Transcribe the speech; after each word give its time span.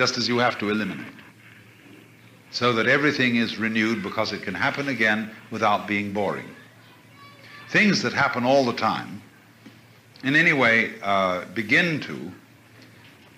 just 0.00 0.16
as 0.16 0.26
you 0.26 0.38
have 0.38 0.58
to 0.58 0.70
eliminate, 0.70 1.12
so 2.50 2.72
that 2.72 2.86
everything 2.86 3.36
is 3.36 3.58
renewed 3.58 4.02
because 4.02 4.32
it 4.32 4.40
can 4.40 4.54
happen 4.54 4.88
again 4.88 5.30
without 5.50 5.86
being 5.86 6.10
boring. 6.10 6.48
Things 7.68 8.00
that 8.00 8.14
happen 8.14 8.42
all 8.42 8.64
the 8.64 8.72
time, 8.72 9.20
in 10.24 10.34
any 10.36 10.54
way, 10.54 10.94
uh, 11.02 11.44
begin 11.52 12.00
to 12.00 12.32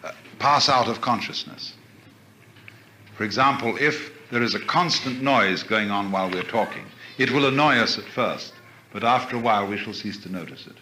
uh, 0.05 0.13
pass 0.39 0.69
out 0.69 0.87
of 0.87 1.01
consciousness. 1.01 1.75
For 3.17 3.25
example, 3.25 3.77
if 3.81 4.13
there 4.31 4.45
is 4.45 4.55
a 4.55 4.61
constant 4.61 5.21
noise 5.21 5.65
going 5.65 5.91
on 5.91 6.13
while 6.13 6.31
we're 6.31 6.45
talking, 6.45 6.85
it 7.19 7.33
will 7.33 7.47
annoy 7.47 7.79
us 7.79 7.99
at 7.99 8.05
first, 8.05 8.53
but 8.93 9.03
after 9.03 9.35
a 9.35 9.41
while 9.41 9.67
we 9.67 9.79
shall 9.79 9.95
cease 9.95 10.19
to 10.19 10.31
notice 10.31 10.69
it, 10.69 10.77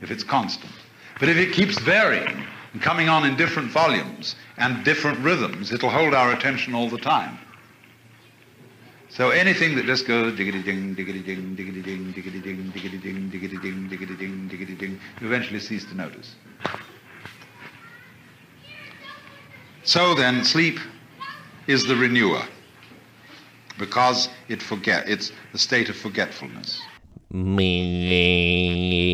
if 0.00 0.10
it's 0.10 0.24
constant. 0.24 0.72
But 1.20 1.28
if 1.28 1.36
it 1.36 1.52
keeps 1.52 1.78
varying 1.80 2.46
and 2.76 2.82
coming 2.82 3.08
on 3.08 3.24
in 3.24 3.34
different 3.36 3.70
volumes 3.70 4.36
and 4.58 4.84
different 4.84 5.18
rhythms, 5.20 5.72
it'll 5.72 5.88
hold 5.88 6.12
our 6.12 6.34
attention 6.34 6.74
all 6.74 6.90
the 6.90 6.98
time. 6.98 7.38
So 9.08 9.30
anything 9.30 9.76
that 9.76 9.86
just 9.86 10.06
goes 10.06 10.36
diggity 10.36 10.62
ding, 10.62 10.92
diggity 10.92 11.22
ding, 11.22 11.54
diggity 11.54 11.80
ding, 11.80 12.12
diggity 12.12 12.38
ding, 12.38 12.70
diggity 12.74 12.98
ding, 12.98 13.30
diggity 13.30 13.56
ding, 13.56 13.88
diggity 13.88 14.14
ding, 14.16 14.48
diggity 14.48 14.74
ding, 14.74 15.00
you 15.22 15.26
eventually 15.26 15.58
cease 15.58 15.86
to 15.86 15.94
notice. 15.94 16.34
So 19.84 20.14
then, 20.14 20.44
sleep 20.44 20.78
is 21.66 21.86
the 21.86 21.94
renewer 21.94 22.46
because 23.78 24.28
it 24.50 24.60
forget 24.60 25.08
it's 25.08 25.32
the 25.52 25.58
state 25.58 25.88
of 25.88 25.96
forgetfulness. 25.96 26.82
Me. 27.36 29.12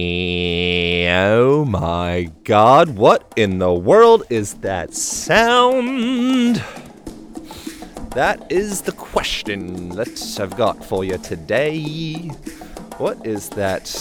Oh 1.10 1.64
my 1.64 2.30
god, 2.44 2.90
what 2.90 3.32
in 3.34 3.58
the 3.58 3.74
world 3.74 4.22
is 4.30 4.54
that 4.58 4.94
sound? 4.94 6.62
That 8.10 8.46
is 8.48 8.82
the 8.82 8.92
question 8.92 9.88
that 9.96 10.38
I've 10.40 10.56
got 10.56 10.84
for 10.84 11.02
you 11.04 11.18
today. 11.18 12.30
What 12.98 13.26
is 13.26 13.48
that 13.50 13.92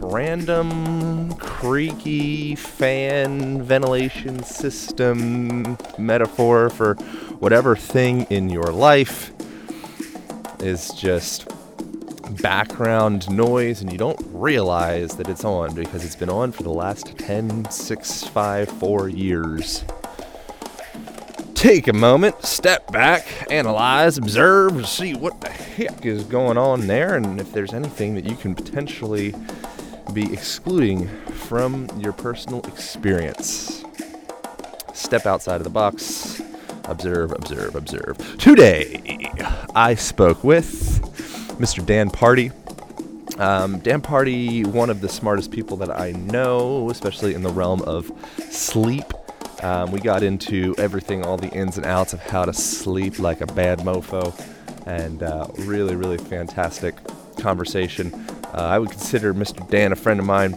random, 0.00 1.34
creaky 1.34 2.54
fan 2.54 3.62
ventilation 3.62 4.42
system 4.42 5.76
metaphor 5.98 6.70
for 6.70 6.94
whatever 7.40 7.76
thing 7.76 8.22
in 8.30 8.48
your 8.48 8.72
life 8.72 9.32
is 10.60 10.92
just 10.92 11.52
background 12.30 13.30
noise 13.30 13.80
and 13.82 13.90
you 13.92 13.98
don't 13.98 14.20
realize 14.32 15.16
that 15.16 15.28
it's 15.28 15.44
on 15.44 15.74
because 15.74 16.04
it's 16.04 16.16
been 16.16 16.30
on 16.30 16.52
for 16.52 16.62
the 16.62 16.72
last 16.72 17.16
10, 17.18 17.70
6, 17.70 18.24
5, 18.24 18.68
4 18.68 19.08
years. 19.08 19.84
Take 21.54 21.88
a 21.88 21.92
moment, 21.92 22.44
step 22.44 22.92
back, 22.92 23.26
analyze, 23.50 24.18
observe, 24.18 24.86
see 24.86 25.14
what 25.14 25.40
the 25.40 25.48
heck 25.48 26.04
is 26.04 26.24
going 26.24 26.58
on 26.58 26.86
there, 26.86 27.16
and 27.16 27.40
if 27.40 27.52
there's 27.52 27.72
anything 27.72 28.14
that 28.14 28.24
you 28.28 28.36
can 28.36 28.54
potentially 28.54 29.34
be 30.12 30.32
excluding 30.32 31.08
from 31.32 31.88
your 31.98 32.12
personal 32.12 32.60
experience. 32.66 33.84
Step 34.92 35.26
outside 35.26 35.56
of 35.56 35.64
the 35.64 35.70
box, 35.70 36.40
observe, 36.84 37.32
observe, 37.32 37.74
observe. 37.74 38.16
Today, 38.38 39.30
I 39.74 39.94
spoke 39.94 40.44
with 40.44 41.02
Mr. 41.58 41.84
Dan 41.84 42.10
Pardi. 42.10 42.52
Um, 43.40 43.80
Dan 43.80 44.00
Pardi, 44.00 44.66
one 44.66 44.90
of 44.90 45.00
the 45.00 45.08
smartest 45.08 45.50
people 45.50 45.76
that 45.78 45.90
I 45.90 46.12
know, 46.12 46.90
especially 46.90 47.34
in 47.34 47.42
the 47.42 47.50
realm 47.50 47.82
of 47.82 48.10
sleep. 48.50 49.04
Um, 49.62 49.90
we 49.90 50.00
got 50.00 50.22
into 50.22 50.74
everything, 50.78 51.24
all 51.24 51.36
the 51.36 51.50
ins 51.50 51.76
and 51.76 51.86
outs 51.86 52.12
of 52.12 52.20
how 52.20 52.44
to 52.44 52.52
sleep 52.52 53.18
like 53.18 53.40
a 53.40 53.46
bad 53.46 53.80
mofo, 53.80 54.34
and 54.86 55.22
uh, 55.22 55.48
really, 55.58 55.96
really 55.96 56.18
fantastic 56.18 56.94
conversation. 57.38 58.12
Uh, 58.54 58.58
I 58.58 58.78
would 58.78 58.90
consider 58.90 59.32
Mr. 59.34 59.68
Dan 59.70 59.92
a 59.92 59.96
friend 59.96 60.20
of 60.20 60.26
mine. 60.26 60.54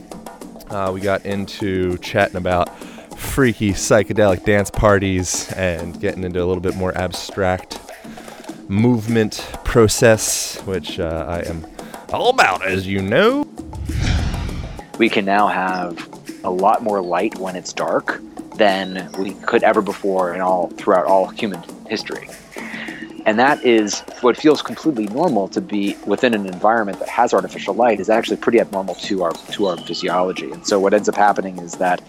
Uh, 0.69 0.91
we 0.93 1.01
got 1.01 1.25
into 1.25 1.97
chatting 1.99 2.35
about 2.35 2.77
freaky 3.17 3.71
psychedelic 3.71 4.45
dance 4.45 4.69
parties 4.69 5.51
and 5.53 5.99
getting 5.99 6.23
into 6.23 6.41
a 6.41 6.45
little 6.45 6.61
bit 6.61 6.75
more 6.75 6.97
abstract 6.97 7.79
movement 8.69 9.45
process, 9.65 10.61
which 10.61 10.99
uh, 10.99 11.25
I 11.27 11.39
am 11.49 11.65
all 12.13 12.29
about, 12.29 12.65
as 12.65 12.87
you 12.87 13.01
know. 13.01 13.47
we 14.97 15.09
can 15.09 15.25
now 15.25 15.47
have 15.47 16.07
a 16.43 16.49
lot 16.49 16.81
more 16.83 17.01
light 17.01 17.37
when 17.37 17.55
it's 17.55 17.73
dark 17.73 18.21
than 18.55 19.11
we 19.17 19.33
could 19.45 19.63
ever 19.63 19.81
before 19.81 20.33
in 20.33 20.41
all 20.41 20.69
throughout 20.69 21.05
all 21.05 21.27
human 21.27 21.61
history. 21.87 22.29
And 23.25 23.37
that 23.37 23.63
is 23.65 23.99
what 24.21 24.37
feels 24.37 24.61
completely 24.61 25.07
normal 25.07 25.47
to 25.49 25.61
be 25.61 25.95
within 26.05 26.33
an 26.33 26.45
environment 26.45 26.99
that 26.99 27.09
has 27.09 27.33
artificial 27.33 27.73
light 27.73 27.99
is 27.99 28.09
actually 28.09 28.37
pretty 28.37 28.59
abnormal 28.59 28.95
to 28.95 29.23
our 29.23 29.33
to 29.51 29.67
our 29.67 29.77
physiology. 29.77 30.49
And 30.51 30.65
so 30.65 30.79
what 30.79 30.93
ends 30.93 31.09
up 31.09 31.15
happening 31.15 31.57
is 31.59 31.73
that 31.73 32.01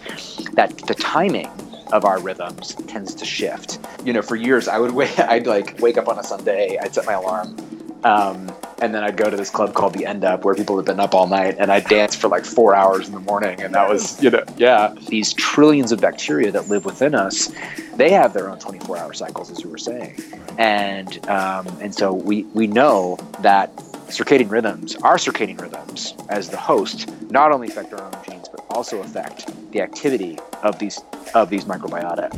that 0.55 0.77
the 0.87 0.95
timing 0.95 1.51
of 1.93 2.05
our 2.05 2.21
rhythms 2.21 2.75
tends 2.87 3.15
to 3.17 3.25
shift. 3.25 3.79
You 4.05 4.13
know, 4.13 4.23
for 4.23 4.37
years 4.37 4.69
I 4.69 4.79
would 4.79 4.91
wait 4.95 5.19
I'd 5.19 5.47
like 5.47 5.79
wake 5.81 5.99
up 5.99 6.09
on 6.09 6.19
a 6.19 6.25
Sunday, 6.25 6.79
I'd 6.81 6.95
set 6.95 7.07
my 7.07 7.15
alarm, 7.15 7.57
um, 8.05 8.53
and 8.81 8.95
then 8.95 9.05
I'd 9.05 9.17
go 9.17 9.29
to 9.29 9.37
this 9.37 9.51
club 9.51 9.75
called 9.75 9.95
the 9.95 10.07
End 10.07 10.25
Up 10.25 10.45
where 10.45 10.55
people 10.55 10.77
had 10.77 10.87
been 10.87 11.01
up 11.01 11.15
all 11.15 11.27
night 11.27 11.57
and 11.59 11.71
I'd 11.71 11.85
dance 11.85 12.15
for 12.15 12.29
like 12.29 12.45
four 12.45 12.75
hours 12.75 13.07
in 13.07 13.15
the 13.15 13.21
morning. 13.21 13.61
And 13.61 13.75
that 13.75 13.89
was, 13.89 14.23
you 14.23 14.31
know, 14.31 14.43
yeah. 14.57 14.95
These 15.09 15.35
trillions 15.35 15.93
of 15.93 16.01
bacteria 16.01 16.51
that 16.53 16.69
live 16.69 16.85
within 16.85 17.15
us, 17.15 17.53
they 17.97 18.11
have 18.11 18.33
their 18.33 18.49
own 18.49 18.59
24 18.59 18.97
hour 18.97 19.13
cycles, 19.13 19.51
as 19.51 19.63
you 19.63 19.71
were 19.71 19.79
saying. 19.79 20.19
And, 20.59 21.29
um, 21.29 21.67
and 21.81 21.95
so 21.95 22.13
we, 22.13 22.45
we 22.55 22.67
know 22.67 23.19
that 23.41 23.71
circadian 24.11 24.51
rhythms, 24.51 24.97
our 24.97 25.17
circadian 25.17 25.61
rhythms 25.61 26.15
as 26.29 26.49
the 26.49 26.57
host, 26.57 27.11
not 27.31 27.53
only 27.53 27.69
affect 27.69 27.93
our 27.93 28.03
own 28.03 28.13
genes, 28.29 28.49
but 28.49 28.65
also 28.71 29.01
affect 29.01 29.51
the 29.73 29.81
activity 29.81 30.39
of 30.63 30.79
these, 30.79 31.01
of 31.35 31.51
these 31.51 31.65
microbiota. 31.65 32.31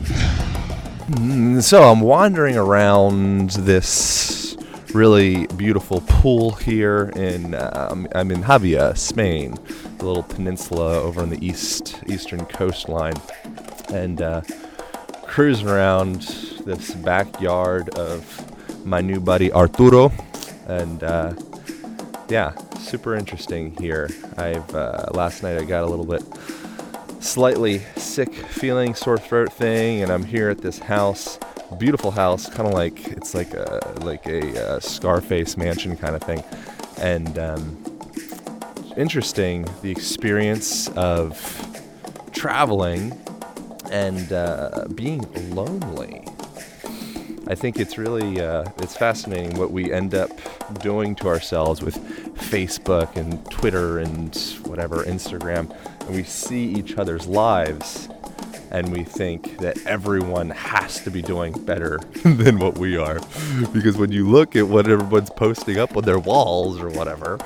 Mm, 1.08 1.62
So 1.62 1.82
I'm 1.82 2.00
wandering 2.00 2.56
around 2.56 3.50
this 3.50 4.56
really 4.94 5.46
beautiful 5.48 6.02
pool 6.06 6.52
here 6.52 7.10
in 7.16 7.54
um, 7.54 8.06
I'm 8.14 8.30
in 8.30 8.42
Javea, 8.42 8.96
Spain, 8.96 9.56
the 9.98 10.06
little 10.06 10.22
peninsula 10.22 11.00
over 11.00 11.22
on 11.22 11.30
the 11.30 11.44
east 11.44 12.02
eastern 12.06 12.44
coastline, 12.46 13.14
and 13.92 14.20
uh, 14.20 14.42
cruising 15.24 15.68
around 15.68 16.22
this 16.66 16.94
backyard 16.94 17.88
of 17.98 18.22
my 18.86 19.00
new 19.00 19.20
buddy 19.20 19.50
Arturo, 19.52 20.12
and 20.66 21.02
uh, 21.02 21.32
yeah, 22.32 22.54
super 22.78 23.14
interesting 23.14 23.76
here. 23.76 24.08
I've 24.38 24.74
uh, 24.74 25.10
last 25.12 25.42
night 25.42 25.58
I 25.58 25.64
got 25.64 25.84
a 25.84 25.86
little 25.86 26.06
bit 26.06 26.22
slightly 27.20 27.80
sick 27.96 28.32
feeling, 28.32 28.94
sore 28.94 29.18
throat 29.18 29.52
thing, 29.52 30.02
and 30.02 30.10
I'm 30.10 30.24
here 30.24 30.48
at 30.48 30.62
this 30.62 30.78
house, 30.78 31.38
beautiful 31.78 32.10
house, 32.10 32.48
kind 32.48 32.66
of 32.66 32.72
like 32.72 33.06
it's 33.08 33.34
like 33.34 33.52
a 33.52 33.80
like 34.00 34.24
a 34.24 34.66
uh, 34.66 34.80
Scarface 34.80 35.58
mansion 35.58 35.94
kind 35.94 36.16
of 36.16 36.22
thing, 36.22 36.42
and 36.96 37.38
um, 37.38 37.84
interesting 38.96 39.68
the 39.82 39.90
experience 39.90 40.88
of 40.96 41.36
traveling 42.32 43.12
and 43.90 44.32
uh, 44.32 44.86
being 44.94 45.20
lonely. 45.54 46.24
I 47.52 47.54
think 47.54 47.78
it's 47.78 47.98
really 47.98 48.40
uh, 48.40 48.64
it's 48.78 48.96
fascinating 48.96 49.58
what 49.58 49.72
we 49.72 49.92
end 49.92 50.14
up 50.14 50.30
doing 50.80 51.14
to 51.16 51.28
ourselves 51.28 51.82
with 51.82 51.98
Facebook 52.50 53.14
and 53.14 53.44
Twitter 53.50 53.98
and 53.98 54.34
whatever 54.64 55.04
Instagram, 55.04 55.70
and 56.00 56.16
we 56.16 56.22
see 56.22 56.64
each 56.64 56.96
other's 56.96 57.26
lives, 57.26 58.08
and 58.70 58.90
we 58.90 59.04
think 59.04 59.58
that 59.58 59.76
everyone 59.84 60.48
has 60.48 61.00
to 61.00 61.10
be 61.10 61.20
doing 61.20 61.52
better 61.66 61.98
than 62.24 62.58
what 62.58 62.78
we 62.78 62.96
are, 62.96 63.20
because 63.74 63.98
when 63.98 64.10
you 64.10 64.26
look 64.26 64.56
at 64.56 64.66
what 64.66 64.88
everyone's 64.88 65.28
posting 65.28 65.78
up 65.78 65.94
on 65.94 66.04
their 66.04 66.18
walls 66.18 66.80
or 66.80 66.88
whatever, 66.88 67.38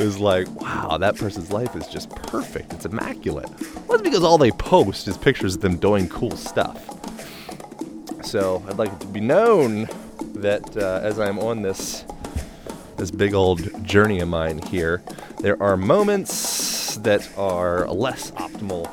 it's 0.00 0.18
like, 0.18 0.50
wow, 0.60 0.98
that 0.98 1.14
person's 1.14 1.52
life 1.52 1.76
is 1.76 1.86
just 1.86 2.10
perfect. 2.10 2.72
It's 2.72 2.86
immaculate. 2.86 3.48
Well, 3.86 3.98
that's 3.98 4.02
because 4.02 4.24
all 4.24 4.36
they 4.36 4.50
post 4.50 5.06
is 5.06 5.16
pictures 5.16 5.54
of 5.54 5.60
them 5.60 5.76
doing 5.76 6.08
cool 6.08 6.36
stuff. 6.36 6.97
So 8.28 8.62
I'd 8.68 8.76
like 8.76 8.92
it 8.92 9.00
to 9.00 9.06
be 9.06 9.20
known 9.20 9.88
that 10.34 10.76
uh, 10.76 11.00
as 11.02 11.18
I'm 11.18 11.38
on 11.38 11.62
this 11.62 12.04
this 12.98 13.10
big 13.10 13.32
old 13.32 13.82
journey 13.82 14.20
of 14.20 14.28
mine 14.28 14.58
here, 14.66 15.02
there 15.40 15.60
are 15.62 15.78
moments 15.78 16.96
that 16.96 17.26
are 17.38 17.88
less 17.88 18.32
optimal 18.32 18.86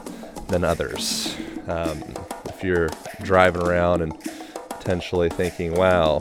than 0.47 0.63
others. 0.63 1.35
Um, 1.67 2.01
if 2.45 2.63
you're 2.63 2.89
driving 3.23 3.61
around 3.61 4.03
and 4.03 4.17
potentially 4.69 5.27
thinking, 5.27 5.73
"Wow, 5.73 6.19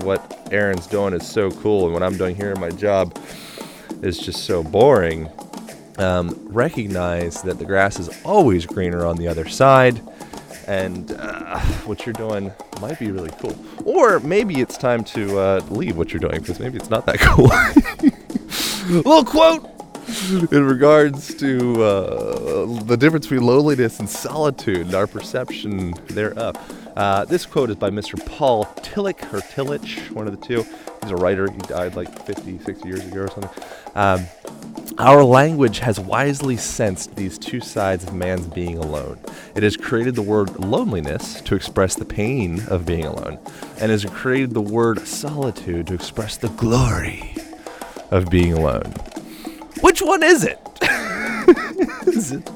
what 0.00 0.48
Aaron's 0.50 0.86
doing 0.86 1.12
is 1.12 1.28
so 1.28 1.50
cool, 1.50 1.84
and 1.84 1.92
what 1.92 2.02
I'm 2.02 2.16
doing 2.16 2.36
here 2.36 2.52
in 2.52 2.58
my 2.58 2.70
job 2.70 3.18
is 4.00 4.16
just 4.18 4.44
so 4.44 4.62
boring," 4.62 5.28
um, 5.98 6.34
recognize 6.48 7.42
that 7.42 7.58
the 7.58 7.66
grass 7.66 8.00
is 8.00 8.08
always 8.24 8.64
greener 8.64 9.04
on 9.04 9.16
the 9.16 9.28
other 9.28 9.46
side, 9.46 10.00
and 10.70 11.16
uh, 11.18 11.58
what 11.84 12.06
you're 12.06 12.12
doing 12.12 12.52
might 12.80 12.96
be 13.00 13.10
really 13.10 13.32
cool. 13.40 13.58
Or 13.84 14.20
maybe 14.20 14.60
it's 14.60 14.78
time 14.78 15.02
to 15.04 15.36
uh, 15.36 15.60
leave 15.68 15.96
what 15.96 16.12
you're 16.12 16.20
doing 16.20 16.38
because 16.38 16.60
maybe 16.60 16.78
it's 16.78 16.90
not 16.90 17.06
that 17.06 17.18
cool. 17.20 17.50
little 18.96 19.24
quote 19.24 19.68
in 20.52 20.64
regards 20.64 21.34
to 21.34 21.82
uh, 21.82 22.82
the 22.84 22.96
difference 22.96 23.26
between 23.26 23.44
loneliness 23.44 23.98
and 23.98 24.08
solitude 24.08 24.86
and 24.86 24.94
our 24.94 25.08
perception 25.08 25.92
thereof. 26.06 26.56
Uh, 26.96 27.24
this 27.24 27.46
quote 27.46 27.70
is 27.70 27.76
by 27.76 27.90
Mr. 27.90 28.24
Paul 28.24 28.64
Tillich 28.76 29.22
or 29.34 29.40
Tillich, 29.40 30.08
one 30.12 30.28
of 30.28 30.40
the 30.40 30.46
two. 30.46 30.64
He's 31.02 31.10
a 31.10 31.16
writer. 31.16 31.50
He 31.50 31.58
died 31.58 31.96
like 31.96 32.26
50, 32.26 32.60
60 32.60 32.88
years 32.88 33.04
ago 33.04 33.22
or 33.22 33.28
something. 33.28 33.64
Um, 33.96 34.26
our 35.00 35.24
language 35.24 35.78
has 35.78 35.98
wisely 35.98 36.58
sensed 36.58 37.16
these 37.16 37.38
two 37.38 37.60
sides 37.60 38.04
of 38.04 38.12
man's 38.12 38.46
being 38.46 38.76
alone. 38.76 39.18
It 39.54 39.62
has 39.62 39.74
created 39.74 40.14
the 40.14 40.20
word 40.20 40.58
loneliness 40.58 41.40
to 41.40 41.54
express 41.54 41.94
the 41.94 42.04
pain 42.04 42.60
of 42.68 42.84
being 42.84 43.06
alone, 43.06 43.38
and 43.78 43.90
has 43.90 44.04
created 44.04 44.52
the 44.52 44.60
word 44.60 45.06
solitude 45.06 45.86
to 45.86 45.94
express 45.94 46.36
the 46.36 46.50
glory 46.50 47.34
of 48.10 48.28
being 48.28 48.52
alone. 48.52 48.92
Which 49.80 50.02
one 50.02 50.22
is 50.22 50.44
it? 50.44 50.58
is 52.06 52.32
it 52.32 52.50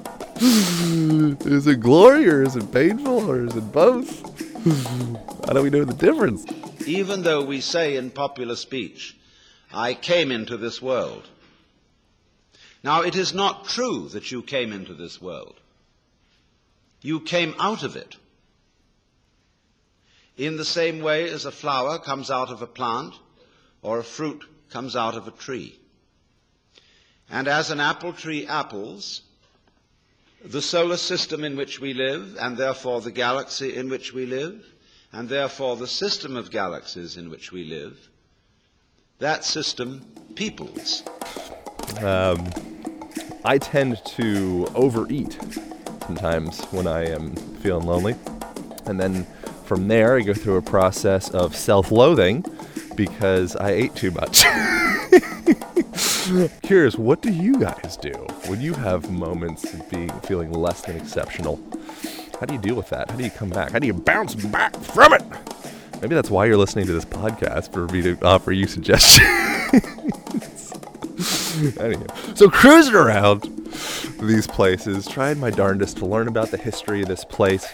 is 1.47 1.67
it 1.67 1.81
glory 1.81 2.29
or 2.29 2.43
is 2.43 2.56
it 2.56 2.70
painful 2.70 3.31
or 3.31 3.47
is 3.47 3.56
it 3.56 3.73
both? 3.73 4.20
How 5.47 5.55
do 5.55 5.62
we 5.62 5.70
know 5.70 5.85
the 5.85 5.94
difference? 5.94 6.44
Even 6.87 7.23
though 7.23 7.43
we 7.43 7.62
say 7.62 7.97
in 7.97 8.11
popular 8.11 8.56
speech, 8.56 9.17
I 9.73 9.94
came 9.94 10.31
into 10.31 10.58
this 10.58 10.82
world. 10.82 11.26
Now, 12.85 13.01
it 13.01 13.17
is 13.17 13.33
not 13.33 13.65
true 13.65 14.11
that 14.11 14.31
you 14.31 14.43
came 14.43 14.71
into 14.71 14.93
this 14.93 15.19
world. 15.21 15.55
You 17.01 17.21
came 17.21 17.55
out 17.59 17.83
of 17.83 17.97
it. 17.97 18.17
In 20.37 20.59
the 20.59 20.67
same 20.67 21.01
way 21.01 21.31
as 21.31 21.47
a 21.47 21.51
flower 21.51 21.99
comes 21.99 22.31
out 22.31 22.51
of 22.51 22.61
a 22.61 22.67
plant 22.67 23.15
or 23.81 23.99
a 23.99 24.05
fruit 24.05 24.45
comes 24.69 24.97
out 24.97 25.15
of 25.15 25.27
a 25.27 25.31
tree. 25.31 25.79
And 27.31 27.49
as 27.49 27.71
an 27.71 27.81
apple 27.81 28.13
tree 28.13 28.47
apples, 28.47 29.23
the 30.45 30.61
solar 30.61 30.99
system 30.99 31.43
in 31.43 31.57
which 31.57 31.81
we 31.81 31.95
live, 31.95 32.37
and 32.39 32.55
therefore 32.55 33.01
the 33.01 33.13
galaxy 33.13 33.75
in 33.75 33.89
which 33.89 34.13
we 34.13 34.27
live, 34.27 34.63
and 35.11 35.27
therefore 35.27 35.77
the 35.77 35.87
system 35.87 36.37
of 36.37 36.51
galaxies 36.51 37.17
in 37.17 37.31
which 37.31 37.51
we 37.51 37.65
live, 37.65 37.97
that 39.21 39.43
system 39.43 40.05
peoples. 40.35 41.03
Um, 42.03 42.74
I 43.46 43.58
tend 43.58 44.02
to 44.05 44.67
overeat 44.75 45.38
sometimes 46.06 46.64
when 46.67 46.87
I 46.87 47.11
am 47.11 47.35
feeling 47.61 47.87
lonely. 47.87 48.14
And 48.87 48.99
then 48.99 49.25
from 49.64 49.88
there, 49.88 50.17
I 50.17 50.23
go 50.23 50.32
through 50.32 50.56
a 50.56 50.62
process 50.62 51.29
of 51.31 51.55
self 51.55 51.91
loathing 51.91 52.44
because 52.94 53.55
I 53.56 53.73
ate 53.73 53.94
too 53.94 54.12
much. 54.12 54.44
Curious, 56.62 56.96
what 56.96 57.20
do 57.20 57.31
you 57.31 57.58
guys 57.58 57.99
do 57.99 58.12
when 58.46 58.62
you 58.62 58.73
have 58.73 59.11
moments 59.11 59.75
of 59.75 59.90
being 59.90 60.08
feeling 60.20 60.50
less 60.50 60.81
than 60.81 60.97
exceptional? 60.97 61.61
How 62.40 62.47
do 62.47 62.55
you 62.55 62.61
deal 62.61 62.76
with 62.76 62.88
that? 62.90 63.11
How 63.11 63.17
do 63.17 63.25
you 63.25 63.31
come 63.31 63.50
back? 63.50 63.73
How 63.73 63.79
do 63.79 63.87
you 63.87 63.93
bounce 63.93 64.35
back 64.35 64.75
from 64.76 65.12
it? 65.12 65.23
Maybe 66.00 66.14
that's 66.14 66.31
why 66.31 66.47
you're 66.47 66.56
listening 66.56 66.87
to 66.87 66.93
this 66.93 67.05
podcast 67.05 67.73
for 67.73 67.87
me 67.88 68.00
to 68.02 68.17
offer 68.25 68.52
you 68.52 68.67
suggestions. 68.67 69.29
anyway, 71.78 72.06
so 72.34 72.49
cruising 72.50 72.94
around 72.94 73.43
these 74.20 74.46
places, 74.46 75.06
trying 75.06 75.38
my 75.38 75.50
darndest 75.50 75.99
to 75.99 76.06
learn 76.06 76.26
about 76.26 76.50
the 76.50 76.56
history 76.56 77.02
of 77.02 77.08
this 77.08 77.25
place, 77.25 77.69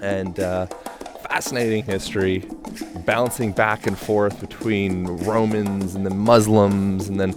and 0.00 0.40
uh, 0.40 0.66
fascinating 1.28 1.84
history, 1.84 2.44
bouncing 3.04 3.52
back 3.52 3.86
and 3.86 3.98
forth 3.98 4.40
between 4.40 5.06
Romans 5.06 5.94
and 5.94 6.06
then 6.06 6.16
Muslims, 6.16 7.08
and 7.08 7.20
then 7.20 7.34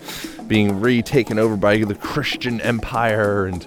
being 0.48 0.80
retaken 0.80 1.38
over 1.38 1.58
by 1.58 1.78
the 1.78 1.96
Christian 1.96 2.62
Empire, 2.62 3.46
and 3.46 3.66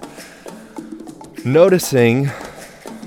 noticing. 1.45 2.29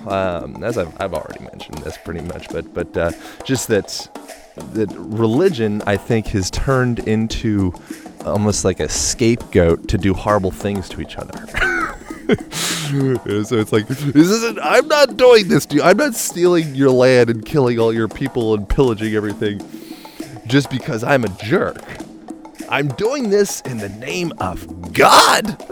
Um, 0.06 0.62
as 0.64 0.78
I've, 0.78 1.00
I've 1.00 1.14
already 1.14 1.44
mentioned 1.44 1.78
this 1.78 1.96
pretty 2.04 2.22
much, 2.22 2.48
but 2.48 2.72
but 2.74 2.96
uh, 2.96 3.12
just 3.44 3.68
that 3.68 4.08
that 4.72 4.90
religion 4.96 5.82
I 5.86 5.96
think 5.96 6.28
has 6.28 6.50
turned 6.50 7.00
into 7.00 7.72
almost 8.24 8.64
like 8.64 8.80
a 8.80 8.88
scapegoat 8.88 9.88
to 9.88 9.98
do 9.98 10.14
horrible 10.14 10.50
things 10.50 10.88
to 10.90 11.00
each 11.00 11.16
other. 11.16 11.46
so 12.28 13.56
it's 13.56 13.72
like 13.72 13.86
this 13.88 14.30
isn't. 14.30 14.58
I'm 14.62 14.88
not 14.88 15.16
doing 15.16 15.48
this 15.48 15.66
to 15.66 15.76
you. 15.76 15.82
I'm 15.82 15.96
not 15.96 16.14
stealing 16.14 16.74
your 16.74 16.90
land 16.90 17.30
and 17.30 17.44
killing 17.44 17.78
all 17.78 17.92
your 17.92 18.08
people 18.08 18.54
and 18.54 18.68
pillaging 18.68 19.14
everything 19.14 19.60
just 20.46 20.70
because 20.70 21.04
I'm 21.04 21.24
a 21.24 21.28
jerk. 21.28 21.82
I'm 22.68 22.88
doing 22.88 23.30
this 23.30 23.60
in 23.62 23.78
the 23.78 23.88
name 23.88 24.32
of 24.38 24.92
God. 24.92 25.44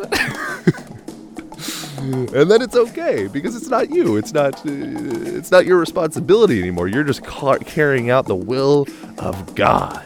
and 1.98 2.50
then 2.50 2.62
it's 2.62 2.76
okay 2.76 3.26
because 3.26 3.54
it's 3.54 3.68
not 3.68 3.90
you. 3.90 4.16
It's 4.16 4.32
not. 4.32 4.60
It's 4.64 5.50
not 5.50 5.66
your 5.66 5.78
responsibility 5.78 6.60
anymore. 6.60 6.88
You're 6.88 7.04
just 7.04 7.24
ca- 7.24 7.58
carrying 7.58 8.10
out 8.10 8.26
the 8.26 8.36
will 8.36 8.86
of 9.18 9.54
God. 9.54 10.02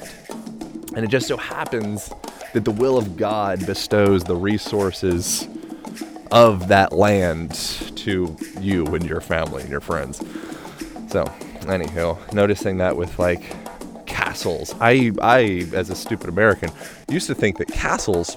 And 0.94 1.04
it 1.04 1.08
just 1.08 1.26
so 1.26 1.36
happens 1.36 2.12
that 2.54 2.64
the 2.64 2.70
will 2.70 2.96
of 2.96 3.16
God 3.16 3.66
bestows 3.66 4.24
the 4.24 4.36
resources 4.36 5.46
of 6.30 6.68
that 6.68 6.92
land 6.92 7.52
to 7.96 8.36
you 8.60 8.86
and 8.86 9.04
your 9.04 9.20
family 9.20 9.62
and 9.62 9.70
your 9.70 9.80
friends. 9.80 10.18
So, 11.08 11.24
anywho, 11.66 12.32
noticing 12.32 12.78
that 12.78 12.96
with 12.96 13.18
like 13.18 13.42
castles. 14.06 14.74
I 14.80 15.12
I 15.20 15.66
as 15.74 15.90
a 15.90 15.96
stupid 15.96 16.28
American 16.28 16.70
used 17.08 17.26
to 17.26 17.34
think 17.34 17.58
that 17.58 17.68
castles 17.68 18.36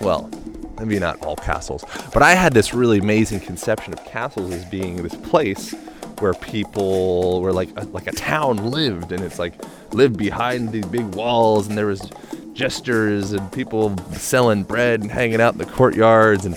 well, 0.00 0.30
maybe 0.78 0.98
not 0.98 1.24
all 1.24 1.36
castles, 1.36 1.84
but 2.12 2.22
I 2.22 2.34
had 2.34 2.54
this 2.54 2.74
really 2.74 2.98
amazing 2.98 3.40
conception 3.40 3.92
of 3.92 4.04
castles 4.04 4.52
as 4.52 4.64
being 4.64 5.02
this 5.02 5.14
place 5.14 5.74
where 6.20 6.34
people 6.34 7.40
where 7.40 7.52
like 7.52 7.70
a, 7.76 7.84
like 7.86 8.06
a 8.06 8.12
town 8.12 8.70
lived 8.70 9.12
and 9.12 9.22
it's 9.22 9.38
like 9.38 9.54
lived 9.92 10.16
behind 10.16 10.70
these 10.72 10.86
big 10.86 11.14
walls 11.14 11.68
and 11.68 11.76
there 11.76 11.86
was 11.86 12.10
jesters 12.52 13.32
and 13.32 13.52
people 13.52 13.96
selling 14.12 14.62
bread 14.62 15.00
and 15.00 15.10
hanging 15.10 15.40
out 15.40 15.52
in 15.52 15.58
the 15.58 15.66
courtyards 15.66 16.44
and 16.44 16.54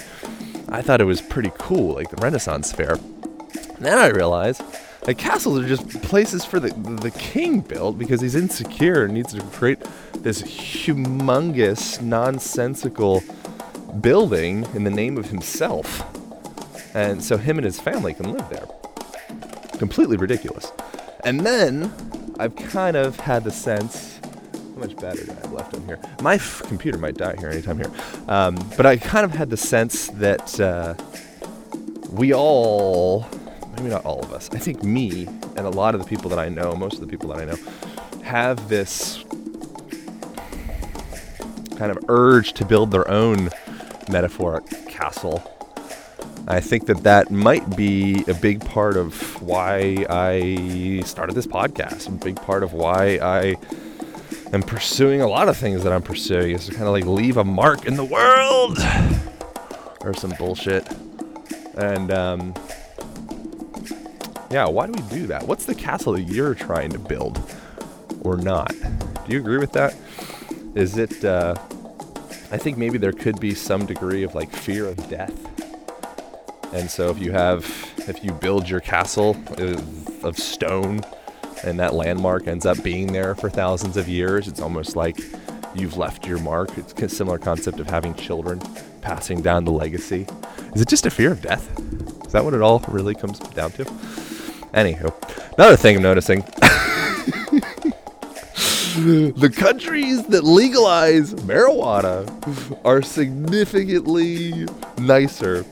I 0.70 0.82
thought 0.82 1.02
it 1.02 1.06
was 1.06 1.22
pretty 1.22 1.52
cool 1.58 1.96
like 1.96 2.10
the 2.10 2.16
Renaissance 2.18 2.72
fair. 2.72 2.94
And 2.94 3.86
then 3.86 3.98
I 3.98 4.08
realized 4.08 4.64
like 5.06 5.18
castles 5.18 5.60
are 5.60 5.68
just 5.68 6.02
places 6.04 6.46
for 6.46 6.60
the 6.60 6.70
the 7.02 7.12
king 7.12 7.62
built 7.62 7.98
because 7.98 8.22
he's 8.22 8.36
insecure 8.36 9.06
and 9.06 9.14
needs 9.14 9.34
to 9.34 9.42
create 9.42 9.80
this 10.14 10.42
humongous 10.42 12.02
nonsensical 12.02 13.24
building 14.00 14.66
in 14.74 14.84
the 14.84 14.92
name 14.92 15.18
of 15.18 15.26
himself. 15.30 16.04
And 16.96 17.24
so 17.24 17.38
him 17.38 17.58
and 17.58 17.66
his 17.66 17.80
family 17.80 18.14
can 18.14 18.32
live 18.32 18.50
there. 18.50 18.68
Completely 19.82 20.16
ridiculous. 20.16 20.72
And 21.24 21.40
then 21.40 21.92
I've 22.38 22.56
kind 22.56 22.96
of 22.96 23.20
had 23.20 23.44
the 23.44 23.50
sense 23.50 24.20
how 24.54 24.80
much 24.80 24.96
battery 24.96 25.26
do 25.26 25.32
I 25.32 25.42
have 25.42 25.54
left 25.54 25.74
on 25.74 25.84
here? 25.88 26.00
My 26.22 26.36
f- 26.36 26.62
computer 26.68 27.00
might 27.00 27.18
die 27.18 27.36
here 27.40 27.50
anytime 27.50 27.78
here. 27.78 27.92
Um, 28.28 28.54
but 28.78 28.86
I 28.86 28.98
kind 28.98 29.26
of 29.26 29.32
had 29.32 29.50
the 29.50 29.58
sense 29.58 30.06
that 30.10 30.60
uh, 30.60 30.94
we 32.12 32.32
all, 32.32 33.26
maybe 33.76 33.90
not 33.90 34.06
all 34.06 34.20
of 34.20 34.32
us, 34.32 34.52
I 34.54 34.60
think 34.60 34.84
me 34.84 35.26
and 35.56 35.62
a 35.62 35.72
lot 35.72 35.96
of 35.96 36.02
the 36.02 36.08
people 36.08 36.30
that 36.30 36.38
I 36.38 36.48
know, 36.48 36.76
most 36.76 36.94
of 36.94 37.02
the 37.02 37.08
people 37.08 37.30
that 37.30 37.40
I 37.40 37.46
know, 37.46 37.58
have 38.22 38.70
this 38.70 39.26
kind 41.76 41.90
of 41.90 41.98
urge 42.08 42.54
to 42.54 42.66
build 42.66 42.92
their 42.92 43.10
own 43.10 43.50
metaphoric 44.10 44.88
castle. 44.88 45.42
I 46.48 46.60
think 46.60 46.88
that 46.88 47.04
that 47.04 47.32
might 47.32 47.76
be 47.76 48.24
a 48.28 48.34
big 48.34 48.66
part 48.66 48.98
of 48.98 49.42
why 49.42 50.06
I 50.10 51.02
started 51.06 51.34
this 51.36 51.48
podcast. 51.48 52.08
A 52.08 52.12
big 52.12 52.36
part 52.36 52.64
of 52.64 52.74
why 52.74 53.20
I 53.22 53.56
am 54.52 54.62
pursuing 54.64 55.22
a 55.22 55.28
lot 55.28 55.48
of 55.48 55.56
things 55.56 55.84
that 55.84 55.94
I'm 55.94 56.02
pursuing 56.02 56.56
is 56.56 56.66
to 56.66 56.72
kind 56.72 56.86
of 56.88 56.92
like 56.94 57.06
leave 57.06 57.38
a 57.38 57.44
mark 57.44 57.86
in 57.86 57.96
the 57.96 58.04
world 58.04 58.78
or 60.02 60.14
some 60.14 60.32
bullshit. 60.38 60.86
And 61.78 62.12
um, 62.12 62.54
Yeah, 64.50 64.68
why 64.68 64.88
do 64.88 64.92
we 64.94 65.10
do 65.10 65.28
that? 65.28 65.44
What's 65.48 65.66
the 65.66 65.76
castle 65.76 66.14
that 66.14 66.24
you're 66.24 66.56
trying 66.56 66.90
to 66.92 67.00
build 67.00 67.40
or 68.22 68.36
not? 68.36 68.74
Do 69.26 69.34
you 69.34 69.40
agree 69.40 69.58
with 69.60 69.72
that? 69.74 69.96
Is 70.76 70.98
it, 70.98 71.24
uh, 71.24 71.56
I 72.52 72.58
think 72.58 72.78
maybe 72.78 72.98
there 72.98 73.14
could 73.14 73.40
be 73.40 73.54
some 73.56 73.86
degree 73.86 74.24
of 74.24 74.36
like 74.36 74.52
fear 74.52 74.86
of 74.88 75.10
death. 75.10 75.32
And 76.74 76.90
so 76.90 77.10
if 77.10 77.20
you 77.20 77.32
have, 77.32 77.66
if 78.08 78.24
you 78.24 78.32
build 78.32 78.70
your 78.70 78.80
castle 78.80 79.36
of, 79.58 80.24
of 80.24 80.38
stone 80.38 81.02
and 81.64 81.80
that 81.80 81.94
landmark 81.94 82.48
ends 82.48 82.66
up 82.66 82.82
being 82.82 83.12
there 83.12 83.36
for 83.36 83.50
thousands 83.50 83.98
of 83.98 84.08
years, 84.08 84.48
it's 84.48 84.62
almost 84.62 84.96
like 84.96 85.20
you've 85.76 85.98
left 85.98 86.26
your 86.26 86.40
mark. 86.40 86.78
It's 86.78 86.94
a 86.94 87.10
similar 87.10 87.38
concept 87.38 87.80
of 87.80 87.90
having 87.90 88.14
children, 88.16 88.62
passing 89.02 89.42
down 89.42 89.66
the 89.66 89.72
legacy. 89.72 90.28
Is 90.74 90.82
it 90.82 90.88
just 90.88 91.06
a 91.06 91.10
fear 91.10 91.32
of 91.32 91.42
death? 91.42 91.78
Is 92.26 92.32
that 92.32 92.44
what 92.44 92.54
it 92.54 92.62
all 92.62 92.80
really 92.88 93.16
comes 93.16 93.40
down 93.40 93.72
to? 93.74 93.86
Anywho, 94.74 95.14
another 95.58 95.76
thing 95.76 95.98
I'm 95.98 96.04
noticing. 96.04 96.42
the 98.96 99.54
countries 99.54 100.24
that 100.28 100.44
legalize 100.44 101.34
marijuana 101.34 102.26
are 102.86 103.02
significantly 103.02 104.66
nicer, 104.98 105.66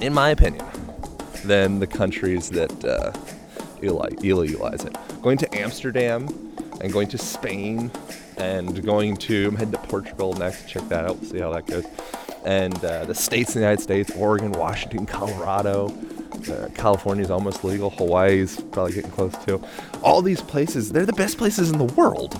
in 0.00 0.14
my 0.14 0.30
opinion, 0.30 0.64
than 1.44 1.78
the 1.78 1.86
countries 1.86 2.50
that 2.50 2.84
uh, 2.84 3.12
illegalize 3.80 4.84
it. 4.84 4.96
Going 5.22 5.38
to 5.38 5.54
Amsterdam 5.56 6.28
and 6.80 6.92
going 6.92 7.08
to 7.08 7.18
Spain 7.18 7.90
and 8.36 8.84
going 8.84 9.16
to, 9.16 9.48
I'm 9.48 9.56
heading 9.56 9.72
to 9.72 9.78
Portugal 9.78 10.32
next, 10.34 10.68
check 10.68 10.88
that 10.88 11.04
out, 11.04 11.22
see 11.24 11.38
how 11.38 11.52
that 11.52 11.66
goes. 11.66 11.84
And 12.44 12.82
uh, 12.84 13.04
the 13.04 13.14
states 13.14 13.54
in 13.54 13.60
the 13.60 13.66
United 13.66 13.82
States, 13.82 14.12
Oregon, 14.16 14.52
Washington, 14.52 15.06
Colorado, 15.06 15.88
uh, 16.48 17.14
is 17.18 17.30
almost 17.30 17.64
legal. 17.64 17.90
Hawaii's 17.90 18.60
probably 18.72 18.92
getting 18.92 19.10
close 19.10 19.34
too. 19.44 19.62
All 20.02 20.22
these 20.22 20.40
places, 20.40 20.92
they're 20.92 21.06
the 21.06 21.12
best 21.12 21.36
places 21.36 21.70
in 21.70 21.78
the 21.78 21.92
world. 21.94 22.38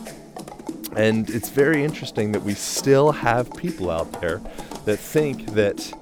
And 0.96 1.28
it's 1.30 1.50
very 1.50 1.84
interesting 1.84 2.32
that 2.32 2.42
we 2.42 2.54
still 2.54 3.12
have 3.12 3.52
people 3.56 3.90
out 3.90 4.20
there 4.20 4.40
that 4.84 4.98
think 4.98 5.46
that 5.54 5.92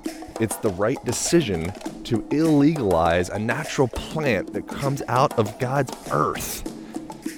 it's 0.41 0.57
the 0.57 0.71
right 0.71 1.03
decision 1.05 1.73
to 2.05 2.23
illegalize 2.31 3.31
a 3.31 3.39
natural 3.39 3.89
plant 3.89 4.53
that 4.53 4.69
comes 4.69 5.03
out 5.09 5.39
of 5.39 5.59
God's 5.59 5.93
earth. 6.11 6.73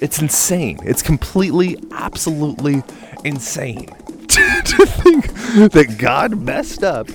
It's 0.01 0.21
insane. 0.21 0.79
It's 0.83 1.01
completely, 1.01 1.77
absolutely 1.91 2.83
insane 3.23 3.87
to 4.27 4.85
think 4.85 5.27
that 5.71 5.97
God 5.97 6.39
messed 6.39 6.83
up 6.83 7.09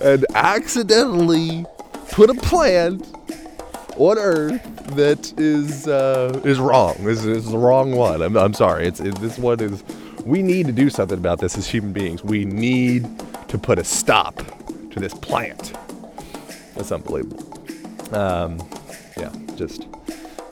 and 0.00 0.26
accidentally 0.34 1.64
put 2.10 2.30
a 2.30 2.34
plant 2.34 3.06
on 3.96 4.18
Earth 4.18 4.62
that 4.96 5.32
is 5.38 5.88
uh, 5.88 6.40
is 6.44 6.58
wrong. 6.58 6.96
This 7.04 7.24
is 7.24 7.50
the 7.50 7.58
wrong 7.58 7.92
one. 7.92 8.22
I'm, 8.22 8.36
I'm 8.36 8.54
sorry. 8.54 8.86
It's 8.86 9.00
it, 9.00 9.14
this 9.16 9.38
one 9.38 9.60
is. 9.60 9.82
We 10.24 10.42
need 10.42 10.66
to 10.66 10.72
do 10.72 10.88
something 10.88 11.18
about 11.18 11.40
this 11.40 11.56
as 11.58 11.66
human 11.66 11.92
beings. 11.92 12.22
We 12.22 12.44
need 12.44 13.08
to 13.52 13.58
put 13.58 13.78
a 13.78 13.84
stop 13.84 14.34
to 14.90 14.98
this 14.98 15.12
plant. 15.12 15.74
That's 16.74 16.90
unbelievable. 16.90 17.52
Um, 18.10 18.58
yeah, 19.14 19.30
just 19.56 19.86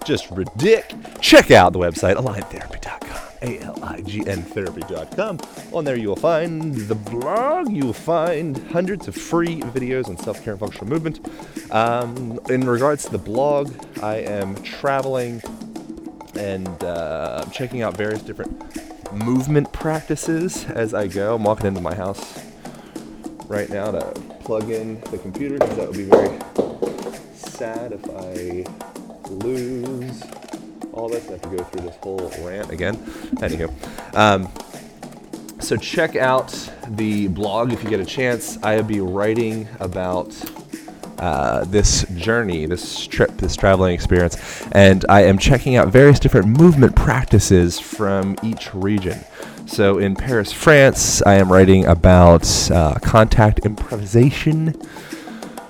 just 0.05 0.29
ridic. 0.29 1.19
Check 1.23 1.51
out 1.51 1.73
the 1.73 1.79
website 1.79 2.17
aligntherapy.com. 2.17 3.21
A-L-I-G-N 3.41 4.43
therapy.com. 4.43 5.39
On 5.73 5.83
there 5.83 5.97
you 5.97 6.09
will 6.09 6.17
find 6.17 6.75
the 6.75 6.95
blog. 6.95 7.73
You 7.73 7.87
will 7.87 7.93
find 7.95 8.59
hundreds 8.71 9.09
of 9.09 9.15
free 9.15 9.61
videos 9.63 10.09
on 10.09 10.19
self-care 10.19 10.53
and 10.53 10.61
functional 10.61 10.87
movement. 10.89 11.27
Um, 11.73 12.39
in 12.51 12.69
regards 12.69 13.05
to 13.05 13.13
the 13.13 13.19
blog, 13.19 13.73
I 14.03 14.17
am 14.17 14.57
traveling 14.57 15.41
and 16.35 16.85
uh, 16.85 17.47
checking 17.51 17.81
out 17.81 17.97
various 17.97 18.21
different 18.21 19.15
movement 19.15 19.73
practices 19.73 20.67
as 20.67 20.93
I 20.93 21.07
go. 21.07 21.37
I'm 21.37 21.45
walking 21.45 21.67
into 21.67 21.81
my 21.81 21.95
house 21.95 22.50
right 23.51 23.69
now 23.69 23.91
to 23.91 24.01
plug 24.45 24.71
in 24.71 25.01
the 25.11 25.19
computer 25.19 25.59
because 25.59 25.77
that 25.77 25.89
would 25.89 25.97
be 25.97 26.05
very 26.05 26.39
sad 27.35 27.91
if 27.91 28.09
I 28.09 28.65
lose 29.29 30.23
all 30.93 31.09
this. 31.09 31.29
I 31.29 31.33
have 31.33 31.43
to 31.43 31.49
go 31.49 31.65
through 31.65 31.83
this 31.83 31.97
whole 31.97 32.33
rant 32.43 32.71
again. 32.71 32.97
Anywho, 33.39 33.69
um, 34.17 34.49
so 35.61 35.77
check 35.77 36.15
out 36.15 36.53
the 36.91 37.27
blog 37.27 37.73
if 37.73 37.83
you 37.83 37.91
get 37.91 37.99
a 37.99 38.05
chance. 38.05 38.57
I'll 38.63 38.85
be 38.85 39.01
writing 39.01 39.67
about 39.81 40.33
uh, 41.19 41.65
this 41.65 42.05
journey, 42.15 42.67
this 42.67 43.05
trip, 43.05 43.37
this 43.37 43.57
traveling 43.57 43.95
experience, 43.95 44.65
and 44.71 45.05
I 45.09 45.25
am 45.25 45.39
checking 45.39 45.75
out 45.75 45.89
various 45.89 46.21
different 46.21 46.47
movement 46.47 46.95
practices 46.95 47.81
from 47.81 48.37
each 48.45 48.73
region. 48.75 49.19
So 49.71 49.99
in 49.99 50.17
Paris, 50.17 50.53
France, 50.53 51.23
I 51.23 51.35
am 51.35 51.51
writing 51.51 51.87
about 51.87 52.71
uh, 52.73 52.95
contact 53.03 53.61
improvisation 53.61 54.75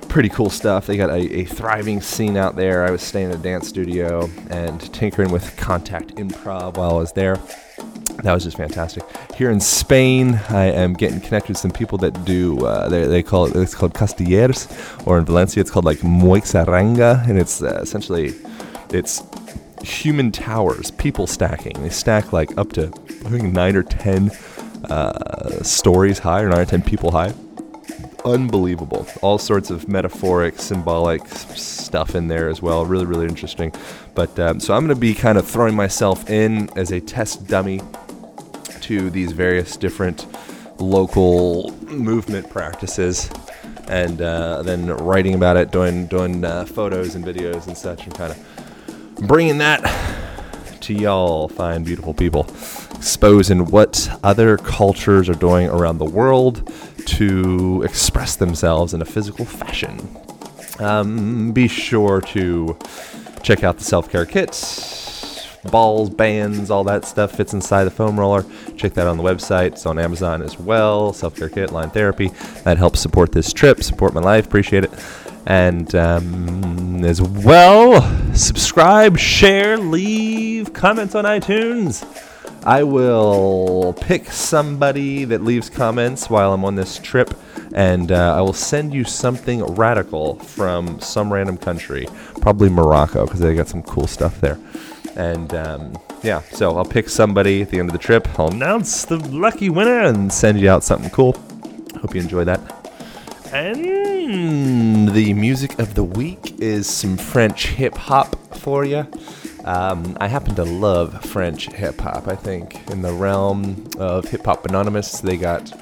pretty 0.09 0.29
cool 0.29 0.51
stuff. 0.51 0.87
They 0.87 0.97
got 0.97 1.11
a, 1.11 1.41
a, 1.41 1.45
thriving 1.45 2.01
scene 2.01 2.37
out 2.37 2.57
there. 2.57 2.85
I 2.85 2.91
was 2.91 3.01
staying 3.01 3.31
in 3.31 3.39
a 3.39 3.41
dance 3.41 3.69
studio 3.69 4.29
and 4.49 4.81
tinkering 4.93 5.31
with 5.31 5.57
contact 5.57 6.17
improv 6.17 6.79
while 6.79 6.91
I 6.91 6.95
was 6.95 7.13
there. 7.13 7.37
That 8.25 8.35
was 8.35 8.43
just 8.43 8.57
fantastic. 8.57 9.05
Here 9.37 9.51
in 9.51 9.61
Spain, 9.61 10.41
I 10.49 10.65
am 10.65 10.95
getting 10.95 11.21
connected 11.21 11.51
with 11.51 11.59
some 11.59 11.71
people 11.71 11.97
that 11.99 12.25
do. 12.25 12.59
Uh, 12.67 12.89
they, 12.89 13.07
they 13.07 13.23
call 13.23 13.47
it. 13.47 13.55
It's 13.55 13.75
called 13.75 13.95
Castellers, 13.95 14.67
or 15.07 15.19
in 15.19 15.27
Valencia, 15.27 15.61
it's 15.61 15.71
called 15.71 15.85
like 15.85 15.99
Muixeranga, 15.99 17.29
and 17.29 17.39
it's 17.39 17.63
uh, 17.63 17.79
essentially 17.81 18.35
it's 18.91 19.23
human 19.83 20.33
towers, 20.33 20.91
people 20.91 21.27
stacking. 21.27 21.81
They 21.83 21.89
stack 21.89 22.33
like 22.33 22.57
up 22.59 22.73
to 22.73 22.87
I 22.87 23.29
think 23.29 23.53
nine 23.53 23.77
or 23.77 23.83
ten 23.83 24.31
uh, 24.85 25.63
stories 25.63 26.19
high, 26.19 26.43
or 26.43 26.49
nine 26.49 26.61
or 26.61 26.67
ten 26.67 26.83
people 26.83 27.11
high 27.11 27.33
unbelievable. 28.25 29.07
All 29.23 29.39
sorts 29.39 29.71
of 29.71 29.89
metaphoric, 29.89 30.59
symbolic 30.59 31.27
stuff 31.27 32.15
in 32.15 32.29
there 32.29 32.49
as 32.49 32.63
well. 32.63 32.85
Really, 32.85 33.07
really 33.07 33.27
interesting. 33.27 33.73
But 34.15 34.39
um, 34.39 34.61
so 34.61 34.75
I'm 34.75 34.85
going 34.85 34.95
to 34.95 35.01
be 35.01 35.15
kind 35.15 35.39
of 35.39 35.47
throwing 35.47 35.75
myself 35.75 36.29
in 36.31 36.71
as 36.77 36.93
a 36.93 37.01
test 37.01 37.47
dummy 37.47 37.81
to 38.83 39.11
these 39.11 39.33
various 39.33 39.77
different 39.77 40.27
local 40.81 41.73
movement 41.87 42.49
practices 42.51 43.31
and 43.89 44.23
uh, 44.23 44.63
then 44.63 44.87
writing 44.87 45.35
about 45.35 45.57
it, 45.57 45.71
doing 45.71 46.07
doing 46.07 46.45
uh, 46.45 46.65
photos 46.65 47.15
and 47.15 47.25
videos 47.25 47.67
and 47.67 47.77
such, 47.77 48.05
and 48.05 48.15
kind 48.15 48.33
of 48.33 48.50
bringing 49.21 49.59
that 49.59 49.81
to 50.81 50.95
y'all, 50.95 51.49
fine, 51.49 51.85
beautiful 51.85 52.15
people, 52.15 52.47
exposing 52.95 53.67
what 53.67 54.09
other 54.23 54.57
cultures 54.57 55.29
are 55.29 55.35
doing 55.35 55.69
around 55.69 55.99
the 55.99 56.05
world 56.05 56.73
to 57.07 57.83
express 57.83 58.37
themselves 58.37 58.95
in 58.95 59.03
a 59.03 59.05
physical 59.05 59.45
fashion. 59.45 60.17
Um, 60.79 61.53
be 61.53 61.69
sure 61.69 62.21
to 62.23 62.79
check 63.43 63.63
out 63.63 63.79
the 63.79 63.85
self 63.85 64.11
care 64.11 64.25
kits, 64.25 65.47
balls, 65.71 66.09
bands, 66.09 66.71
all 66.71 66.85
that 66.85 67.05
stuff 67.05 67.37
fits 67.37 67.53
inside 67.53 67.85
the 67.85 67.91
foam 67.91 68.19
roller. 68.19 68.47
Check 68.77 68.95
that 68.95 69.07
on 69.07 69.19
the 69.19 69.23
website. 69.23 69.73
It's 69.73 69.87
on 69.87 69.99
Amazon 69.99 70.41
as 70.41 70.59
well. 70.59 71.13
Self 71.13 71.37
care 71.37 71.51
kit, 71.51 71.73
line 71.73 71.91
therapy. 71.91 72.29
That 72.65 72.79
helps 72.79 73.01
support 73.01 73.33
this 73.33 73.53
trip, 73.53 73.83
support 73.83 74.15
my 74.15 74.21
life. 74.21 74.47
Appreciate 74.47 74.85
it. 74.85 74.91
And 75.47 75.95
um, 75.95 77.05
as 77.05 77.23
well, 77.23 78.03
subscribe, 78.35 79.19
share, 79.19 79.77
leave 79.79 80.73
comments 80.73 81.15
on 81.15 81.25
iTunes. 81.25 82.05
I 82.65 82.83
will 82.83 83.95
pick 84.03 84.27
somebody 84.31 85.25
that 85.25 85.43
leaves 85.43 85.71
comments 85.71 86.29
while 86.29 86.53
I'm 86.53 86.65
on 86.65 86.75
this 86.75 86.99
trip, 86.99 87.33
and 87.75 88.13
uh, 88.13 88.37
I 88.37 88.43
will 88.43 88.53
send 88.53 88.93
you 88.93 89.03
something 89.03 89.65
radical 89.65 90.37
from 90.41 91.01
some 91.01 91.33
random 91.33 91.57
country, 91.57 92.07
probably 92.43 92.69
Morocco, 92.69 93.25
because 93.25 93.41
they 93.41 93.55
got 93.55 93.69
some 93.69 93.83
cool 93.83 94.07
stuff 94.07 94.41
there. 94.43 94.59
And 95.17 95.55
um, 95.55 95.99
yeah, 96.23 96.43
so 96.53 96.77
I'll 96.77 96.85
pick 96.85 97.09
somebody 97.09 97.63
at 97.63 97.71
the 97.71 97.79
end 97.79 97.89
of 97.89 97.93
the 97.93 97.99
trip. 97.99 98.29
I'll 98.39 98.49
announce 98.49 99.07
the 99.07 99.17
lucky 99.17 99.71
winner 99.71 100.01
and 100.01 100.31
send 100.31 100.61
you 100.61 100.69
out 100.69 100.85
something 100.85 101.11
cool. 101.11 101.33
Hope 102.01 102.15
you 102.15 102.21
enjoy 102.21 102.45
that. 102.45 102.80
And 103.53 105.09
the 105.09 105.35
music 105.35 105.79
of 105.81 105.95
the 105.95 106.05
week 106.05 106.61
is 106.61 106.89
some 106.89 107.17
French 107.17 107.67
hip 107.67 107.97
hop 107.97 108.37
for 108.55 108.85
you. 108.85 109.07
Um, 109.65 110.17
I 110.21 110.29
happen 110.29 110.55
to 110.55 110.65
love 110.65 111.25
French 111.25 111.67
hip 111.67 112.01
hop. 112.01 112.29
I 112.29 112.37
think 112.37 112.89
in 112.91 113.03
the 113.03 113.13
realm 113.13 113.89
of 113.99 114.27
Hip 114.29 114.45
Hop 114.47 114.65
Anonymous, 114.67 115.21
they 115.21 115.37
got 115.37 115.73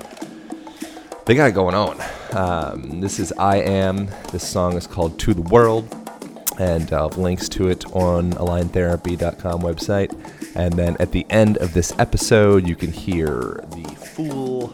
they 1.27 1.35
got 1.35 1.51
it 1.51 1.55
going 1.55 1.75
on. 1.75 2.01
Um, 2.33 3.01
this 3.01 3.19
is 3.19 3.33
I 3.33 3.59
Am. 3.59 4.09
This 4.33 4.49
song 4.49 4.77
is 4.77 4.87
called 4.87 5.19
To 5.21 5.35
the 5.35 5.43
World, 5.43 5.95
and 6.59 6.91
I'll 6.93 7.11
have 7.11 7.19
links 7.19 7.51
to 7.51 7.69
it 7.69 7.85
on 7.93 8.33
aligntherapy.com 8.33 9.61
website. 9.61 10.57
And 10.57 10.73
then 10.73 10.97
at 10.99 11.13
the 11.13 11.27
end 11.29 11.59
of 11.59 11.75
this 11.75 11.93
episode, 11.99 12.67
you 12.67 12.75
can 12.75 12.93
hear 12.93 13.63
the 13.71 13.85
full 13.95 14.69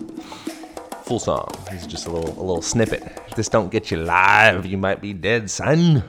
full 1.04 1.18
song. 1.18 1.48
This 1.70 1.82
is 1.82 1.86
just 1.86 2.06
a 2.06 2.10
little 2.10 2.30
a 2.30 2.44
little 2.44 2.62
snippet. 2.62 3.02
If 3.28 3.36
this 3.36 3.48
don't 3.48 3.70
get 3.70 3.90
you 3.90 3.98
live, 3.98 4.64
you 4.64 4.78
might 4.78 5.00
be 5.00 5.12
dead, 5.12 5.50
son. 5.50 6.02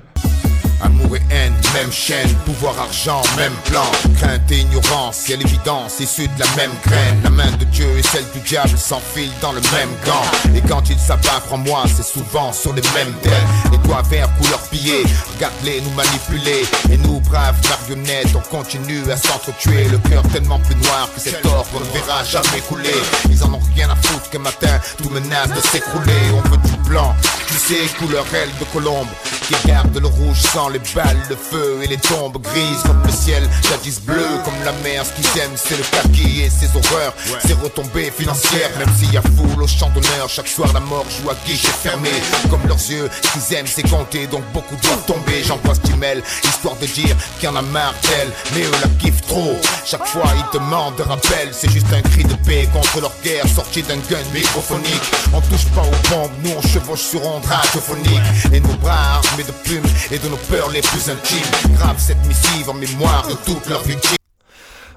Amour 0.81 1.15
et 1.15 1.21
haine, 1.33 1.53
même 1.73 1.91
chaîne, 1.91 2.29
pouvoir, 2.45 2.77
argent, 2.79 3.21
même 3.37 3.53
plan. 3.65 3.85
Crainte 4.17 4.51
et 4.51 4.59
ignorance, 4.59 5.27
y'a 5.29 5.37
l'évidence, 5.37 5.99
issue 5.99 6.27
de 6.27 6.39
la 6.39 6.45
même 6.55 6.71
graine. 6.85 7.21
La 7.23 7.29
main 7.29 7.51
de 7.57 7.65
Dieu 7.65 7.87
et 7.97 8.03
celle 8.03 8.25
du 8.33 8.39
diable 8.39 8.77
s'enfilent 8.77 9.31
dans 9.41 9.51
le 9.51 9.61
même 9.61 9.89
gant. 10.05 10.55
Et 10.55 10.61
quand 10.61 10.89
ils 10.89 10.99
s'abattent, 10.99 11.45
crois-moi, 11.45 11.83
c'est 11.87 12.05
souvent 12.05 12.51
sur 12.51 12.73
les 12.73 12.81
mêmes 12.93 13.13
thèmes. 13.21 13.47
Les 13.71 13.77
doigts 13.79 14.03
verts, 14.09 14.29
couleur 14.37 14.61
pillée, 14.69 15.03
regarde-les 15.35 15.81
nous 15.81 15.91
manipuler. 15.91 16.65
Et 16.91 16.97
nous, 16.97 17.19
braves 17.21 17.59
marionnettes, 17.69 18.35
on 18.35 18.55
continue 18.55 19.09
à 19.11 19.17
s'entretuer. 19.17 19.85
Le 19.85 19.97
cœur 19.97 20.23
tellement 20.33 20.59
plus 20.59 20.75
noir 20.75 21.09
que 21.13 21.21
cet 21.21 21.45
or 21.45 21.65
qu'on 21.71 21.79
ne 21.79 21.85
verra 21.85 22.23
jamais 22.23 22.61
couler. 22.67 22.95
Ils 23.29 23.43
en 23.43 23.53
ont 23.53 23.61
rien 23.75 23.89
à 23.89 23.95
foutre 23.95 24.29
qu'un 24.29 24.39
matin, 24.39 24.79
tout 24.97 25.09
menace 25.09 25.49
de 25.49 25.61
s'écrouler. 25.61 26.13
On 26.33 26.49
veut 26.49 26.57
du 26.57 26.89
blanc, 26.89 27.15
tu 27.47 27.53
sais, 27.55 27.87
couleur 27.97 28.25
aile 28.33 28.49
de 28.59 28.65
colombe. 28.65 29.07
Qui 29.47 29.55
garde 29.67 29.95
le 29.97 30.07
rouge 30.07 30.41
sans 30.41 30.64
les 30.69 30.79
balles, 30.93 31.21
le 31.29 31.35
feu 31.35 31.79
et 31.83 31.87
les 31.87 31.97
tombes 31.97 32.41
grises 32.41 32.83
comme 32.85 33.01
le 33.03 33.11
ciel, 33.11 33.43
jadis 33.69 33.99
bleu 34.01 34.25
comme 34.43 34.53
la 34.63 34.71
mer. 34.83 35.03
Ce 35.05 35.13
qu'ils 35.13 35.41
aiment, 35.41 35.55
c'est 35.55 35.77
le 35.77 35.83
kaki 35.83 36.41
et 36.41 36.49
ses 36.49 36.67
horreurs, 36.75 37.13
ses 37.45 37.53
retombées 37.53 38.11
financières. 38.11 38.71
Même 38.77 38.89
s'il 38.97 39.13
y 39.13 39.17
a 39.17 39.21
foule 39.21 39.63
au 39.63 39.67
champ 39.67 39.89
d'honneur, 39.89 40.27
chaque 40.27 40.47
soir 40.47 40.71
la 40.73 40.79
mort 40.79 41.05
joue 41.09 41.29
à 41.29 41.35
guichet 41.45 41.67
fermé. 41.67 42.09
Comme 42.49 42.65
leurs 42.67 42.89
yeux, 42.89 43.09
ce 43.21 43.31
qu'ils 43.31 43.57
aiment, 43.57 43.67
c'est 43.67 43.87
compter, 43.89 44.27
donc 44.27 44.43
beaucoup 44.53 44.75
doivent 44.77 45.05
tomber. 45.05 45.43
J'envoie 45.43 45.75
ce 45.75 45.95
mail, 45.95 46.21
histoire 46.43 46.75
de 46.77 46.85
dire 46.85 47.15
qu'il 47.39 47.49
y 47.49 47.51
en 47.51 47.55
a 47.55 47.61
marre 47.61 47.93
d'elle, 48.03 48.31
mais 48.53 48.63
eux 48.63 48.79
la 48.81 48.89
kiffent 48.99 49.21
trop. 49.27 49.55
Chaque 49.85 50.05
fois, 50.07 50.29
ils 50.35 50.57
demandent 50.57 50.95
de 50.95 51.03
rappel, 51.03 51.49
c'est 51.51 51.71
juste 51.71 51.87
un 51.93 52.01
cri 52.01 52.23
de 52.23 52.35
paix 52.45 52.67
contre 52.73 53.01
leur 53.01 53.13
guerre, 53.23 53.47
sorti 53.47 53.81
d'un 53.83 53.97
gun 54.09 54.23
microphonique. 54.33 55.03
On 55.33 55.41
touche 55.41 55.65
pas 55.75 55.81
aux 55.81 56.09
bombes, 56.09 56.31
nous 56.43 56.51
on 56.57 56.61
chevauche 56.61 57.01
sur 57.01 57.25
ondes 57.25 57.45
radiophoniques. 57.45 58.53
Et 58.53 58.59
nos 58.59 58.73
bras 58.75 59.21
armés 59.23 59.43
de 59.43 59.51
plumes 59.63 59.85
et 60.11 60.19
de 60.19 60.27
nos 60.27 60.37
peurs 60.55 60.69
les 60.71 60.81
plus 60.81 61.09
intimes. 61.09 61.75
Grave 61.77 61.99
cette 61.99 62.25
missive 62.27 62.69
en 62.69 62.73
mémoire 62.73 63.27
de 63.27 63.33
toutes 63.45 63.67
leurs 63.69 63.83
victimes. 63.83 64.15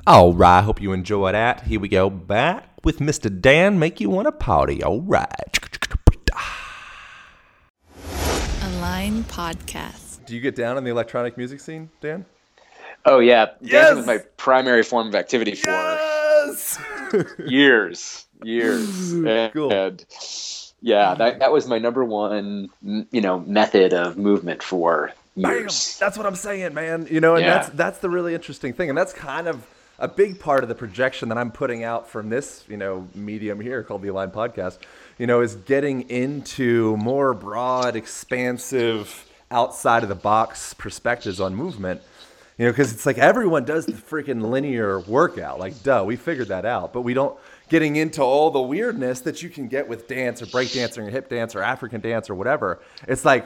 All 0.06 0.32
right, 0.32 0.62
hope 0.64 0.80
you 0.80 0.92
enjoy 0.92 1.32
that. 1.32 1.62
Here 1.66 1.80
we 1.80 1.88
go 1.88 2.08
back 2.08 2.64
with 2.84 2.98
Mr. 3.00 3.28
Dan. 3.28 3.78
Make 3.78 4.00
you 4.00 4.08
want 4.08 4.26
to 4.26 4.32
party. 4.32 4.82
All 4.82 5.00
right. 5.02 5.58
Align 8.62 9.24
Podcast. 9.24 10.24
Do 10.26 10.34
you 10.34 10.40
get 10.40 10.54
down 10.54 10.76
on 10.76 10.84
the 10.84 10.90
electronic 10.90 11.36
music 11.36 11.60
scene, 11.60 11.90
Dan? 12.00 12.24
Oh 13.04 13.18
yeah, 13.20 13.46
Yes! 13.60 13.70
dancing 13.72 13.96
was 13.98 14.06
my 14.06 14.18
primary 14.36 14.82
form 14.82 15.08
of 15.08 15.14
activity 15.14 15.54
for 15.54 15.70
Yes. 15.70 16.78
years, 17.46 18.26
years. 18.44 19.12
And, 19.12 19.52
Cool. 19.52 19.72
and, 19.72 20.04
yeah, 20.80 21.14
that, 21.14 21.40
that 21.40 21.52
was 21.52 21.66
my 21.66 21.78
number 21.78 22.04
one, 22.04 22.68
you 23.10 23.20
know, 23.20 23.40
method 23.40 23.92
of 23.94 24.16
movement 24.16 24.62
for 24.62 25.12
Bam! 25.42 25.62
That's 25.64 26.16
what 26.16 26.26
I'm 26.26 26.34
saying, 26.36 26.74
man. 26.74 27.06
You 27.10 27.20
know, 27.20 27.34
and 27.36 27.44
Yeah. 27.44 27.54
that's 27.54 27.68
that's 27.70 27.98
the 27.98 28.10
really 28.10 28.34
interesting 28.34 28.72
thing, 28.72 28.88
and 28.88 28.96
that's 28.98 29.12
kind 29.12 29.46
of 29.48 29.66
a 29.98 30.06
big 30.08 30.38
part 30.38 30.62
of 30.62 30.68
the 30.68 30.74
projection 30.74 31.28
that 31.28 31.38
I'm 31.38 31.50
putting 31.50 31.82
out 31.82 32.08
from 32.08 32.28
this, 32.28 32.64
you 32.68 32.76
know, 32.76 33.08
medium 33.14 33.58
here 33.60 33.82
called 33.82 34.02
the 34.02 34.08
Align 34.08 34.30
Podcast. 34.30 34.78
You 35.18 35.26
know, 35.26 35.40
is 35.40 35.56
getting 35.56 36.08
into 36.08 36.96
more 36.98 37.34
broad, 37.34 37.96
expansive, 37.96 39.26
outside 39.50 40.02
of 40.02 40.08
the 40.08 40.14
box 40.14 40.74
perspectives 40.74 41.40
on 41.40 41.54
movement. 41.54 42.00
You 42.58 42.66
know, 42.66 42.72
because 42.72 42.92
it's 42.92 43.06
like 43.06 43.18
everyone 43.18 43.64
does 43.64 43.86
the 43.86 43.92
freaking 43.92 44.50
linear 44.50 44.98
workout. 45.00 45.60
Like, 45.60 45.80
duh, 45.84 46.02
we 46.04 46.16
figured 46.16 46.48
that 46.48 46.64
out. 46.64 46.92
But 46.92 47.02
we 47.02 47.14
don't 47.14 47.36
getting 47.68 47.96
into 47.96 48.22
all 48.22 48.50
the 48.50 48.60
weirdness 48.60 49.20
that 49.20 49.42
you 49.42 49.48
can 49.48 49.68
get 49.68 49.86
with 49.88 50.08
dance 50.08 50.42
or 50.42 50.46
breakdancing 50.46 51.06
or 51.06 51.10
hip 51.10 51.28
dance 51.28 51.54
or 51.54 51.62
African 51.62 52.00
dance 52.00 52.28
or 52.28 52.34
whatever. 52.34 52.80
It's 53.06 53.24
like, 53.24 53.44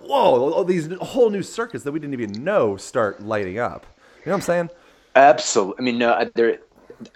whoa, 0.00 0.52
all 0.52 0.64
these 0.64 0.92
whole 0.94 1.30
new 1.30 1.42
circuits 1.42 1.84
that 1.84 1.92
we 1.92 1.98
didn't 1.98 2.14
even 2.14 2.44
know 2.44 2.76
start 2.76 3.22
lighting 3.22 3.58
up. 3.58 3.86
You 4.20 4.30
know 4.30 4.32
what 4.32 4.36
I'm 4.36 4.40
saying? 4.42 4.70
Absolutely. 5.16 5.74
I 5.78 5.82
mean, 5.84 5.98
no, 5.98 6.10
uh, 6.10 6.26
there, 6.34 6.58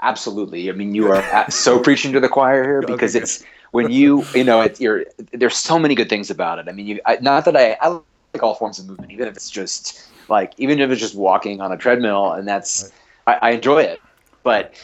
absolutely. 0.02 0.68
I 0.68 0.72
mean, 0.72 0.94
you 0.94 1.10
are 1.10 1.50
so 1.50 1.78
preaching 1.78 2.12
to 2.12 2.20
the 2.20 2.28
choir 2.28 2.62
here 2.62 2.80
because 2.86 3.16
Okay, 3.16 3.22
it's 3.22 3.44
when 3.70 3.90
you, 3.90 4.24
you 4.34 4.44
know, 4.44 4.60
it's 4.60 4.80
you're. 4.80 5.04
There's 5.32 5.56
so 5.56 5.78
many 5.78 5.94
good 5.94 6.08
things 6.08 6.30
about 6.30 6.58
it. 6.58 6.68
I 6.68 6.72
mean, 6.72 6.86
you, 6.86 7.00
I, 7.06 7.18
not 7.20 7.44
that 7.46 7.56
I, 7.56 7.76
I 7.80 7.88
like 7.88 8.42
all 8.42 8.54
forms 8.54 8.78
of 8.78 8.86
movement, 8.86 9.12
even 9.12 9.28
if 9.28 9.34
it's 9.34 9.50
just 9.50 10.08
like, 10.28 10.52
even 10.58 10.80
if 10.80 10.90
it's 10.90 11.00
just 11.00 11.14
walking 11.14 11.60
on 11.60 11.72
a 11.72 11.76
treadmill, 11.76 12.32
and 12.32 12.46
that's, 12.46 12.90
I, 13.26 13.34
I 13.34 13.50
enjoy 13.50 13.82
it. 13.82 14.00
But 14.42 14.74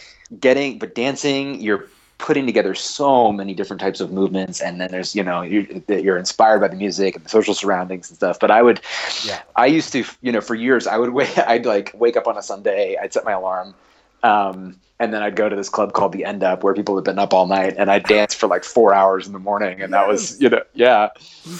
getting, 0.40 0.78
but 0.78 0.94
dancing, 0.94 1.60
you're 1.60 1.88
putting 2.18 2.46
together 2.46 2.74
so 2.74 3.32
many 3.32 3.54
different 3.54 3.80
types 3.80 4.00
of 4.00 4.12
movements, 4.12 4.60
and 4.60 4.80
then 4.80 4.90
there's, 4.90 5.14
you 5.14 5.22
know, 5.22 5.42
you're, 5.42 5.66
you're 5.88 6.16
inspired 6.16 6.60
by 6.60 6.68
the 6.68 6.76
music 6.76 7.16
and 7.16 7.24
the 7.24 7.28
social 7.28 7.54
surroundings 7.54 8.08
and 8.10 8.16
stuff. 8.16 8.38
But 8.38 8.50
I 8.50 8.62
would, 8.62 8.80
Yeah. 9.24 9.42
I 9.56 9.66
used 9.66 9.92
to, 9.92 10.04
you 10.22 10.32
know, 10.32 10.40
for 10.40 10.54
years, 10.54 10.86
I 10.86 10.96
would 10.96 11.10
wait. 11.10 11.36
I'd 11.46 11.66
like 11.66 11.92
wake 11.94 12.16
up 12.16 12.26
on 12.26 12.38
a 12.38 12.42
Sunday. 12.42 12.96
I'd 13.00 13.12
set 13.12 13.24
my 13.24 13.32
alarm, 13.32 13.74
um, 14.22 14.80
and 15.00 15.12
then 15.12 15.22
I'd 15.22 15.36
go 15.36 15.48
to 15.48 15.56
this 15.56 15.68
club 15.68 15.92
called 15.92 16.12
the 16.12 16.24
End 16.24 16.44
Up, 16.44 16.62
where 16.62 16.72
people 16.72 16.94
had 16.94 17.04
been 17.04 17.18
up 17.18 17.34
all 17.34 17.46
night, 17.46 17.74
and 17.76 17.90
I'd 17.90 18.04
dance 18.04 18.32
for 18.32 18.46
like 18.46 18.64
four 18.64 18.94
hours 18.94 19.26
in 19.26 19.32
the 19.32 19.38
morning, 19.40 19.82
and 19.82 19.92
that 19.92 20.06
was, 20.08 20.40
you 20.40 20.48
know, 20.48 20.62
yeah, 20.72 21.08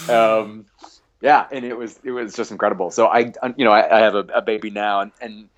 um, 0.09 0.65
yeah, 1.21 1.45
and 1.51 1.65
it 1.65 1.77
was 1.77 1.99
it 2.03 2.11
was 2.11 2.33
just 2.33 2.51
incredible. 2.51 2.91
So 2.91 3.07
I, 3.07 3.33
you 3.57 3.65
know, 3.65 3.71
I, 3.71 3.97
I 3.97 3.99
have 4.01 4.15
a, 4.15 4.25
a 4.33 4.41
baby 4.41 4.69
now, 4.69 5.01
and 5.01 5.11
and 5.21 5.49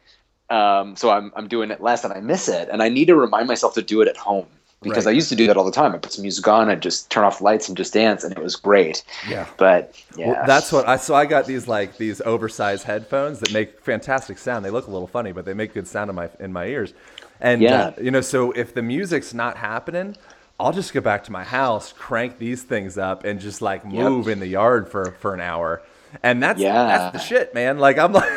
um, 0.49 0.95
so 0.95 1.10
I'm 1.12 1.31
I'm 1.36 1.47
doing 1.47 1.71
it 1.71 1.81
less, 1.81 2.03
and 2.03 2.13
I 2.13 2.19
miss 2.19 2.47
it, 2.47 2.69
and 2.69 2.81
I 2.81 2.89
need 2.89 3.05
to 3.05 3.15
remind 3.15 3.47
myself 3.47 3.73
to 3.75 3.81
do 3.81 4.01
it 4.01 4.07
at 4.07 4.17
home. 4.17 4.47
Because 4.83 5.05
Right. 5.05 5.11
I 5.11 5.15
used 5.15 5.29
to 5.29 5.35
do 5.35 5.47
that 5.47 5.57
all 5.57 5.65
the 5.65 5.71
time. 5.71 5.93
I 5.95 5.97
put 5.97 6.11
some 6.13 6.21
music 6.21 6.47
on, 6.47 6.69
I'd 6.69 6.81
just 6.81 7.09
turn 7.09 7.23
off 7.23 7.41
lights 7.41 7.67
and 7.67 7.75
just 7.75 7.93
dance, 7.93 8.23
and 8.23 8.31
it 8.31 8.41
was 8.41 8.55
great. 8.55 9.03
Yeah. 9.27 9.47
But 9.57 9.95
yeah, 10.15 10.27
Well, 10.27 10.43
that's 10.45 10.71
what 10.71 10.87
I 10.87 10.97
so 10.97 11.15
I 11.15 11.25
got 11.25 11.47
these 11.47 11.67
like 11.67 11.97
these 11.97 12.21
oversized 12.21 12.83
headphones 12.83 13.39
that 13.39 13.51
make 13.51 13.81
fantastic 13.81 14.37
sound. 14.37 14.63
They 14.63 14.69
look 14.69 14.87
a 14.87 14.91
little 14.91 15.07
funny, 15.07 15.31
but 15.31 15.45
they 15.45 15.53
make 15.55 15.73
good 15.73 15.87
sound 15.87 16.09
in 16.11 16.15
my 16.15 16.29
in 16.39 16.53
my 16.53 16.65
ears. 16.67 16.93
And 17.41 17.61
Yeah. 17.61 17.87
uh, 17.87 17.91
you 18.01 18.11
know, 18.11 18.21
so 18.21 18.51
if 18.51 18.73
the 18.75 18.83
music's 18.83 19.33
not 19.33 19.57
happening, 19.57 20.15
I'll 20.59 20.73
just 20.73 20.93
go 20.93 21.01
back 21.01 21.23
to 21.25 21.31
my 21.31 21.43
house, 21.43 21.91
crank 21.91 22.37
these 22.37 22.61
things 22.63 22.97
up, 22.99 23.23
and 23.25 23.39
just 23.39 23.61
like 23.63 23.83
move 23.85 24.27
in 24.27 24.39
the 24.39 24.47
yard 24.47 24.89
for 24.89 25.15
for 25.19 25.33
an 25.33 25.41
hour. 25.41 25.81
And 26.21 26.41
that's 26.41 26.59
Yeah. 26.59 26.85
that's 26.85 27.13
the 27.13 27.19
shit, 27.19 27.53
man. 27.55 27.79
Like 27.79 27.97
I'm 27.97 28.13
like, 28.19 28.29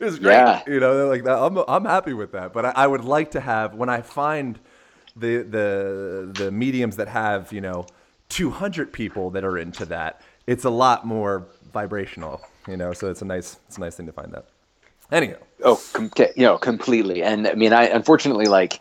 it's 0.00 0.18
great. 0.18 0.32
Yeah. 0.36 0.62
You 0.66 0.80
know, 0.80 1.06
like 1.08 1.24
that. 1.24 1.36
I'm 1.38 1.58
I'm 1.68 1.84
happy 1.84 2.14
with 2.14 2.32
that. 2.32 2.54
But 2.54 2.64
I, 2.64 2.72
I 2.76 2.86
would 2.86 3.04
like 3.04 3.30
to 3.32 3.40
have 3.40 3.74
when 3.74 3.90
I 3.90 4.00
find 4.00 4.58
the 5.16 5.38
the 5.42 6.30
the 6.34 6.50
mediums 6.50 6.96
that 6.96 7.08
have 7.08 7.52
you 7.52 7.60
know 7.60 7.86
200 8.28 8.92
people 8.92 9.30
that 9.30 9.44
are 9.44 9.58
into 9.58 9.84
that 9.86 10.20
it's 10.46 10.64
a 10.64 10.70
lot 10.70 11.06
more 11.06 11.46
vibrational 11.72 12.40
you 12.66 12.76
know 12.76 12.92
so 12.92 13.10
it's 13.10 13.22
a 13.22 13.24
nice 13.24 13.58
it's 13.68 13.76
a 13.76 13.80
nice 13.80 13.96
thing 13.96 14.06
to 14.06 14.12
find 14.12 14.32
that 14.32 14.46
anyhow 15.12 15.36
Oh, 15.64 15.80
com- 15.94 16.10
you 16.36 16.42
know, 16.42 16.58
completely. 16.58 17.22
And 17.22 17.48
I 17.48 17.54
mean, 17.54 17.72
I 17.72 17.84
unfortunately 17.84 18.46
like, 18.46 18.80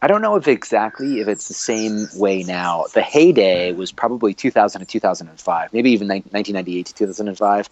I 0.00 0.06
don't 0.06 0.22
know 0.22 0.36
if 0.36 0.46
exactly 0.48 1.20
if 1.20 1.28
it's 1.28 1.48
the 1.48 1.54
same 1.54 2.06
way 2.14 2.44
now. 2.44 2.84
The 2.94 3.02
heyday 3.02 3.72
was 3.72 3.90
probably 3.90 4.32
2000 4.32 4.80
to 4.80 4.86
2005, 4.86 5.72
maybe 5.72 5.90
even 5.90 6.06
nin- 6.08 6.22
1998 6.30 6.86
to 6.86 6.94
2005. 6.94 7.68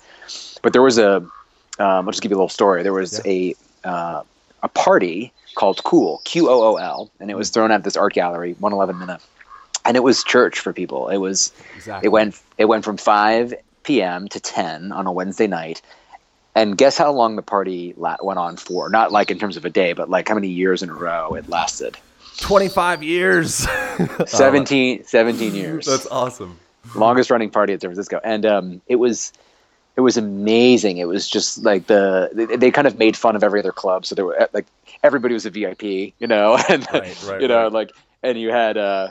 But 0.61 0.73
there 0.73 0.83
was 0.83 0.99
a, 0.99 1.17
um, 1.17 1.31
I'll 1.79 2.05
just 2.07 2.21
give 2.21 2.31
you 2.31 2.37
a 2.37 2.39
little 2.41 2.49
story. 2.49 2.83
There 2.83 2.93
was 2.93 3.25
a 3.25 3.55
uh, 3.85 4.23
a 4.63 4.69
party 4.69 5.33
called 5.55 5.83
Cool, 5.85 6.21
Q 6.25 6.49
O 6.51 6.63
O 6.63 6.77
L, 6.77 7.11
and 7.21 7.31
it 7.31 7.37
was 7.37 7.51
thrown 7.51 7.71
at 7.71 7.85
this 7.85 7.97
art 7.97 8.13
gallery, 8.15 8.55
111 8.59 8.99
Minna, 8.99 9.21
and 9.85 9.97
it 9.97 10.03
was 10.03 10.23
church 10.25 10.59
for 10.61 10.73
people. 10.73 11.09
It 11.09 11.19
was 11.19 11.53
Exactly. 11.77 12.07
it 12.07 12.11
went 12.11 12.41
it 12.59 12.67
went 12.67 12.85
from 12.85 12.97
5 12.97 13.55
p.m. 13.85 14.29
to 14.29 14.41
10 14.41 14.93
on 14.93 15.07
a 15.07 15.13
Wednesday 15.13 15.47
night. 15.47 15.81
And 16.55 16.77
guess 16.77 16.99
how 16.99 17.13
long 17.13 17.37
the 17.37 17.43
party 17.43 17.95
la- 17.97 18.17
went 18.21 18.39
on 18.39 18.57
for? 18.57 18.89
Not 18.91 19.13
like 19.13 19.31
in 19.31 19.39
terms 19.39 19.57
of 19.57 19.65
a 19.65 19.71
day, 19.71 19.93
but 19.93 20.11
like 20.11 20.29
how 20.29 20.35
many 20.35 20.49
years 20.49 20.83
in 20.83 20.91
a 20.91 20.95
row 20.95 21.35
it 21.35 21.49
lasted. 21.49 21.97
25 22.39 23.03
years 23.03 23.67
17, 24.27 25.05
17 25.05 25.55
years. 25.55 25.87
that's 25.87 26.07
awesome 26.09 26.59
longest 26.95 27.31
running 27.31 27.51
party 27.51 27.73
at 27.75 27.81
San 27.81 27.91
Francisco, 27.91 28.19
and 28.25 28.47
um, 28.47 28.81
it 28.87 28.97
was 28.97 29.33
it 29.99 30.03
was 30.03 30.17
amazing. 30.17 30.99
It 30.99 31.09
was 31.09 31.27
just 31.29 31.65
like 31.65 31.89
the 31.89 32.31
they, 32.33 32.55
they 32.55 32.71
kind 32.71 32.87
of 32.87 33.01
made 33.01 33.17
fun 33.17 33.35
of 33.35 33.43
every 33.43 33.59
other 33.59 33.73
club, 33.73 34.07
so 34.07 34.15
there 34.15 34.25
were 34.25 34.49
like 34.53 34.67
everybody 35.03 35.35
was 35.35 35.45
a 35.45 35.51
VIP, 35.51 35.83
you 35.83 36.29
know, 36.29 36.57
and 36.69 36.87
Right, 36.93 37.25
right, 37.25 37.41
you 37.43 37.49
know, 37.49 37.65
right. 37.65 37.73
like 37.73 37.91
and 38.23 38.39
you 38.39 38.53
had 38.53 38.77
uh, 38.77 39.09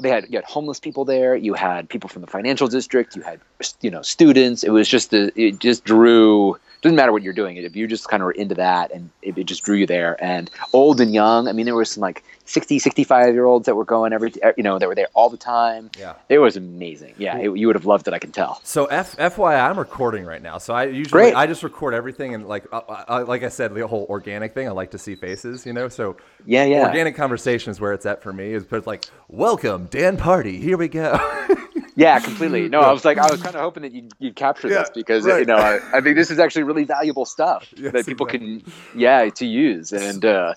they 0.00 0.08
had 0.08 0.24
you 0.30 0.38
had 0.38 0.46
homeless 0.46 0.80
people 0.80 1.04
there, 1.04 1.36
you 1.36 1.52
had 1.52 1.90
people 1.90 2.08
from 2.08 2.22
the 2.22 2.26
financial 2.26 2.68
district, 2.68 3.16
you 3.16 3.22
had 3.22 3.38
you 3.82 3.90
know 3.90 4.00
students. 4.00 4.64
It 4.64 4.70
was 4.70 4.88
just 4.88 5.10
the 5.10 5.30
it 5.36 5.58
just 5.58 5.84
drew. 5.84 6.58
Doesn't 6.80 6.96
matter 6.96 7.12
what 7.12 7.22
you're 7.22 7.32
doing. 7.32 7.56
If 7.56 7.74
you 7.74 7.86
just 7.86 8.08
kind 8.08 8.22
of 8.22 8.26
were 8.26 8.32
into 8.32 8.54
that, 8.54 8.92
and 8.92 9.10
it, 9.22 9.36
it 9.36 9.44
just 9.44 9.64
drew 9.64 9.76
you 9.76 9.86
there, 9.86 10.22
and 10.22 10.48
old 10.72 11.00
and 11.00 11.12
young. 11.12 11.48
I 11.48 11.52
mean, 11.52 11.66
there 11.66 11.74
were 11.74 11.84
some 11.84 12.00
like 12.00 12.22
60, 12.44 12.78
65 12.78 13.34
year 13.34 13.44
olds 13.44 13.66
that 13.66 13.74
were 13.74 13.84
going 13.84 14.12
every, 14.12 14.32
you 14.56 14.62
know, 14.62 14.78
that 14.78 14.88
were 14.88 14.94
there 14.94 15.08
all 15.12 15.28
the 15.28 15.36
time. 15.36 15.90
Yeah. 15.98 16.14
It 16.28 16.38
was 16.38 16.56
amazing. 16.56 17.14
Yeah, 17.18 17.36
it, 17.36 17.56
you 17.56 17.66
would 17.66 17.76
have 17.76 17.84
loved 17.84 18.06
it. 18.06 18.14
I 18.14 18.18
can 18.18 18.30
tell. 18.32 18.60
so 18.62 18.86
F, 18.86 19.16
FYI, 19.16 19.68
I'm 19.68 19.78
recording 19.78 20.24
right 20.24 20.40
now. 20.40 20.58
So 20.58 20.72
I 20.72 20.84
usually 20.84 21.10
Great. 21.10 21.34
I 21.34 21.46
just 21.46 21.62
record 21.62 21.94
everything 21.94 22.34
and 22.34 22.46
like 22.46 22.64
uh, 22.72 22.76
uh, 22.86 23.24
like 23.26 23.42
I 23.42 23.48
said, 23.48 23.74
the 23.74 23.86
whole 23.86 24.06
organic 24.08 24.54
thing. 24.54 24.68
I 24.68 24.70
like 24.70 24.92
to 24.92 24.98
see 24.98 25.16
faces, 25.16 25.66
you 25.66 25.72
know. 25.72 25.88
So 25.88 26.16
Yeah, 26.46 26.64
yeah. 26.64 26.86
organic 26.86 27.16
conversation 27.16 27.70
is 27.70 27.80
where 27.80 27.92
it's 27.92 28.06
at 28.06 28.22
for 28.22 28.32
me. 28.32 28.52
Is 28.52 28.64
put 28.64 28.86
like, 28.86 29.04
welcome 29.28 29.86
Dan 29.86 30.16
Pardi. 30.16 30.60
Here 30.60 30.76
we 30.76 30.88
go. 30.88 31.18
Yeah, 31.98 32.20
completely. 32.20 32.70
No, 32.70 32.82
I 32.82 32.92
was 32.92 33.04
like, 33.04 33.18
I 33.18 33.30
was 33.30 33.40
kind 33.42 33.56
of 33.56 33.62
hoping 33.62 33.84
that 33.84 33.92
you'd, 33.92 34.14
you'd 34.20 34.36
capture 34.36 34.70
Yeah, 34.70 34.72
this 34.72 34.90
because 34.90 35.26
right. 35.26 35.40
you 35.40 35.46
know, 35.46 35.58
I, 35.58 35.80
I 35.92 36.02
think 36.02 36.16
this 36.16 36.30
is 36.32 36.40
actually 36.40 36.64
really 36.64 36.84
valuable 36.84 37.26
stuff 37.26 37.74
Yes, 37.76 37.92
that 37.92 38.06
people 38.06 38.26
can, 38.26 38.64
yeah, 38.94 39.30
to 39.30 39.46
use, 39.46 39.92
and 39.92 40.24
uh, 40.24 40.54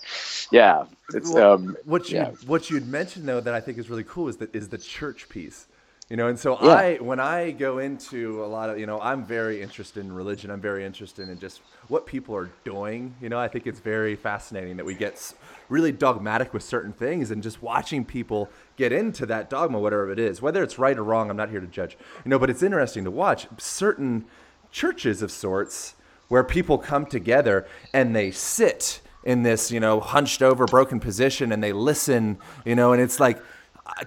yeah, 0.52 0.86
it's 1.14 1.36
Well, 1.36 1.38
um, 1.38 1.78
what 1.86 2.12
you 2.12 2.20
yeah. 2.20 2.32
what 2.46 2.70
you'd 2.70 2.88
mentioned 2.88 3.28
though 3.28 3.42
that 3.42 3.54
I 3.54 3.62
think 3.62 3.78
is 3.80 3.90
really 3.90 4.06
cool 4.06 4.30
is 4.30 4.38
that 4.38 4.56
is 4.56 4.70
the 4.70 4.80
church 4.80 5.30
piece. 5.30 5.68
You 6.10 6.18
know, 6.18 6.28
and 6.28 6.40
so 6.40 6.58
Yeah. 6.60 6.84
I 6.84 6.98
when 7.02 7.20
I 7.20 7.52
go 7.52 7.80
into 7.80 8.44
a 8.44 8.48
lot 8.48 8.70
of 8.70 8.80
you 8.80 8.88
know 8.88 9.02
I'm 9.02 9.26
very 9.26 9.62
interested 9.62 10.06
in 10.06 10.14
religion. 10.14 10.52
I'm 10.52 10.62
very 10.62 10.86
interested 10.86 11.30
in 11.30 11.40
just 11.40 11.62
what 11.90 12.06
people 12.08 12.36
are 12.36 12.52
doing. 12.66 13.16
You 13.22 13.30
know, 13.30 13.40
I 13.40 13.48
think 13.50 13.68
it's 13.68 13.80
very 13.82 14.16
fascinating 14.16 14.78
that 14.78 14.86
we 14.86 14.96
get 14.96 15.20
really 15.72 15.92
dogmatic 15.92 16.54
with 16.54 16.62
certain 16.62 16.92
things 16.92 17.32
and 17.32 17.42
just 17.42 17.62
watching 17.62 18.04
people 18.04 18.50
get 18.76 18.92
into 18.92 19.26
that 19.26 19.50
dogma, 19.50 19.80
whatever 19.80 20.12
it 20.12 20.20
is, 20.20 20.42
whether 20.42 20.62
it's 20.62 20.78
right 20.78 20.98
or 20.98 21.04
wrong. 21.04 21.30
I'm 21.30 21.38
not 21.38 21.50
here 21.50 21.62
to 21.62 21.68
judge. 21.68 21.98
You 22.26 22.30
know, 22.30 22.38
but 22.38 22.50
it's 22.50 22.62
interesting 22.62 23.06
to 23.06 23.12
watch 23.12 23.48
certain 23.58 24.26
churches 24.72 25.22
of 25.22 25.32
sorts 25.32 25.96
where 26.28 26.44
people 26.44 26.78
come 26.78 27.06
together 27.06 27.66
and 27.94 28.16
they 28.16 28.32
sit 28.32 29.02
in 29.24 29.44
this, 29.44 29.72
you 29.72 29.80
know, 29.80 30.00
hunched 30.00 30.42
over, 30.42 30.66
broken 30.66 31.00
position 31.00 31.52
and 31.52 31.64
they 31.64 31.74
listen, 31.74 32.38
you 32.66 32.76
know, 32.76 32.94
and 32.94 33.02
it's 33.02 33.20
like, 33.20 33.42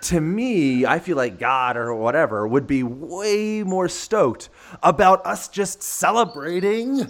to 0.01 0.21
me, 0.21 0.87
I 0.87 0.99
feel 0.99 1.17
like 1.17 1.39
God 1.39 1.77
or 1.77 1.95
whatever 1.95 2.47
would 2.47 2.67
be 2.67 2.83
way 2.83 3.63
more 3.63 3.89
stoked 3.89 4.49
about 4.83 5.25
us 5.27 5.49
just 5.49 5.83
celebrating 5.83 7.07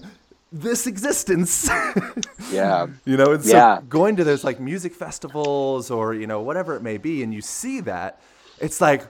this 0.60 0.86
existence. 0.86 1.68
yeah, 2.48 2.86
you 3.04 3.16
know, 3.16 3.32
and 3.32 3.44
so 3.44 3.58
Yeah. 3.58 3.80
going 3.88 4.16
to 4.16 4.24
those 4.24 4.44
like 4.44 4.60
music 4.60 4.94
festivals 4.94 5.90
or, 5.90 6.14
you 6.14 6.26
know, 6.26 6.42
whatever 6.42 6.76
it 6.76 6.82
may 6.82 6.98
be, 6.98 7.22
and 7.24 7.34
you 7.34 7.42
see 7.42 7.80
that, 7.82 8.20
it's 8.58 8.80
like, 8.80 9.06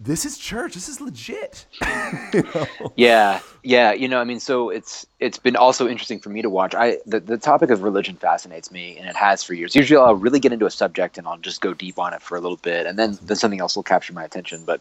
this 0.00 0.24
is 0.26 0.38
church. 0.38 0.74
This 0.74 0.88
is 0.88 1.00
legit. 1.00 1.66
You 2.34 2.42
know? 2.54 2.94
yeah, 2.96 3.40
yeah. 3.62 3.92
You 3.92 4.08
know, 4.08 4.20
I 4.20 4.24
mean, 4.24 4.40
so 4.40 4.70
it's 4.70 5.06
it's 5.20 5.38
been 5.38 5.56
also 5.56 5.88
interesting 5.88 6.20
for 6.20 6.30
me 6.30 6.42
to 6.42 6.50
watch. 6.50 6.74
I 6.74 6.98
the, 7.06 7.20
the 7.20 7.38
topic 7.38 7.70
of 7.70 7.82
religion 7.82 8.16
fascinates 8.16 8.70
me, 8.70 8.98
and 8.98 9.08
it 9.08 9.16
has 9.16 9.42
for 9.42 9.54
years. 9.54 9.74
Usually, 9.76 9.98
I'll 9.98 10.14
really 10.16 10.40
get 10.40 10.52
into 10.52 10.66
a 10.66 10.70
subject 10.70 11.18
and 11.18 11.26
I'll 11.26 11.38
just 11.38 11.60
go 11.60 11.74
deep 11.74 11.98
on 11.98 12.14
it 12.14 12.22
for 12.22 12.36
a 12.36 12.40
little 12.40 12.58
bit, 12.58 12.86
and 12.86 12.98
then 12.98 13.18
then 13.22 13.36
something 13.36 13.60
else 13.60 13.76
will 13.76 13.82
capture 13.84 14.12
my 14.12 14.24
attention. 14.24 14.64
But 14.64 14.80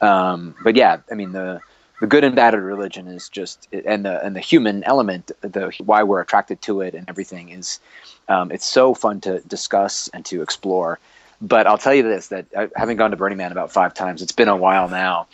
um, 0.00 0.56
but 0.62 0.76
yeah, 0.76 0.98
I 1.10 1.14
mean 1.14 1.32
the 1.32 1.62
the 2.00 2.06
good 2.06 2.24
and 2.24 2.36
bad 2.36 2.54
of 2.54 2.62
religion 2.62 3.06
is 3.06 3.28
just 3.28 3.68
and 3.72 4.04
the 4.04 4.24
and 4.24 4.36
the 4.36 4.40
human 4.40 4.84
element, 4.84 5.30
the 5.40 5.72
why 5.78 6.02
we're 6.02 6.20
attracted 6.20 6.60
to 6.62 6.80
it 6.80 6.94
and 6.94 7.08
everything 7.08 7.50
is 7.50 7.80
um, 8.28 8.50
it's 8.50 8.66
so 8.66 8.94
fun 8.94 9.20
to 9.22 9.40
discuss 9.40 10.08
and 10.08 10.24
to 10.26 10.42
explore. 10.42 10.98
But 11.40 11.66
I'll 11.66 11.78
tell 11.78 11.94
you 11.94 12.02
this: 12.02 12.28
that 12.28 12.46
uh, 12.54 12.66
having 12.76 12.96
gone 12.96 13.10
to 13.10 13.16
Burning 13.16 13.38
Man 13.38 13.52
about 13.52 13.72
five 13.72 13.94
times, 13.94 14.22
it's 14.22 14.32
been 14.32 14.48
a 14.48 14.56
while 14.56 14.88
now. 14.88 15.26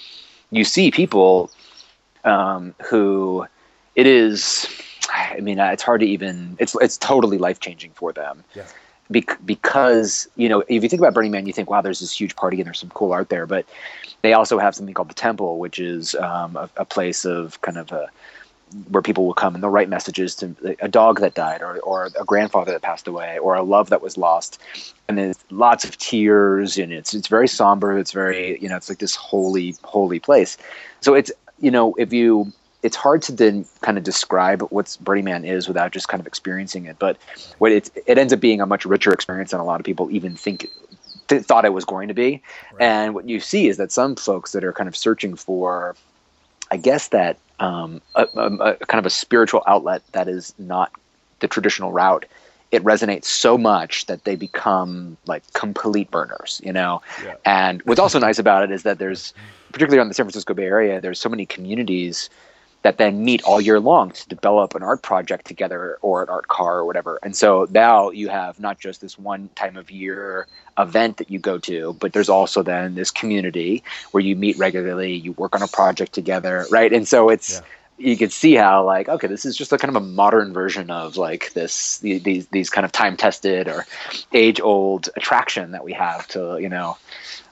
You 0.51 0.65
see 0.65 0.91
people 0.91 1.51
um, 2.25 2.75
who 2.85 3.47
it 3.95 4.07
is. 4.07 4.67
I 5.13 5.41
mean, 5.41 5.59
it's 5.59 5.83
hard 5.83 6.01
to 6.01 6.07
even. 6.07 6.57
It's 6.59 6.77
it's 6.81 6.97
totally 6.97 7.39
life 7.39 7.61
changing 7.61 7.93
for 7.93 8.13
them. 8.13 8.45
Yeah. 8.55 8.65
Bec- 9.13 9.39
because 9.45 10.29
you 10.37 10.49
know, 10.49 10.65
if 10.69 10.83
you 10.83 10.89
think 10.89 11.01
about 11.01 11.15
Burning 11.15 11.31
Man, 11.31 11.47
you 11.47 11.53
think, 11.53 11.71
wow, 11.71 11.81
there's 11.81 12.01
this 12.01 12.19
huge 12.19 12.35
party 12.35 12.59
and 12.59 12.67
there's 12.67 12.81
some 12.81 12.91
cool 12.91 13.13
art 13.13 13.29
there. 13.29 13.47
But 13.47 13.67
they 14.23 14.33
also 14.33 14.59
have 14.59 14.75
something 14.75 14.95
called 14.95 15.11
the 15.11 15.15
Temple, 15.15 15.59
which 15.59 15.79
is 15.79 16.15
um, 16.17 16.57
a, 16.57 16.69
a 16.77 16.85
place 16.85 17.25
of 17.25 17.61
kind 17.61 17.79
of 17.79 17.93
a 17.93 18.09
where 18.89 19.03
people 19.03 19.27
will 19.27 19.35
come 19.35 19.55
and 19.55 19.63
they'll 19.63 19.71
write 19.71 19.89
messages 19.89 20.35
to 20.35 20.55
a 20.81 20.89
dog 20.89 21.21
that 21.21 21.35
died 21.35 21.63
or, 21.63 21.79
or 21.81 22.09
a 22.19 22.25
grandfather 22.25 22.73
that 22.73 22.83
passed 22.83 23.07
away 23.07 23.39
or 23.39 23.55
a 23.55 23.63
love 23.63 23.91
that 23.91 24.01
was 24.01 24.17
lost 24.17 24.59
and 25.09 25.19
there's 25.19 25.39
lots 25.51 25.85
of 25.85 25.99
tears 25.99 26.79
and 26.79 26.93
it's 26.93 27.13
it's 27.13 27.29
very 27.29 27.47
somber 27.47 27.99
it's 27.99 28.13
very 28.13 28.59
you 28.61 28.69
know 28.69 28.77
it's 28.77 28.89
like 28.89 28.99
this 28.99 29.15
holy 29.15 29.75
holy 29.83 30.19
place 30.19 30.57
so 31.01 31.15
it's 31.15 31.31
you 31.61 31.71
know 31.71 31.95
if 31.95 32.13
you 32.13 32.51
it's 32.83 32.97
hard 32.97 33.23
to 33.23 33.33
then 33.33 33.65
kind 33.81 33.97
of 33.97 34.05
describe 34.05 34.63
what 34.71 34.97
Burning 35.01 35.25
Man 35.25 35.45
is 35.45 35.69
without 35.69 35.93
just 35.93 36.09
kind 36.09 36.21
of 36.21 36.27
experiencing 36.27 36.87
it 36.87 36.99
but 36.99 37.17
what 37.59 37.73
it 37.73 37.91
it 38.07 38.19
ends 38.19 38.33
up 38.33 38.41
being 38.41 38.61
a 38.61 38.67
much 38.67 38.85
richer 38.85 39.13
experience 39.13 39.51
than 39.51 39.61
a 39.61 39.65
lot 39.65 39.81
of 39.81 39.85
people 39.85 40.11
even 40.11 40.35
think 40.35 40.69
th- 41.29 41.43
thought 41.43 41.65
it 41.65 41.73
was 41.73 41.85
going 41.85 42.09
to 42.09 42.15
be 42.15 42.43
and 42.81 43.15
what 43.15 43.29
you 43.29 43.41
see 43.41 43.69
is 43.69 43.77
that 43.77 43.93
some 43.93 44.17
folks 44.17 44.53
that 44.53 44.65
are 44.65 44.73
kind 44.73 44.89
of 44.89 44.97
searching 44.97 45.35
for 45.37 45.95
I 46.71 46.79
guess 46.79 47.09
that 47.09 47.37
um, 47.61 48.01
a, 48.15 48.27
a, 48.35 48.47
a 48.47 48.77
kind 48.77 48.99
of 48.99 49.07
a 49.07 49.11
spiritual 49.11 49.63
outlet 49.67 50.03
that 50.13 50.27
is 50.27 50.55
not 50.59 50.91
the 51.41 51.49
traditional 51.49 51.93
route. 51.93 52.25
It 52.71 52.83
resonates 52.83 53.27
so 53.27 53.59
much 53.59 54.07
that 54.07 54.25
they 54.25 54.37
become 54.37 55.19
like 55.27 55.43
complete 55.53 56.11
burners, 56.11 56.63
you 56.65 56.73
know. 56.73 57.03
Yeah. 57.23 57.35
And 57.45 57.83
what's 57.83 58.01
also 58.01 58.19
nice 58.29 58.39
about 58.39 58.65
it 58.65 58.71
is 58.71 58.85
that 58.85 58.99
there's, 58.99 59.35
particularly 59.71 60.01
on 60.01 60.09
the 60.09 60.15
San 60.15 60.25
Francisco 60.25 60.55
Bay 60.55 60.65
Area, 60.65 61.01
there's 61.01 61.21
so 61.21 61.29
many 61.29 61.45
communities 61.45 62.31
that 62.83 62.99
then 62.99 63.25
meet 63.25 63.43
all 63.45 63.61
year 63.61 63.81
long 63.81 64.11
to 64.11 64.29
develop 64.29 64.75
an 64.75 64.83
art 64.83 65.03
project 65.03 65.47
together 65.47 65.99
or 66.03 66.23
an 66.23 66.29
art 66.29 66.49
car 66.49 66.79
or 66.79 66.85
whatever. 66.85 67.19
And 67.23 67.35
so 67.37 67.67
now 67.71 68.11
you 68.11 68.29
have 68.29 68.59
not 68.59 68.79
just 68.79 69.01
this 69.01 69.19
one 69.19 69.49
time 69.55 69.77
of 69.77 69.91
year 69.91 70.47
event 70.79 71.19
that 71.19 71.31
you 71.31 71.39
go 71.39 71.59
to, 71.59 71.97
but 72.01 72.13
there's 72.13 72.29
also 72.29 72.63
then 72.63 72.95
this 72.95 73.11
community 73.11 73.83
where 74.11 74.23
you 74.23 74.35
meet 74.35 74.59
regularly, 74.59 75.15
you 75.15 75.33
work 75.33 75.55
on 75.55 75.63
a 75.63 75.69
project 75.69 76.13
together, 76.13 76.67
right? 76.71 76.93
And 76.93 77.07
so 77.07 77.29
it's 77.29 77.63
you 77.99 78.17
can 78.17 78.31
see 78.31 78.55
how 78.55 78.85
like 78.85 79.09
okay, 79.09 79.29
this 79.29 79.45
is 79.45 79.57
just 79.57 79.73
a 79.73 79.79
kind 79.79 79.95
of 79.95 80.03
a 80.03 80.05
modern 80.05 80.53
version 80.53 80.91
of 80.91 81.17
like 81.17 81.53
this 81.53 81.99
these 81.99 82.49
these 82.49 82.71
kind 82.71 82.85
of 82.85 82.91
time 82.91 83.17
tested 83.17 83.69
or 83.69 83.87
age 84.33 84.61
old 84.61 85.09
attraction 85.17 85.73
that 85.73 85.85
we 85.85 85.93
have 85.93 86.27
to 86.29 86.59
you 86.61 86.69
know 86.69 86.97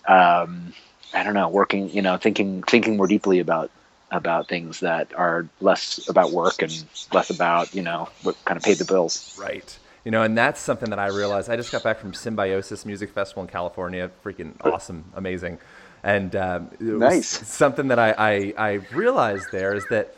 um, 0.09 0.73
I 1.15 1.23
don't 1.23 1.35
know 1.35 1.49
working 1.49 1.91
you 1.91 2.03
know 2.03 2.17
thinking 2.17 2.63
thinking 2.63 2.97
more 2.97 3.07
deeply 3.07 3.39
about 3.39 3.71
about 4.11 4.49
things 4.49 4.81
that 4.81 5.13
are 5.15 5.47
less 5.61 6.09
about 6.09 6.33
work 6.33 6.63
and 6.63 6.85
less 7.13 7.31
about 7.31 7.75
you 7.75 7.83
know 7.83 8.09
what 8.23 8.37
kind 8.45 8.57
of 8.57 8.63
paid 8.63 8.79
the 8.79 8.85
bills. 8.85 9.39
Right. 9.41 9.79
You 10.05 10.11
know, 10.11 10.23
and 10.23 10.37
that's 10.37 10.61
something 10.61 10.89
that 10.91 10.99
I 10.99 11.09
realized. 11.09 11.51
I 11.51 11.57
just 11.57 11.71
got 11.71 11.83
back 11.83 11.99
from 11.99 12.15
Symbiosis 12.15 12.87
Music 12.87 13.11
Festival 13.11 13.43
in 13.43 13.49
California. 13.51 14.11
Freaking 14.25 14.55
awesome, 14.63 15.05
amazing. 15.15 15.59
And 16.03 16.35
um, 16.35 16.71
it 16.81 16.85
was 16.85 17.01
Nice. 17.01 17.29
something 17.47 17.89
that 17.89 17.99
I, 17.99 18.15
I, 18.17 18.55
I 18.57 18.73
realized 18.95 19.49
there 19.53 19.75
is 19.75 19.85
that 19.91 20.15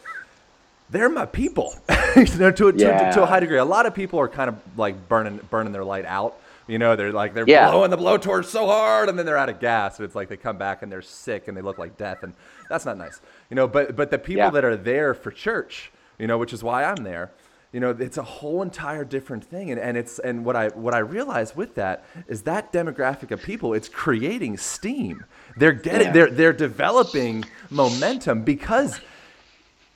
they're 0.91 1.09
my 1.09 1.27
people. 1.27 1.75
you 2.17 2.25
know, 2.37 2.53
to, 2.53 2.69
a- 2.69 2.73
to, 2.73 2.79
Yeah. 2.79 3.11
to 3.11 3.23
a 3.25 3.27
high 3.27 3.41
degree. 3.41 3.59
A 3.59 3.65
lot 3.65 3.87
of 3.87 3.93
people 3.95 4.21
are 4.21 4.29
kind 4.29 4.49
of 4.49 4.57
like 4.77 5.09
burning 5.09 5.41
burning 5.51 5.73
their 5.73 5.85
light 5.85 6.05
out. 6.05 6.39
You 6.69 6.79
know, 6.79 6.95
they're 6.97 7.13
like 7.13 7.35
they're 7.35 7.45
Yeah. 7.47 7.71
blowing 7.71 7.91
the 7.91 7.99
blowtorch 7.99 8.45
so 8.45 8.67
hard, 8.67 9.09
and 9.09 9.19
then 9.19 9.27
they're 9.27 9.37
out 9.39 9.49
of 9.49 9.59
gas. 9.61 9.99
and 9.99 10.07
it's 10.07 10.15
like 10.15 10.29
they 10.29 10.37
come 10.37 10.57
back 10.59 10.83
and 10.83 10.91
they're 10.93 11.03
sick 11.03 11.49
and 11.49 11.57
they 11.57 11.63
look 11.63 11.79
like 11.79 11.97
death, 11.97 12.23
and 12.23 12.35
that's 12.69 12.85
not 12.87 12.97
nice. 12.99 13.21
You 13.51 13.57
know, 13.57 13.67
but 13.67 13.97
but 13.97 14.11
the 14.11 14.19
people 14.19 14.45
Yeah. 14.45 14.51
that 14.51 14.65
are 14.65 14.77
there 14.77 15.13
for 15.15 15.31
church, 15.31 15.91
you 16.19 16.27
know, 16.27 16.39
which 16.39 16.53
is 16.53 16.63
why 16.63 16.85
I'm 16.85 17.03
there. 17.05 17.31
You 17.73 17.81
know, 17.81 17.91
it's 17.91 18.19
a 18.19 18.23
whole 18.23 18.61
entire 18.61 19.03
different 19.03 19.45
thing, 19.45 19.71
and, 19.71 19.81
and 19.81 19.97
it's 19.97 20.19
and 20.19 20.45
what 20.45 20.57
I 20.57 20.69
what 20.69 20.93
I 20.95 20.99
realize 20.99 21.57
with 21.57 21.75
that 21.77 22.05
is 22.29 22.43
that 22.43 22.71
demographic 22.73 23.31
of 23.31 23.43
people, 23.43 23.73
it's 23.75 23.89
creating 23.89 24.59
steam. 24.59 25.25
They're 25.57 25.73
getting 25.73 26.09
Yeah. 26.09 26.13
they're 26.13 26.31
they're 26.31 26.53
developing 26.53 27.45
momentum 27.71 28.43
because 28.43 29.01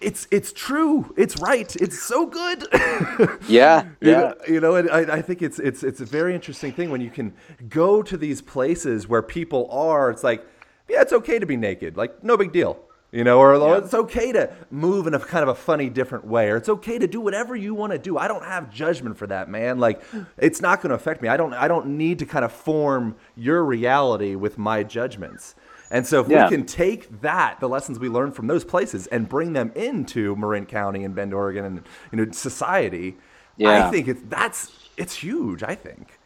it's 0.01 0.29
it's 0.31 0.53
true, 0.53 1.13
it's 1.17 1.39
right, 1.41 1.75
it's 1.77 2.01
so 2.03 2.27
good. 2.27 2.67
Yeah, 3.49 3.85
You 4.01 4.11
yeah. 4.11 4.21
know, 4.21 4.35
you 4.49 4.61
know, 4.61 4.75
and 4.77 4.91
I, 4.91 5.17
I 5.17 5.23
think 5.23 5.43
it's 5.43 5.59
it's 5.59 5.83
it's 5.83 6.01
a 6.01 6.05
very 6.05 6.35
interesting 6.35 6.73
thing 6.73 6.91
when 6.91 7.01
you 7.01 7.11
can 7.11 7.33
go 7.69 8.03
to 8.03 8.17
these 8.17 8.43
places 8.43 9.09
where 9.09 9.23
people 9.23 9.69
are. 9.71 10.11
It's 10.11 10.25
like, 10.25 10.45
yeah, 10.89 11.03
it's 11.03 11.13
okay 11.13 11.39
to 11.39 11.47
be 11.47 11.57
naked, 11.57 11.97
like 11.97 12.23
no 12.23 12.37
big 12.37 12.53
deal, 12.53 12.79
you 13.13 13.25
know, 13.25 13.39
or 13.39 13.55
or 13.55 13.79
it's 13.79 13.95
okay 13.95 14.33
to 14.33 14.51
move 14.71 15.07
in 15.07 15.15
a 15.15 15.19
kind 15.19 15.43
of 15.43 15.49
a 15.49 15.55
funny, 15.55 15.89
different 15.89 16.27
way, 16.27 16.51
or 16.51 16.57
it's 16.57 16.69
okay 16.69 16.99
to 16.99 17.07
do 17.07 17.21
whatever 17.21 17.57
you 17.57 17.75
want 17.75 17.93
to 17.93 17.99
do. 17.99 18.19
I 18.19 18.29
don't 18.29 18.45
have 18.45 18.71
judgment 18.71 19.17
for 19.17 19.27
that, 19.29 19.49
man. 19.49 19.79
Like, 19.79 20.03
it's 20.37 20.61
not 20.61 20.83
going 20.83 20.91
to 20.91 20.97
affect 20.97 21.23
me. 21.23 21.29
I 21.29 21.37
don't 21.37 21.55
I 21.55 21.69
don't 21.69 21.87
need 21.97 22.19
to 22.19 22.27
kind 22.27 22.45
of 22.45 22.53
form 22.53 23.17
your 23.37 23.65
reality 23.65 24.35
with 24.35 24.59
my 24.59 24.83
judgments. 24.83 25.55
And 25.91 26.07
so 26.07 26.21
if 26.21 26.29
Yeah. 26.29 26.45
we 26.49 26.57
can 26.57 26.67
take 26.67 27.21
that, 27.21 27.61
the 27.61 27.69
lessons 27.69 27.99
we 27.99 28.09
learned 28.09 28.35
from 28.35 28.47
those 28.47 28.65
places, 28.65 29.07
and 29.09 29.29
bring 29.29 29.53
them 29.53 29.73
into 29.75 30.35
Marin 30.37 30.67
County 30.67 31.05
and 31.05 31.15
Bend, 31.15 31.33
Oregon, 31.33 31.65
and 31.65 31.83
you 32.13 32.25
know 32.25 32.31
society, 32.33 33.17
Yeah. 33.57 33.87
I 33.87 33.91
think 33.91 34.09
it's 34.09 34.23
that's 34.29 34.73
it's 34.97 35.15
huge. 35.15 35.63
I 35.63 35.75
think. 35.75 36.19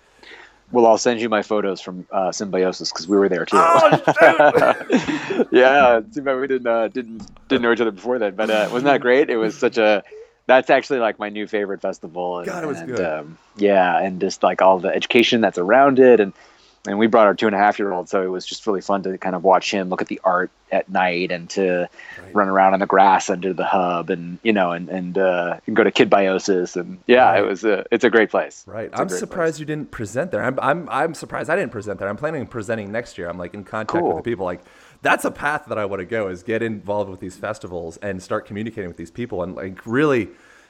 Well, 0.72 0.86
I'll 0.86 0.98
send 0.98 1.20
you 1.20 1.28
my 1.28 1.42
photos 1.42 1.80
from 1.80 2.06
uh, 2.12 2.30
Symbiosis 2.30 2.92
because 2.92 3.08
we 3.08 3.16
were 3.16 3.28
there 3.28 3.44
too. 3.44 3.56
Oh, 3.58 4.74
yeah, 5.50 6.00
too 6.14 6.22
bad 6.22 6.38
we 6.40 6.46
didn't 6.46 6.66
uh, 6.66 6.88
didn't 6.88 7.26
didn't 7.48 7.62
know 7.62 7.72
each 7.72 7.80
other 7.80 7.90
before 7.90 8.18
then. 8.18 8.36
But 8.36 8.50
uh, 8.50 8.68
wasn't 8.72 8.84
that 8.84 9.00
great? 9.00 9.30
It 9.30 9.36
was 9.36 9.58
such 9.58 9.78
a. 9.78 10.02
That's 10.46 10.70
actually 10.70 10.98
like 10.98 11.18
my 11.18 11.28
new 11.28 11.46
favorite 11.46 11.80
festival. 11.80 12.38
And, 12.38 12.46
God, 12.46 12.64
it 12.64 12.66
was 12.66 12.78
and, 12.80 12.88
good. 12.88 13.00
Um, 13.04 13.38
yeah, 13.56 13.98
and 14.00 14.20
just 14.20 14.42
like 14.42 14.62
all 14.62 14.78
the 14.78 14.88
education 14.88 15.40
that's 15.40 15.58
around 15.58 15.98
it, 15.98 16.20
and 16.20 16.32
and 16.86 16.98
we 16.98 17.06
brought 17.06 17.26
our 17.26 17.34
two 17.34 17.46
and 17.46 17.54
a 17.54 17.58
half 17.58 17.78
year 17.78 17.92
old, 17.92 18.08
so 18.08 18.22
it 18.22 18.28
was 18.28 18.46
just 18.46 18.66
really 18.66 18.80
fun 18.80 19.02
to 19.02 19.18
kind 19.18 19.34
of 19.36 19.44
watch 19.44 19.70
him 19.70 19.88
look 19.90 20.00
at 20.00 20.08
the 20.08 20.20
art 20.24 20.50
at 20.72 20.88
night 20.88 21.30
and 21.32 21.50
to 21.50 21.88
run 22.32 22.48
around 22.48 22.72
on 22.74 22.80
the 22.80 22.86
grass 22.86 23.28
under 23.28 23.52
the 23.52 23.64
hub, 23.66 24.08
and 24.08 24.38
you 24.42 24.52
know, 24.52 24.72
and 24.72 24.88
and, 24.88 25.18
uh, 25.18 25.58
and 25.66 25.76
go 25.76 25.84
to 25.84 25.90
Kid 25.90 26.08
Biosis, 26.10 26.76
and 26.76 26.98
yeah, 27.06 27.30
Right. 27.30 27.42
it 27.42 27.46
was 27.46 27.64
a 27.64 27.84
it's 27.90 28.04
a 28.04 28.10
great 28.10 28.30
place. 28.30 28.64
Right. 28.66 28.88
It's 28.90 28.98
I'm 29.00 29.08
surprised 29.10 29.60
you 29.60 29.66
didn't 29.66 29.90
present 29.90 30.30
there. 30.30 30.42
I'm, 30.42 30.58
I'm 30.60 30.88
I'm 30.88 31.14
surprised 31.14 31.50
I 31.50 31.56
didn't 31.56 31.72
present 31.72 31.98
there. 31.98 32.08
I'm 32.08 32.16
planning 32.16 32.40
on 32.40 32.46
presenting 32.46 32.90
next 32.90 33.18
year. 33.18 33.28
I'm 33.28 33.38
like 33.38 33.52
in 33.54 33.64
contact 33.64 34.02
with 34.04 34.16
the 34.16 34.22
people. 34.22 34.46
Like 34.46 34.62
that's 35.02 35.24
a 35.24 35.30
path 35.30 35.64
that 35.68 35.76
I 35.78 35.84
want 35.84 36.00
to 36.00 36.06
go 36.06 36.28
is 36.28 36.42
get 36.42 36.62
involved 36.62 37.10
with 37.10 37.20
these 37.20 37.36
festivals 37.36 37.96
and 37.98 38.22
start 38.22 38.46
communicating 38.46 38.88
with 38.88 38.96
these 38.96 39.10
people 39.10 39.42
and 39.42 39.54
like 39.54 39.86
really 39.86 40.28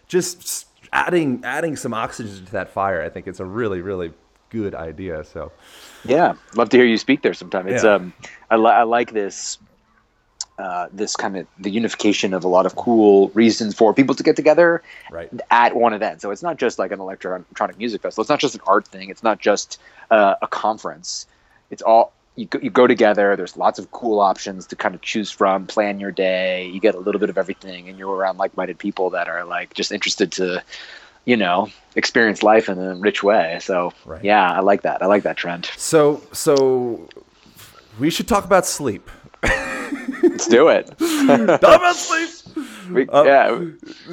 just 0.08 0.66
adding 0.92 1.42
adding 1.44 1.76
some 1.76 1.94
oxygen 1.94 2.46
to 2.46 2.52
that 2.52 2.70
fire. 2.70 3.00
I 3.02 3.08
think 3.10 3.28
it's 3.28 3.38
a 3.40 3.44
really 3.44 3.80
really 3.80 4.12
good 4.48 4.74
idea. 4.74 5.22
So 5.24 5.52
yeah, 6.04 6.34
love 6.54 6.68
to 6.70 6.76
hear 6.76 6.86
you 6.86 6.98
speak 6.98 7.22
there 7.22 7.34
sometime. 7.34 7.68
It's 7.68 7.84
Yeah. 7.84 7.94
um, 7.94 8.12
I, 8.50 8.56
li- 8.56 8.70
I 8.70 8.82
like 8.84 9.12
this. 9.12 9.58
Uh, 10.58 10.88
this 10.92 11.16
kind 11.16 11.38
of 11.38 11.46
the 11.58 11.70
unification 11.70 12.34
of 12.34 12.44
a 12.44 12.48
lot 12.48 12.66
of 12.66 12.76
cool 12.76 13.30
reasons 13.30 13.74
for 13.74 13.94
people 13.94 14.14
to 14.14 14.22
get 14.22 14.36
together 14.36 14.82
Right. 15.10 15.30
at 15.50 15.74
one 15.74 15.94
event. 15.94 16.20
So 16.20 16.30
it's 16.32 16.42
not 16.42 16.58
just 16.58 16.78
like 16.78 16.92
an 16.92 17.00
electronic 17.00 17.78
music 17.78 18.02
festival. 18.02 18.20
It's 18.20 18.28
not 18.28 18.40
just 18.40 18.56
an 18.56 18.60
art 18.66 18.86
thing. 18.86 19.08
It's 19.08 19.22
not 19.22 19.38
just 19.40 19.80
uh, 20.10 20.34
a 20.42 20.46
conference. 20.46 21.24
It's 21.70 21.80
all 21.80 22.12
you 22.36 22.44
go, 22.44 22.58
you 22.60 22.68
go 22.68 22.86
together. 22.86 23.36
There's 23.36 23.56
lots 23.56 23.78
of 23.78 23.90
cool 23.90 24.20
options 24.20 24.66
to 24.66 24.76
kind 24.76 24.94
of 24.94 25.00
choose 25.00 25.30
from. 25.30 25.66
Plan 25.66 25.98
your 25.98 26.12
day. 26.12 26.66
You 26.66 26.78
get 26.78 26.94
a 26.94 26.98
little 26.98 27.20
bit 27.20 27.30
of 27.30 27.38
everything, 27.38 27.88
and 27.88 27.98
you're 27.98 28.14
around 28.14 28.36
like-minded 28.36 28.76
people 28.78 29.08
that 29.10 29.28
are 29.28 29.46
like 29.46 29.72
just 29.72 29.90
interested 29.92 30.30
to, 30.32 30.62
you 31.24 31.36
know, 31.36 31.68
experience 31.96 32.42
life 32.42 32.68
in 32.68 32.78
a 32.78 32.94
rich 32.96 33.22
way. 33.22 33.58
So 33.60 33.92
Right. 34.04 34.24
yeah, 34.24 34.50
I 34.52 34.60
like 34.60 34.82
that. 34.82 35.02
I 35.02 35.06
like 35.06 35.22
that 35.24 35.36
trend. 35.36 35.70
so 35.76 36.22
so 36.32 37.08
we 37.98 38.10
should 38.10 38.28
talk 38.28 38.44
about 38.44 38.66
sleep. 38.66 39.10
Let's 40.22 40.46
do 40.48 40.68
it. 40.68 40.86
talk 40.98 41.60
about 41.80 41.96
sleep. 41.96 42.28
We- 42.90 43.08
Uh, 43.08 43.24
yeah. 43.24 43.64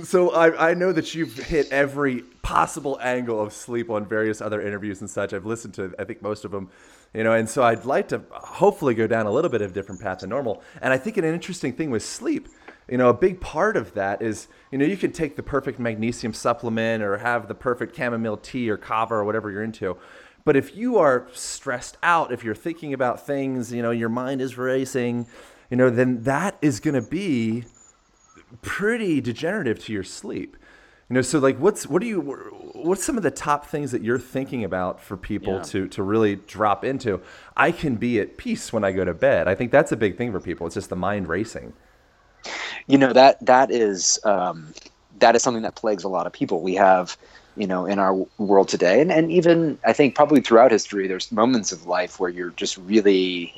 So 0.03 0.31
I, 0.31 0.71
I 0.71 0.73
know 0.73 0.91
that 0.91 1.15
you've 1.15 1.35
hit 1.35 1.67
every 1.71 2.21
possible 2.41 2.97
angle 3.01 3.41
of 3.41 3.51
sleep 3.53 3.89
on 3.89 4.05
various 4.05 4.39
other 4.41 4.61
interviews 4.61 5.01
and 5.01 5.09
such. 5.09 5.33
I've 5.33 5.45
listened 5.45 5.73
to 5.75 5.93
I 5.99 6.03
think 6.03 6.21
most 6.21 6.45
of 6.45 6.51
them, 6.51 6.69
you 7.13 7.23
know, 7.23 7.33
and 7.33 7.49
so 7.49 7.63
I'd 7.63 7.85
like 7.85 8.07
to 8.09 8.21
hopefully 8.31 8.93
go 8.93 9.07
down 9.07 9.25
a 9.25 9.31
little 9.31 9.49
bit 9.51 9.61
of 9.61 9.71
a 9.71 9.73
different 9.73 10.01
path 10.01 10.19
than 10.19 10.29
normal. 10.29 10.61
And 10.81 10.93
I 10.93 10.97
think 10.97 11.17
an 11.17 11.25
interesting 11.25 11.73
thing 11.73 11.89
with 11.91 12.03
sleep, 12.03 12.47
you 12.89 12.97
know, 12.97 13.09
a 13.09 13.13
big 13.13 13.41
part 13.41 13.75
of 13.75 13.93
that 13.95 14.21
is, 14.21 14.47
you 14.71 14.77
know, 14.77 14.85
you 14.85 14.97
can 14.97 15.11
take 15.11 15.35
the 15.35 15.43
perfect 15.43 15.79
magnesium 15.79 16.33
supplement 16.33 17.03
or 17.03 17.17
have 17.17 17.47
the 17.47 17.55
perfect 17.55 17.95
chamomile 17.95 18.37
tea 18.37 18.69
or 18.69 18.77
kava 18.77 19.15
or 19.15 19.23
whatever 19.23 19.51
you're 19.51 19.63
into. 19.63 19.97
But 20.45 20.55
if 20.55 20.75
you 20.75 20.97
are 20.97 21.27
stressed 21.33 21.97
out, 22.01 22.31
if 22.31 22.43
you're 22.43 22.55
thinking 22.55 22.93
about 22.93 23.25
things, 23.25 23.73
you 23.73 23.81
know, 23.81 23.91
your 23.91 24.07
mind 24.07 24.41
is 24.41 24.57
racing, 24.57 25.27
you 25.69 25.75
know, 25.75 25.89
then 25.89 26.23
that 26.23 26.57
is 26.61 26.79
going 26.79 26.93
to 26.93 27.01
be 27.01 27.65
pretty 28.61 29.19
degenerative 29.19 29.79
to 29.85 29.93
your 29.93 30.03
sleep. 30.03 30.55
You 31.09 31.15
know, 31.15 31.21
so 31.21 31.39
like, 31.39 31.57
what's 31.57 31.87
what 31.87 32.01
do 32.01 32.07
you 32.07 32.19
what's 32.73 33.03
some 33.03 33.15
of 33.17 33.23
the 33.23 33.31
top 33.31 33.65
things 33.65 33.91
that 33.91 34.03
you're 34.03 34.19
thinking 34.19 34.63
about 34.63 35.01
for 35.01 35.15
people 35.15 35.55
Yeah. 35.55 35.61
to 35.63 35.87
to 35.89 36.03
really 36.03 36.35
drop 36.35 36.83
into? 36.83 37.21
I 37.55 37.71
can 37.71 37.95
be 37.95 38.19
at 38.19 38.37
peace 38.37 38.73
when 38.73 38.83
I 38.83 38.91
go 38.91 39.05
to 39.05 39.13
bed. 39.13 39.47
I 39.47 39.55
think 39.55 39.71
that's 39.71 39.91
a 39.93 39.97
big 39.97 40.17
thing 40.17 40.31
for 40.33 40.39
people. 40.41 40.67
It's 40.67 40.75
just 40.75 40.89
the 40.89 40.97
mind 40.97 41.27
racing. 41.29 41.73
You 42.87 42.97
know 42.97 43.13
that 43.13 43.43
that 43.45 43.71
is 43.71 44.19
um, 44.23 44.73
that 45.19 45.35
is 45.35 45.43
something 45.43 45.63
that 45.63 45.75
plagues 45.75 46.03
a 46.03 46.09
lot 46.09 46.27
of 46.27 46.33
people. 46.33 46.61
We 46.61 46.75
have, 46.75 47.17
you 47.55 47.67
know, 47.67 47.85
in 47.85 47.99
our 47.99 48.15
world 48.37 48.69
today, 48.69 49.01
and, 49.01 49.11
and 49.11 49.31
even 49.31 49.79
I 49.85 49.93
think 49.93 50.15
probably 50.15 50.41
throughout 50.41 50.71
history, 50.71 51.07
there's 51.07 51.31
moments 51.31 51.71
of 51.71 51.85
life 51.85 52.19
where 52.19 52.29
you're 52.29 52.51
just 52.51 52.77
really, 52.77 53.55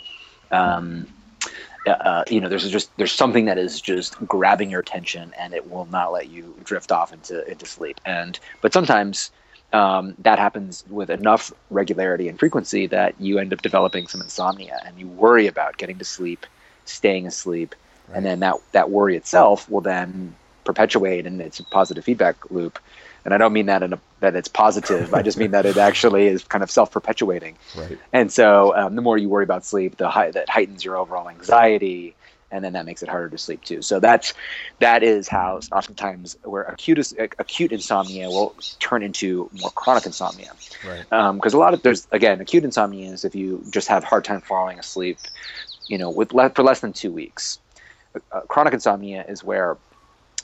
um, 0.51 1.07
uh, 1.85 2.23
you 2.29 2.39
know, 2.41 2.49
there's 2.49 2.69
just 2.69 2.95
there's 2.97 3.11
something 3.11 3.45
that 3.45 3.57
is 3.57 3.81
just 3.81 4.15
grabbing 4.27 4.69
your 4.69 4.79
attention, 4.81 5.33
and 5.37 5.53
it 5.53 5.69
will 5.69 5.85
not 5.85 6.11
let 6.11 6.29
you 6.29 6.55
drift 6.63 6.91
off 6.91 7.13
into 7.13 7.49
into 7.49 7.65
sleep. 7.65 7.99
And 8.05 8.39
but 8.61 8.73
sometimes. 8.73 9.31
Um, 9.71 10.15
that 10.19 10.39
happens 10.39 10.83
with 10.89 11.11
enough 11.11 11.51
regularity 11.69 12.27
and 12.27 12.39
frequency 12.39 12.87
that 12.87 13.19
you 13.21 13.37
end 13.37 13.53
up 13.53 13.61
developing 13.61 14.07
some 14.07 14.21
insomnia 14.21 14.79
and 14.83 14.97
you 14.97 15.07
worry 15.07 15.45
about 15.45 15.77
getting 15.77 15.99
to 15.99 16.05
sleep, 16.05 16.47
staying 16.85 17.27
asleep, 17.27 17.75
and 18.13 18.25
then 18.25 18.39
that 18.39 18.55
that 18.71 18.89
worry 18.89 19.15
itself 19.15 19.69
will 19.69 19.81
then 19.81 20.35
perpetuate 20.63 21.25
and 21.25 21.41
it's 21.41 21.59
a 21.59 21.63
positive 21.63 22.03
feedback 22.03 22.49
loop. 22.51 22.79
And 23.25 23.33
i 23.33 23.37
don't 23.37 23.53
mean 23.53 23.65
that 23.67 23.83
in 23.83 23.93
a 23.93 23.99
that 24.21 24.35
it's 24.35 24.47
positive 24.47 25.13
i 25.13 25.21
just 25.21 25.37
mean 25.37 25.51
that 25.51 25.65
it 25.65 25.77
actually 25.77 26.27
is 26.27 26.43
kind 26.43 26.63
of 26.63 26.71
self-perpetuating. 26.71 27.57
Right. 27.75 27.97
and 28.13 28.31
so 28.31 28.75
um, 28.75 28.95
the 28.95 29.01
more 29.01 29.17
you 29.17 29.29
worry 29.29 29.43
about 29.43 29.65
sleep 29.65 29.97
the 29.97 30.09
high, 30.09 30.31
that 30.31 30.49
heightens 30.49 30.83
your 30.83 30.97
overall 30.97 31.29
anxiety 31.29 32.15
and 32.51 32.63
then 32.63 32.73
that 32.73 32.85
makes 32.85 33.03
it 33.03 33.09
harder 33.09 33.29
to 33.29 33.37
sleep 33.37 33.63
too. 33.63 33.81
So 33.81 33.99
that's 33.99 34.33
that 34.79 35.03
is 35.03 35.27
how 35.27 35.59
oftentimes 35.71 36.37
where 36.43 36.63
acute 36.63 37.13
acute 37.37 37.71
insomnia 37.71 38.29
will 38.29 38.55
turn 38.79 39.03
into 39.03 39.49
more 39.61 39.69
chronic 39.71 40.05
insomnia. 40.05 40.51
Right. 40.85 41.35
because 41.35 41.53
a 41.53 41.57
lot 41.57 41.73
of 41.73 41.81
there's 41.83 42.07
again 42.11 42.41
acute 42.41 42.63
insomnia 42.63 43.11
is 43.11 43.25
if 43.25 43.35
you 43.35 43.63
just 43.69 43.87
have 43.87 44.03
a 44.03 44.05
hard 44.07 44.23
time 44.23 44.41
falling 44.41 44.79
asleep 44.79 45.19
you 45.87 45.97
know 45.97 46.09
with 46.09 46.33
le- 46.33 46.49
for 46.51 46.63
less 46.63 46.79
than 46.79 46.93
two 46.93 47.11
weeks 47.11 47.59
uh, 48.31 48.41
chronic 48.41 48.73
insomnia 48.73 49.25
is 49.27 49.43
where 49.43 49.77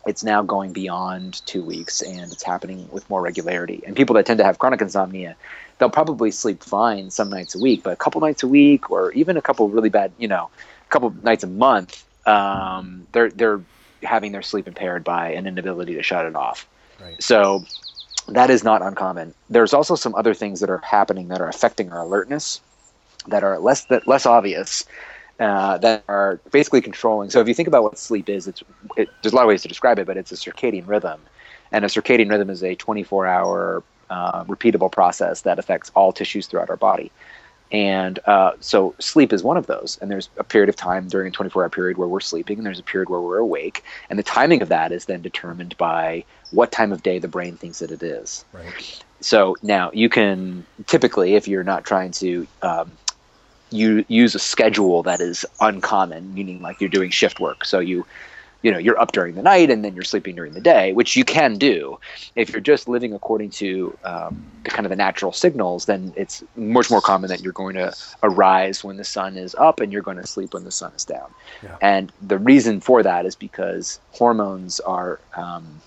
it's 0.07 0.23
now 0.23 0.43
going 0.43 0.71
beyond 0.71 1.45
two 1.47 1.63
weeks 1.63 2.01
and 2.01 2.31
it's 2.31 2.43
happening 2.43 2.87
with 2.91 3.09
more 3.09 3.21
regularity 3.21 3.83
and 3.85 3.95
people 3.95 4.13
that 4.15 4.25
tend 4.25 4.37
to 4.37 4.43
have 4.43 4.59
chronic 4.59 4.81
insomnia 4.81 5.35
they'll 5.77 5.89
probably 5.89 6.31
sleep 6.31 6.63
fine 6.63 7.09
some 7.09 7.29
nights 7.29 7.55
a 7.55 7.59
week 7.59 7.83
but 7.83 7.93
a 7.93 7.95
couple 7.95 8.21
nights 8.21 8.43
a 8.43 8.47
week 8.47 8.89
or 8.91 9.11
even 9.13 9.37
a 9.37 9.41
couple 9.41 9.67
really 9.69 9.89
bad 9.89 10.11
you 10.17 10.27
know 10.27 10.49
a 10.85 10.89
couple 10.89 11.13
nights 11.23 11.43
a 11.43 11.47
month 11.47 12.03
um, 12.27 13.07
they're 13.11 13.29
they're 13.31 13.61
having 14.03 14.31
their 14.31 14.41
sleep 14.41 14.67
impaired 14.67 15.03
by 15.03 15.31
an 15.31 15.47
inability 15.47 15.95
to 15.95 16.03
shut 16.03 16.25
it 16.25 16.35
off 16.35 16.67
Right. 17.01 17.21
so 17.21 17.65
that 18.27 18.49
is 18.49 18.63
not 18.63 18.81
uncommon. 18.81 19.33
There's 19.49 19.73
also 19.73 19.95
some 19.95 20.15
other 20.15 20.33
things 20.33 20.59
that 20.61 20.69
are 20.69 20.79
happening 20.79 21.27
that 21.27 21.41
are 21.41 21.47
affecting 21.47 21.91
our 21.91 22.01
alertness, 22.01 22.61
that 23.27 23.43
are 23.43 23.59
less 23.59 23.85
that 23.85 24.07
less 24.07 24.25
obvious, 24.25 24.83
uh, 25.39 25.77
that 25.79 26.03
are 26.07 26.39
basically 26.51 26.81
controlling. 26.81 27.29
So 27.29 27.41
if 27.41 27.47
you 27.47 27.53
think 27.53 27.67
about 27.67 27.83
what 27.83 27.97
sleep 27.97 28.29
is, 28.29 28.47
it's 28.47 28.63
it, 28.97 29.09
there's 29.21 29.33
a 29.33 29.35
lot 29.35 29.43
of 29.43 29.49
ways 29.49 29.61
to 29.63 29.67
describe 29.67 29.99
it, 29.99 30.07
but 30.07 30.17
it's 30.17 30.31
a 30.31 30.35
circadian 30.35 30.87
rhythm, 30.87 31.21
and 31.71 31.83
a 31.85 31.87
circadian 31.87 32.29
rhythm 32.29 32.49
is 32.49 32.63
a 32.63 32.75
24-hour 32.75 33.83
uh, 34.09 34.43
repeatable 34.45 34.91
process 34.91 35.41
that 35.41 35.59
affects 35.59 35.91
all 35.95 36.13
tissues 36.13 36.47
throughout 36.47 36.69
our 36.69 36.77
body. 36.77 37.11
And 37.71 38.19
uh, 38.25 38.53
so 38.59 38.95
sleep 38.99 39.33
is 39.33 39.43
one 39.43 39.57
of 39.57 39.67
those. 39.67 39.97
And 40.01 40.09
there's 40.09 40.29
a 40.37 40.43
period 40.43 40.69
of 40.69 40.75
time 40.75 41.07
during 41.07 41.27
a 41.27 41.31
24 41.31 41.63
hour 41.63 41.69
period 41.69 41.97
where 41.97 42.07
we're 42.07 42.19
sleeping, 42.19 42.57
and 42.57 42.65
there's 42.65 42.79
a 42.79 42.83
period 42.83 43.09
where 43.09 43.19
we're 43.19 43.37
awake. 43.37 43.83
And 44.09 44.19
the 44.19 44.23
timing 44.23 44.61
of 44.61 44.69
that 44.69 44.91
is 44.91 45.05
then 45.05 45.21
determined 45.21 45.75
by 45.77 46.23
what 46.51 46.71
time 46.71 46.91
of 46.91 47.03
day 47.03 47.19
the 47.19 47.27
brain 47.27 47.57
thinks 47.57 47.79
that 47.79 47.91
it 47.91 48.03
is. 48.03 48.45
Right. 48.53 49.03
So 49.19 49.55
now 49.63 49.91
you 49.93 50.09
can 50.09 50.65
typically, 50.85 51.35
if 51.35 51.47
you're 51.47 51.63
not 51.63 51.83
trying 51.83 52.11
to 52.11 52.47
um, 52.61 52.91
you 53.75 54.05
use 54.07 54.35
a 54.35 54.39
schedule 54.39 55.03
that 55.03 55.19
is 55.21 55.45
uncommon, 55.59 56.33
meaning 56.33 56.61
like 56.61 56.81
you're 56.81 56.89
doing 56.89 57.09
shift 57.09 57.39
work. 57.39 57.65
So 57.65 57.79
you 57.79 58.05
you 58.65 58.71
know 58.71 58.79
you're 58.79 58.99
up 58.99 59.11
during 59.11 59.35
the 59.35 59.43
night 59.43 59.69
and 59.69 59.85
then 59.85 59.93
you're 59.93 60.03
sleeping 60.03 60.35
during 60.35 60.53
the 60.53 60.61
day, 60.61 60.91
which 60.93 61.15
you 61.15 61.23
can 61.23 61.57
do. 61.57 61.99
If 62.35 62.49
you're 62.49 62.61
just 62.61 62.87
living 62.87 63.13
according 63.13 63.51
to 63.51 63.95
um, 64.03 64.43
the 64.63 64.71
kind 64.71 64.87
of 64.87 64.89
the 64.89 64.95
natural 64.95 65.31
signals, 65.31 65.85
then 65.85 66.13
it's 66.15 66.43
much 66.55 66.89
more 66.89 67.01
common 67.01 67.29
that 67.29 67.41
you're 67.41 67.53
going 67.53 67.75
to 67.75 67.95
arise 68.23 68.83
when 68.83 68.97
the 68.97 69.03
sun 69.03 69.37
is 69.37 69.53
up 69.55 69.79
and 69.79 69.93
you're 69.93 70.01
going 70.01 70.17
to 70.17 70.25
sleep 70.25 70.55
when 70.55 70.63
the 70.63 70.71
sun 70.71 70.91
is 70.95 71.05
down. 71.05 71.29
Yeah. 71.61 71.77
And 71.81 72.11
the 72.21 72.39
reason 72.39 72.81
for 72.81 73.03
that 73.03 73.27
is 73.27 73.35
because 73.35 73.99
hormones 74.11 74.79
are 74.79 75.19
um, 75.35 75.81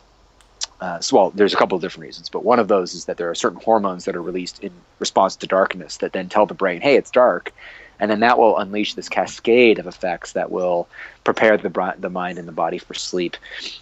uh, 0.80 1.00
so, 1.00 1.16
well, 1.16 1.30
there's 1.30 1.52
a 1.54 1.56
couple 1.56 1.76
of 1.76 1.82
different 1.82 2.06
reasons, 2.06 2.28
but 2.28 2.44
one 2.44 2.58
of 2.58 2.68
those 2.68 2.94
is 2.94 3.06
that 3.06 3.16
there 3.16 3.28
are 3.30 3.34
certain 3.34 3.60
hormones 3.60 4.04
that 4.04 4.14
are 4.14 4.22
released 4.22 4.62
in 4.62 4.70
response 5.00 5.34
to 5.36 5.46
darkness 5.46 5.96
that 5.98 6.12
then 6.12 6.28
tell 6.28 6.46
the 6.46 6.54
brain, 6.54 6.80
"Hey, 6.80 6.96
it's 6.96 7.10
dark," 7.10 7.52
and 7.98 8.10
then 8.10 8.20
that 8.20 8.38
will 8.38 8.56
unleash 8.58 8.94
this 8.94 9.08
cascade 9.08 9.80
of 9.80 9.86
effects 9.86 10.32
that 10.32 10.50
will 10.50 10.88
prepare 11.24 11.56
the 11.56 11.94
the 11.98 12.10
mind 12.10 12.38
and 12.38 12.46
the 12.46 12.52
body 12.52 12.78
for 12.78 12.94
sleep. 12.94 13.36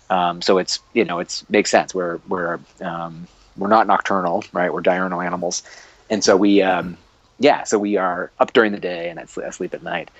Um, 0.09 0.41
so 0.41 0.57
it's 0.59 0.81
you 0.95 1.05
know 1.05 1.19
it's 1.19 1.49
makes 1.51 1.71
sense. 1.71 1.95
We're 1.95 2.19
we're 2.29 2.61
um, 2.81 3.27
we're 3.59 3.69
not 3.69 3.87
nocturnal, 3.87 4.45
right? 4.53 4.73
We're 4.73 4.81
diurnal 4.81 5.21
animals, 5.21 5.63
and 6.09 6.25
so 6.25 6.35
we 6.37 6.63
um, 6.63 6.97
yeah, 7.39 7.65
so 7.65 7.79
we 7.79 7.97
are 7.97 8.31
up 8.41 8.55
during 8.55 8.73
the 8.73 8.81
day 8.81 9.11
and 9.11 9.19
asleep 9.19 9.75
at 9.75 9.83
night. 9.83 10.11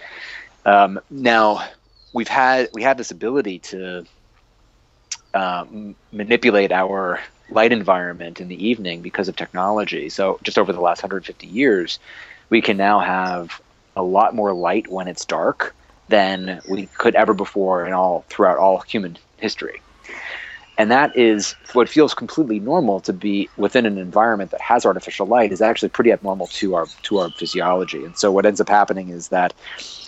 Um, 0.67 1.01
now 1.09 1.67
we've 2.13 2.29
had 2.29 2.69
we 2.75 2.83
have 2.83 2.99
this 2.99 3.11
ability 3.11 3.61
to 3.61 4.05
um, 5.37 5.95
manipulate 6.13 6.73
our 6.73 7.21
light 7.51 7.71
environment 7.71 8.41
in 8.41 8.49
the 8.49 8.67
evening 8.67 9.03
because 9.03 9.29
of 9.29 9.37
technology. 9.37 10.09
So 10.09 10.39
just 10.43 10.59
over 10.59 10.73
the 10.73 10.81
last 10.81 11.03
150 11.03 11.47
years, 11.47 11.99
we 12.51 12.61
can 12.63 12.77
now 12.77 13.01
have 13.01 13.61
a 13.95 14.03
lot 14.03 14.35
more 14.35 14.53
light 14.53 14.89
when 14.89 15.09
it's 15.09 15.25
dark 15.25 15.75
than 16.09 16.61
we 16.69 16.87
could 16.87 17.15
ever 17.15 17.35
before 17.35 17.87
in 17.87 17.93
all 17.93 18.25
throughout 18.29 18.59
all 18.59 18.81
human 18.81 19.19
history. 19.39 19.81
And 20.79 20.91
that 20.91 21.17
is 21.17 21.55
what 21.73 21.89
feels 21.89 22.13
completely 22.13 22.61
normal 22.61 23.01
to 23.01 23.13
be 23.13 23.49
within 23.57 23.87
an 23.87 23.97
environment 23.97 24.51
that 24.51 24.61
has 24.61 24.85
artificial 24.85 25.27
light 25.27 25.51
is 25.53 25.63
actually 25.63 25.89
pretty 25.89 26.13
abnormal 26.13 26.49
to 26.49 26.75
our 26.75 26.87
to 27.05 27.19
our 27.19 27.31
physiology. 27.31 28.05
And 28.05 28.17
so 28.17 28.31
what 28.31 28.45
ends 28.45 28.61
up 28.61 28.69
happening 28.69 29.09
is 29.09 29.29
that 29.29 29.55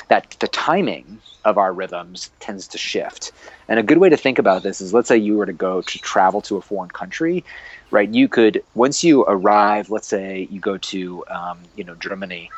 that 0.09 0.37
the 0.41 0.49
timing 0.49 1.21
of 1.45 1.57
our 1.57 1.73
rhythms 1.73 2.31
tends 2.41 2.69
to 2.69 2.79
shift. 2.79 3.33
And 3.69 3.79
a 3.79 3.83
good 3.83 3.99
way 3.99 4.09
to 4.11 4.17
think 4.17 4.39
about 4.39 4.63
this 4.63 4.81
is 4.81 4.93
let's 4.93 5.09
say 5.09 5.17
you 5.17 5.37
were 5.37 5.47
to 5.47 5.53
go 5.53 5.81
to 5.81 5.99
travel 6.01 6.43
to 6.43 6.57
a 6.57 6.61
foreign 6.61 6.91
country, 6.91 7.45
right? 7.91 8.09
You 8.13 8.29
could 8.29 8.63
once 8.75 9.03
you 9.03 9.23
arrive, 9.23 9.91
let's 9.91 10.07
say 10.07 10.49
you 10.51 10.61
go 10.61 10.77
to 10.77 11.25
um, 11.29 11.61
you 11.77 11.85
know 11.85 11.95
Germany, 11.95 12.51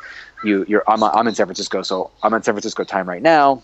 you 0.43 0.65
you're 0.67 0.83
I'm, 0.87 1.01
I'm 1.03 1.27
in 1.27 1.35
San 1.35 1.45
Francisco, 1.45 1.81
so 1.81 2.11
I'm 2.23 2.33
on 2.33 2.43
San 2.43 2.53
Francisco 2.53 2.83
time 2.83 3.07
right 3.07 3.21
now. 3.21 3.63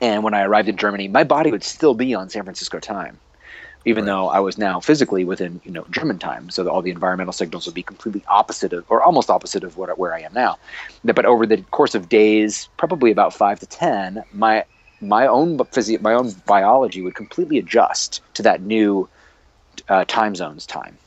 And 0.00 0.22
when 0.22 0.32
I 0.32 0.42
arrived 0.42 0.68
in 0.68 0.76
Germany, 0.76 1.08
my 1.08 1.24
body 1.24 1.50
would 1.50 1.64
still 1.64 1.94
be 1.94 2.14
on 2.14 2.30
San 2.30 2.44
Francisco 2.44 2.78
time, 2.78 3.18
even 3.84 4.04
right. 4.04 4.12
though 4.12 4.28
I 4.28 4.40
was 4.40 4.58
now 4.58 4.80
physically 4.80 5.24
within 5.24 5.60
you 5.64 5.72
know 5.72 5.86
German 5.90 6.18
time. 6.18 6.50
So 6.50 6.68
all 6.68 6.82
the 6.82 6.90
environmental 6.90 7.32
signals 7.32 7.66
would 7.66 7.74
be 7.74 7.82
completely 7.82 8.24
opposite 8.28 8.72
of, 8.72 8.84
or 8.88 9.02
almost 9.02 9.30
opposite 9.30 9.64
of 9.64 9.76
what 9.76 9.96
where 9.98 10.14
I 10.14 10.20
am 10.20 10.32
now. 10.34 10.58
But 11.04 11.26
over 11.26 11.46
the 11.46 11.58
course 11.70 11.94
of 11.94 12.08
days, 12.08 12.68
probably 12.76 13.10
about 13.10 13.34
five 13.34 13.60
to 13.60 13.66
ten, 13.66 14.24
my 14.32 14.64
my 15.00 15.26
own 15.26 15.58
physio- 15.66 16.00
my 16.00 16.14
own 16.14 16.32
biology 16.46 17.02
would 17.02 17.14
completely 17.14 17.58
adjust 17.58 18.20
to 18.34 18.42
that 18.42 18.62
new 18.62 19.08
uh, 19.88 20.04
time 20.06 20.34
zones 20.34 20.66
time. 20.66 20.98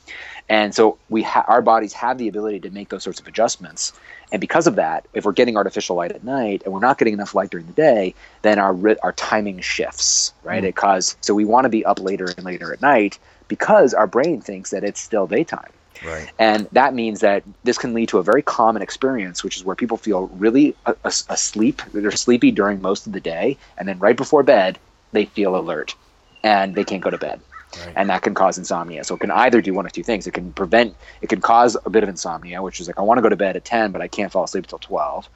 And 0.48 0.74
so 0.74 0.98
we 1.08 1.22
ha- 1.22 1.44
our 1.48 1.62
bodies 1.62 1.92
have 1.94 2.18
the 2.18 2.28
ability 2.28 2.60
to 2.60 2.70
make 2.70 2.88
those 2.90 3.04
sorts 3.04 3.20
of 3.20 3.26
adjustments. 3.26 3.92
And 4.32 4.40
because 4.40 4.66
of 4.66 4.76
that, 4.76 5.06
if 5.12 5.24
we're 5.26 5.32
getting 5.32 5.56
artificial 5.56 5.94
light 5.94 6.10
at 6.10 6.24
night 6.24 6.62
and 6.64 6.72
we're 6.72 6.80
not 6.80 6.98
getting 6.98 7.14
enough 7.14 7.34
light 7.34 7.50
during 7.50 7.66
the 7.66 7.72
day, 7.74 8.14
then 8.40 8.58
our 8.58 8.74
our 9.02 9.12
timing 9.12 9.60
shifts, 9.60 10.32
right? 10.42 10.64
Mm. 10.64 10.68
It 10.68 10.74
cause 10.74 11.16
so 11.20 11.34
we 11.34 11.44
want 11.44 11.66
to 11.66 11.68
be 11.68 11.84
up 11.84 12.00
later 12.00 12.24
and 12.24 12.44
later 12.44 12.72
at 12.72 12.80
night 12.80 13.18
because 13.46 13.92
our 13.92 14.06
brain 14.06 14.40
thinks 14.40 14.70
that 14.70 14.82
it's 14.82 15.00
still 15.00 15.26
daytime. 15.26 15.70
Right. 16.04 16.28
And 16.38 16.66
that 16.72 16.94
means 16.94 17.20
that 17.20 17.44
this 17.62 17.78
can 17.78 17.94
lead 17.94 18.08
to 18.08 18.18
a 18.18 18.22
very 18.22 18.42
common 18.42 18.82
experience, 18.82 19.44
which 19.44 19.56
is 19.56 19.64
where 19.64 19.76
people 19.76 19.96
feel 19.96 20.26
really 20.28 20.74
asleep. 21.04 21.82
They're 21.92 22.10
sleepy 22.10 22.50
during 22.50 22.80
most 22.82 23.06
of 23.06 23.12
the 23.12 23.20
day, 23.20 23.56
and 23.78 23.86
then 23.86 23.98
right 23.98 24.16
before 24.16 24.42
bed, 24.42 24.78
they 25.12 25.26
feel 25.26 25.54
alert, 25.54 25.94
and 26.42 26.74
they 26.74 26.82
can't 26.82 27.02
go 27.02 27.10
to 27.10 27.18
bed. 27.18 27.40
Right. 27.78 27.94
And 27.96 28.10
that 28.10 28.22
can 28.22 28.34
cause 28.34 28.58
insomnia. 28.58 29.04
So 29.04 29.14
it 29.14 29.20
can 29.20 29.30
either 29.30 29.60
do 29.60 29.72
one 29.74 29.86
of 29.86 29.92
two 29.92 30.02
things. 30.02 30.26
It 30.26 30.34
can 30.34 30.52
prevent, 30.52 30.94
it 31.20 31.28
can 31.28 31.40
cause 31.40 31.76
a 31.84 31.90
bit 31.90 32.02
of 32.02 32.08
insomnia, 32.08 32.62
which 32.62 32.80
is 32.80 32.86
like, 32.86 32.98
I 32.98 33.02
want 33.02 33.18
to 33.18 33.22
go 33.22 33.28
to 33.28 33.36
bed 33.36 33.56
at 33.56 33.64
10, 33.64 33.92
but 33.92 34.02
I 34.02 34.08
can't 34.08 34.30
fall 34.30 34.44
asleep 34.44 34.64
until 34.64 34.78
12. 34.78 35.28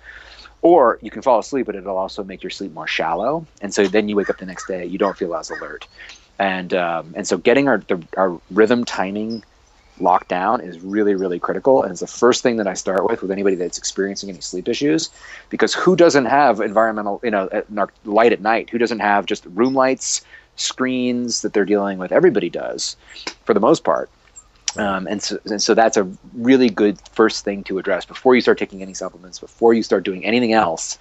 Or 0.62 0.98
you 1.02 1.10
can 1.10 1.22
fall 1.22 1.38
asleep, 1.38 1.66
but 1.66 1.76
it'll 1.76 1.96
also 1.96 2.24
make 2.24 2.42
your 2.42 2.50
sleep 2.50 2.72
more 2.72 2.86
shallow. 2.86 3.46
And 3.60 3.72
so 3.72 3.86
then 3.86 4.08
you 4.08 4.16
wake 4.16 4.30
up 4.30 4.38
the 4.38 4.46
next 4.46 4.66
day, 4.66 4.84
you 4.84 4.98
don't 4.98 5.16
feel 5.16 5.34
as 5.34 5.50
alert. 5.50 5.86
And, 6.38 6.74
um, 6.74 7.14
and 7.16 7.26
so 7.26 7.38
getting 7.38 7.68
our, 7.68 7.78
the, 7.78 8.02
our 8.16 8.40
rhythm 8.50 8.84
timing 8.84 9.44
locked 9.98 10.28
down 10.28 10.60
is 10.60 10.80
really, 10.80 11.14
really 11.14 11.38
critical. 11.38 11.82
And 11.82 11.90
it's 11.90 12.00
the 12.00 12.06
first 12.06 12.42
thing 12.42 12.56
that 12.56 12.66
I 12.66 12.74
start 12.74 13.08
with 13.08 13.22
with 13.22 13.30
anybody 13.30 13.56
that's 13.56 13.78
experiencing 13.78 14.28
any 14.28 14.40
sleep 14.40 14.68
issues, 14.68 15.10
because 15.48 15.74
who 15.74 15.96
doesn't 15.96 16.26
have 16.26 16.60
environmental, 16.60 17.20
you 17.22 17.30
know, 17.30 17.48
light 18.04 18.32
at 18.32 18.40
night? 18.40 18.70
Who 18.70 18.78
doesn't 18.78 19.00
have 19.00 19.26
just 19.26 19.46
room 19.46 19.74
lights, 19.74 20.22
screens 20.56 21.42
that 21.42 21.52
they're 21.52 21.64
dealing 21.64 21.98
with. 21.98 22.12
Everybody 22.12 22.50
does, 22.50 22.96
for 23.44 23.54
the 23.54 23.60
most 23.60 23.84
part. 23.84 24.10
Um, 24.76 25.06
and, 25.06 25.22
so, 25.22 25.38
and 25.46 25.62
so 25.62 25.74
that's 25.74 25.96
a 25.96 26.04
really 26.34 26.68
good 26.68 27.00
first 27.12 27.44
thing 27.44 27.64
to 27.64 27.78
address 27.78 28.04
before 28.04 28.34
you 28.34 28.40
start 28.40 28.58
taking 28.58 28.82
any 28.82 28.92
supplements, 28.92 29.38
before 29.38 29.72
you 29.72 29.82
start 29.82 30.04
doing 30.04 30.24
anything 30.24 30.52
else. 30.52 30.98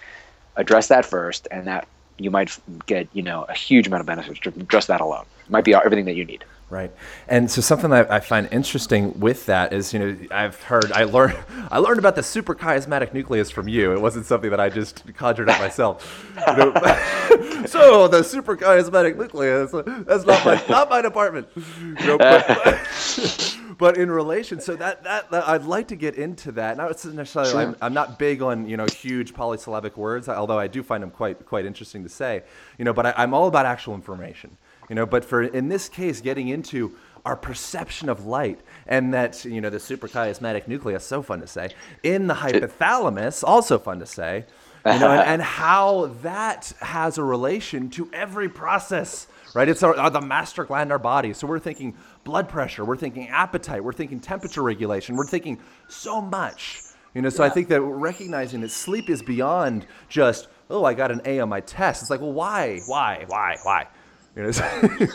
Address 0.56 0.88
that 0.88 1.06
first, 1.06 1.48
and 1.52 1.68
that 1.68 1.86
you 2.18 2.32
might 2.32 2.58
get 2.86 3.10
you 3.12 3.22
know 3.22 3.46
a 3.50 3.54
huge 3.54 3.88
amount 3.88 4.00
of 4.00 4.08
benefits 4.08 4.40
just 4.70 4.88
that 4.88 5.02
alone. 5.02 5.26
It 5.44 5.52
might 5.52 5.66
be 5.66 5.74
everything 5.74 6.06
that 6.06 6.16
you 6.16 6.24
need. 6.24 6.46
Right, 6.68 6.92
and 7.28 7.50
so 7.50 7.62
something 7.62 7.92
that 7.92 8.12
I 8.12 8.20
find 8.20 8.50
interesting 8.52 9.20
with 9.20 9.46
that 9.46 9.72
is, 9.72 9.94
you 9.94 10.00
know, 10.00 10.18
I've 10.32 10.60
heard, 10.64 10.92
I 10.94 11.04
learned, 11.04 11.38
I 11.72 11.78
learned 11.78 12.00
about 12.00 12.16
the 12.16 12.24
suprachiasmatic 12.24 13.14
nucleus 13.14 13.52
from 13.52 13.68
you. 13.68 13.94
It 13.94 14.02
wasn't 14.02 14.26
something 14.26 14.50
that 14.50 14.60
I 14.60 14.70
just 14.70 15.04
conjured 15.14 15.48
up 15.48 15.60
myself. 15.60 16.26
You 16.48 16.56
know, 16.56 16.74
so 17.68 18.08
the 18.08 18.22
suprachiasmatic 18.22 19.16
nucleus, 19.16 19.74
that's 20.08 20.26
not 20.26 20.44
my, 20.44 20.64
not 20.68 20.90
my 20.90 21.04
department. 21.04 21.50
You 21.56 22.08
know, 22.08 22.18
but, 22.18 23.58
but, 23.78 23.98
in 23.98 24.10
relation, 24.10 24.60
so 24.60 24.76
that, 24.76 25.04
that, 25.04 25.30
that 25.30 25.48
I'd 25.48 25.66
like 25.66 25.90
to 25.90 25.96
get 25.96 26.16
into 26.16 26.52
that. 26.54 26.78
Not 26.78 26.90
necessarily, 26.90 27.52
sure. 27.52 27.62
I'm, 27.62 27.76
I'm, 27.80 27.94
not 27.94 28.18
big 28.18 28.42
on 28.42 28.68
you 28.68 28.76
know 28.76 28.88
huge 28.88 29.36
polysyllabic 29.36 29.98
words, 29.98 30.28
although 30.28 30.58
I 30.58 30.66
do 30.66 30.82
find 30.82 31.04
them 31.04 31.12
quite 31.12 31.46
quite 31.46 31.68
interesting 31.68 32.02
to 32.02 32.10
say. 32.10 32.42
You 32.80 32.86
know, 32.86 32.94
but 32.94 33.06
I, 33.06 33.14
I'm 33.18 33.36
all 33.36 33.48
about 33.48 33.68
actual 33.68 33.94
information 33.94 34.58
you 34.90 34.96
know 34.96 35.06
but 35.06 35.26
for 35.26 35.44
in 35.44 35.70
this 35.70 35.90
case 35.90 36.22
getting 36.22 36.48
into 36.48 36.96
our 37.26 37.36
perception 37.36 38.10
of 38.10 38.26
light 38.26 38.60
and 38.88 39.14
that 39.14 39.44
you 39.46 39.62
know 39.62 39.70
the 39.70 39.78
suprachiasmatic 39.78 40.68
nucleus 40.68 41.06
so 41.06 41.22
fun 41.22 41.40
to 41.40 41.48
say 41.48 41.70
in 42.04 42.28
the 42.28 42.36
hypothalamus 42.36 43.44
also 43.44 43.78
fun 43.80 44.00
to 44.00 44.06
say 44.06 44.46
you 44.86 45.00
know 45.00 45.12
and, 45.12 45.28
and 45.28 45.42
how 45.62 46.08
that 46.22 46.74
has 46.82 47.18
a 47.18 47.24
relation 47.24 47.90
to 47.90 48.10
every 48.14 48.50
process 48.50 49.28
right? 49.56 49.70
It's 49.70 49.84
our, 49.84 49.96
our, 49.96 50.10
the 50.10 50.20
master 50.20 50.66
gland 50.66 50.90
in 50.90 50.92
our 50.92 51.00
body. 51.00 51.32
So 51.32 51.48
we're 51.48 51.60
thinking 51.60 51.96
blood 52.26 52.50
pressure 52.50 52.84
we're 52.84 52.98
thinking 52.98 53.30
appetite 53.30 53.84
we're 53.84 53.94
thinking 53.94 54.20
temperature 54.20 54.62
regulation 54.62 55.16
we're 55.16 55.28
thinking 55.28 55.60
so 55.88 56.20
much 56.20 56.82
you 57.14 57.22
know? 57.22 57.30
So 57.30 57.44
yeah. 57.44 57.50
i 57.50 57.54
think 57.54 57.70
that 57.70 57.82
recognizing 57.82 58.62
that 58.62 58.72
sleep 58.72 59.10
is 59.10 59.22
beyond 59.22 59.88
just 60.10 60.48
oh 60.70 60.84
i 60.84 60.94
got 60.94 61.12
an 61.12 61.22
a 61.26 61.40
on 61.40 61.50
my 61.50 61.62
test. 61.62 62.02
It's 62.02 62.12
like 62.12 62.22
well 62.22 62.34
why 62.34 62.82
why 62.86 63.26
why 63.28 63.58
why 63.64 63.88
you 64.36 64.44
know, 64.44 64.52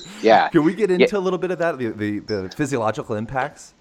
yeah. 0.23 0.49
Can 0.49 0.65
we 0.65 0.75
get 0.75 0.91
into 0.91 1.07
yeah. 1.13 1.19
a 1.19 1.21
little 1.21 1.39
bit 1.39 1.51
of 1.51 1.59
that, 1.59 1.79
the, 1.79 1.89
the, 1.89 2.19
the 2.21 2.53
physiological 2.57 3.15
impacts? 3.15 3.75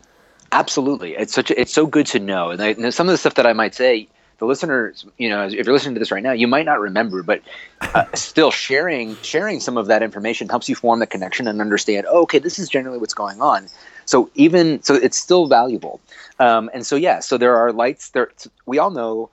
Absolutely. 0.52 1.16
It's 1.16 1.34
such 1.34 1.52
a, 1.52 1.60
it's 1.60 1.74
so 1.74 1.86
good 1.86 2.08
to 2.08 2.20
know. 2.20 2.50
And, 2.50 2.62
I, 2.62 2.70
and 2.70 2.94
some 2.94 3.08
of 3.08 3.12
the 3.12 3.18
stuff 3.18 3.36
that 3.36 3.46
I 3.46 3.54
might 3.54 3.76
say, 3.76 4.08
the 4.40 4.46
listeners, 4.46 5.06
you 5.18 5.30
know, 5.30 5.46
if 5.46 5.54
you're 5.54 5.74
listening 5.74 5.96
to 5.96 6.00
this 6.00 6.12
right 6.12 6.24
now, 6.24 6.32
you 6.32 6.48
might 6.48 6.66
not 6.66 6.80
remember, 6.80 7.24
but 7.24 7.42
uh, 7.82 8.06
still 8.14 8.52
sharing 8.52 9.16
sharing 9.18 9.60
some 9.60 9.78
of 9.78 9.88
that 9.88 10.02
information 10.02 10.48
helps 10.48 10.70
you 10.70 10.76
form 10.76 11.00
the 11.00 11.08
connection 11.08 11.48
and 11.48 11.60
understand. 11.60 12.08
Oh, 12.10 12.22
okay, 12.24 12.40
this 12.40 12.58
is 12.58 12.70
generally 12.70 12.98
what's 12.98 13.14
going 13.14 13.42
on. 13.42 13.68
So 14.06 14.30
even 14.36 14.82
so, 14.82 14.96
it's 14.96 15.18
still 15.20 15.48
valuable. 15.48 16.00
Um, 16.40 16.70
and 16.74 16.86
so 16.86 16.96
yeah, 16.96 17.20
so 17.20 17.38
there 17.38 17.56
are 17.56 17.74
lights. 17.74 18.10
There, 18.10 18.32
we 18.66 18.80
all 18.80 18.92
know 18.92 19.30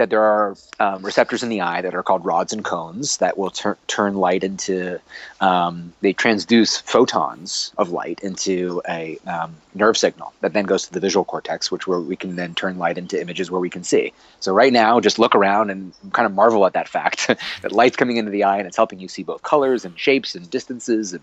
that 0.00 0.08
there 0.08 0.22
are 0.22 0.56
um, 0.78 1.04
receptors 1.04 1.42
in 1.42 1.50
the 1.50 1.60
eye 1.60 1.82
that 1.82 1.94
are 1.94 2.02
called 2.02 2.24
rods 2.24 2.54
and 2.54 2.64
cones 2.64 3.18
that 3.18 3.36
will 3.36 3.50
tur- 3.50 3.76
turn 3.86 4.14
light 4.14 4.42
into 4.42 4.98
um, 5.42 5.92
they 6.00 6.14
transduce 6.14 6.80
photons 6.80 7.70
of 7.76 7.90
light 7.90 8.18
into 8.20 8.80
a 8.88 9.18
um, 9.26 9.54
nerve 9.74 9.98
signal 9.98 10.32
that 10.40 10.54
then 10.54 10.64
goes 10.64 10.86
to 10.86 10.92
the 10.94 11.00
visual 11.00 11.22
cortex 11.22 11.70
which 11.70 11.86
where 11.86 12.00
we 12.00 12.16
can 12.16 12.36
then 12.36 12.54
turn 12.54 12.78
light 12.78 12.96
into 12.96 13.20
images 13.20 13.50
where 13.50 13.60
we 13.60 13.68
can 13.68 13.84
see 13.84 14.10
so 14.40 14.54
right 14.54 14.72
now 14.72 15.00
just 15.00 15.18
look 15.18 15.34
around 15.34 15.68
and 15.68 15.92
kind 16.12 16.24
of 16.24 16.32
marvel 16.32 16.64
at 16.64 16.72
that 16.72 16.88
fact 16.88 17.26
that 17.62 17.70
light's 17.70 17.96
coming 17.96 18.16
into 18.16 18.30
the 18.30 18.42
eye 18.42 18.56
and 18.56 18.66
it's 18.66 18.76
helping 18.76 19.00
you 19.00 19.08
see 19.08 19.22
both 19.22 19.42
colors 19.42 19.84
and 19.84 19.98
shapes 19.98 20.34
and 20.34 20.48
distances 20.48 21.12
and 21.12 21.22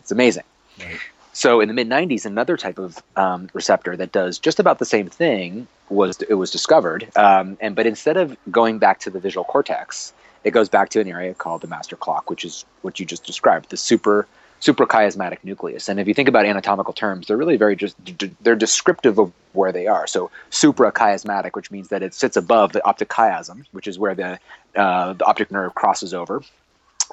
it's 0.00 0.10
amazing 0.10 0.44
right. 0.80 0.98
So 1.34 1.60
in 1.60 1.68
the 1.68 1.74
mid 1.74 1.88
90s, 1.88 2.26
another 2.26 2.56
type 2.56 2.78
of 2.78 3.00
um, 3.14 3.48
receptor 3.52 3.96
that 3.96 4.10
does 4.10 4.40
just 4.40 4.58
about 4.58 4.80
the 4.80 4.84
same 4.84 5.08
thing 5.08 5.68
was 5.90 6.20
it 6.28 6.34
was 6.34 6.50
discovered, 6.50 7.08
um, 7.16 7.56
and 7.60 7.74
but 7.74 7.86
instead 7.86 8.16
of 8.16 8.36
going 8.50 8.78
back 8.78 9.00
to 9.00 9.10
the 9.10 9.20
visual 9.20 9.44
cortex, 9.44 10.12
it 10.44 10.52
goes 10.52 10.68
back 10.68 10.88
to 10.90 11.00
an 11.00 11.08
area 11.08 11.34
called 11.34 11.62
the 11.62 11.68
master 11.68 11.96
clock, 11.96 12.30
which 12.30 12.44
is 12.44 12.64
what 12.82 13.00
you 13.00 13.06
just 13.06 13.24
described, 13.24 13.70
the 13.70 13.76
super 13.76 14.26
suprachiasmatic 14.60 15.38
nucleus. 15.44 15.88
And 15.88 16.00
if 16.00 16.08
you 16.08 16.14
think 16.14 16.28
about 16.28 16.44
anatomical 16.44 16.92
terms, 16.92 17.26
they're 17.26 17.36
really 17.36 17.56
very 17.56 17.76
just 17.76 17.96
they're 18.42 18.56
descriptive 18.56 19.18
of 19.18 19.32
where 19.52 19.72
they 19.72 19.86
are. 19.86 20.06
So 20.06 20.30
suprachiasmatic, 20.50 21.54
which 21.54 21.70
means 21.70 21.88
that 21.88 22.02
it 22.02 22.14
sits 22.14 22.36
above 22.36 22.72
the 22.72 22.84
optic 22.84 23.08
chiasm, 23.08 23.64
which 23.72 23.86
is 23.86 23.98
where 23.98 24.14
the 24.14 24.38
uh, 24.74 25.12
the 25.14 25.24
optic 25.24 25.50
nerve 25.50 25.74
crosses 25.74 26.12
over. 26.12 26.42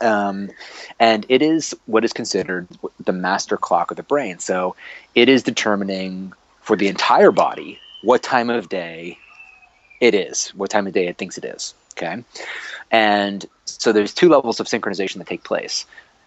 Um, 0.02 0.50
and 1.00 1.26
it 1.30 1.42
is 1.42 1.74
what 1.86 2.04
is 2.04 2.12
considered 2.12 2.68
the 3.04 3.14
master 3.14 3.58
clock 3.58 3.92
of 3.92 3.98
the 3.98 4.04
brain. 4.04 4.40
So 4.40 4.76
it 5.14 5.30
is 5.30 5.44
determining 5.44 6.34
for 6.62 6.76
the 6.76 6.88
entire 6.88 7.32
body 7.32 7.80
what 8.04 8.24
time 8.24 8.50
of 8.50 8.70
day 8.70 9.18
it 10.02 10.14
is, 10.14 10.50
what 10.50 10.70
time 10.70 10.88
of 10.88 10.94
day 10.94 11.08
it 11.08 11.18
thinks 11.18 11.38
it 11.38 11.46
is. 11.46 11.74
Okay. 11.94 12.24
And 12.92 13.46
so 13.66 13.92
there's 13.92 14.14
two 14.14 14.30
levels 14.30 14.60
of 14.60 14.68
synchronization 14.68 15.16
that 15.16 15.28
take 15.28 15.44
place 15.44 15.86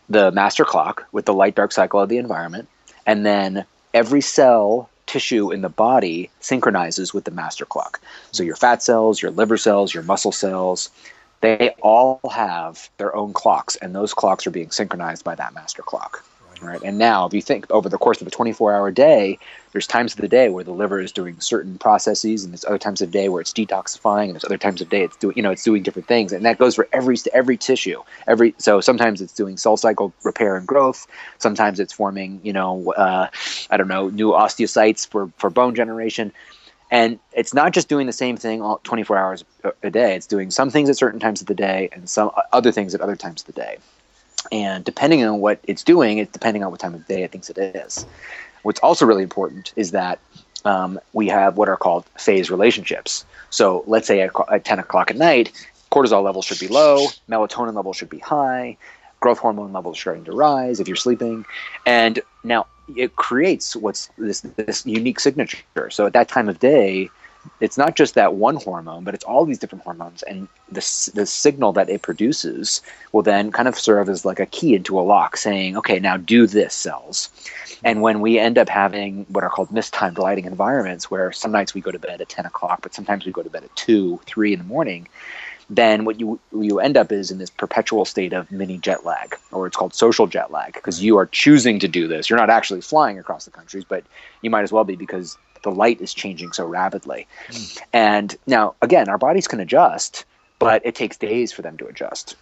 the 0.09 0.33
master 0.33 0.65
clock 0.65 1.07
with 1.13 1.27
the 1.27 1.35
light 1.35 1.55
dark 1.55 1.71
cycle 1.71 2.01
of 2.01 2.09
the 2.09 2.17
environment, 2.17 2.67
and 3.05 3.27
then 3.27 3.67
every 3.93 4.23
cell 4.23 4.89
tissue 5.07 5.51
in 5.51 5.61
the 5.63 5.69
body 5.69 6.31
synchronizes 6.41 7.13
with 7.13 7.25
the 7.25 7.31
master 7.31 7.65
clock. 7.65 8.01
So 8.33 8.43
your 8.43 8.57
fat 8.57 8.83
cells, 8.83 9.21
your 9.21 9.31
liver 9.31 9.57
cells, 9.57 9.93
your 9.93 10.03
muscle 10.03 10.33
cells, 10.33 10.91
they 11.41 11.75
all 11.83 12.21
have 12.33 12.89
their 12.99 13.15
own 13.15 13.33
clocks, 13.33 13.77
and 13.77 13.95
those 13.95 14.15
clocks 14.15 14.47
are 14.47 14.51
being 14.51 14.71
synchronized 14.71 15.25
by 15.25 15.35
that 15.35 15.55
master 15.55 15.83
clock. 15.83 16.25
Right. 16.61 16.83
And 16.83 16.99
now, 16.99 17.25
if 17.25 17.33
you 17.35 17.41
think 17.41 17.71
over 17.71 17.89
the 17.89 17.99
course 17.99 18.21
of 18.21 18.27
a 18.27 18.31
24 18.31 18.75
hour 18.75 18.91
day, 18.91 19.39
there's 19.71 19.87
times 19.87 20.15
of 20.15 20.21
the 20.21 20.27
day 20.27 20.49
where 20.49 20.65
the 20.65 20.73
liver 20.73 21.01
is 21.01 21.13
doing 21.13 21.39
certain 21.39 21.79
processes, 21.79 22.43
and 22.43 22.53
there's 22.53 22.65
other 22.65 22.79
times 22.79 23.01
of 23.01 23.13
the 23.13 23.19
day 23.19 23.29
where 23.29 23.41
it's 23.41 23.53
detoxifying, 23.53 24.25
and 24.25 24.35
there's 24.35 24.45
other 24.45 24.59
times 24.59 24.81
of 24.81 24.89
day 24.89 25.05
it's 25.05 25.17
doing, 25.17 25.37
you 25.37 25.43
know, 25.43 25.53
it's 25.53 25.63
doing 25.63 25.85
different 25.85 26.09
things, 26.09 26.33
and 26.33 26.45
that 26.45 26.59
goes 26.59 26.75
for 26.75 26.89
every 26.93 27.17
every 27.33 27.57
tissue. 27.57 28.03
Every 28.27 28.55
so 28.59 28.81
sometimes 28.81 29.21
it's 29.21 29.33
doing 29.33 29.57
cell 29.57 29.77
cycle 29.77 30.13
repair 30.25 30.57
and 30.57 30.67
growth. 30.67 31.07
Sometimes 31.39 31.79
it's 31.79 31.93
forming, 31.93 32.41
you 32.43 32.53
know, 32.53 32.93
uh, 32.95 33.29
I 33.71 33.77
don't 33.77 33.89
know, 33.89 34.09
new 34.09 34.33
osteocytes 34.33 35.07
for 35.07 35.31
for 35.37 35.51
bone 35.51 35.77
generation. 35.77 36.33
And 36.91 37.19
it's 37.33 37.53
not 37.53 37.73
just 37.73 37.89
doing 37.89 38.07
the 38.07 38.15
same 38.15 38.37
thing 38.37 38.63
all 38.63 38.81
24 38.83 39.19
hours 39.19 39.45
a 39.83 39.91
day. 39.91 40.17
It's 40.17 40.27
doing 40.27 40.51
some 40.51 40.71
things 40.71 40.89
at 40.89 40.97
certain 40.97 41.21
times 41.21 41.43
of 41.43 41.47
the 41.47 41.55
day 41.55 41.91
and 41.93 42.09
some 42.09 42.31
other 42.53 42.73
things 42.73 42.95
at 42.95 43.03
other 43.03 43.15
times 43.15 43.43
of 43.43 43.47
the 43.47 43.53
day. 43.53 43.77
And 44.51 44.85
depending 44.85 45.25
on 45.25 45.41
what 45.41 45.61
it's 45.65 45.83
doing, 45.83 46.19
it's 46.19 46.33
depending 46.33 46.65
on 46.65 46.71
what 46.71 46.81
time 46.81 46.95
of 46.95 47.07
day 47.07 47.23
it 47.23 47.33
thinks 47.33 47.51
it 47.51 47.59
is. 47.59 48.07
What's 48.63 48.81
also 48.81 49.07
really 49.07 49.23
important 49.23 49.73
is 49.77 49.93
that 49.93 50.19
um, 50.65 50.99
we 51.13 51.29
have 51.29 51.57
what 51.57 51.69
are 51.69 51.77
called 51.77 52.05
phase 52.19 52.51
relationships. 52.51 53.25
So 53.51 53.85
let's 53.87 54.07
say 54.07 54.21
at, 54.21 54.31
at 54.51 54.65
10 54.65 54.79
o'clock 54.79 55.11
at 55.11 55.17
night, 55.17 55.53
cortisol 55.93 56.23
levels 56.23 56.45
should 56.45 56.59
be 56.59 56.69
low, 56.69 57.07
melatonin 57.29 57.75
levels 57.75 57.97
should 57.97 58.11
be 58.11 58.19
high, 58.19 58.77
growth 59.21 59.39
hormone 59.39 59.73
levels 59.73 59.99
starting 59.99 60.25
to 60.25 60.33
rise 60.33 60.81
if 60.81 60.89
you're 60.89 60.97
sleeping, 60.97 61.45
and 61.87 62.21
now 62.45 62.67
it 62.97 63.17
creates 63.17 63.77
what's 63.77 64.09
this 64.19 64.41
this 64.57 64.87
unique 64.87 65.21
signature. 65.21 65.91
So 65.91 66.07
at 66.07 66.13
that 66.15 66.29
time 66.29 66.49
of 66.49 66.59
day, 66.59 67.11
it's 67.61 67.79
not 67.79 67.97
just 67.97 68.15
that 68.15 68.35
one 68.35 68.57
hormone, 68.57 69.05
but 69.05 69.15
it's 69.15 69.25
all 69.25 69.45
these 69.45 69.59
different 69.59 69.85
hormones, 69.85 70.23
and 70.23 70.49
the 70.71 71.11
the 71.15 71.27
signal 71.27 71.73
that 71.73 71.89
it 71.89 72.03
produces 72.03 72.83
will 73.13 73.23
then 73.23 73.51
kind 73.53 73.69
of 73.69 73.79
serve 73.79 74.09
as 74.09 74.25
like 74.25 74.41
a 74.41 74.47
key 74.47 74.75
into 74.75 74.99
a 74.99 75.03
lock, 75.03 75.37
saying, 75.37 75.77
"Okay, 75.77 75.99
now 75.99 76.17
do 76.17 76.47
this, 76.47 76.75
cells." 76.75 77.31
And 77.85 78.03
when 78.03 78.21
we 78.21 78.39
end 78.39 78.59
up 78.59 78.69
having 78.69 79.25
what 79.29 79.45
are 79.45 79.51
called 79.51 79.71
mistimed 79.71 80.19
lighting 80.19 80.47
environments, 80.47 81.11
where 81.11 81.31
some 81.33 81.53
nights 81.53 81.75
we 81.75 81.81
go 81.81 81.93
to 81.93 81.99
bed 81.99 82.21
at 82.21 82.29
ten 82.29 82.47
o'clock, 82.47 82.81
but 82.83 82.95
sometimes 82.95 83.25
we 83.25 83.33
go 83.33 83.43
to 83.43 83.51
bed 83.51 83.65
at 83.65 83.77
two, 83.77 84.21
three 84.27 84.53
in 84.53 84.59
the 84.59 84.65
morning, 84.65 85.09
then 85.71 86.05
what 86.05 86.19
you 86.19 86.41
you 86.53 86.81
end 86.81 86.97
up 86.97 87.13
is 87.13 87.31
in 87.31 87.39
this 87.39 87.51
perpetual 87.51 88.05
state 88.05 88.33
of 88.33 88.51
mini 88.51 88.79
jet 88.79 89.05
lag, 89.05 89.37
or 89.53 89.67
it's 89.67 89.77
called 89.77 89.95
social 89.95 90.27
jet 90.27 90.51
lag, 90.51 90.73
because 90.73 91.03
you 91.03 91.19
are 91.19 91.27
choosing 91.27 91.79
to 91.79 91.89
do 91.89 92.09
this. 92.09 92.31
You're 92.31 92.39
not 92.39 92.51
actually 92.51 92.81
flying 92.81 93.19
across 93.19 93.45
the 93.45 93.51
countries, 93.51 93.85
but 93.85 94.05
you 94.43 94.51
might 94.51 94.63
as 94.63 94.73
well 94.73 94.85
be 94.85 94.97
because 94.97 95.37
the 95.63 95.71
light 95.71 96.01
is 96.01 96.15
changing 96.15 96.53
so 96.53 96.67
rapidly. 96.67 97.27
Mm. 97.49 97.81
And 97.93 98.37
now, 98.47 98.75
again, 98.83 99.09
our 99.09 99.19
bodies 99.19 99.49
can 99.49 99.61
adjust, 99.61 100.25
but 100.59 100.85
it 100.85 100.95
takes 100.95 101.17
days 101.17 101.53
for 101.53 101.63
them 101.63 101.77
to 101.79 101.87
adjust. 101.87 102.37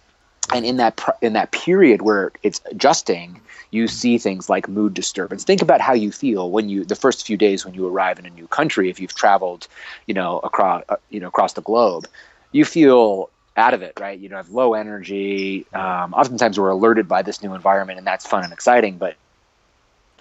And 0.53 0.65
in 0.65 0.77
that 0.77 1.01
in 1.21 1.33
that 1.33 1.51
period 1.51 2.01
where 2.01 2.31
it's 2.41 2.61
adjusting, 2.71 3.41
you 3.71 3.87
see 3.87 4.17
things 4.17 4.49
like 4.49 4.69
mood 4.69 4.93
disturbance. 4.93 5.43
Think 5.43 5.61
about 5.61 5.81
how 5.81 5.93
you 5.93 6.11
feel 6.11 6.51
when 6.51 6.69
you 6.69 6.85
the 6.85 6.95
first 6.95 7.25
few 7.27 7.35
days 7.35 7.65
when 7.65 7.73
you 7.73 7.85
arrive 7.85 8.17
in 8.17 8.25
a 8.25 8.29
new 8.29 8.47
country. 8.47 8.89
If 8.89 8.99
you've 8.99 9.13
traveled, 9.13 9.67
you 10.05 10.13
know 10.13 10.39
across 10.39 10.83
uh, 10.87 10.95
you 11.09 11.19
know 11.19 11.27
across 11.27 11.53
the 11.53 11.61
globe, 11.61 12.07
you 12.53 12.63
feel 12.63 13.29
out 13.57 13.73
of 13.73 13.81
it, 13.81 13.99
right? 13.99 14.17
You 14.17 14.29
know, 14.29 14.37
have 14.37 14.49
low 14.49 14.73
energy. 14.73 15.65
Um, 15.73 16.13
oftentimes, 16.13 16.59
we're 16.59 16.69
alerted 16.69 17.07
by 17.07 17.23
this 17.23 17.43
new 17.43 17.53
environment, 17.53 17.97
and 17.97 18.07
that's 18.07 18.25
fun 18.25 18.43
and 18.43 18.53
exciting. 18.53 18.97
But 18.97 19.15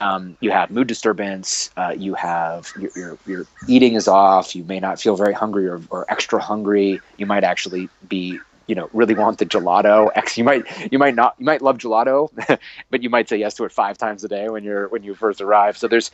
um, 0.01 0.37
you 0.41 0.51
have 0.51 0.71
mood 0.71 0.87
disturbance. 0.87 1.71
Uh, 1.77 1.95
you 1.97 2.15
have 2.15 2.73
your, 2.79 2.91
your, 2.97 3.19
your 3.27 3.47
eating 3.69 3.95
is 3.95 4.09
off. 4.09 4.55
You 4.55 4.65
may 4.65 4.81
not 4.81 5.01
feel 5.01 5.17
very 5.17 5.33
hungry 5.33 5.67
or, 5.67 5.81
or 5.91 6.05
extra 6.11 6.41
hungry. 6.41 7.01
You 7.17 7.27
might 7.27 7.45
actually 7.45 7.89
be 8.09 8.39
you 8.67 8.75
know 8.75 8.91
really 8.93 9.15
want 9.15 9.39
the 9.39 9.47
gelato 9.47 10.11
x 10.17 10.37
you 10.37 10.43
might 10.43 10.65
you 10.91 10.99
might 10.99 11.15
not 11.15 11.37
you 11.39 11.47
might 11.47 11.63
love 11.63 11.79
gelato 11.79 12.29
but 12.91 13.01
you 13.01 13.09
might 13.09 13.29
say 13.29 13.37
yes 13.37 13.55
to 13.55 13.65
it 13.65 13.71
five 13.71 13.97
times 13.97 14.25
a 14.25 14.29
day 14.29 14.49
when 14.49 14.65
you're 14.65 14.89
when 14.89 15.05
you 15.05 15.15
first 15.15 15.41
arrive 15.41 15.77
so 15.79 15.87
there's 15.87 16.11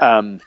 um, 0.00 0.40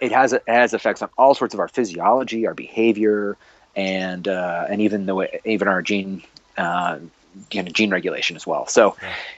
it 0.00 0.12
has 0.12 0.32
it 0.32 0.42
has 0.46 0.72
effects 0.72 1.02
on 1.02 1.10
all 1.18 1.34
sorts 1.34 1.52
of 1.52 1.60
our 1.60 1.68
physiology 1.68 2.46
our 2.46 2.54
behavior 2.54 3.36
and 3.76 4.26
uh, 4.26 4.66
and 4.68 4.80
even 4.80 5.06
the 5.06 5.14
way, 5.14 5.40
even 5.44 5.68
our 5.68 5.82
gene 5.82 6.22
uh, 6.56 6.98
you 7.52 7.62
know, 7.62 7.70
gene 7.70 7.90
regulation 7.90 8.34
as 8.34 8.46
well. 8.46 8.66
So 8.66 8.96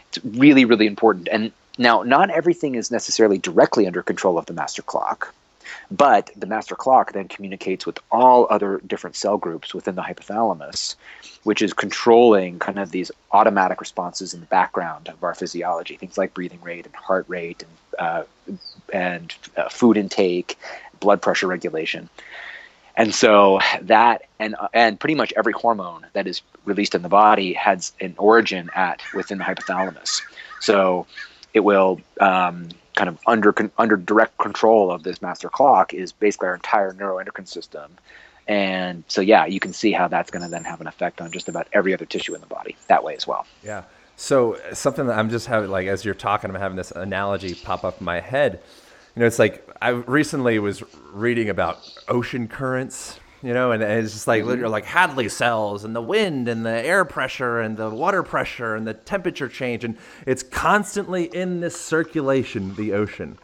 it's 0.09 0.24
really 0.24 0.64
really 0.64 0.86
important. 0.86 1.28
And 1.30 1.53
now, 1.79 2.03
not 2.03 2.31
everything 2.31 2.74
is 2.74 2.91
necessarily 2.91 3.39
directly 3.39 3.87
under 3.87 4.03
control 4.03 4.37
of 4.37 4.47
the 4.47 4.53
master 4.53 4.83
clock, 4.83 5.33
but 5.91 6.31
the 6.37 6.47
master 6.47 6.74
clock 6.74 7.12
then 7.12 7.29
communicates 7.29 7.87
with 7.87 7.99
all 8.11 8.47
other 8.51 8.81
different 8.87 9.16
cell 9.16 9.39
groups 9.39 9.72
within 9.72 9.95
the 9.95 10.03
hypothalamus, 10.03 10.97
which 11.45 11.62
is 11.62 11.72
controlling 11.72 12.59
kind 12.59 12.79
of 12.79 12.91
these 12.91 13.11
automatic 13.33 13.81
responses 13.81 14.35
in 14.35 14.41
the 14.41 14.47
background 14.47 15.09
of 15.09 15.22
our 15.22 15.35
physiology, 15.35 15.97
things 15.97 16.18
like 16.18 16.35
breathing 16.35 16.61
rate 16.62 16.85
and 16.85 16.95
heart 16.95 17.24
rate 17.29 17.62
and 17.62 17.99
uh, 17.99 18.22
and 18.93 19.35
uh, 19.57 19.68
food 19.68 19.97
intake, 19.97 20.59
blood 21.01 21.20
pressure 21.20 21.47
regulation. 21.47 22.09
And 22.97 23.14
so 23.14 23.61
that 23.83 24.22
and 24.41 24.57
and 24.74 24.99
pretty 24.99 25.14
much 25.14 25.33
every 25.37 25.53
hormone 25.53 26.07
that 26.12 26.26
is 26.26 26.43
released 26.64 26.95
in 26.95 27.03
the 27.03 27.09
body 27.09 27.53
has 27.53 27.93
an 28.01 28.14
origin 28.18 28.70
at 28.74 29.01
within 29.14 29.39
the 29.39 29.45
hypothalamus. 29.45 30.20
So 30.61 31.07
it 31.55 31.61
will 31.61 32.01
um, 32.20 32.68
kind 32.94 33.09
of 33.09 33.18
under 33.26 33.55
under 33.78 33.96
direct 33.96 34.38
control 34.38 34.90
of 34.90 35.03
this 35.03 35.22
master 35.22 35.49
clock 35.49 35.94
is 35.94 36.12
basically 36.12 36.49
our 36.49 36.55
entire 36.55 36.92
neuroendocrine 36.92 37.49
system. 37.49 37.92
And 38.46 39.05
so 39.09 39.20
yeah, 39.20 39.44
you 39.44 39.61
can 39.61 39.72
see 39.72 39.92
how 39.92 40.09
that's 40.09 40.30
going 40.30 40.42
to 40.42 40.49
then 40.49 40.64
have 40.64 40.80
an 40.80 40.86
effect 40.86 41.20
on 41.20 41.30
just 41.32 41.49
about 41.49 41.68
every 41.72 41.92
other 41.92 42.07
tissue 42.07 42.34
in 42.34 42.40
the 42.40 42.46
body 42.46 42.76
that 42.86 43.05
way 43.05 43.14
as 43.14 43.26
well. 43.26 43.46
Yeah. 43.62 43.84
So 44.16 44.59
something 44.72 45.07
that 45.07 45.18
I'm 45.18 45.30
just 45.30 45.46
having 45.46 45.70
like 45.70 45.86
as 45.86 46.05
you're 46.05 46.14
talking, 46.14 46.51
I'm 46.51 46.57
having 46.57 46.76
this 46.76 46.90
analogy 46.90 47.55
pop 47.55 47.84
up 47.84 48.01
in 48.01 48.05
my 48.05 48.20
head 48.20 48.61
you 49.18 49.22
know, 49.22 49.26
it's 49.26 49.40
like 49.40 49.68
I 49.82 49.88
recently 49.88 50.61
was 50.61 50.84
reading 51.12 51.49
about 51.49 51.78
ocean 52.07 52.46
currents, 52.46 53.18
you 53.43 53.55
know, 53.55 53.72
and, 53.72 53.82
it's 53.82 54.12
just 54.12 54.26
like 54.26 54.41
mm-hmm. 54.41 54.51
literally 54.51 54.72
like 54.72 54.84
Hadley 54.84 55.28
cells 55.28 55.84
and 55.84 55.95
the 55.95 56.03
wind 56.03 56.49
and 56.49 56.66
the 56.66 56.70
air 56.70 57.05
pressure 57.05 57.61
and 57.61 57.76
the 57.76 57.89
water 57.89 58.22
pressure 58.22 58.74
and 58.74 58.86
the 58.86 58.95
temperature 58.95 59.49
change, 59.49 59.84
and 59.84 59.97
it's 60.26 60.43
constantly 60.43 61.24
in 61.24 61.61
this 61.61 61.80
circulation, 61.80 62.74
the 62.74 62.93
ocean. 62.93 63.39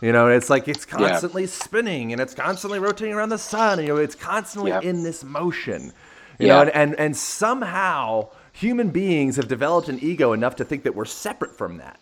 You 0.00 0.12
know, 0.12 0.28
it's 0.28 0.50
like 0.50 0.68
it's 0.68 0.84
constantly 0.84 1.42
yeah. 1.42 1.48
spinning 1.48 2.12
and 2.12 2.20
it's 2.20 2.34
constantly 2.34 2.78
rotating 2.78 3.14
around 3.14 3.30
the 3.30 3.38
sun. 3.38 3.80
You 3.80 3.88
know, 3.88 3.96
it's 3.96 4.14
constantly 4.14 4.70
yeah. 4.70 4.80
in 4.80 5.02
this 5.02 5.24
motion. 5.24 5.92
You 6.38 6.48
yeah. 6.48 6.54
know, 6.54 6.60
and, 6.62 6.70
and 6.70 6.94
and 6.96 7.16
somehow 7.16 8.28
human 8.52 8.90
beings 8.90 9.36
have 9.36 9.48
developed 9.48 9.88
an 9.88 9.98
ego 10.02 10.32
enough 10.32 10.56
to 10.56 10.64
think 10.64 10.82
that 10.84 10.94
we're 10.94 11.06
separate 11.06 11.56
from 11.56 11.78
that. 11.78 11.98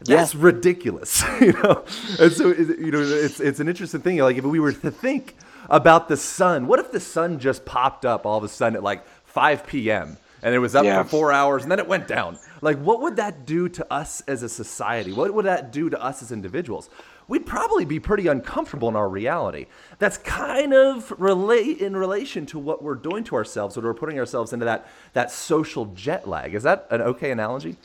That's 0.00 0.34
ridiculous, 0.34 1.24
you 1.40 1.52
know. 1.52 1.84
And 2.20 2.32
so, 2.32 2.52
you 2.52 2.90
know, 2.90 3.00
it's 3.00 3.40
it's 3.40 3.60
an 3.60 3.68
interesting 3.68 4.00
thing. 4.02 4.18
Like 4.18 4.36
if 4.36 4.44
we 4.44 4.60
were 4.60 4.72
to 4.72 4.90
think 4.90 5.36
about 5.68 6.08
the 6.08 6.16
sun, 6.16 6.66
what 6.66 6.78
if 6.78 6.92
the 6.92 7.00
sun 7.00 7.38
just 7.38 7.64
popped 7.64 8.04
up 8.04 8.26
all 8.26 8.38
of 8.38 8.44
a 8.44 8.48
sudden 8.48 8.76
at 8.76 8.82
like 8.82 9.06
5 9.24 9.66
p.m. 9.66 10.16
and 10.42 10.54
it 10.54 10.58
was 10.58 10.74
up 10.74 10.84
yeah. 10.84 11.02
for 11.02 11.08
four 11.08 11.32
hours 11.32 11.62
and 11.62 11.70
then 11.70 11.78
it 11.78 11.88
went 11.88 12.08
down? 12.08 12.38
Like, 12.62 12.78
what 12.78 13.02
would 13.02 13.16
that 13.16 13.46
do 13.46 13.68
to 13.70 13.92
us 13.92 14.22
as 14.22 14.42
a 14.42 14.48
society? 14.48 15.12
What 15.12 15.32
would 15.34 15.46
that 15.46 15.72
do 15.72 15.90
to 15.90 16.02
us 16.02 16.22
as 16.22 16.32
individuals? 16.32 16.88
We'd 17.28 17.44
probably 17.44 17.84
be 17.84 17.98
pretty 17.98 18.28
uncomfortable 18.28 18.88
in 18.88 18.94
our 18.94 19.08
reality. 19.08 19.66
That's 19.98 20.16
kind 20.18 20.72
of 20.72 21.12
relate 21.18 21.78
in 21.78 21.96
relation 21.96 22.46
to 22.46 22.58
what 22.58 22.82
we're 22.82 22.94
doing 22.94 23.24
to 23.24 23.34
ourselves 23.34 23.76
when 23.76 23.84
we're 23.84 23.94
putting 23.94 24.18
ourselves 24.18 24.52
into 24.52 24.64
that 24.66 24.86
that 25.12 25.32
social 25.32 25.86
jet 25.86 26.28
lag. 26.28 26.54
Is 26.54 26.62
that 26.62 26.86
an 26.90 27.02
okay 27.02 27.32
analogy? 27.32 27.76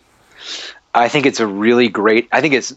I 0.93 1.07
think 1.07 1.25
it's 1.25 1.39
a 1.39 1.47
really 1.47 1.89
great. 1.89 2.27
I 2.31 2.41
think 2.41 2.53
it's 2.53 2.75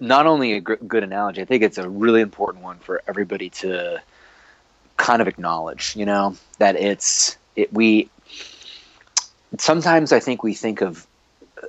not 0.00 0.26
only 0.26 0.54
a 0.54 0.60
good 0.60 1.04
analogy. 1.04 1.40
I 1.40 1.44
think 1.46 1.62
it's 1.62 1.78
a 1.78 1.88
really 1.88 2.20
important 2.20 2.62
one 2.64 2.78
for 2.80 3.02
everybody 3.06 3.48
to 3.50 4.02
kind 4.96 5.22
of 5.22 5.28
acknowledge. 5.28 5.94
You 5.96 6.06
know 6.06 6.36
that 6.58 6.76
it's 6.76 7.36
it. 7.56 7.72
We 7.72 8.10
sometimes 9.58 10.12
I 10.12 10.20
think 10.20 10.42
we 10.42 10.54
think 10.54 10.80
of 10.80 11.06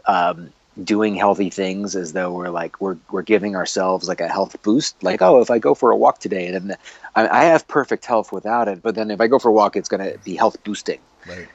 um, 0.06 0.52
doing 0.84 1.16
healthy 1.16 1.50
things 1.50 1.96
as 1.96 2.14
though 2.14 2.32
we're 2.32 2.50
like 2.50 2.80
we're 2.82 2.98
we're 3.12 3.22
giving 3.22 3.56
ourselves 3.56 4.08
like 4.08 4.22
a 4.22 4.28
health 4.28 4.62
boost. 4.64 5.02
Like 5.04 5.22
oh, 5.22 5.42
if 5.42 5.50
I 5.50 5.60
go 5.60 5.74
for 5.76 5.92
a 5.92 5.98
walk 5.98 6.20
today, 6.20 6.52
then 6.52 6.76
I, 7.16 7.28
I 7.28 7.44
have 7.46 7.68
perfect 7.68 8.06
health 8.06 8.32
without 8.32 8.68
it. 8.68 8.82
But 8.82 8.96
then 8.96 9.12
if 9.12 9.22
I 9.22 9.28
go 9.28 9.40
for 9.40 9.50
a 9.50 9.54
walk, 9.54 9.76
it's 9.76 9.90
going 9.90 10.12
to 10.12 10.18
be 10.20 10.36
health 10.36 10.64
boosting. 10.64 11.00
Right. 11.28 11.48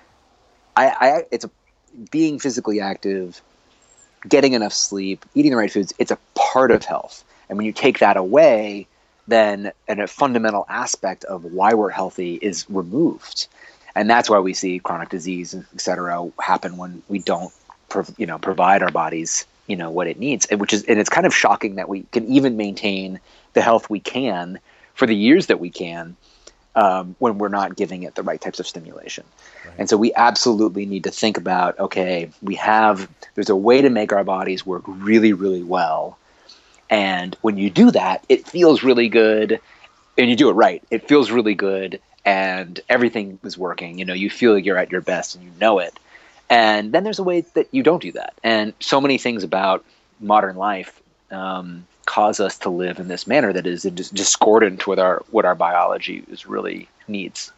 I, 0.77 0.87
I 0.89 1.23
it's 1.31 1.45
a 1.45 1.51
being 2.11 2.39
physically 2.39 2.81
active 2.81 3.43
getting 4.29 4.53
enough 4.53 4.73
sleep, 4.73 5.25
eating 5.35 5.51
the 5.51 5.57
right 5.57 5.73
foods, 5.73 5.93
it's 5.99 6.11
a 6.11 6.19
part 6.35 6.71
of 6.71 6.85
health. 6.85 7.25
And 7.49 7.57
when 7.57 7.67
you 7.67 7.73
take 7.73 7.99
that 8.01 8.17
away, 8.17 8.87
then 9.31 9.73
and 9.89 10.01
a 10.01 10.07
fundamental 10.07 10.67
aspect 10.69 11.25
of 11.25 11.45
why 11.45 11.75
we're 11.75 11.91
healthy 11.91 12.35
is 12.35 12.67
removed. 12.69 13.47
And 13.95 14.09
that's 14.09 14.31
why 14.31 14.39
we 14.39 14.55
see 14.55 14.79
chronic 14.79 15.09
disease, 15.09 15.55
et 15.55 15.81
cetera, 15.81 16.31
happen 16.41 16.77
when 16.77 17.03
we 17.09 17.19
don't, 17.19 17.53
you 18.17 18.27
know, 18.27 18.39
provide 18.39 18.83
our 18.83 18.91
bodies, 18.93 19.47
you 19.67 19.77
know, 19.77 19.91
what 19.91 20.07
it 20.07 20.19
needs. 20.19 20.47
Which 20.51 20.73
is, 20.73 20.85
and 20.85 20.99
it's 20.99 21.11
kind 21.11 21.27
of 21.27 21.35
shocking 21.35 21.75
that 21.75 21.89
we 21.89 22.05
can 22.13 22.27
even 22.29 22.57
maintain 22.57 23.19
the 23.55 23.63
health 23.63 23.91
we 23.91 24.01
can 24.01 24.61
for 24.95 25.07
the 25.07 25.17
years 25.17 25.47
that 25.47 25.59
we 25.59 25.71
can 25.71 26.17
um, 26.77 27.17
when 27.19 27.39
we're 27.39 27.49
not 27.49 27.77
giving 27.77 28.05
it 28.05 28.15
the 28.15 28.23
right 28.23 28.41
types 28.41 28.61
of 28.61 28.67
stimulation. 28.67 29.25
Right. 29.65 29.75
And 29.79 29.89
so 29.89 29.97
we 29.97 30.15
absolutely 30.15 30.87
need 30.87 31.05
to 31.05 31.11
think 31.11 31.37
about 31.37 31.79
okay, 31.79 32.31
we 32.43 32.55
have, 32.57 33.09
there's 33.35 33.51
a 33.51 33.57
way 33.57 33.83
to 33.83 33.91
make 33.91 34.13
our 34.13 34.25
bodies 34.25 34.65
work 34.65 34.83
really, 34.87 35.33
really 35.33 35.65
well. 35.65 36.17
And 36.91 37.37
when 37.41 37.57
you 37.57 37.71
do 37.71 37.93
that, 37.93 38.25
it 38.29 38.47
feels 38.47 38.83
really 38.83 39.09
good. 39.09 39.61
And 40.19 40.29
you 40.29 40.37
do 40.37 40.51
it 40.51 40.55
right, 40.55 40.83
it 40.91 41.09
feels 41.09 41.31
really 41.31 41.55
good. 41.55 42.01
And 42.25 42.79
everything 42.89 43.39
is 43.45 43.57
working. 43.57 43.99
You 43.99 44.05
know, 44.05 44.13
you 44.13 44.29
feel 44.29 44.53
like 44.53 44.67
you're 44.67 44.77
at 44.77 44.93
your 44.93 45.01
best 45.01 45.35
and 45.35 45.45
you 45.45 45.51
know 45.59 45.79
it. 45.79 45.99
And 46.51 46.93
then 46.93 47.05
there's 47.05 47.21
a 47.21 47.25
way 47.25 47.43
that 47.55 47.69
you 47.71 47.83
don't 47.83 48.03
do 48.03 48.13
that. 48.13 48.35
And 48.43 48.75
so 48.81 49.01
many 49.01 49.17
things 49.17 49.45
about 49.45 49.85
modern 50.19 50.57
life 50.57 51.01
um, 51.31 51.87
cause 52.07 52.41
us 52.41 52.59
to 52.59 52.71
live 52.71 52.99
in 52.99 53.09
this 53.09 53.27
manner 53.27 53.53
that 53.53 53.67
is 53.67 53.85
discordant 53.85 54.87
with 54.87 54.99
our 54.99 55.23
what 55.31 55.45
our 55.45 55.55
biology 55.55 56.25
is 56.29 56.45
really 56.45 56.89
needs. 57.07 57.53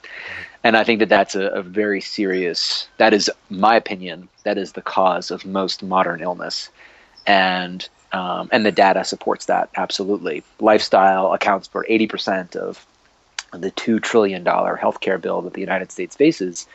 And 0.63 0.77
I 0.77 0.85
think 0.85 1.01
that 1.01 1.09
that's 1.09 1.35
a, 1.35 1.47
a 1.47 1.63
very 1.63 2.01
serious. 2.01 2.87
That 2.99 3.15
is 3.15 3.31
my 3.49 3.77
opinion. 3.77 4.29
That 4.45 4.59
is 4.59 4.73
the 4.73 4.83
cause 4.83 5.31
of 5.31 5.47
most 5.47 5.83
modern 5.83 6.21
illness, 6.21 6.69
and 7.27 7.89
Um, 8.13 8.49
and 8.53 8.67
the 8.67 8.73
data 8.73 9.05
supports 9.05 9.47
that 9.47 9.71
absolutely. 9.77 10.43
Lifestyle 10.61 11.33
accounts 11.33 11.69
for 11.69 11.87
80% 11.89 12.57
of 12.57 12.87
the 13.53 13.71
two 13.71 14.01
trillion 14.01 14.45
dollar 14.45 14.79
healthcare 14.81 15.21
bill 15.21 15.43
that 15.43 15.55
the 15.55 15.61
United 15.61 15.91
States 15.93 16.17
faces, 16.17 16.67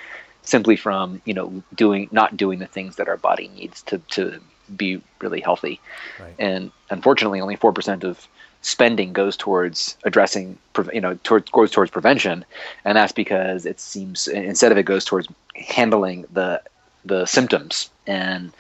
simply 0.43 0.75
from 0.75 1.21
you 1.25 1.33
know 1.33 1.63
doing 1.75 2.07
not 2.11 2.37
doing 2.37 2.59
the 2.59 2.67
things 2.67 2.95
that 2.95 3.07
our 3.07 3.17
body 3.17 3.49
needs 3.49 3.81
to 3.83 3.97
to 4.09 4.39
be 4.75 5.01
really 5.19 5.41
healthy. 5.41 5.79
Right. 6.19 6.35
And 6.39 6.71
unfortunately, 6.89 7.41
only 7.41 7.55
four 7.55 7.73
percent 7.73 8.03
of 8.03 8.27
spending 8.61 9.13
goes 9.13 9.37
towards 9.37 9.97
addressing 10.03 10.57
you 10.93 11.01
know 11.01 11.15
towards 11.23 11.49
goes 11.49 11.71
towards 11.71 11.91
prevention, 11.91 12.45
and 12.85 12.97
that's 12.97 13.13
because 13.13 13.65
it 13.65 13.79
seems 13.79 14.27
instead 14.27 14.71
of 14.71 14.77
it 14.77 14.83
goes 14.83 15.05
towards 15.05 15.27
handling 15.55 16.25
the 16.31 16.61
the 17.05 17.25
symptoms 17.25 17.89
and 18.05 18.51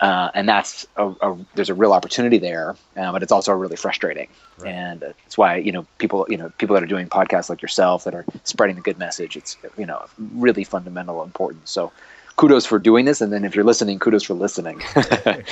uh, 0.00 0.30
and 0.34 0.48
that's 0.48 0.86
a, 0.96 1.08
a, 1.20 1.36
there's 1.54 1.68
a 1.68 1.74
real 1.74 1.92
opportunity 1.92 2.38
there, 2.38 2.74
uh, 2.96 3.12
but 3.12 3.22
it's 3.22 3.32
also 3.32 3.52
really 3.52 3.76
frustrating, 3.76 4.28
right. 4.58 4.72
and 4.72 5.00
that's 5.00 5.36
why 5.36 5.56
you 5.56 5.72
know 5.72 5.86
people 5.98 6.26
you 6.28 6.38
know 6.38 6.50
people 6.58 6.74
that 6.74 6.82
are 6.82 6.86
doing 6.86 7.06
podcasts 7.06 7.50
like 7.50 7.60
yourself 7.60 8.04
that 8.04 8.14
are 8.14 8.24
spreading 8.44 8.76
the 8.76 8.82
good 8.82 8.98
message. 8.98 9.36
It's 9.36 9.58
you 9.76 9.84
know 9.84 10.06
really 10.36 10.64
fundamental 10.64 11.22
importance. 11.22 11.70
So 11.70 11.92
kudos 12.40 12.64
for 12.64 12.78
doing 12.78 13.04
this, 13.04 13.20
and 13.20 13.30
then 13.30 13.44
if 13.44 13.54
you're 13.54 13.66
listening, 13.66 13.98
kudos 13.98 14.22
for 14.22 14.32
listening. 14.32 14.80
yeah, 14.96 15.42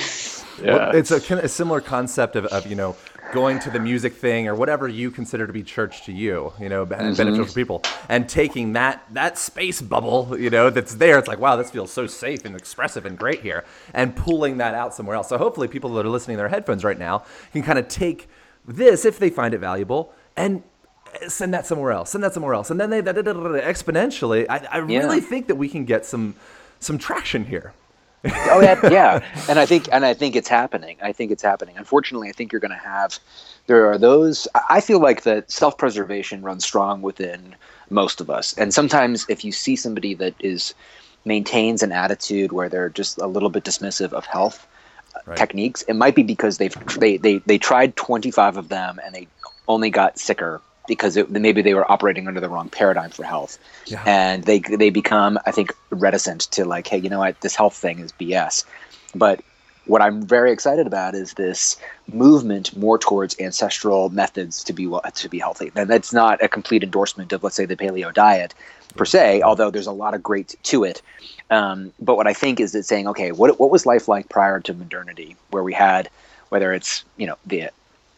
well, 0.63 0.95
it's 0.95 1.11
a, 1.11 1.17
a 1.37 1.47
similar 1.47 1.81
concept 1.81 2.35
of, 2.35 2.45
of 2.47 2.65
you 2.65 2.75
know 2.75 2.95
going 3.31 3.59
to 3.59 3.69
the 3.69 3.79
music 3.79 4.13
thing 4.13 4.47
or 4.47 4.55
whatever 4.55 4.87
you 4.87 5.11
consider 5.11 5.45
to 5.45 5.53
be 5.53 5.61
church 5.61 6.03
to 6.05 6.11
you, 6.11 6.51
you 6.59 6.67
know, 6.67 6.83
mm-hmm. 6.87 7.13
beneficial 7.13 7.45
for 7.45 7.53
people, 7.53 7.83
and 8.09 8.27
taking 8.27 8.73
that 8.73 9.05
that 9.11 9.37
space 9.37 9.83
bubble, 9.83 10.35
you 10.39 10.49
know, 10.49 10.71
that's 10.71 10.95
there. 10.95 11.19
It's 11.19 11.27
like, 11.27 11.37
wow, 11.37 11.55
this 11.55 11.69
feels 11.69 11.93
so 11.93 12.07
safe 12.07 12.43
and 12.43 12.55
expressive 12.55 13.05
and 13.05 13.15
great 13.19 13.41
here, 13.41 13.65
and 13.93 14.15
pulling 14.15 14.57
that 14.57 14.73
out 14.73 14.95
somewhere 14.95 15.15
else. 15.15 15.29
So 15.29 15.37
hopefully, 15.37 15.67
people 15.67 15.91
that 15.93 16.07
are 16.07 16.09
listening 16.09 16.37
to 16.37 16.41
their 16.41 16.49
headphones 16.49 16.83
right 16.83 16.97
now 16.97 17.23
can 17.51 17.61
kind 17.61 17.77
of 17.77 17.87
take 17.87 18.27
this 18.65 19.05
if 19.05 19.19
they 19.19 19.29
find 19.29 19.53
it 19.53 19.59
valuable 19.59 20.11
and 20.35 20.63
send 21.27 21.53
that 21.53 21.67
somewhere 21.67 21.91
else, 21.91 22.09
send 22.09 22.23
that 22.23 22.33
somewhere 22.33 22.55
else, 22.55 22.71
and 22.71 22.79
then 22.79 22.89
they 22.89 23.03
exponentially. 23.03 24.47
I, 24.49 24.57
I 24.71 24.87
yeah. 24.87 24.99
really 24.99 25.21
think 25.21 25.49
that 25.49 25.55
we 25.55 25.69
can 25.69 25.85
get 25.85 26.03
some 26.03 26.33
some 26.79 26.97
traction 26.97 27.45
here 27.45 27.73
oh 28.25 28.61
yeah, 28.61 28.79
yeah, 28.91 29.25
and 29.49 29.59
I 29.59 29.65
think 29.65 29.87
and 29.91 30.05
I 30.05 30.13
think 30.13 30.35
it's 30.35 30.47
happening. 30.47 30.97
I 31.01 31.11
think 31.11 31.31
it's 31.31 31.43
happening. 31.43 31.77
Unfortunately, 31.77 32.29
I 32.29 32.31
think 32.31 32.51
you're 32.51 32.61
going 32.61 32.71
to 32.71 32.77
have 32.77 33.19
there 33.67 33.89
are 33.89 33.97
those. 33.97 34.47
I 34.69 34.81
feel 34.81 34.99
like 34.99 35.23
that 35.23 35.51
self-preservation 35.51 36.41
runs 36.41 36.65
strong 36.65 37.01
within 37.01 37.55
most 37.89 38.21
of 38.21 38.29
us, 38.29 38.53
and 38.57 38.73
sometimes 38.73 39.25
if 39.29 39.43
you 39.45 39.51
see 39.51 39.75
somebody 39.75 40.13
that 40.15 40.33
is 40.39 40.73
maintains 41.25 41.83
an 41.83 41.91
attitude 41.91 42.51
where 42.51 42.69
they're 42.69 42.89
just 42.89 43.17
a 43.17 43.27
little 43.27 43.49
bit 43.49 43.63
dismissive 43.63 44.13
of 44.13 44.25
health 44.25 44.67
right. 45.25 45.37
techniques, 45.37 45.81
it 45.83 45.93
might 45.93 46.15
be 46.15 46.23
because 46.23 46.57
they've 46.57 46.75
they, 46.99 47.17
they 47.17 47.37
they 47.39 47.57
tried 47.57 47.95
25 47.95 48.57
of 48.57 48.69
them 48.69 48.99
and 49.03 49.15
they 49.15 49.27
only 49.67 49.89
got 49.89 50.17
sicker 50.17 50.61
because 50.89 51.15
it, 51.15 51.29
maybe 51.29 51.61
they 51.61 51.73
were 51.73 51.89
operating 51.89 52.27
under 52.27 52.41
the 52.41 52.49
wrong 52.49 52.67
paradigm 52.67 53.11
for 53.11 53.23
health, 53.23 53.57
yeah. 53.85 54.03
and 54.05 54.43
they 54.43 54.59
they 54.59 54.89
become 54.89 55.39
I 55.45 55.51
think 55.51 55.73
reticent 55.89 56.41
to 56.51 56.65
like, 56.65 56.87
hey, 56.87 56.97
you 56.97 57.09
know 57.09 57.19
what, 57.19 57.39
this 57.39 57.55
health 57.55 57.75
thing 57.75 57.99
is 57.99 58.11
BS. 58.11 58.65
But 59.15 59.39
what 59.85 60.01
I'm 60.01 60.21
very 60.21 60.51
excited 60.51 60.85
about 60.85 61.15
is 61.15 61.33
this 61.33 61.77
movement 62.11 62.75
more 62.77 62.97
towards 62.97 63.39
ancestral 63.39 64.09
methods 64.09 64.63
to 64.65 64.73
be 64.73 64.91
to 65.15 65.29
be 65.29 65.39
healthy. 65.39 65.71
And 65.75 65.89
that's 65.89 66.13
not 66.13 66.43
a 66.43 66.47
complete 66.47 66.83
endorsement 66.83 67.33
of, 67.33 67.43
let's 67.43 67.55
say, 67.55 67.65
the 67.65 67.75
paleo 67.75 68.13
diet 68.13 68.53
per 68.95 69.05
se, 69.05 69.41
although 69.41 69.71
there's 69.71 69.87
a 69.87 69.91
lot 69.91 70.13
of 70.13 70.21
great 70.21 70.55
to 70.63 70.83
it. 70.83 71.01
Um, 71.49 71.91
but 71.99 72.17
what 72.17 72.27
I 72.27 72.33
think 72.33 72.59
is 72.59 72.73
that 72.73 72.83
saying, 72.83 73.07
okay, 73.07 73.31
what 73.31 73.59
what 73.59 73.71
was 73.71 73.85
life 73.85 74.07
like 74.07 74.29
prior 74.29 74.59
to 74.59 74.73
modernity, 74.73 75.35
where 75.49 75.63
we 75.63 75.73
had 75.73 76.09
whether 76.49 76.73
it's 76.73 77.05
you 77.17 77.25
know 77.25 77.37
the 77.45 77.69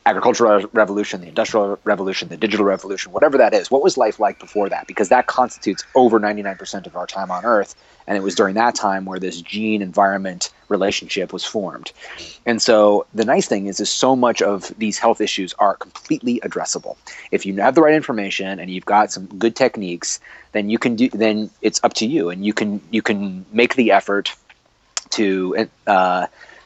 agricultural 0.05 0.67
revolution, 0.73 1.21
the 1.21 1.27
industrial 1.27 1.79
revolution, 1.83 2.27
the 2.27 2.37
digital 2.37 2.65
revolution, 2.65 3.11
whatever 3.11 3.37
that 3.37 3.53
is. 3.53 3.69
What 3.69 3.83
was 3.83 3.97
life 3.97 4.19
like 4.19 4.39
before 4.39 4.67
that? 4.69 4.87
Because 4.87 5.09
that 5.09 5.27
constitutes 5.27 5.83
over 5.93 6.19
99% 6.19 6.87
of 6.87 6.95
our 6.95 7.05
time 7.05 7.29
on 7.29 7.45
Earth. 7.45 7.75
And 8.07 8.17
it 8.17 8.21
was 8.21 8.33
during 8.33 8.55
that 8.55 8.73
time 8.73 9.05
where 9.05 9.19
this 9.19 9.41
gene 9.41 9.81
environment 9.81 10.49
relationship 10.69 11.31
was 11.31 11.45
formed. 11.45 11.91
And 12.47 12.59
so 12.59 13.05
the 13.13 13.25
nice 13.25 13.47
thing 13.47 13.67
is, 13.67 13.79
is 13.79 13.91
so 13.91 14.15
much 14.15 14.41
of 14.41 14.73
these 14.79 14.97
health 14.97 15.21
issues 15.21 15.53
are 15.59 15.75
completely 15.75 16.39
addressable. 16.39 16.97
If 17.29 17.45
you 17.45 17.55
have 17.61 17.75
the 17.75 17.81
right 17.81 17.93
information 17.93 18.59
and 18.59 18.71
you've 18.71 18.85
got 18.85 19.11
some 19.11 19.27
good 19.27 19.55
techniques, 19.55 20.19
then 20.53 20.69
you 20.69 20.79
can 20.79 20.95
do, 20.95 21.09
then 21.09 21.51
it's 21.61 21.79
up 21.83 21.93
to 21.95 22.07
you 22.07 22.29
and 22.29 22.43
you 22.43 22.53
can, 22.53 22.81
you 22.89 23.03
can 23.03 23.45
make 23.51 23.75
the 23.75 23.91
effort 23.91 24.33
to, 25.11 25.69
uh, 25.85 26.25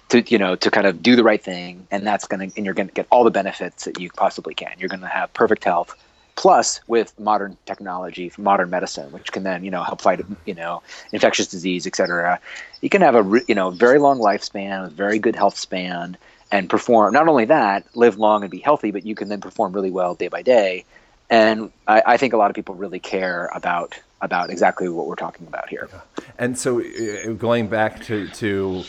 to 0.09 0.21
you 0.21 0.37
know 0.37 0.55
to 0.55 0.71
kind 0.71 0.87
of 0.87 1.01
do 1.01 1.15
the 1.15 1.23
right 1.23 1.43
thing 1.43 1.87
and 1.91 2.05
that's 2.05 2.27
going 2.27 2.49
to 2.49 2.55
and 2.57 2.65
you're 2.65 2.73
going 2.73 2.87
to 2.87 2.93
get 2.93 3.07
all 3.09 3.23
the 3.23 3.31
benefits 3.31 3.85
that 3.85 3.99
you 3.99 4.09
possibly 4.11 4.53
can. 4.53 4.73
You're 4.77 4.89
going 4.89 5.01
to 5.01 5.07
have 5.07 5.33
perfect 5.33 5.63
health 5.63 5.95
plus 6.35 6.81
with 6.87 7.17
modern 7.19 7.57
technology 7.65 8.31
modern 8.37 8.69
medicine 8.69 9.11
which 9.11 9.31
can 9.31 9.43
then 9.43 9.63
you 9.63 9.71
know 9.71 9.83
help 9.83 10.01
fight 10.01 10.21
you 10.45 10.53
know 10.53 10.81
infectious 11.11 11.47
disease 11.47 11.87
et 11.87 11.95
cetera. 11.95 12.39
You 12.81 12.89
can 12.89 13.01
have 13.01 13.15
a 13.15 13.41
you 13.47 13.55
know 13.55 13.71
very 13.71 13.99
long 13.99 14.19
lifespan 14.19 14.83
with 14.83 14.93
very 14.93 15.19
good 15.19 15.35
health 15.35 15.57
span 15.57 16.17
and 16.51 16.69
perform 16.69 17.13
not 17.13 17.27
only 17.27 17.45
that 17.45 17.85
live 17.95 18.17
long 18.17 18.43
and 18.43 18.51
be 18.51 18.59
healthy 18.59 18.91
but 18.91 19.05
you 19.05 19.15
can 19.15 19.29
then 19.29 19.41
perform 19.41 19.73
really 19.73 19.91
well 19.91 20.15
day 20.15 20.27
by 20.27 20.41
day. 20.41 20.85
And 21.27 21.71
I, 21.87 22.03
I 22.05 22.17
think 22.17 22.33
a 22.33 22.37
lot 22.37 22.51
of 22.51 22.55
people 22.55 22.75
really 22.75 22.99
care 22.99 23.49
about 23.55 23.99
about 24.21 24.49
exactly 24.49 24.89
what 24.89 25.07
we're 25.07 25.15
talking 25.15 25.47
about 25.47 25.69
here. 25.69 25.89
And 26.37 26.57
so 26.57 26.81
uh, 26.81 27.33
going 27.33 27.67
back 27.67 28.03
to 28.03 28.27
to 28.27 28.83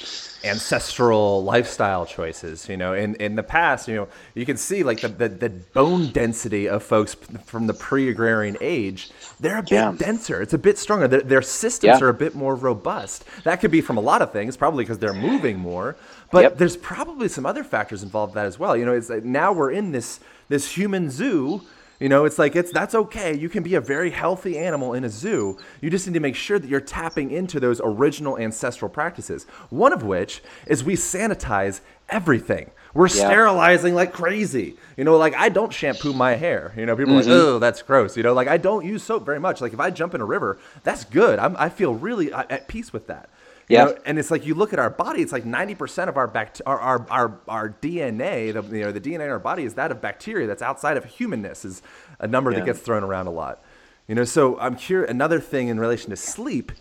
ancestral 0.47 1.45
lifestyle 1.45 2.07
choices. 2.07 2.69
You 2.69 2.77
know, 2.77 2.95
in, 2.95 3.15
in 3.17 3.35
the 3.35 3.43
past, 3.43 3.89
you 3.89 3.97
know, 3.97 4.09
you 4.35 4.47
can 4.47 4.57
see 4.57 4.83
like 4.83 5.01
the, 5.01 5.09
the, 5.09 5.29
the 5.29 5.49
bone 5.49 6.11
density 6.13 6.69
of 6.69 6.83
folks 6.83 7.15
from 7.45 7.67
the 7.67 7.75
pre-agrarian 7.75 8.57
age. 8.61 9.11
They're 9.41 9.59
a 9.59 9.63
bit 9.63 9.73
yeah. 9.73 9.95
denser. 9.97 10.41
It's 10.43 10.55
a 10.55 10.59
bit 10.59 10.79
stronger. 10.79 11.09
Their, 11.09 11.23
their 11.23 11.43
systems 11.43 12.01
yeah. 12.01 12.07
are 12.07 12.09
a 12.09 12.15
bit 12.15 12.35
more 12.35 12.55
robust. 12.55 13.25
That 13.45 13.61
could 13.61 13.71
be 13.71 13.81
from 13.81 13.97
a 13.97 14.03
lot 14.03 14.23
of 14.23 14.33
things, 14.33 14.57
probably 14.57 14.85
because 14.85 14.99
they're 14.99 15.13
moving 15.13 15.59
more. 15.59 15.97
But 16.31 16.43
yep. 16.43 16.59
there's 16.59 16.77
probably 16.77 17.29
some 17.29 17.47
other 17.47 17.65
factors 17.65 18.03
involved 18.03 18.33
in 18.33 18.35
that 18.37 18.47
as 18.47 18.59
well. 18.59 18.77
You 18.77 18.85
know, 18.85 18.93
it's 18.93 19.11
like 19.11 19.25
now 19.25 19.53
we're 19.53 19.71
in 19.71 19.93
this 19.93 20.21
this 20.49 20.71
human 20.71 21.11
zoo 21.11 21.63
you 22.01 22.09
know, 22.09 22.25
it's 22.25 22.39
like 22.39 22.55
it's 22.57 22.73
that's 22.73 22.95
okay. 22.95 23.37
You 23.37 23.49
can 23.49 23.63
be 23.63 23.75
a 23.75 23.81
very 23.81 24.11
healthy 24.11 24.59
animal 24.59 24.95
in 24.95 25.05
a 25.05 25.09
zoo. 25.09 25.59
You 25.81 25.91
just 25.91 26.07
need 26.07 26.15
to 26.15 26.21
make 26.21 26.37
sure 26.37 26.59
that 26.59 26.69
you're 26.69 26.81
tapping 26.81 27.31
into 27.31 27.59
those 27.59 27.81
original 27.83 28.39
ancestral 28.39 28.91
practices. 28.91 29.45
One 29.71 29.93
of 29.93 30.03
which 30.03 30.43
is 30.67 30.85
we 30.85 30.95
sanitize 30.95 31.81
everything. 32.09 32.71
We're 32.95 33.09
yeah. 33.09 33.27
sterilizing 33.27 33.95
like 33.95 34.13
crazy. 34.13 34.77
You 34.97 35.05
know, 35.05 35.17
like 35.17 35.35
I 35.35 35.49
don't 35.49 35.73
shampoo 35.73 36.13
my 36.13 36.35
hair. 36.35 36.73
You 36.77 36.87
know, 36.87 36.97
people 36.97 37.15
mm-hmm. 37.15 37.31
are 37.31 37.35
like, 37.35 37.43
oh, 37.43 37.59
that's 37.59 37.83
gross. 37.83 38.17
You 38.17 38.23
know, 38.23 38.35
like 38.35 38.49
I 38.49 38.57
don't 38.57 38.85
use 38.85 39.03
soap 39.03 39.25
very 39.25 39.41
much. 39.41 39.61
Like 39.61 39.73
if 39.73 39.81
I 39.81 39.91
jump 39.91 40.15
in 40.15 40.21
a 40.21 40.25
river, 40.27 40.59
that's 40.83 41.05
good. 41.05 41.39
I'm, 41.39 41.57
I 41.59 41.69
feel 41.69 41.95
really 41.95 42.33
uh, 42.33 42.45
at 42.51 42.69
peace 42.69 42.93
with 42.93 43.07
that. 43.07 43.29
Yeah. 43.69 43.93
and 44.05 44.19
it's 44.19 44.31
like 44.31 44.47
you 44.47 44.55
look 44.55 44.73
at 44.73 44.79
our 44.79 44.91
body, 44.91 45.23
it's 45.23 45.33
like 45.33 45.45
90% 45.45 46.09
of 46.09 46.17
our, 46.17 46.29
bact- 46.29 46.63
our, 46.67 46.79
our, 46.79 47.07
our, 47.11 47.41
our 47.49 47.71
DNA, 47.71 48.53
the, 48.53 48.77
you 48.77 48.85
know, 48.85 48.93
the 48.93 49.01
DNA 49.01 49.15
in 49.25 49.31
our 49.31 49.39
body 49.39 49.65
is 49.65 49.75
that 49.75 49.91
of 49.91 50.01
bacteria 50.01 50.47
that's 50.47 50.63
outside 50.63 50.97
of 50.97 51.05
humanness 51.05 51.65
is 51.65 51.83
a 52.21 52.27
number 52.27 52.51
yeah. 52.51 52.61
that 52.61 52.67
gets 52.67 52.81
thrown 52.81 53.03
around 53.03 53.27
a 53.27 53.31
lot. 53.31 53.63
You 54.07 54.15
know, 54.15 54.25
so 54.25 54.59
I'm 54.61 54.77
curious, 54.77 55.11
another 55.11 55.41
thing 55.41 55.69
in 55.69 55.81
relation 55.81 56.11
to 56.11 56.17
sleep, 56.17 56.73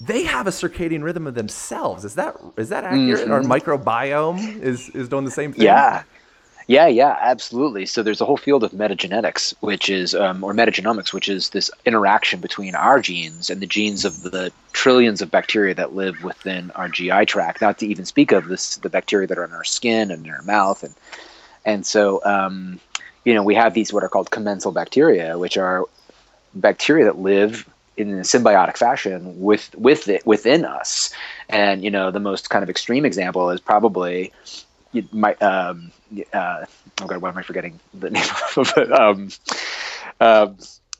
they 0.00 0.24
have 0.24 0.46
a 0.46 0.50
circadian 0.50 1.02
rhythm 1.02 1.26
of 1.26 1.34
themselves. 1.34 2.04
Is 2.04 2.14
that, 2.14 2.36
is 2.56 2.70
that 2.70 2.84
accurate? 2.84 3.28
Mm-hmm. 3.28 3.32
Our 3.32 3.42
microbiome 3.42 4.62
is, 4.62 4.88
is 4.90 5.08
doing 5.08 5.24
the 5.24 5.30
same 5.30 5.52
thing? 5.52 5.64
Yeah. 5.64 6.04
Yeah, 6.70 6.86
yeah, 6.86 7.16
absolutely. 7.20 7.84
So 7.84 8.04
there's 8.04 8.20
a 8.20 8.24
whole 8.24 8.36
field 8.36 8.62
of 8.62 8.70
metagenetics, 8.70 9.56
which 9.58 9.90
is, 9.90 10.14
um, 10.14 10.44
or 10.44 10.54
metagenomics, 10.54 11.12
which 11.12 11.28
is 11.28 11.50
this 11.50 11.68
interaction 11.84 12.38
between 12.38 12.76
our 12.76 13.00
genes 13.00 13.50
and 13.50 13.60
the 13.60 13.66
genes 13.66 14.04
of 14.04 14.22
the 14.22 14.52
trillions 14.72 15.20
of 15.20 15.32
bacteria 15.32 15.74
that 15.74 15.96
live 15.96 16.22
within 16.22 16.70
our 16.76 16.88
GI 16.88 17.26
tract. 17.26 17.60
Not 17.60 17.78
to 17.78 17.88
even 17.88 18.04
speak 18.04 18.30
of 18.30 18.46
this, 18.46 18.76
the 18.76 18.88
bacteria 18.88 19.26
that 19.26 19.36
are 19.36 19.42
in 19.42 19.52
our 19.52 19.64
skin 19.64 20.12
and 20.12 20.24
in 20.24 20.30
our 20.32 20.42
mouth, 20.42 20.84
and 20.84 20.94
and 21.64 21.84
so 21.84 22.22
um, 22.24 22.78
you 23.24 23.34
know 23.34 23.42
we 23.42 23.56
have 23.56 23.74
these 23.74 23.92
what 23.92 24.04
are 24.04 24.08
called 24.08 24.30
commensal 24.30 24.70
bacteria, 24.70 25.36
which 25.36 25.56
are 25.56 25.86
bacteria 26.54 27.06
that 27.06 27.18
live 27.18 27.68
in 27.96 28.10
a 28.12 28.22
symbiotic 28.22 28.76
fashion 28.76 29.40
with 29.40 29.74
with 29.74 30.06
it 30.06 30.24
within 30.24 30.64
us. 30.64 31.12
And 31.48 31.82
you 31.82 31.90
know 31.90 32.12
the 32.12 32.20
most 32.20 32.48
kind 32.48 32.62
of 32.62 32.70
extreme 32.70 33.04
example 33.04 33.50
is 33.50 33.60
probably 33.60 34.32
you 34.92 35.08
might 35.12 35.40
um, 35.42 35.92
uh, 36.32 36.64
oh 37.00 37.06
god, 37.06 37.22
why 37.22 37.28
am 37.28 37.38
I 37.38 37.42
forgetting 37.42 37.78
the 37.94 38.10
name 38.16 38.24
of 38.56 38.72
it? 38.76 38.92
Um, 38.92 39.28
uh, 40.20 40.48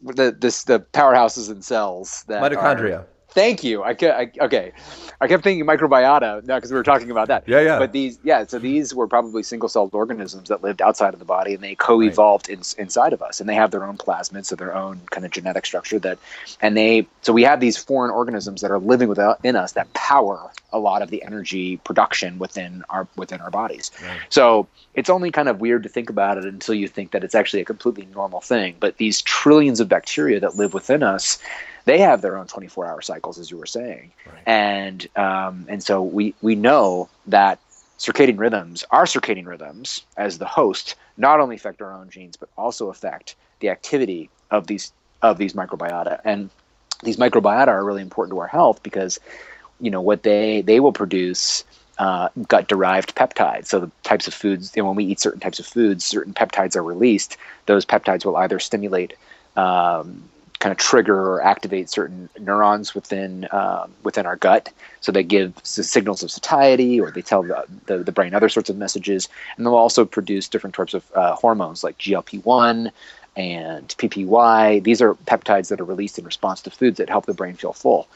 the 0.02 0.36
this 0.38 0.64
the 0.64 0.80
powerhouses 0.80 1.50
and 1.50 1.64
cells 1.64 2.24
that 2.28 2.42
mitochondria. 2.42 3.00
Are, 3.00 3.06
Thank 3.32 3.62
you. 3.62 3.82
I, 3.82 3.96
I 4.02 4.32
okay. 4.40 4.72
I 5.20 5.28
kept 5.28 5.44
thinking 5.44 5.66
microbiota 5.66 6.44
now 6.44 6.56
because 6.56 6.70
we 6.70 6.76
were 6.76 6.82
talking 6.82 7.10
about 7.10 7.28
that. 7.28 7.46
Yeah, 7.46 7.60
yeah. 7.60 7.78
But 7.78 7.92
these, 7.92 8.18
yeah, 8.24 8.46
so 8.46 8.58
these 8.58 8.94
were 8.94 9.06
probably 9.06 9.42
single-celled 9.42 9.94
organisms 9.94 10.48
that 10.48 10.62
lived 10.62 10.80
outside 10.80 11.12
of 11.12 11.18
the 11.18 11.26
body, 11.26 11.52
and 11.52 11.62
they 11.62 11.74
co-evolved 11.74 12.48
in, 12.48 12.62
inside 12.78 13.12
of 13.12 13.20
us, 13.20 13.38
and 13.38 13.48
they 13.48 13.54
have 13.54 13.70
their 13.70 13.84
own 13.84 13.98
plasmids, 13.98 14.46
so 14.46 14.56
their 14.56 14.74
own 14.74 15.02
kind 15.10 15.26
of 15.26 15.30
genetic 15.30 15.66
structure. 15.66 15.98
That, 15.98 16.18
and 16.62 16.74
they, 16.74 17.06
so 17.20 17.34
we 17.34 17.42
have 17.42 17.60
these 17.60 17.76
foreign 17.76 18.10
organisms 18.10 18.62
that 18.62 18.70
are 18.70 18.78
living 18.78 19.08
within 19.08 19.56
us 19.56 19.72
that 19.72 19.92
power 19.92 20.50
a 20.72 20.78
lot 20.78 21.02
of 21.02 21.10
the 21.10 21.22
energy 21.22 21.76
production 21.78 22.38
within 22.38 22.84
our 22.88 23.06
within 23.16 23.40
our 23.40 23.50
bodies. 23.50 23.90
Right. 24.02 24.20
So 24.30 24.68
it's 24.94 25.10
only 25.10 25.30
kind 25.30 25.48
of 25.48 25.60
weird 25.60 25.82
to 25.82 25.88
think 25.88 26.10
about 26.10 26.38
it 26.38 26.44
until 26.44 26.74
you 26.74 26.88
think 26.88 27.10
that 27.10 27.24
it's 27.24 27.34
actually 27.34 27.60
a 27.60 27.64
completely 27.64 28.06
normal 28.14 28.40
thing. 28.40 28.76
But 28.80 28.96
these 28.96 29.20
trillions 29.22 29.80
of 29.80 29.88
bacteria 29.88 30.40
that 30.40 30.56
live 30.56 30.72
within 30.72 31.02
us 31.02 31.38
they 31.84 31.98
have 31.98 32.20
their 32.20 32.36
own 32.36 32.46
24 32.46 32.86
hour 32.86 33.00
cycles, 33.02 33.38
as 33.38 33.50
you 33.50 33.56
were 33.56 33.66
saying. 33.66 34.12
Right. 34.26 34.42
And, 34.46 35.08
um, 35.16 35.66
and 35.68 35.82
so 35.82 36.02
we, 36.02 36.34
we 36.42 36.54
know 36.54 37.08
that 37.26 37.58
circadian 37.98 38.38
rhythms, 38.38 38.84
our 38.90 39.04
circadian 39.04 39.46
rhythms 39.46 40.02
as 40.16 40.38
the 40.38 40.46
host, 40.46 40.94
not 41.16 41.40
only 41.40 41.56
affect 41.56 41.82
our 41.82 41.92
own 41.92 42.10
genes, 42.10 42.36
but 42.36 42.48
also 42.56 42.88
affect 42.88 43.36
the 43.60 43.68
activity 43.68 44.30
of 44.50 44.66
these, 44.66 44.92
of 45.22 45.38
these 45.38 45.52
microbiota. 45.52 46.20
And 46.24 46.50
these 47.02 47.16
microbiota 47.16 47.68
are 47.68 47.84
really 47.84 48.02
important 48.02 48.34
to 48.36 48.40
our 48.40 48.46
health 48.46 48.82
because, 48.82 49.20
you 49.80 49.90
know, 49.90 50.00
what 50.00 50.22
they, 50.22 50.62
they 50.62 50.80
will 50.80 50.92
produce 50.92 51.64
uh, 51.98 52.30
gut 52.48 52.66
derived 52.66 53.14
peptides. 53.14 53.66
So 53.66 53.80
the 53.80 53.90
types 54.02 54.26
of 54.26 54.32
foods, 54.32 54.74
know, 54.74 54.86
when 54.86 54.96
we 54.96 55.04
eat 55.04 55.20
certain 55.20 55.40
types 55.40 55.60
of 55.60 55.66
foods, 55.66 56.04
certain 56.04 56.32
peptides 56.32 56.74
are 56.74 56.82
released. 56.82 57.36
Those 57.66 57.84
peptides 57.84 58.24
will 58.24 58.36
either 58.38 58.58
stimulate 58.58 59.12
um, 59.56 60.22
kind 60.60 60.70
of 60.70 60.76
trigger 60.78 61.18
or 61.18 61.42
activate 61.42 61.88
certain 61.88 62.28
neurons 62.38 62.94
within 62.94 63.48
um, 63.50 63.92
within 64.04 64.26
our 64.26 64.36
gut. 64.36 64.72
So 65.00 65.10
they 65.10 65.24
give 65.24 65.54
signals 65.64 66.22
of 66.22 66.30
satiety, 66.30 67.00
or 67.00 67.10
they 67.10 67.22
tell 67.22 67.42
the, 67.42 67.64
the, 67.86 67.98
the, 67.98 68.12
brain 68.12 68.34
other 68.34 68.50
sorts 68.50 68.70
of 68.70 68.76
messages, 68.76 69.28
and 69.56 69.66
they'll 69.66 69.74
also 69.74 70.04
produce 70.04 70.48
different 70.48 70.76
types 70.76 70.94
of 70.94 71.10
uh, 71.14 71.34
hormones 71.34 71.82
like 71.82 71.98
GLP 71.98 72.44
one 72.44 72.92
and 73.36 73.88
PPY. 73.88 74.84
These 74.84 75.00
are 75.00 75.14
peptides 75.14 75.68
that 75.68 75.80
are 75.80 75.84
released 75.84 76.18
in 76.18 76.24
response 76.24 76.60
to 76.62 76.70
foods 76.70 76.98
that 76.98 77.08
help 77.08 77.26
the 77.26 77.34
brain 77.34 77.54
feel 77.54 77.72
full. 77.72 78.06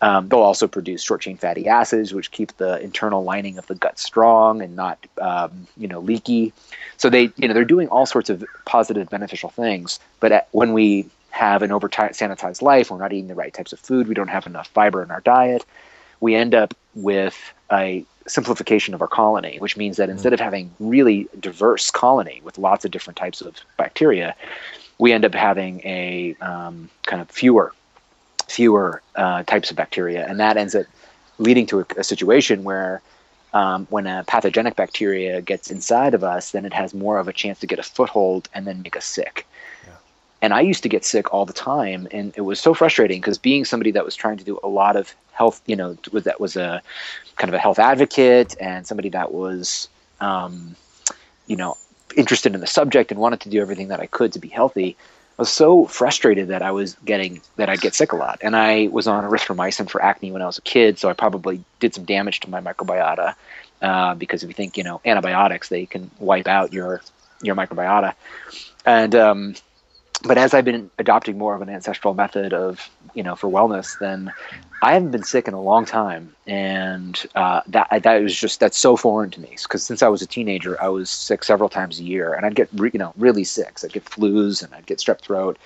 Um, 0.00 0.28
they'll 0.28 0.38
also 0.38 0.68
produce 0.68 1.02
short 1.02 1.22
chain 1.22 1.36
fatty 1.36 1.66
acids, 1.66 2.14
which 2.14 2.30
keep 2.30 2.56
the 2.58 2.80
internal 2.80 3.24
lining 3.24 3.58
of 3.58 3.66
the 3.66 3.74
gut 3.74 3.98
strong 3.98 4.62
and 4.62 4.76
not, 4.76 5.04
um, 5.20 5.66
you 5.76 5.88
know, 5.88 5.98
leaky. 5.98 6.52
So 6.98 7.10
they, 7.10 7.32
you 7.36 7.48
know, 7.48 7.54
they're 7.54 7.64
doing 7.64 7.88
all 7.88 8.06
sorts 8.06 8.30
of 8.30 8.44
positive, 8.64 9.10
beneficial 9.10 9.48
things. 9.48 9.98
But 10.20 10.30
at, 10.30 10.48
when 10.52 10.72
we 10.72 11.08
have 11.30 11.62
an 11.62 11.72
over 11.72 11.88
sanitized 11.88 12.62
life, 12.62 12.90
we're 12.90 12.98
not 12.98 13.12
eating 13.12 13.28
the 13.28 13.34
right 13.34 13.52
types 13.52 13.72
of 13.72 13.80
food, 13.80 14.08
we 14.08 14.14
don't 14.14 14.28
have 14.28 14.46
enough 14.46 14.68
fiber 14.68 15.02
in 15.02 15.10
our 15.10 15.20
diet, 15.20 15.64
we 16.20 16.34
end 16.34 16.54
up 16.54 16.74
with 16.94 17.36
a 17.70 18.04
simplification 18.26 18.94
of 18.94 19.00
our 19.00 19.08
colony, 19.08 19.56
which 19.58 19.76
means 19.76 19.96
that 19.96 20.10
instead 20.10 20.32
of 20.32 20.40
having 20.40 20.74
really 20.78 21.28
diverse 21.40 21.90
colony 21.90 22.40
with 22.44 22.58
lots 22.58 22.84
of 22.84 22.90
different 22.90 23.16
types 23.16 23.40
of 23.40 23.56
bacteria, 23.76 24.34
we 24.98 25.12
end 25.12 25.24
up 25.24 25.34
having 25.34 25.80
a 25.84 26.34
um, 26.40 26.90
kind 27.04 27.22
of 27.22 27.30
fewer 27.30 27.72
fewer 28.48 29.02
uh, 29.14 29.42
types 29.42 29.70
of 29.70 29.76
bacteria, 29.76 30.26
and 30.26 30.40
that 30.40 30.56
ends 30.56 30.74
up 30.74 30.86
leading 31.38 31.66
to 31.66 31.80
a, 31.80 31.86
a 31.98 32.04
situation 32.04 32.64
where 32.64 33.02
um, 33.52 33.86
when 33.90 34.06
a 34.06 34.24
pathogenic 34.26 34.76
bacteria 34.76 35.40
gets 35.40 35.70
inside 35.70 36.14
of 36.14 36.24
us, 36.24 36.52
then 36.52 36.64
it 36.64 36.72
has 36.72 36.92
more 36.94 37.18
of 37.18 37.28
a 37.28 37.32
chance 37.32 37.60
to 37.60 37.66
get 37.66 37.78
a 37.78 37.82
foothold 37.82 38.48
and 38.54 38.66
then 38.66 38.82
make 38.82 38.96
us 38.96 39.04
sick. 39.04 39.46
And 40.40 40.54
I 40.54 40.60
used 40.60 40.84
to 40.84 40.88
get 40.88 41.04
sick 41.04 41.32
all 41.34 41.44
the 41.46 41.52
time, 41.52 42.06
and 42.12 42.32
it 42.36 42.42
was 42.42 42.60
so 42.60 42.72
frustrating 42.72 43.20
because 43.20 43.38
being 43.38 43.64
somebody 43.64 43.90
that 43.92 44.04
was 44.04 44.14
trying 44.14 44.36
to 44.36 44.44
do 44.44 44.58
a 44.62 44.68
lot 44.68 44.94
of 44.94 45.14
health, 45.32 45.60
you 45.66 45.74
know, 45.74 45.94
that 46.12 46.40
was 46.40 46.56
a 46.56 46.80
kind 47.36 47.48
of 47.48 47.54
a 47.54 47.58
health 47.58 47.78
advocate 47.78 48.54
and 48.60 48.86
somebody 48.86 49.08
that 49.08 49.32
was, 49.32 49.88
um, 50.20 50.76
you 51.46 51.56
know, 51.56 51.76
interested 52.16 52.54
in 52.54 52.60
the 52.60 52.66
subject 52.66 53.10
and 53.10 53.20
wanted 53.20 53.40
to 53.40 53.48
do 53.48 53.60
everything 53.60 53.88
that 53.88 54.00
I 54.00 54.06
could 54.06 54.32
to 54.32 54.38
be 54.38 54.48
healthy. 54.48 54.96
I 55.38 55.42
was 55.42 55.50
so 55.50 55.86
frustrated 55.86 56.48
that 56.48 56.62
I 56.62 56.72
was 56.72 56.94
getting 57.04 57.40
that 57.56 57.68
I'd 57.68 57.80
get 57.80 57.94
sick 57.94 58.12
a 58.12 58.16
lot, 58.16 58.40
and 58.42 58.56
I 58.56 58.88
was 58.88 59.06
on 59.06 59.22
erythromycin 59.24 59.88
for 59.88 60.02
acne 60.02 60.32
when 60.32 60.42
I 60.42 60.46
was 60.46 60.58
a 60.58 60.62
kid, 60.62 60.98
so 60.98 61.08
I 61.08 61.12
probably 61.12 61.62
did 61.78 61.94
some 61.94 62.04
damage 62.04 62.40
to 62.40 62.50
my 62.50 62.60
microbiota. 62.60 63.34
Uh, 63.80 64.14
because 64.16 64.42
if 64.42 64.48
you 64.48 64.54
think, 64.54 64.76
you 64.76 64.82
know, 64.82 65.00
antibiotics, 65.04 65.68
they 65.68 65.86
can 65.86 66.10
wipe 66.18 66.48
out 66.48 66.72
your 66.72 67.00
your 67.40 67.54
microbiota, 67.54 68.14
and 68.84 69.14
um, 69.14 69.54
but 70.24 70.38
as 70.38 70.54
I've 70.54 70.64
been 70.64 70.90
adopting 70.98 71.38
more 71.38 71.54
of 71.54 71.62
an 71.62 71.68
ancestral 71.68 72.14
method 72.14 72.52
of, 72.52 72.90
you 73.14 73.22
know, 73.22 73.36
for 73.36 73.48
wellness, 73.48 73.98
then 73.98 74.32
I 74.82 74.92
haven't 74.94 75.10
been 75.10 75.22
sick 75.22 75.48
in 75.48 75.54
a 75.54 75.60
long 75.60 75.84
time, 75.84 76.34
and 76.46 77.24
uh, 77.34 77.62
that 77.66 78.02
that 78.02 78.22
was 78.22 78.38
just 78.38 78.60
that's 78.60 78.78
so 78.78 78.96
foreign 78.96 79.30
to 79.30 79.40
me. 79.40 79.50
Because 79.62 79.82
since 79.82 80.02
I 80.02 80.08
was 80.08 80.22
a 80.22 80.26
teenager, 80.26 80.80
I 80.80 80.88
was 80.88 81.10
sick 81.10 81.42
several 81.44 81.68
times 81.68 81.98
a 81.98 82.04
year, 82.04 82.32
and 82.32 82.46
I'd 82.46 82.54
get 82.54 82.68
re, 82.74 82.90
you 82.92 82.98
know 82.98 83.12
really 83.16 83.44
sick. 83.44 83.78
So 83.78 83.86
I'd 83.86 83.92
get 83.92 84.04
flus 84.04 84.62
and 84.62 84.72
I'd 84.74 84.86
get 84.86 84.98
strep 84.98 85.20
throat. 85.20 85.58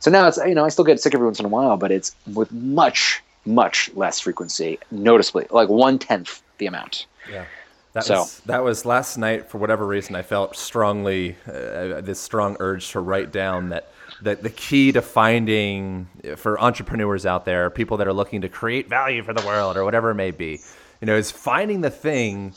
So 0.00 0.10
now 0.10 0.26
it's 0.26 0.36
you 0.38 0.54
know 0.54 0.64
I 0.64 0.68
still 0.68 0.84
get 0.84 1.00
sick 1.00 1.14
every 1.14 1.26
once 1.26 1.38
in 1.38 1.46
a 1.46 1.48
while, 1.48 1.76
but 1.76 1.92
it's 1.92 2.14
with 2.34 2.50
much 2.52 3.22
much 3.44 3.90
less 3.94 4.20
frequency, 4.20 4.78
noticeably, 4.90 5.46
like 5.50 5.68
one 5.68 5.98
tenth 5.98 6.42
the 6.58 6.66
amount. 6.66 7.06
Yeah. 7.30 7.44
That 7.92 8.04
so. 8.04 8.20
was 8.20 8.40
that 8.40 8.62
was 8.62 8.84
last 8.84 9.16
night. 9.16 9.48
For 9.48 9.58
whatever 9.58 9.86
reason, 9.86 10.16
I 10.16 10.22
felt 10.22 10.56
strongly 10.56 11.36
uh, 11.46 12.02
this 12.02 12.20
strong 12.20 12.56
urge 12.60 12.90
to 12.90 13.00
write 13.00 13.32
down 13.32 13.70
that 13.70 13.90
the, 14.22 14.36
the 14.36 14.50
key 14.50 14.92
to 14.92 15.02
finding 15.02 16.08
for 16.36 16.60
entrepreneurs 16.60 17.26
out 17.26 17.44
there, 17.44 17.70
people 17.70 17.96
that 17.98 18.06
are 18.06 18.12
looking 18.12 18.40
to 18.42 18.48
create 18.48 18.88
value 18.88 19.22
for 19.22 19.32
the 19.32 19.44
world 19.46 19.76
or 19.76 19.84
whatever 19.84 20.10
it 20.10 20.14
may 20.14 20.30
be, 20.30 20.60
you 21.00 21.06
know, 21.06 21.16
is 21.16 21.30
finding 21.30 21.80
the 21.80 21.90
thing 21.90 22.54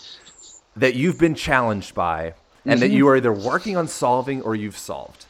that 0.75 0.95
you've 0.95 1.19
been 1.19 1.35
challenged 1.35 1.93
by 1.93 2.33
and 2.65 2.79
mm-hmm. 2.79 2.79
that 2.79 2.89
you 2.91 3.07
are 3.07 3.17
either 3.17 3.33
working 3.33 3.77
on 3.77 3.87
solving 3.87 4.41
or 4.41 4.55
you've 4.55 4.77
solved. 4.77 5.25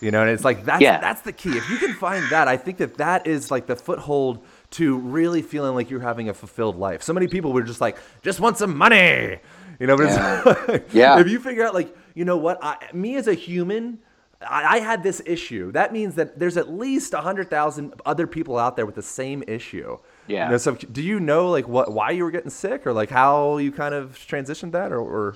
You 0.00 0.10
know, 0.10 0.22
and 0.22 0.30
it's 0.30 0.44
like 0.44 0.64
that's 0.64 0.82
yeah. 0.82 1.00
that's 1.00 1.20
the 1.20 1.32
key. 1.32 1.56
If 1.56 1.70
you 1.70 1.76
can 1.76 1.94
find 1.94 2.28
that, 2.30 2.48
I 2.48 2.56
think 2.56 2.78
that 2.78 2.96
that 2.96 3.28
is 3.28 3.52
like 3.52 3.68
the 3.68 3.76
foothold 3.76 4.44
to 4.70 4.96
really 4.96 5.42
feeling 5.42 5.76
like 5.76 5.90
you're 5.90 6.00
having 6.00 6.28
a 6.28 6.34
fulfilled 6.34 6.76
life. 6.76 7.04
So 7.04 7.12
many 7.12 7.28
people 7.28 7.52
were 7.52 7.62
just 7.62 7.80
like, 7.80 7.96
just 8.20 8.40
want 8.40 8.58
some 8.58 8.76
money, 8.76 9.38
you 9.78 9.86
know. 9.86 9.96
But 9.96 10.08
yeah. 10.08 10.78
yeah. 10.92 11.20
If 11.20 11.28
you 11.28 11.38
figure 11.38 11.64
out, 11.64 11.72
like, 11.72 11.96
you 12.14 12.24
know 12.24 12.36
what, 12.36 12.58
I, 12.60 12.78
me 12.92 13.14
as 13.14 13.28
a 13.28 13.34
human, 13.34 14.00
I, 14.48 14.76
I 14.76 14.80
had 14.80 15.02
this 15.02 15.22
issue. 15.24 15.72
That 15.72 15.92
means 15.92 16.14
that 16.16 16.38
there's 16.38 16.56
at 16.56 16.72
least 16.72 17.14
hundred 17.14 17.50
thousand 17.50 17.94
other 18.04 18.26
people 18.26 18.58
out 18.58 18.76
there 18.76 18.86
with 18.86 18.94
the 18.94 19.02
same 19.02 19.42
issue. 19.46 19.98
Yeah. 20.26 20.46
You 20.46 20.52
know, 20.52 20.58
so 20.58 20.74
do 20.74 21.02
you 21.02 21.18
know 21.18 21.50
like 21.50 21.66
what 21.66 21.92
why 21.92 22.10
you 22.10 22.22
were 22.22 22.30
getting 22.30 22.50
sick 22.50 22.86
or 22.86 22.92
like 22.92 23.10
how 23.10 23.56
you 23.56 23.72
kind 23.72 23.94
of 23.94 24.16
transitioned 24.18 24.72
that 24.72 24.92
or? 24.92 25.00
or... 25.00 25.34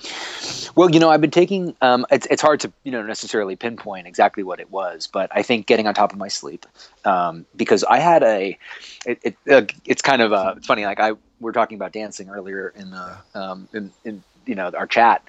Well, 0.75 0.89
you 0.89 0.99
know, 0.99 1.09
I've 1.09 1.21
been 1.21 1.31
taking. 1.31 1.75
Um, 1.81 2.05
it's 2.09 2.27
it's 2.31 2.41
hard 2.41 2.61
to 2.61 2.71
you 2.83 2.91
know 2.91 3.03
necessarily 3.03 3.55
pinpoint 3.55 4.07
exactly 4.07 4.43
what 4.43 4.59
it 4.59 4.71
was, 4.71 5.07
but 5.07 5.29
I 5.33 5.43
think 5.43 5.67
getting 5.67 5.87
on 5.87 5.93
top 5.93 6.13
of 6.13 6.17
my 6.17 6.29
sleep 6.29 6.65
um, 7.05 7.45
because 7.55 7.83
I 7.83 7.99
had 7.99 8.23
a. 8.23 8.57
It, 9.05 9.19
it 9.23 9.37
uh, 9.49 9.65
it's 9.85 10.01
kind 10.01 10.21
of 10.21 10.31
uh, 10.33 10.53
it's 10.57 10.67
funny. 10.67 10.85
Like 10.85 10.99
I 10.99 11.13
we 11.39 11.45
we're 11.45 11.51
talking 11.51 11.75
about 11.75 11.91
dancing 11.91 12.29
earlier 12.29 12.73
in 12.75 12.91
the 12.91 13.17
um, 13.35 13.67
in, 13.73 13.91
in 14.03 14.23
you 14.45 14.55
know 14.55 14.71
our 14.75 14.87
chat, 14.87 15.23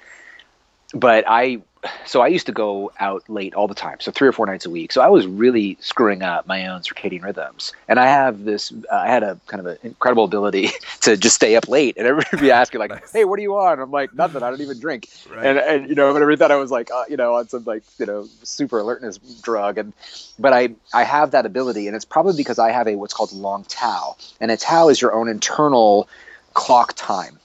but 0.93 1.25
I 1.27 1.61
so 2.05 2.21
I 2.21 2.27
used 2.27 2.45
to 2.47 2.51
go 2.51 2.91
out 2.99 3.23
late 3.29 3.53
all 3.53 3.67
the 3.67 3.75
time, 3.75 3.97
so 3.99 4.11
three 4.11 4.27
or 4.27 4.31
four 4.31 4.45
nights 4.45 4.65
a 4.65 4.69
week. 4.69 4.91
So 4.91 5.01
I 5.01 5.07
was 5.07 5.25
really 5.27 5.77
screwing 5.79 6.21
up 6.21 6.45
my 6.47 6.67
own 6.67 6.81
circadian 6.81 7.23
rhythms, 7.23 7.71
and 7.87 7.99
I 7.99 8.07
have 8.07 8.43
this. 8.43 8.73
Uh, 8.91 8.95
I 8.95 9.07
had 9.07 9.23
a 9.23 9.39
kind 9.47 9.59
of 9.61 9.65
an 9.67 9.77
incredible 9.83 10.25
ability 10.25 10.69
to 11.01 11.15
just 11.15 11.35
stay 11.35 11.55
up 11.55 11.67
late, 11.67 11.95
and 11.97 12.05
everybody 12.05 12.29
would 12.33 12.41
be 12.41 12.51
asking 12.51 12.79
like, 12.79 12.91
nice. 12.91 13.11
"Hey, 13.11 13.25
what 13.25 13.39
are 13.39 13.41
you 13.41 13.55
on?" 13.57 13.79
I'm 13.79 13.91
like, 13.91 14.13
"Nothing. 14.13 14.43
I 14.43 14.49
don't 14.49 14.61
even 14.61 14.79
drink." 14.79 15.09
Right. 15.29 15.45
And 15.45 15.57
and 15.57 15.89
you 15.89 15.95
know, 15.95 16.09
everybody 16.09 16.37
thought 16.37 16.51
I 16.51 16.57
was 16.57 16.71
like, 16.71 16.91
uh, 16.91 17.05
you 17.09 17.17
know, 17.17 17.35
on 17.35 17.47
some 17.47 17.63
like 17.63 17.83
you 17.97 18.05
know 18.05 18.27
super 18.43 18.79
alertness 18.79 19.17
drug, 19.17 19.77
and 19.77 19.93
but 20.37 20.53
I 20.53 20.69
I 20.93 21.03
have 21.03 21.31
that 21.31 21.45
ability, 21.45 21.87
and 21.87 21.95
it's 21.95 22.05
probably 22.05 22.35
because 22.35 22.59
I 22.59 22.71
have 22.71 22.87
a 22.87 22.95
what's 22.95 23.13
called 23.13 23.31
long 23.31 23.63
tau, 23.65 24.17
and 24.41 24.51
a 24.51 24.57
tau 24.57 24.89
is 24.89 25.01
your 25.01 25.13
own 25.13 25.29
internal 25.29 26.09
clock 26.53 26.93
time 26.95 27.39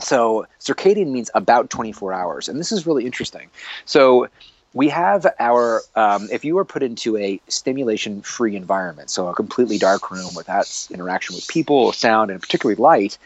so 0.00 0.46
circadian 0.60 1.08
means 1.08 1.30
about 1.34 1.70
24 1.70 2.12
hours, 2.12 2.48
and 2.48 2.58
this 2.58 2.72
is 2.72 2.86
really 2.86 3.04
interesting. 3.04 3.50
So 3.84 4.28
we 4.74 4.88
have 4.88 5.26
our 5.38 5.82
um, 5.94 6.28
if 6.30 6.44
you 6.44 6.56
were 6.56 6.64
put 6.64 6.82
into 6.82 7.16
a 7.16 7.40
stimulation 7.48 8.20
free 8.20 8.56
environment 8.56 9.08
so 9.08 9.28
a 9.28 9.34
completely 9.34 9.78
dark 9.78 10.10
room 10.10 10.34
without 10.36 10.66
interaction 10.90 11.34
with 11.34 11.46
people 11.48 11.92
sound 11.92 12.30
and 12.30 12.40
particularly 12.42 12.80
light 12.80 13.16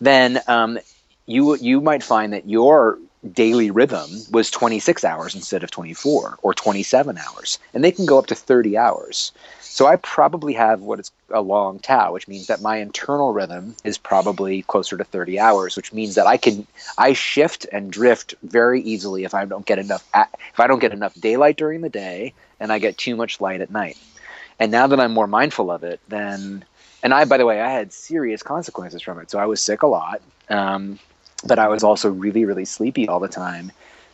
then 0.00 0.40
um, 0.48 0.78
you 1.26 1.56
you 1.56 1.80
might 1.80 2.02
find 2.02 2.32
that 2.32 2.48
your 2.48 2.98
daily 3.32 3.70
rhythm 3.70 4.08
was 4.30 4.50
26 4.50 5.04
hours 5.04 5.34
instead 5.34 5.64
of 5.64 5.70
24 5.70 6.38
or 6.42 6.54
27 6.54 7.18
hours 7.18 7.58
and 7.72 7.82
they 7.82 7.92
can 7.92 8.06
go 8.06 8.18
up 8.18 8.26
to 8.26 8.34
30 8.34 8.76
hours 8.76 9.32
so 9.60 9.86
I 9.86 9.96
probably 9.96 10.54
have 10.54 10.80
what 10.80 11.00
is 11.00 11.10
a 11.30 11.40
long 11.40 11.78
tau, 11.78 12.12
which 12.12 12.28
means 12.28 12.46
that 12.46 12.62
my 12.62 12.78
internal 12.78 13.32
rhythm 13.32 13.76
is 13.84 13.98
probably 13.98 14.62
closer 14.62 14.96
to 14.96 15.04
30 15.04 15.38
hours, 15.38 15.76
which 15.76 15.92
means 15.92 16.14
that 16.14 16.26
I 16.26 16.36
can 16.36 16.66
I 16.96 17.12
shift 17.12 17.66
and 17.70 17.90
drift 17.90 18.34
very 18.42 18.80
easily 18.82 19.24
if 19.24 19.34
I 19.34 19.44
don't 19.44 19.66
get 19.66 19.78
enough 19.78 20.04
if 20.14 20.60
I 20.60 20.66
don't 20.66 20.78
get 20.78 20.92
enough 20.92 21.14
daylight 21.14 21.56
during 21.56 21.80
the 21.80 21.88
day 21.88 22.34
and 22.60 22.72
I 22.72 22.78
get 22.78 22.98
too 22.98 23.16
much 23.16 23.40
light 23.40 23.60
at 23.60 23.70
night. 23.70 23.96
And 24.58 24.72
now 24.72 24.86
that 24.88 25.00
I'm 25.00 25.12
more 25.12 25.26
mindful 25.26 25.70
of 25.70 25.84
it, 25.84 26.00
then 26.08 26.64
and 27.02 27.14
I, 27.14 27.24
by 27.24 27.36
the 27.36 27.46
way, 27.46 27.60
I 27.60 27.70
had 27.70 27.92
serious 27.92 28.42
consequences 28.42 29.02
from 29.02 29.18
it. 29.20 29.30
So 29.30 29.38
I 29.38 29.46
was 29.46 29.60
sick 29.60 29.82
a 29.82 29.86
lot, 29.86 30.20
um, 30.48 30.98
but 31.44 31.58
I 31.58 31.68
was 31.68 31.84
also 31.84 32.10
really, 32.10 32.44
really 32.44 32.64
sleepy 32.64 33.08
all 33.08 33.20
the 33.20 33.28
time, 33.28 33.70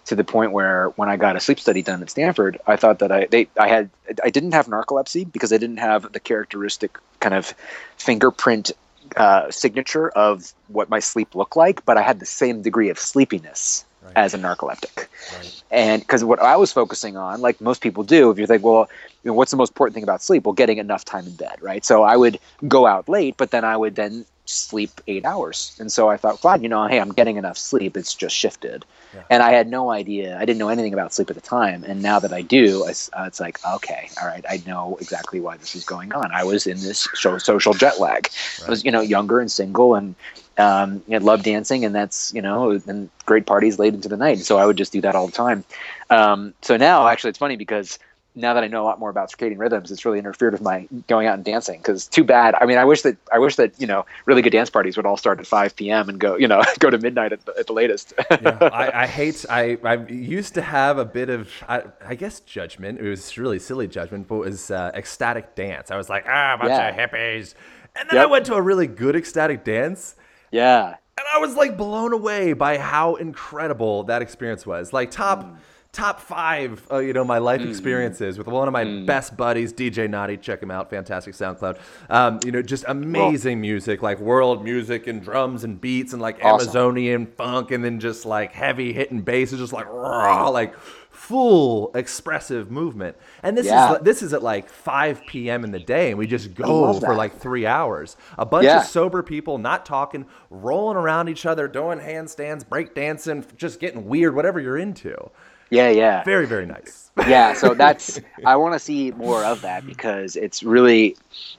to 0.07 0.15
the 0.15 0.25
point 0.25 0.53
where 0.53 0.89
when 0.91 1.09
I 1.09 1.17
got 1.17 1.37
a 1.37 1.41
sleep 1.41 1.59
study 1.59 1.83
done 1.83 2.03
at 2.03 2.11
Stanford, 2.11 2.61
I 2.67 2.77
thought 2.77 2.99
that 2.99 3.11
I 3.11 3.27
they 3.27 3.49
I 3.59 3.69
had 3.69 3.91
I 4.23 4.31
didn't 4.31 4.53
have 4.53 4.67
narcolepsy 4.67 5.31
because 5.31 5.53
I 5.53 5.59
didn't 5.59 5.79
have 5.79 6.13
the 6.13 6.21
characteristic 6.21 6.99
kind 7.21 7.35
of 7.35 7.55
fingerprint 7.97 8.73
uh, 9.17 9.51
signature 9.51 10.11
of 10.11 10.53
what 10.69 10.89
my 10.89 10.99
sleep 10.99 11.35
looked 11.35 11.57
like, 11.57 11.85
but 11.85 11.97
I 11.97 12.03
had 12.03 12.21
the 12.21 12.27
same 12.27 12.63
degree 12.63 12.89
of 12.91 12.99
sleepiness 12.99 13.85
right. 14.03 14.13
as 14.17 14.35
a 14.35 14.39
narcoleptic. 14.39 15.09
Right. 15.37 15.63
And 15.71 16.03
because 16.03 16.25
what 16.25 16.41
I 16.41 16.57
was 16.57 16.73
focusing 16.73 17.17
on, 17.17 17.41
like 17.41 17.61
most 17.61 17.81
people 17.81 18.03
do, 18.03 18.31
if 18.31 18.39
you 18.39 18.47
think, 18.47 18.63
well, 18.63 18.89
you 19.23 19.31
know, 19.31 19.35
what's 19.35 19.51
the 19.51 19.57
most 19.57 19.71
important 19.71 19.95
thing 19.95 20.03
about 20.03 20.23
sleep? 20.23 20.45
Well, 20.45 20.53
getting 20.53 20.79
enough 20.79 21.05
time 21.05 21.27
in 21.27 21.35
bed, 21.35 21.57
right? 21.61 21.85
So 21.85 22.03
I 22.03 22.17
would 22.17 22.39
go 22.67 22.87
out 22.87 23.09
late, 23.09 23.37
but 23.37 23.51
then 23.51 23.65
I 23.65 23.77
would 23.77 23.95
then 23.95 24.25
sleep 24.47 25.01
eight 25.07 25.25
hours. 25.25 25.77
And 25.81 25.91
so 25.91 26.09
I 26.09 26.17
thought, 26.17 26.41
fine, 26.41 26.63
you 26.63 26.69
know, 26.69 26.87
hey, 26.87 27.01
I'm 27.01 27.13
getting 27.13 27.37
enough 27.37 27.57
sleep. 27.57 27.97
It's 27.97 28.15
just 28.15 28.37
shifted. 28.37 28.85
Yeah. 29.15 29.23
And 29.31 29.43
I 29.43 29.53
had 29.53 29.69
no 29.69 29.91
idea. 29.91 30.37
I 30.37 30.45
didn't 30.45 30.59
know 30.59 30.69
anything 30.69 30.93
about 30.93 31.15
sleep 31.15 31.31
at 31.31 31.37
the 31.37 31.43
time. 31.43 31.85
And 31.85 32.03
now 32.03 32.19
that 32.19 32.33
I 32.33 32.43
do, 32.43 32.85
it's, 32.87 33.11
uh, 33.13 33.25
it's 33.27 33.41
like, 33.41 33.65
okay, 33.65 34.09
all 34.21 34.27
right, 34.27 34.45
I 34.49 34.63
know 34.67 34.99
exactly 35.01 35.41
why 35.41 35.57
this 35.57 35.75
is 35.75 35.85
going 35.85 36.13
on. 36.13 36.31
I 36.33 36.45
was 36.45 36.67
in 36.67 36.79
this 36.81 37.09
social 37.15 37.75
jet 37.75 38.01
lag. 38.01 38.29
Right. 38.61 38.67
I 38.67 38.71
was, 38.71 38.85
you 38.85 38.91
know, 38.91 39.01
younger 39.01 39.41
and 39.41 39.51
single 39.51 39.95
and 39.95 40.15
um, 40.57 41.03
you 41.07 41.19
know, 41.19 41.25
love 41.25 41.43
dancing, 41.43 41.85
and 41.85 41.95
that's 41.95 42.33
you 42.33 42.41
know, 42.41 42.71
and 42.71 43.11
great 43.27 43.47
parties 43.47 43.79
late 43.79 43.95
into 43.95 44.09
the 44.09 44.17
night. 44.17 44.39
So 44.41 44.57
I 44.57 44.67
would 44.67 44.77
just 44.77 44.93
do 44.93 45.01
that 45.01 45.15
all 45.15 45.27
the 45.27 45.33
time. 45.33 45.65
Um, 46.11 46.55
so 46.63 46.77
now, 46.77 47.09
actually, 47.09 47.31
it's 47.31 47.39
funny 47.39 47.57
because 47.57 47.99
now 48.37 48.55
that 48.55 48.65
I 48.65 48.67
know 48.67 48.83
a 48.83 48.87
lot 48.87 48.99
more 48.99 49.11
about 49.11 49.31
circadian 49.31 49.59
rhythms, 49.59 49.93
it's 49.93 50.05
really 50.05 50.19
interfered 50.19 50.53
with 50.53 50.63
my 50.63 50.89
going 51.07 51.29
out 51.29 51.35
and 51.35 51.45
dancing. 51.45 51.79
Because 51.79 52.07
too 52.07 52.25
bad. 52.25 52.55
I 52.61 52.67
mean, 52.67 52.79
I 52.79 52.85
wish 52.85 53.03
that 53.03 53.17
I 53.33 53.39
wish 53.39 53.57
that 53.57 53.81
you 53.81 53.87
know 53.87 54.05
really 54.27 54.43
good 54.43 54.51
dance 54.51 54.71
parties 54.71 54.97
would 54.97 55.07
all 55.07 55.17
start 55.17 55.39
at 55.39 55.47
5 55.47 55.77
p.m. 55.77 56.09
and 56.09 56.19
go 56.19 56.37
you 56.37 56.49
know 56.49 56.63
go 56.81 56.91
to 56.91 56.99
midnight 56.99 57.33
at 57.33 57.45
the, 57.45 57.55
at 57.59 57.67
the 57.67 57.73
latest. 57.73 58.13
yeah, 58.31 58.59
I, 58.61 59.03
I, 59.03 59.07
hate. 59.07 59.45
I 59.49 59.79
I 59.85 59.97
used 60.07 60.55
to 60.55 60.63
have 60.63 60.99
a 60.99 61.05
bit 61.05 61.29
of 61.29 61.49
I, 61.69 61.85
I 62.05 62.15
guess 62.17 62.41
judgment. 62.41 62.99
It 63.01 63.09
was 63.09 63.39
really 63.39 63.59
silly 63.59 63.87
judgment, 63.87 64.27
but 64.27 64.37
it 64.37 64.51
was 64.51 64.71
uh, 64.71 64.91
ecstatic 64.95 65.55
dance. 65.55 65.91
I 65.91 65.97
was 65.97 66.09
like 66.09 66.25
ah, 66.29 66.55
a 66.55 66.59
bunch 66.59 66.71
yeah. 66.71 66.89
of 66.89 66.97
hippies, 66.97 67.55
and 67.95 68.09
then 68.09 68.17
yep. 68.17 68.25
I 68.25 68.27
went 68.27 68.47
to 68.47 68.55
a 68.55 68.63
really 68.63 68.89
good 68.89 69.15
ecstatic 69.15 69.65
dance. 69.65 70.17
Yeah. 70.51 70.97
And 71.17 71.27
I 71.33 71.39
was 71.39 71.55
like 71.55 71.77
blown 71.77 72.13
away 72.13 72.55
by 72.55 72.77
how 72.77 73.15
incredible 73.15 74.03
that 74.05 74.23
experience 74.23 74.67
was. 74.67 74.93
Like 74.93 75.13
top. 75.13 75.45
Mm 75.45 75.57
top 75.95 76.21
five, 76.21 76.87
uh, 76.91 76.99
you 76.99 77.13
know, 77.13 77.25
my 77.25 77.39
life 77.39 77.61
mm-hmm. 77.61 77.71
experiences 77.71 78.37
with 78.37 78.47
one 78.47 78.69
of 78.69 78.73
my 78.73 78.85
mm. 78.85 79.07
best 79.07 79.37
buddies, 79.37 79.73
DJ 79.73 80.11
Naughty. 80.11 80.37
Check 80.37 80.63
him 80.63 80.71
out, 80.71 80.91
fantastic 80.91 81.35
SoundCloud. 81.35 81.79
Um, 82.11 82.41
you 82.45 82.53
know, 82.53 82.61
just 82.61 82.85
amazing 82.89 83.59
well, 83.59 83.63
music, 83.63 84.03
like 84.03 84.19
world 84.19 84.63
music 84.65 85.07
and 85.07 85.23
drums 85.23 85.65
and 85.65 85.81
beats 85.81 86.13
and 86.13 86.21
like 86.21 86.45
awesome. 86.45 86.69
Amazonian 86.69 87.27
funk, 87.27 87.71
and 87.71 87.83
then 87.83 88.01
just 88.01 88.27
like 88.27 88.53
heavy 88.53 88.93
hitting 88.93 89.23
bass, 89.23 89.53
is 89.53 89.61
just 89.61 89.73
like 89.73 89.87
raw, 89.87 90.49
like 90.49 90.75
full 91.15 91.93
expressive 91.95 92.71
movement. 92.71 93.17
And 93.43 93.57
this 93.57 93.67
yeah. 93.67 93.95
is 93.95 94.03
this 94.03 94.23
is 94.23 94.33
at 94.35 94.43
like 94.43 94.69
5 94.69 95.23
p.m. 95.27 95.65
in 95.65 95.71
the 95.71 95.79
day, 95.79 96.11
and 96.11 96.19
we 96.19 96.27
just 96.27 96.55
go 96.55 96.93
for 97.01 97.15
like 97.15 97.39
three 97.39 97.67
hours. 97.67 98.17
A 98.37 98.45
bunch 98.45 98.65
yeah. 98.65 98.81
of 98.81 98.87
sober 98.87 99.23
people, 99.23 99.59
not 99.59 99.87
talking, 99.87 100.27
rolling 100.51 100.97
around 100.97 101.29
each 101.29 101.47
other, 101.47 101.69
doing 101.69 102.01
handstands, 102.01 102.65
breakdancing, 102.65 103.57
just 103.57 103.81
getting 103.81 104.07
weird, 104.07 104.35
whatever 104.35 104.61
you're 104.61 104.77
into. 104.77 105.31
Yeah, 105.71 105.91
yeah. 105.91 106.25
Very, 106.25 106.47
very 106.47 106.67
nice. 106.67 107.11
yeah, 107.29 107.53
so 107.53 107.75
that's 107.75 108.21
I 108.45 108.57
want 108.57 108.75
to 108.75 108.79
see 108.81 109.13
more 109.13 109.45
of 109.45 109.61
that 109.63 109.87
because 109.87 110.35
it's 110.35 110.63
really 110.65 111.17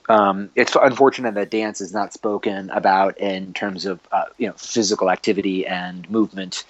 um, 0.09 0.49
it's 0.55 0.75
unfortunate 0.75 1.35
that 1.35 1.49
dance 1.49 1.79
is 1.79 1.93
not 1.93 2.11
spoken 2.13 2.69
about 2.71 3.17
in 3.17 3.53
terms 3.53 3.85
of 3.85 3.99
uh, 4.11 4.25
you 4.37 4.47
know 4.47 4.53
physical 4.53 5.09
activity 5.09 5.65
and 5.65 6.09
movement. 6.09 6.65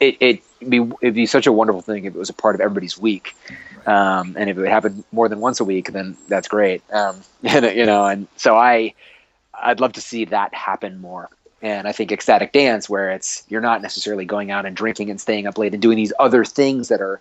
It 0.00 0.16
it 0.20 0.42
be 0.66 0.90
it'd 1.02 1.14
be 1.14 1.26
such 1.26 1.46
a 1.46 1.52
wonderful 1.52 1.82
thing 1.82 2.06
if 2.06 2.14
it 2.14 2.18
was 2.18 2.30
a 2.30 2.34
part 2.34 2.54
of 2.54 2.62
everybody's 2.62 2.96
week, 2.96 3.36
um, 3.86 4.34
and 4.38 4.48
if 4.48 4.56
it 4.56 4.60
would 4.60 4.70
happen 4.70 5.04
more 5.12 5.28
than 5.28 5.40
once 5.40 5.60
a 5.60 5.64
week, 5.64 5.92
then 5.92 6.16
that's 6.28 6.48
great. 6.48 6.82
Um, 6.90 7.20
and, 7.44 7.66
you 7.76 7.84
know, 7.84 8.06
and 8.06 8.26
so 8.36 8.56
I 8.56 8.94
I'd 9.52 9.80
love 9.80 9.92
to 9.92 10.00
see 10.00 10.24
that 10.26 10.54
happen 10.54 10.98
more 11.02 11.28
and 11.62 11.86
I 11.86 11.92
think 11.92 12.12
ecstatic 12.12 12.52
dance, 12.52 12.88
where 12.88 13.10
it's 13.10 13.44
you're 13.48 13.60
not 13.60 13.82
necessarily 13.82 14.24
going 14.24 14.50
out 14.50 14.66
and 14.66 14.76
drinking 14.76 15.10
and 15.10 15.20
staying 15.20 15.46
up 15.46 15.58
late 15.58 15.72
and 15.72 15.82
doing 15.82 15.96
these 15.96 16.12
other 16.18 16.44
things 16.44 16.88
that 16.88 17.00
are, 17.00 17.20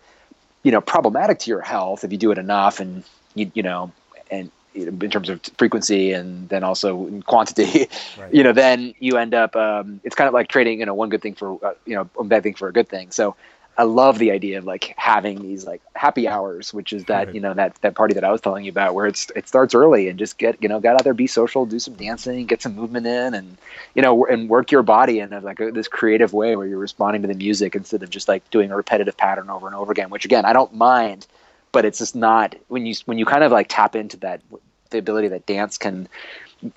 you 0.63 0.71
know, 0.71 0.81
problematic 0.81 1.39
to 1.39 1.49
your 1.49 1.61
health 1.61 2.03
if 2.03 2.11
you 2.11 2.17
do 2.17 2.31
it 2.31 2.37
enough 2.37 2.79
and 2.79 3.03
you 3.35 3.51
you 3.53 3.63
know 3.63 3.91
and 4.31 4.51
in 4.73 5.09
terms 5.09 5.29
of 5.29 5.41
frequency 5.57 6.13
and 6.13 6.47
then 6.49 6.63
also 6.63 7.07
in 7.07 7.21
quantity, 7.23 7.87
right. 8.17 8.33
you 8.33 8.43
know, 8.43 8.53
then 8.53 8.93
you 8.99 9.17
end 9.17 9.33
up. 9.33 9.55
Um, 9.55 9.99
it's 10.03 10.15
kind 10.15 10.27
of 10.27 10.33
like 10.33 10.47
trading, 10.47 10.79
you 10.79 10.85
know, 10.85 10.93
one 10.93 11.09
good 11.09 11.21
thing 11.21 11.35
for 11.35 11.63
uh, 11.65 11.73
you 11.85 11.95
know, 11.95 12.09
one 12.15 12.27
bad 12.27 12.43
thing 12.43 12.53
for 12.53 12.67
a 12.67 12.73
good 12.73 12.87
thing. 12.87 13.11
So 13.11 13.35
I 13.77 13.83
love 13.83 14.19
the 14.19 14.31
idea 14.31 14.57
of 14.57 14.65
like 14.65 14.93
having 14.97 15.41
these 15.41 15.65
like 15.65 15.81
happy 15.95 16.27
hours, 16.27 16.73
which 16.73 16.91
is 16.91 17.05
that 17.05 17.27
right. 17.27 17.35
you 17.35 17.39
know 17.39 17.53
that 17.53 17.75
that 17.75 17.95
party 17.95 18.13
that 18.13 18.25
I 18.25 18.31
was 18.31 18.41
telling 18.41 18.65
you 18.65 18.71
about, 18.71 18.93
where 18.93 19.07
it's 19.07 19.31
it 19.37 19.47
starts 19.47 19.73
early 19.73 20.09
and 20.09 20.19
just 20.19 20.37
get 20.37 20.61
you 20.61 20.67
know 20.67 20.81
get 20.81 20.95
out 20.95 21.05
there, 21.05 21.13
be 21.13 21.27
social, 21.27 21.65
do 21.65 21.79
some 21.79 21.93
dancing, 21.93 22.45
get 22.45 22.61
some 22.61 22.75
movement 22.75 23.07
in, 23.07 23.33
and 23.33 23.57
you 23.95 24.01
know 24.01 24.25
and 24.25 24.49
work 24.49 24.71
your 24.71 24.83
body 24.83 25.19
in 25.19 25.29
like 25.43 25.61
a, 25.61 25.71
this 25.71 25.87
creative 25.87 26.33
way 26.33 26.57
where 26.57 26.67
you're 26.67 26.77
responding 26.77 27.21
to 27.21 27.27
the 27.29 27.33
music 27.33 27.73
instead 27.73 28.03
of 28.03 28.09
just 28.09 28.27
like 28.27 28.49
doing 28.49 28.69
a 28.69 28.75
repetitive 28.75 29.15
pattern 29.15 29.49
over 29.49 29.67
and 29.67 29.75
over 29.75 29.91
again. 29.93 30.09
Which 30.09 30.25
again, 30.25 30.43
I 30.43 30.51
don't 30.51 30.73
mind, 30.73 31.25
but 31.71 31.85
it's 31.85 31.99
just 31.99 32.15
not 32.15 32.55
when 32.67 32.85
you 32.85 32.95
when 33.05 33.17
you 33.17 33.25
kind 33.25 33.45
of 33.45 33.51
like 33.53 33.67
tap 33.69 33.95
into 33.95 34.17
that 34.17 34.41
the 34.89 34.97
ability 34.97 35.29
that 35.29 35.45
dance 35.45 35.77
can 35.77 36.09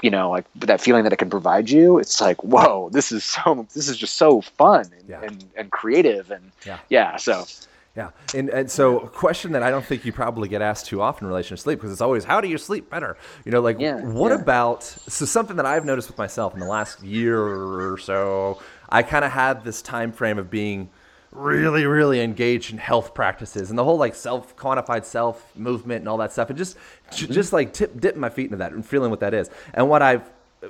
you 0.02 0.10
know, 0.10 0.30
like 0.30 0.44
that 0.56 0.80
feeling 0.80 1.04
that 1.04 1.12
it 1.12 1.16
can 1.16 1.30
provide 1.30 1.70
you, 1.70 1.98
it's 1.98 2.20
like, 2.20 2.42
whoa, 2.42 2.88
this 2.92 3.12
is 3.12 3.24
so, 3.24 3.66
this 3.74 3.88
is 3.88 3.96
just 3.96 4.16
so 4.16 4.40
fun 4.40 4.90
and, 4.96 5.08
yeah. 5.08 5.22
and, 5.22 5.44
and, 5.56 5.70
creative. 5.70 6.30
And 6.30 6.52
yeah, 6.64 6.78
yeah 6.88 7.16
so. 7.16 7.44
Yeah. 7.96 8.10
And, 8.34 8.48
and 8.48 8.70
so 8.70 9.00
a 9.00 9.08
question 9.08 9.52
that 9.52 9.62
I 9.62 9.70
don't 9.70 9.84
think 9.84 10.04
you 10.04 10.12
probably 10.12 10.48
get 10.48 10.62
asked 10.62 10.86
too 10.86 11.02
often 11.02 11.26
in 11.26 11.28
relation 11.28 11.56
to 11.56 11.62
sleep, 11.62 11.78
because 11.78 11.92
it's 11.92 12.00
always, 12.00 12.24
how 12.24 12.40
do 12.40 12.48
you 12.48 12.56
sleep 12.58 12.88
better? 12.88 13.18
You 13.44 13.52
know, 13.52 13.60
like 13.60 13.78
yeah, 13.78 14.00
what 14.00 14.30
yeah. 14.30 14.40
about, 14.40 14.82
so 14.82 15.26
something 15.26 15.56
that 15.56 15.66
I've 15.66 15.84
noticed 15.84 16.08
with 16.08 16.16
myself 16.16 16.54
in 16.54 16.60
the 16.60 16.66
last 16.66 17.02
year 17.02 17.38
or 17.38 17.98
so, 17.98 18.62
I 18.88 19.02
kind 19.02 19.24
of 19.24 19.32
had 19.32 19.64
this 19.64 19.82
time 19.82 20.12
frame 20.12 20.38
of 20.38 20.50
being 20.50 20.88
really, 21.32 21.86
really 21.86 22.20
engaged 22.20 22.72
in 22.72 22.78
health 22.78 23.14
practices 23.14 23.70
and 23.70 23.78
the 23.78 23.84
whole 23.84 23.96
like 23.96 24.14
self 24.14 24.54
quantified 24.56 25.04
self 25.04 25.56
movement 25.56 26.00
and 26.00 26.08
all 26.08 26.18
that 26.18 26.32
stuff, 26.32 26.50
and 26.50 26.58
just 26.58 26.76
mm-hmm. 27.10 27.32
just 27.32 27.52
like 27.52 27.72
tip, 27.72 27.98
dipping 27.98 28.20
my 28.20 28.28
feet 28.28 28.44
into 28.44 28.58
that 28.58 28.72
and 28.72 28.86
feeling 28.86 29.10
what 29.10 29.20
that 29.20 29.34
is. 29.34 29.50
And 29.74 29.88
what 29.88 30.02
I 30.02 30.20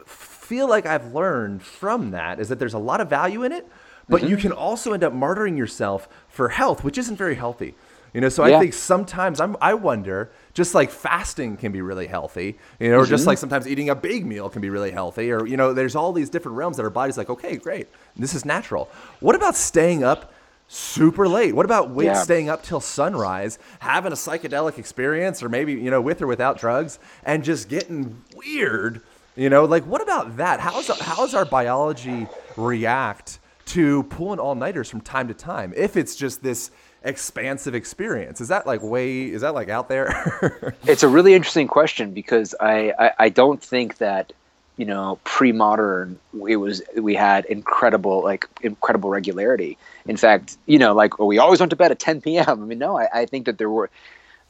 feel 0.06 0.68
like 0.68 0.86
I've 0.86 1.12
learned 1.12 1.62
from 1.62 2.12
that 2.12 2.40
is 2.40 2.48
that 2.48 2.58
there's 2.58 2.74
a 2.74 2.78
lot 2.78 3.00
of 3.00 3.10
value 3.10 3.42
in 3.42 3.52
it, 3.52 3.66
but 4.08 4.22
mm-hmm. 4.22 4.30
you 4.30 4.36
can 4.36 4.52
also 4.52 4.92
end 4.92 5.04
up 5.04 5.12
martyring 5.12 5.56
yourself 5.58 6.08
for 6.28 6.48
health, 6.48 6.84
which 6.84 6.96
isn't 6.96 7.16
very 7.16 7.34
healthy. 7.34 7.74
You 8.14 8.20
know, 8.20 8.28
so 8.28 8.44
yeah. 8.44 8.58
I 8.58 8.60
think 8.60 8.74
sometimes 8.74 9.40
I'm, 9.40 9.56
I 9.60 9.72
wonder, 9.72 10.30
just 10.52 10.74
like 10.74 10.90
fasting 10.90 11.56
can 11.56 11.72
be 11.72 11.80
really 11.80 12.06
healthy, 12.06 12.58
you 12.78 12.90
know, 12.90 12.98
or 12.98 13.02
mm-hmm. 13.02 13.10
just 13.10 13.26
like 13.26 13.38
sometimes 13.38 13.66
eating 13.66 13.88
a 13.88 13.94
big 13.94 14.26
meal 14.26 14.50
can 14.50 14.60
be 14.60 14.68
really 14.68 14.90
healthy, 14.90 15.32
or, 15.32 15.46
you 15.46 15.56
know, 15.56 15.72
there's 15.72 15.96
all 15.96 16.12
these 16.12 16.28
different 16.28 16.58
realms 16.58 16.76
that 16.76 16.82
our 16.82 16.90
body's 16.90 17.16
like, 17.16 17.30
okay, 17.30 17.56
great, 17.56 17.88
this 18.14 18.34
is 18.34 18.44
natural. 18.44 18.90
What 19.20 19.34
about 19.34 19.56
staying 19.56 20.04
up 20.04 20.34
super 20.72 21.28
late. 21.28 21.54
What 21.54 21.66
about 21.66 21.90
wait, 21.90 22.06
yeah. 22.06 22.22
staying 22.22 22.48
up 22.48 22.62
till 22.62 22.80
sunrise, 22.80 23.58
having 23.80 24.10
a 24.10 24.16
psychedelic 24.16 24.78
experience, 24.78 25.42
or 25.42 25.48
maybe 25.48 25.74
you 25.74 25.90
know 25.90 26.00
with 26.00 26.22
or 26.22 26.26
without 26.26 26.58
drugs, 26.58 26.98
and 27.24 27.44
just 27.44 27.68
getting 27.68 28.22
weird? 28.34 29.02
You 29.36 29.50
know, 29.50 29.64
like 29.64 29.84
what 29.86 30.02
about 30.02 30.38
that? 30.38 30.60
How's 30.60 30.88
how's 31.00 31.34
our 31.34 31.44
biology 31.44 32.26
react 32.56 33.38
to 33.66 34.02
pulling 34.04 34.38
all 34.38 34.54
nighters 34.54 34.88
from 34.88 35.02
time 35.02 35.28
to 35.28 35.34
time? 35.34 35.72
If 35.76 35.96
it's 35.96 36.16
just 36.16 36.42
this 36.42 36.70
expansive 37.04 37.74
experience, 37.74 38.40
is 38.40 38.48
that 38.48 38.66
like 38.66 38.82
way? 38.82 39.24
Is 39.24 39.42
that 39.42 39.54
like 39.54 39.68
out 39.68 39.88
there? 39.88 40.74
it's 40.86 41.02
a 41.02 41.08
really 41.08 41.34
interesting 41.34 41.68
question 41.68 42.12
because 42.12 42.54
I, 42.60 42.94
I 42.98 43.10
I 43.18 43.28
don't 43.28 43.62
think 43.62 43.98
that 43.98 44.32
you 44.76 44.84
know 44.84 45.18
pre-modern 45.24 46.18
it 46.48 46.56
was 46.56 46.82
we 46.96 47.14
had 47.14 47.44
incredible 47.46 48.22
like 48.22 48.46
incredible 48.62 49.10
regularity. 49.10 49.76
In 50.06 50.16
fact 50.16 50.56
you 50.66 50.78
know 50.78 50.94
like 50.94 51.18
we 51.18 51.38
always 51.38 51.60
went 51.60 51.70
to 51.70 51.76
bed 51.76 51.90
at 51.90 51.98
10 51.98 52.20
p.m 52.20 52.46
i 52.48 52.54
mean 52.54 52.78
no 52.78 52.98
i, 52.98 53.08
I 53.12 53.26
think 53.26 53.46
that 53.46 53.58
there 53.58 53.70
were 53.70 53.90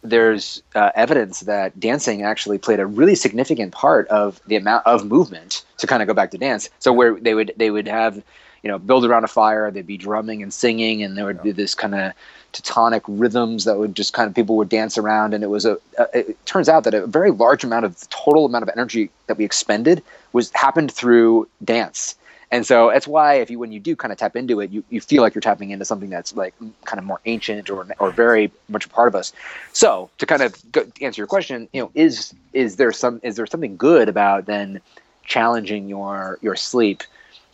there's 0.03 0.62
uh, 0.75 0.91
evidence 0.95 1.41
that 1.41 1.79
dancing 1.79 2.23
actually 2.23 2.59
played 2.59 2.81
a 2.81 2.87
really 2.87 3.14
significant 3.14 3.73
part 3.73 4.09
of 4.09 4.41
the 4.47 4.57
amount 4.57 4.87
of 4.87 5.05
movement 5.05 5.64
to 5.79 5.87
kind 5.87 6.03
of 6.03 6.09
go 6.09 6.14
back 6.14 6.33
to 6.33 6.39
dance. 6.39 6.68
So 6.81 6.93
where 6.93 7.14
they 7.14 7.35
would 7.35 7.53
they 7.57 7.70
would 7.70 7.87
have 7.87 8.23
you 8.62 8.68
know 8.68 8.78
build 8.78 9.04
around 9.04 9.24
a 9.24 9.28
fire 9.28 9.70
they'd 9.70 9.86
be 9.86 9.96
drumming 9.96 10.42
and 10.42 10.52
singing 10.52 11.02
and 11.02 11.16
there 11.16 11.24
would 11.24 11.42
be 11.42 11.52
this 11.52 11.74
kind 11.74 11.94
of 11.94 12.12
tectonic 12.52 13.02
rhythms 13.08 13.64
that 13.64 13.78
would 13.78 13.94
just 13.94 14.12
kind 14.12 14.28
of 14.28 14.34
people 14.34 14.56
would 14.56 14.68
dance 14.68 14.98
around 14.98 15.34
and 15.34 15.42
it 15.42 15.48
was 15.48 15.64
a, 15.64 15.78
a, 15.98 16.18
it 16.18 16.46
turns 16.46 16.68
out 16.68 16.84
that 16.84 16.94
a 16.94 17.06
very 17.06 17.30
large 17.30 17.64
amount 17.64 17.84
of 17.84 17.98
the 17.98 18.06
total 18.10 18.44
amount 18.44 18.62
of 18.62 18.68
energy 18.68 19.10
that 19.26 19.38
we 19.38 19.44
expended 19.44 20.02
was 20.32 20.50
happened 20.52 20.92
through 20.92 21.48
dance 21.64 22.14
And 22.52 22.66
so 22.66 22.90
that's 22.90 23.08
why 23.08 23.36
if 23.36 23.50
you 23.50 23.58
when 23.58 23.72
you 23.72 23.80
do 23.80 23.96
kind 23.96 24.12
of 24.12 24.18
tap 24.18 24.36
into 24.36 24.60
it, 24.60 24.70
you, 24.70 24.84
you 24.90 25.00
feel 25.00 25.22
like 25.22 25.34
you're 25.34 25.40
tapping 25.40 25.70
into 25.70 25.86
something 25.86 26.10
that's 26.10 26.36
like 26.36 26.54
kind 26.84 26.98
of 26.98 27.04
more 27.06 27.18
ancient 27.24 27.70
or 27.70 27.86
or 27.98 28.10
very 28.12 28.52
much 28.68 28.84
a 28.84 28.90
part 28.90 29.08
of 29.08 29.14
us. 29.14 29.32
So 29.72 30.10
to 30.18 30.26
kind 30.26 30.42
of 30.42 30.54
go, 30.70 30.84
answer 31.00 31.18
your 31.22 31.26
question, 31.26 31.66
you 31.72 31.80
know, 31.80 31.90
is 31.94 32.34
is 32.52 32.76
there 32.76 32.92
some 32.92 33.20
is 33.22 33.36
there 33.36 33.46
something 33.46 33.78
good 33.78 34.06
about 34.10 34.44
then 34.44 34.82
challenging 35.24 35.88
your 35.88 36.38
your 36.42 36.54
sleep? 36.54 37.02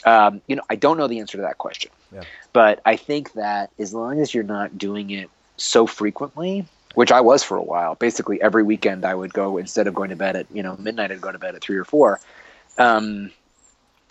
Um, 0.04 0.40
you 0.46 0.56
know, 0.56 0.62
I 0.70 0.76
don't 0.76 0.96
know 0.96 1.08
the 1.08 1.18
answer 1.20 1.38
to 1.38 1.42
that 1.42 1.58
question, 1.58 1.90
Yeah. 2.12 2.22
but 2.52 2.80
I 2.84 2.96
think 2.96 3.32
that 3.32 3.70
as 3.78 3.92
long 3.92 4.20
as 4.20 4.32
you're 4.32 4.44
not 4.44 4.78
doing 4.78 5.10
it 5.10 5.28
so 5.56 5.86
frequently, 5.86 6.64
which 6.94 7.12
I 7.12 7.20
was 7.20 7.42
for 7.42 7.56
a 7.56 7.62
while, 7.62 7.94
basically 7.96 8.40
every 8.40 8.62
weekend 8.62 9.04
I 9.04 9.14
would 9.14 9.32
go 9.32 9.58
instead 9.58 9.86
of 9.86 9.94
going 9.94 10.10
to 10.10 10.16
bed 10.16 10.36
at 10.36 10.46
you 10.52 10.62
know 10.62 10.76
midnight, 10.78 11.10
I'd 11.10 11.20
go 11.20 11.32
to 11.32 11.38
bed 11.38 11.54
at 11.54 11.62
three 11.62 11.76
or 11.76 11.84
four. 11.84 12.20
Um, 12.78 13.32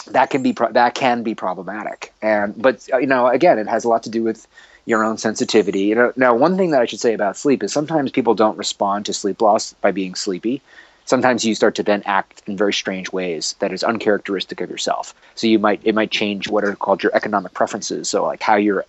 that 0.08 0.30
can 0.30 0.44
be 0.44 0.54
pro- 0.54 0.72
that 0.72 0.94
can 0.96 1.24
be 1.24 1.36
problematic, 1.36 2.14
and 2.22 2.60
but 2.62 2.88
uh, 2.94 2.98
you 2.98 3.08
know 3.08 3.28
again, 3.28 3.60
it 3.60 3.68
has 3.68 3.84
a 3.84 3.90
lot 3.90 4.04
to 4.04 4.10
do 4.10 4.24
with 4.24 4.48
your 4.86 5.04
own 5.04 5.18
sensitivity. 5.18 5.82
You 5.82 5.96
know, 5.96 6.14
now 6.16 6.34
one 6.34 6.56
thing 6.58 6.72
that 6.72 6.82
I 6.82 6.86
should 6.86 7.02
say 7.02 7.14
about 7.14 7.36
sleep 7.36 7.62
is 7.62 7.74
sometimes 7.74 8.12
people 8.12 8.36
don't 8.36 8.58
respond 8.58 9.06
to 9.08 9.14
sleep 9.14 9.42
loss 9.42 9.74
by 9.74 9.92
being 9.92 10.16
sleepy 10.16 10.62
sometimes 11.08 11.44
you 11.44 11.56
start 11.56 11.74
to 11.76 11.84
then 11.84 12.04
act 12.06 12.44
in 12.46 12.56
very 12.56 12.74
strange 12.74 13.12
ways 13.12 13.56
that 13.60 13.74
is 13.74 13.84
uncharacteristic 13.84 14.62
of 14.62 14.70
yourself. 14.70 15.16
So 15.34 15.48
you 15.48 15.58
might 15.58 15.82
it 15.84 15.96
might 15.96 16.12
change 16.12 16.48
what 16.48 16.64
are 16.64 16.76
called 16.76 17.02
your 17.02 17.16
economic 17.16 17.54
preferences. 17.54 18.10
So 18.10 18.24
like 18.24 18.44
how 18.44 18.58
you're 18.58 18.86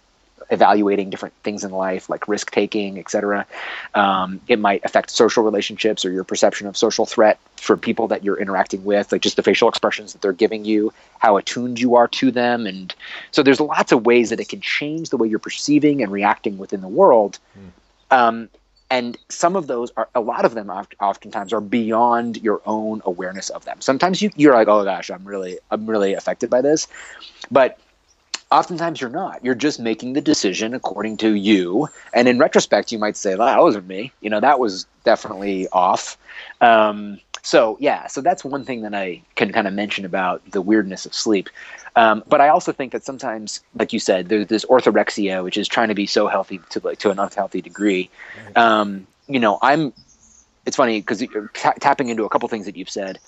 evaluating 0.50 1.10
different 1.10 1.34
things 1.42 1.62
in 1.62 1.70
life, 1.70 2.08
like 2.08 2.26
risk 2.26 2.50
taking, 2.50 2.98
etc. 2.98 3.46
Um, 3.94 4.40
it 4.48 4.58
might 4.58 4.84
affect 4.84 5.10
social 5.10 5.42
relationships 5.42 6.04
or 6.04 6.10
your 6.10 6.24
perception 6.24 6.66
of 6.66 6.76
social 6.76 7.06
threat 7.06 7.38
for 7.56 7.76
people 7.76 8.08
that 8.08 8.24
you're 8.24 8.38
interacting 8.38 8.84
with, 8.84 9.12
like 9.12 9.20
just 9.20 9.36
the 9.36 9.42
facial 9.42 9.68
expressions 9.68 10.12
that 10.12 10.22
they're 10.22 10.32
giving 10.32 10.64
you, 10.64 10.92
how 11.18 11.36
attuned 11.36 11.78
you 11.78 11.96
are 11.96 12.08
to 12.08 12.30
them, 12.30 12.66
and 12.66 12.94
so 13.30 13.42
there's 13.42 13.60
lots 13.60 13.92
of 13.92 14.06
ways 14.06 14.30
that 14.30 14.40
it 14.40 14.48
can 14.48 14.60
change 14.60 15.10
the 15.10 15.16
way 15.16 15.28
you're 15.28 15.38
perceiving 15.38 16.02
and 16.02 16.10
reacting 16.10 16.56
within 16.56 16.80
the 16.80 16.88
world. 16.88 17.38
Um, 18.10 18.48
and 18.90 19.18
some 19.28 19.56
of 19.56 19.66
those 19.66 19.92
are 19.96 20.08
a 20.14 20.20
lot 20.20 20.44
of 20.44 20.54
them 20.54 20.70
oft- 20.70 20.94
oftentimes 21.00 21.52
are 21.52 21.60
beyond 21.60 22.38
your 22.38 22.60
own 22.66 23.02
awareness 23.04 23.50
of 23.50 23.64
them. 23.64 23.80
Sometimes 23.80 24.22
you, 24.22 24.30
you're 24.36 24.54
like 24.54 24.68
oh 24.68 24.84
gosh 24.84 25.10
i'm 25.10 25.24
really 25.24 25.58
i'm 25.70 25.86
really 25.86 26.14
affected 26.14 26.50
by 26.50 26.60
this. 26.60 26.88
But 27.50 27.78
oftentimes 28.50 29.00
you're 29.00 29.10
not. 29.10 29.44
You're 29.44 29.54
just 29.54 29.78
making 29.78 30.14
the 30.14 30.20
decision 30.20 30.74
according 30.74 31.18
to 31.18 31.34
you. 31.34 31.88
And 32.14 32.28
in 32.28 32.38
retrospect 32.38 32.92
you 32.92 32.98
might 32.98 33.16
say 33.16 33.34
well, 33.36 33.46
that 33.46 33.60
wasn't 33.60 33.86
me. 33.86 34.12
You 34.20 34.30
know 34.30 34.40
that 34.40 34.58
was 34.58 34.86
definitely 35.04 35.68
off. 35.68 36.16
Um, 36.60 37.20
so 37.42 37.76
yeah 37.80 38.06
so 38.06 38.20
that's 38.20 38.44
one 38.44 38.64
thing 38.64 38.82
that 38.82 38.94
i 38.94 39.20
can 39.34 39.52
kind 39.52 39.66
of 39.66 39.72
mention 39.72 40.04
about 40.04 40.42
the 40.50 40.60
weirdness 40.60 41.06
of 41.06 41.14
sleep 41.14 41.48
um, 41.98 42.22
but 42.28 42.40
I 42.40 42.48
also 42.48 42.70
think 42.70 42.92
that 42.92 43.04
sometimes, 43.04 43.60
like 43.74 43.92
you 43.92 43.98
said, 43.98 44.28
there's 44.28 44.46
this 44.46 44.64
orthorexia, 44.66 45.42
which 45.42 45.56
is 45.56 45.66
trying 45.66 45.88
to 45.88 45.96
be 45.96 46.06
so 46.06 46.28
healthy 46.28 46.60
to 46.70 46.80
like 46.84 46.98
to 47.00 47.10
an 47.10 47.18
unhealthy 47.18 47.60
degree. 47.60 48.08
Um, 48.54 49.08
you 49.26 49.40
know, 49.40 49.58
I'm. 49.60 49.92
It's 50.64 50.76
funny 50.76 51.00
because 51.00 51.24
ta- 51.54 51.74
tapping 51.80 52.08
into 52.08 52.24
a 52.24 52.28
couple 52.28 52.48
things 52.48 52.66
that 52.66 52.76
you've 52.76 52.88
said. 52.88 53.18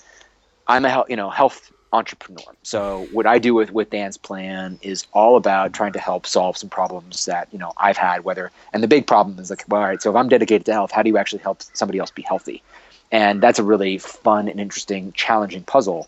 I'm 0.67 0.85
a 0.85 0.89
health, 0.89 1.07
you 1.09 1.17
know, 1.17 1.29
health 1.29 1.69
entrepreneur. 1.91 2.53
So 2.63 3.09
what 3.11 3.27
I 3.27 3.39
do 3.39 3.53
with 3.53 3.73
with 3.73 3.89
Dan's 3.89 4.15
Plan 4.15 4.79
is 4.81 5.05
all 5.11 5.35
about 5.35 5.73
trying 5.73 5.91
to 5.91 5.99
help 5.99 6.25
solve 6.25 6.55
some 6.55 6.69
problems 6.69 7.25
that 7.25 7.49
you 7.51 7.59
know 7.59 7.73
I've 7.75 7.97
had. 7.97 8.23
Whether 8.23 8.51
and 8.71 8.81
the 8.81 8.87
big 8.87 9.05
problem 9.05 9.37
is 9.39 9.49
like, 9.49 9.65
well, 9.67 9.81
all 9.81 9.87
right, 9.87 10.01
so 10.01 10.11
if 10.11 10.15
I'm 10.15 10.29
dedicated 10.29 10.65
to 10.67 10.71
health, 10.71 10.91
how 10.91 11.03
do 11.03 11.09
you 11.09 11.17
actually 11.17 11.41
help 11.41 11.61
somebody 11.73 11.99
else 11.99 12.11
be 12.11 12.21
healthy? 12.21 12.63
And 13.11 13.41
that's 13.41 13.59
a 13.59 13.63
really 13.63 13.97
fun 13.97 14.47
and 14.47 14.59
interesting, 14.59 15.11
challenging 15.13 15.63
puzzle. 15.63 16.07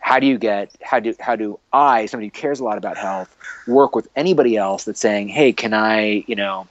How 0.00 0.18
do 0.18 0.26
you 0.26 0.36
get 0.36 0.70
how 0.82 1.00
do 1.00 1.14
how 1.20 1.36
do 1.36 1.58
I 1.72 2.06
somebody 2.06 2.26
who 2.26 2.32
cares 2.32 2.60
a 2.60 2.64
lot 2.64 2.76
about 2.76 2.96
health 2.96 3.34
work 3.66 3.94
with 3.94 4.08
anybody 4.16 4.56
else 4.56 4.84
that's 4.84 5.00
saying 5.00 5.28
hey 5.28 5.52
can 5.52 5.72
I 5.72 6.24
you 6.26 6.34
know 6.34 6.66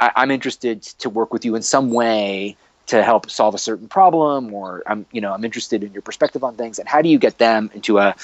I, 0.00 0.10
I'm 0.16 0.32
interested 0.32 0.82
to 0.82 1.08
work 1.08 1.32
with 1.32 1.44
you 1.44 1.54
in 1.54 1.62
some 1.62 1.92
way 1.92 2.56
to 2.88 3.04
help 3.04 3.30
solve 3.30 3.54
a 3.54 3.58
certain 3.58 3.86
problem 3.86 4.52
or 4.52 4.82
I'm 4.86 5.06
you 5.12 5.20
know 5.20 5.32
I'm 5.32 5.44
interested 5.44 5.84
in 5.84 5.92
your 5.92 6.02
perspective 6.02 6.42
on 6.42 6.56
things 6.56 6.80
and 6.80 6.88
how 6.88 7.00
do 7.02 7.08
you 7.08 7.20
get 7.20 7.38
them 7.38 7.70
into 7.72 7.98
a 7.98 8.16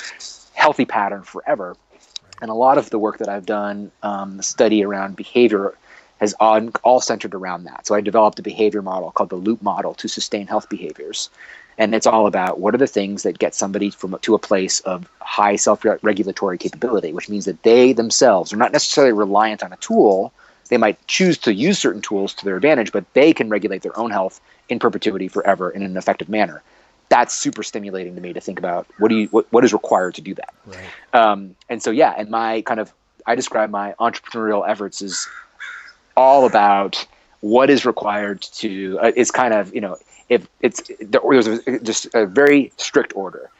healthy 0.58 0.84
pattern 0.84 1.22
forever? 1.22 1.76
And 2.42 2.50
a 2.50 2.54
lot 2.54 2.78
of 2.78 2.90
the 2.90 2.98
work 2.98 3.18
that 3.18 3.28
I've 3.28 3.46
done 3.46 3.90
um, 4.02 4.36
the 4.36 4.42
study 4.42 4.84
around 4.84 5.16
behavior 5.16 5.74
has 6.18 6.34
on, 6.40 6.70
all 6.82 7.00
centered 7.00 7.34
around 7.34 7.64
that. 7.64 7.86
So 7.86 7.94
I 7.94 8.00
developed 8.00 8.38
a 8.38 8.42
behavior 8.42 8.82
model 8.82 9.10
called 9.12 9.30
the 9.30 9.36
loop 9.36 9.62
model 9.62 9.94
to 9.94 10.08
sustain 10.08 10.46
health 10.46 10.68
behaviors. 10.68 11.30
And 11.78 11.94
it's 11.94 12.06
all 12.06 12.26
about 12.26 12.58
what 12.58 12.74
are 12.74 12.78
the 12.78 12.88
things 12.88 13.22
that 13.22 13.38
get 13.38 13.54
somebody 13.54 13.90
from 13.90 14.18
to 14.22 14.34
a 14.34 14.38
place 14.38 14.80
of 14.80 15.08
high 15.20 15.56
self-regulatory 15.56 16.58
capability 16.58 17.12
which 17.12 17.28
means 17.28 17.44
that 17.44 17.62
they 17.62 17.92
themselves 17.92 18.52
are 18.52 18.56
not 18.56 18.72
necessarily 18.72 19.12
reliant 19.12 19.62
on 19.62 19.72
a 19.72 19.76
tool. 19.76 20.32
They 20.68 20.76
might 20.76 21.04
choose 21.06 21.38
to 21.38 21.54
use 21.54 21.78
certain 21.78 22.02
tools 22.02 22.34
to 22.34 22.44
their 22.44 22.56
advantage 22.56 22.90
but 22.90 23.04
they 23.14 23.32
can 23.32 23.48
regulate 23.48 23.82
their 23.82 23.96
own 23.96 24.10
health 24.10 24.40
in 24.68 24.80
perpetuity 24.80 25.28
forever 25.28 25.70
in 25.70 25.82
an 25.82 25.96
effective 25.96 26.28
manner. 26.28 26.62
That's 27.10 27.32
super 27.32 27.62
stimulating 27.62 28.16
to 28.16 28.20
me 28.20 28.32
to 28.32 28.40
think 28.40 28.58
about 28.58 28.86
what 28.98 29.08
do 29.08 29.16
you 29.16 29.28
what, 29.28 29.46
what 29.52 29.64
is 29.64 29.72
required 29.72 30.16
to 30.16 30.20
do 30.20 30.34
that. 30.34 30.54
Right. 30.66 31.14
um, 31.14 31.54
and 31.68 31.80
so 31.80 31.92
yeah 31.92 32.12
and 32.18 32.28
my 32.28 32.62
kind 32.62 32.80
of 32.80 32.92
i 33.24 33.36
describe 33.36 33.70
my 33.70 33.94
entrepreneurial 34.00 34.68
efforts 34.68 35.00
as 35.00 35.28
all 36.18 36.44
about 36.46 37.06
what 37.40 37.70
is 37.70 37.86
required 37.86 38.42
to 38.42 38.98
uh, 39.00 39.12
is 39.14 39.30
kind 39.30 39.54
of 39.54 39.72
you 39.74 39.80
know 39.80 39.96
if 40.28 40.48
it's 40.60 40.82
there- 41.00 41.22
there's 41.30 41.60
just 41.82 42.08
a 42.14 42.26
very 42.26 42.72
strict 42.76 43.12
order. 43.16 43.50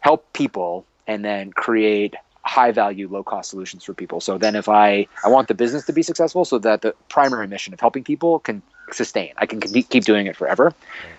Help 0.00 0.32
people 0.32 0.86
and 1.08 1.24
then 1.24 1.50
create 1.52 2.14
high 2.44 2.70
value 2.70 3.08
low 3.08 3.24
cost 3.24 3.50
solutions 3.50 3.82
for 3.84 3.92
people. 3.92 4.20
So 4.20 4.38
then 4.38 4.54
if 4.54 4.68
i 4.68 5.06
i 5.24 5.28
want 5.28 5.48
the 5.48 5.54
business 5.54 5.84
to 5.86 5.92
be 5.92 6.02
successful 6.02 6.44
so 6.44 6.58
that 6.58 6.82
the 6.82 6.94
primary 7.08 7.48
mission 7.48 7.74
of 7.74 7.80
helping 7.80 8.04
people 8.04 8.38
can 8.38 8.62
sustain 8.92 9.32
i 9.38 9.46
can 9.46 9.58
keep 9.60 9.88
keep 9.90 10.04
doing 10.04 10.26
it 10.30 10.36
forever. 10.36 10.72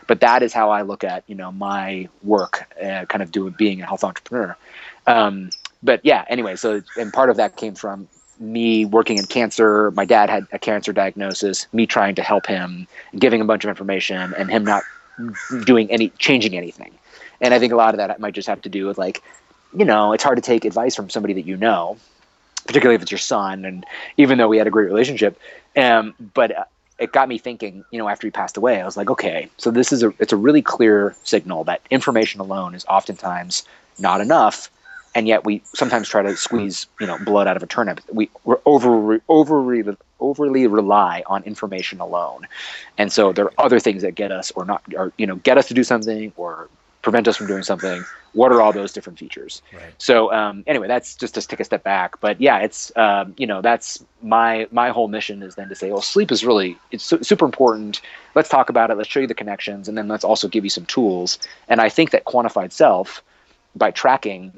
But 0.07 0.21
that 0.21 0.41
is 0.41 0.53
how 0.53 0.69
i 0.71 0.81
look 0.83 1.03
at 1.03 1.23
you 1.27 1.35
know 1.35 1.51
my 1.51 2.07
work 2.23 2.53
uh, 2.81 3.03
kind 3.11 3.21
of 3.21 3.29
doing 3.37 3.53
being 3.57 3.81
a 3.81 3.85
health 3.85 4.05
entrepreneur. 4.05 4.55
Um, 5.05 5.51
but 5.83 5.99
yeah 6.11 6.23
anyway 6.29 6.55
so 6.55 6.81
and 7.01 7.11
part 7.11 7.29
of 7.29 7.35
that 7.37 7.57
came 7.57 7.75
from 7.75 8.07
me 8.39 8.85
working 8.85 9.17
in 9.17 9.25
cancer 9.25 9.91
my 9.91 10.05
dad 10.05 10.29
had 10.29 10.47
a 10.51 10.59
cancer 10.59 10.93
diagnosis 10.93 11.67
me 11.73 11.85
trying 11.85 12.15
to 12.15 12.21
help 12.21 12.45
him 12.45 12.87
giving 13.17 13.41
a 13.41 13.45
bunch 13.45 13.63
of 13.63 13.69
information 13.69 14.33
and 14.37 14.51
him 14.51 14.63
not 14.63 14.83
doing 15.65 15.89
any 15.89 16.09
changing 16.19 16.55
anything. 16.55 16.91
And 17.41 17.53
i 17.53 17.59
think 17.59 17.73
a 17.73 17.75
lot 17.75 17.93
of 17.93 17.97
that 17.97 18.19
might 18.19 18.33
just 18.33 18.47
have 18.47 18.61
to 18.61 18.69
do 18.69 18.85
with 18.85 18.97
like 18.97 19.23
you 19.75 19.85
know 19.85 20.13
it's 20.13 20.23
hard 20.23 20.37
to 20.37 20.41
take 20.41 20.65
advice 20.65 20.95
from 20.95 21.09
somebody 21.09 21.33
that 21.33 21.45
you 21.45 21.57
know 21.57 21.97
particularly 22.65 22.95
if 22.95 23.01
it's 23.01 23.11
your 23.11 23.17
son 23.17 23.65
and 23.65 23.85
even 24.17 24.37
though 24.37 24.47
we 24.47 24.57
had 24.57 24.67
a 24.67 24.71
great 24.71 24.87
relationship 24.87 25.39
um, 25.77 26.13
but 26.33 26.55
uh, 26.55 26.63
it 26.99 27.11
got 27.11 27.29
me 27.29 27.37
thinking 27.37 27.83
you 27.91 27.99
know 27.99 28.07
after 28.07 28.27
he 28.27 28.31
passed 28.31 28.57
away 28.57 28.81
i 28.81 28.85
was 28.85 28.97
like 28.97 29.09
okay 29.09 29.49
so 29.57 29.71
this 29.71 29.91
is 29.91 30.03
a 30.03 30.13
it's 30.19 30.33
a 30.33 30.37
really 30.37 30.61
clear 30.61 31.15
signal 31.23 31.63
that 31.63 31.81
information 31.89 32.39
alone 32.41 32.73
is 32.73 32.85
oftentimes 32.85 33.63
not 33.99 34.21
enough 34.21 34.69
and 35.15 35.27
yet 35.27 35.45
we 35.45 35.61
sometimes 35.73 36.07
try 36.07 36.21
to 36.21 36.35
squeeze 36.35 36.87
you 36.99 37.07
know 37.07 37.17
blood 37.19 37.47
out 37.47 37.57
of 37.57 37.63
a 37.63 37.67
turnip. 37.67 38.01
We 38.11 38.29
we're 38.43 38.59
over 38.65 39.21
overly 39.27 39.83
overly 40.19 40.67
rely 40.67 41.23
on 41.27 41.43
information 41.43 41.99
alone. 41.99 42.47
And 42.97 43.11
so 43.11 43.33
there 43.33 43.45
are 43.45 43.53
other 43.57 43.79
things 43.79 44.01
that 44.01 44.15
get 44.15 44.31
us 44.31 44.51
or 44.51 44.65
not 44.65 44.83
or 44.95 45.13
you 45.17 45.25
know 45.25 45.35
get 45.37 45.57
us 45.57 45.67
to 45.67 45.73
do 45.73 45.83
something 45.83 46.33
or 46.37 46.69
prevent 47.01 47.27
us 47.27 47.37
from 47.37 47.47
doing 47.47 47.63
something. 47.63 48.03
What 48.33 48.51
are 48.51 48.61
all 48.61 48.73
those 48.73 48.91
different 48.91 49.17
features? 49.17 49.61
Right. 49.73 49.93
so 49.97 50.31
um, 50.33 50.63
anyway 50.67 50.87
that's 50.87 51.15
just 51.15 51.33
to 51.35 51.41
take 51.41 51.59
a 51.59 51.63
step 51.63 51.83
back. 51.83 52.19
But 52.19 52.39
yeah 52.39 52.59
it's 52.59 52.91
um, 52.95 53.33
you 53.37 53.47
know 53.47 53.61
that's 53.61 54.03
my 54.21 54.67
my 54.71 54.89
whole 54.89 55.07
mission 55.07 55.41
is 55.41 55.55
then 55.55 55.69
to 55.69 55.75
say 55.75 55.91
well 55.91 56.01
sleep 56.01 56.31
is 56.31 56.45
really 56.45 56.77
it's 56.91 57.03
su- 57.03 57.23
super 57.23 57.45
important. 57.45 58.01
Let's 58.35 58.49
talk 58.49 58.69
about 58.69 58.91
it. 58.91 58.97
Let's 58.97 59.09
show 59.09 59.19
you 59.19 59.27
the 59.27 59.33
connections. 59.33 59.87
And 59.87 59.97
then 59.97 60.07
let's 60.07 60.23
also 60.23 60.47
give 60.47 60.63
you 60.63 60.69
some 60.69 60.85
tools. 60.85 61.39
And 61.69 61.81
i 61.81 61.89
think 61.89 62.11
that 62.11 62.25
quantified 62.25 62.71
self 62.71 63.23
by 63.75 63.91
tracking 63.91 64.51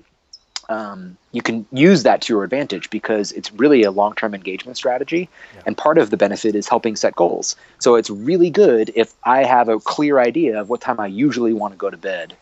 um, 0.69 1.17
you 1.31 1.41
can 1.41 1.65
use 1.71 2.03
that 2.03 2.21
to 2.21 2.33
your 2.33 2.43
advantage 2.43 2.89
because 2.91 3.31
it's 3.31 3.51
really 3.51 3.83
a 3.83 3.91
long-term 3.91 4.35
engagement 4.35 4.77
strategy. 4.77 5.27
And 5.65 5.75
part 5.75 5.97
of 5.97 6.11
the 6.11 6.17
benefit 6.17 6.55
is 6.55 6.67
helping 6.67 6.95
set 6.95 7.15
goals. 7.15 7.55
So 7.79 7.95
it's 7.95 8.09
really 8.09 8.51
good 8.51 8.91
if 8.95 9.13
i 9.23 9.43
have 9.43 9.67
a 9.67 9.79
clear 9.79 10.19
idea 10.19 10.61
of 10.61 10.69
what 10.69 10.79
time 10.79 10.99
i 10.99 11.07
usually 11.07 11.53
want 11.53 11.73
to 11.73 11.77
go 11.77 11.89
to 11.89 11.97
bed 11.97 12.35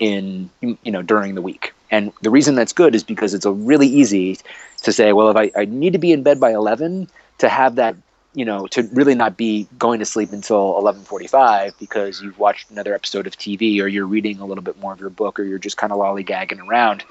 in 0.00 0.50
you 0.60 0.90
know 0.90 1.02
during 1.02 1.34
the 1.34 1.42
week. 1.42 1.72
And 1.90 2.12
the 2.22 2.30
reason 2.30 2.56
that's 2.56 2.72
good 2.72 2.94
is 2.94 3.04
because 3.04 3.34
it's 3.34 3.44
a 3.44 3.52
really 3.52 3.86
easy 3.86 4.38
to 4.82 4.92
say 4.92 5.12
well 5.12 5.30
if 5.30 5.36
I, 5.36 5.50
I 5.60 5.64
need 5.66 5.92
to 5.92 5.98
be 5.98 6.12
in 6.12 6.22
bed 6.22 6.40
by 6.40 6.52
11 6.52 7.08
to 7.38 7.48
have 7.48 7.76
that 7.76 7.94
you 8.34 8.44
know 8.44 8.66
to 8.68 8.82
really 8.92 9.14
not 9.14 9.36
be 9.36 9.68
going 9.78 10.00
to 10.00 10.06
sleep 10.06 10.32
until 10.32 10.74
11:45 10.82 11.78
because 11.78 12.22
you've 12.22 12.38
watched 12.38 12.70
another 12.70 12.94
episode 12.94 13.26
of 13.26 13.36
TV 13.36 13.80
or 13.80 13.86
you're 13.86 14.06
reading 14.06 14.40
a 14.40 14.46
little 14.46 14.64
bit 14.64 14.80
more 14.80 14.92
of 14.92 15.00
your 15.00 15.10
book 15.10 15.38
or 15.38 15.44
you're 15.44 15.58
just 15.58 15.76
kind 15.76 15.92
of 15.92 15.98
lollygagging 15.98 16.66
around 16.66 17.04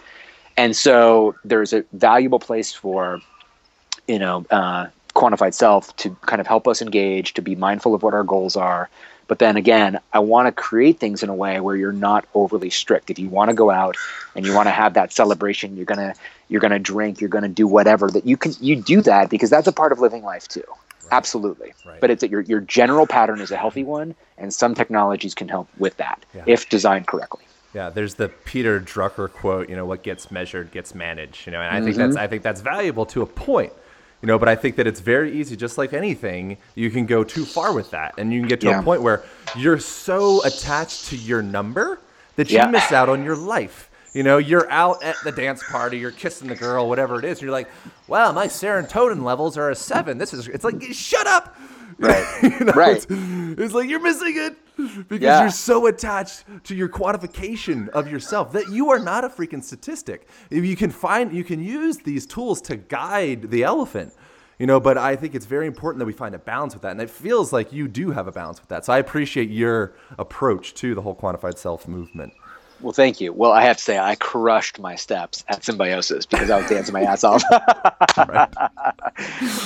and 0.57 0.75
so 0.75 1.35
there's 1.43 1.73
a 1.73 1.83
valuable 1.93 2.39
place 2.39 2.73
for 2.73 3.21
you 4.07 4.19
know 4.19 4.45
uh, 4.49 4.87
quantified 5.15 5.53
self 5.53 5.95
to 5.97 6.15
kind 6.25 6.41
of 6.41 6.47
help 6.47 6.67
us 6.67 6.81
engage, 6.81 7.33
to 7.33 7.41
be 7.41 7.55
mindful 7.55 7.93
of 7.95 8.03
what 8.03 8.13
our 8.13 8.23
goals 8.23 8.55
are. 8.55 8.89
But 9.27 9.39
then 9.39 9.55
again, 9.57 9.99
I 10.11 10.19
want 10.19 10.47
to 10.47 10.51
create 10.51 10.99
things 10.99 11.23
in 11.23 11.29
a 11.29 11.35
way 11.35 11.59
where 11.59 11.75
you're 11.75 11.93
not 11.93 12.25
overly 12.33 12.69
strict. 12.69 13.09
If 13.09 13.19
you 13.19 13.29
want 13.29 13.49
to 13.49 13.55
go 13.55 13.69
out 13.71 13.95
and 14.35 14.45
you 14.45 14.53
want 14.53 14.67
to 14.67 14.71
have 14.71 14.95
that 14.95 15.11
celebration, 15.13 15.75
you're 15.75 15.85
gonna 15.85 16.13
you're 16.49 16.61
gonna 16.61 16.79
drink, 16.79 17.21
you're 17.21 17.29
gonna 17.29 17.47
do 17.49 17.67
whatever 17.67 18.09
that 18.11 18.25
you 18.25 18.37
can 18.37 18.53
you 18.59 18.75
do 18.75 19.01
that 19.01 19.29
because 19.29 19.49
that's 19.49 19.67
a 19.67 19.71
part 19.71 19.91
of 19.91 19.99
living 19.99 20.23
life 20.23 20.47
too. 20.47 20.63
Absolutely. 21.11 21.73
Right. 21.85 22.01
But 22.01 22.11
it's 22.11 22.21
that 22.21 22.31
your 22.31 22.41
your 22.41 22.59
general 22.59 23.07
pattern 23.07 23.39
is 23.39 23.51
a 23.51 23.57
healthy 23.57 23.83
one, 23.83 24.15
and 24.37 24.53
some 24.53 24.73
technologies 24.75 25.35
can 25.35 25.47
help 25.47 25.69
with 25.77 25.97
that 25.97 26.25
Yeah. 26.35 26.43
if 26.45 26.67
designed 26.69 27.07
correctly. 27.07 27.45
Yeah, 27.73 27.89
there's 27.89 28.13
the 28.15 28.29
Peter 28.29 28.79
Drucker 28.79 29.31
quote, 29.31 29.69
you 29.69 29.75
know, 29.75 29.85
what 29.85 30.03
gets 30.03 30.29
measured 30.29 30.71
gets 30.71 30.93
managed, 30.93 31.47
you 31.47 31.51
know, 31.51 31.61
and 31.61 31.75
I 31.75 31.81
think 31.81 31.95
that's 31.95 32.15
mm-hmm. 32.15 32.23
I 32.23 32.27
think 32.27 32.43
that's 32.43 32.61
valuable 32.61 33.05
to 33.07 33.21
a 33.21 33.25
point. 33.25 33.73
You 34.21 34.27
know, 34.27 34.39
but 34.39 34.47
I 34.47 34.55
think 34.55 34.77
that 34.77 34.87
it's 34.87 35.01
very 35.01 35.33
easy, 35.33 35.57
just 35.57 35.77
like 35.77 35.91
anything, 35.91 36.57
you 36.75 36.89
can 36.89 37.05
go 37.05 37.25
too 37.25 37.43
far 37.43 37.73
with 37.73 37.91
that. 37.91 38.13
And 38.17 38.31
you 38.31 38.39
can 38.39 38.47
get 38.47 38.61
to 38.61 38.67
Yeah. 38.67 38.79
a 38.79 38.83
point 38.83 39.01
where 39.01 39.21
you're 39.53 39.79
so 39.79 40.41
attached 40.45 41.07
to 41.07 41.17
your 41.17 41.41
number 41.41 41.99
that 42.37 42.49
you 42.49 42.55
Yeah. 42.59 42.67
miss 42.67 42.93
out 42.93 43.09
on 43.09 43.25
your 43.25 43.35
life. 43.35 43.89
You 44.13 44.23
know, 44.23 44.37
you're 44.37 44.69
out 44.71 45.03
at 45.03 45.17
the 45.25 45.31
dance 45.33 45.61
party, 45.69 45.97
you're 45.97 46.11
kissing 46.11 46.47
the 46.47 46.55
girl, 46.55 46.87
whatever 46.87 47.19
it 47.19 47.25
is, 47.25 47.39
and 47.39 47.41
you're 47.41 47.51
like, 47.51 47.67
wow, 48.07 48.31
my 48.31 48.47
serotonin 48.47 49.23
levels 49.23 49.57
are 49.57 49.71
a 49.71 49.75
seven. 49.75 50.19
This 50.19 50.33
is, 50.33 50.47
it's 50.47 50.63
like, 50.63 50.81
shut 50.93 51.27
up. 51.27 51.57
Right. 51.99 52.25
You 52.43 52.65
know, 52.65 52.73
Right. 52.73 52.97
It's, 52.97 53.05
it's 53.09 53.73
like 53.73 53.89
you're 53.89 53.99
missing 54.01 54.33
it 54.35 54.55
because 55.07 55.21
Yeah. 55.21 55.41
you're 55.41 55.49
so 55.51 55.87
attached 55.87 56.43
to 56.65 56.75
your 56.75 56.89
quantification 56.89 57.89
of 57.89 58.09
yourself 58.11 58.51
that 58.53 58.69
you 58.69 58.89
are 58.89 58.99
not 58.99 59.23
a 59.23 59.29
freaking 59.29 59.63
statistic. 59.63 60.27
You 60.49 60.75
can 60.75 60.89
find, 60.91 61.33
you 61.33 61.43
can 61.43 61.63
use 61.63 61.97
these 61.99 62.25
tools 62.25 62.61
to 62.63 62.75
guide 62.75 63.49
the 63.51 63.63
elephant. 63.63 64.13
You 64.59 64.67
know, 64.67 64.79
but 64.79 64.97
I 64.97 65.15
think 65.15 65.33
it's 65.35 65.47
very 65.47 65.65
important 65.67 65.99
that 65.99 66.05
we 66.05 66.13
find 66.13 66.35
a 66.35 66.39
balance 66.39 66.73
with 66.73 66.83
that, 66.83 66.91
and 66.91 67.01
it 67.01 67.09
feels 67.09 67.51
like 67.51 67.73
you 67.73 67.87
do 67.87 68.11
have 68.11 68.27
a 68.27 68.31
balance 68.31 68.59
with 68.61 68.69
that. 68.69 68.85
So 68.85 68.93
I 68.93 68.99
appreciate 68.99 69.49
your 69.49 69.95
approach 70.19 70.75
to 70.75 70.93
the 70.93 71.01
whole 71.01 71.15
quantified 71.15 71.57
self 71.57 71.87
movement. 71.87 72.33
Well, 72.83 72.93
thank 72.93 73.21
you. 73.21 73.33
Well, 73.33 73.51
I 73.51 73.63
have 73.63 73.77
to 73.77 73.83
say, 73.83 73.97
I 73.97 74.15
crushed 74.15 74.77
my 74.79 74.95
steps 74.95 75.43
at 75.47 75.63
Symbiosis 75.63 76.25
because 76.25 76.49
I 76.49 76.57
was 76.57 76.67
dancing 76.67 76.93
my 76.93 77.03
ass 77.03 77.23
off. 77.23 77.43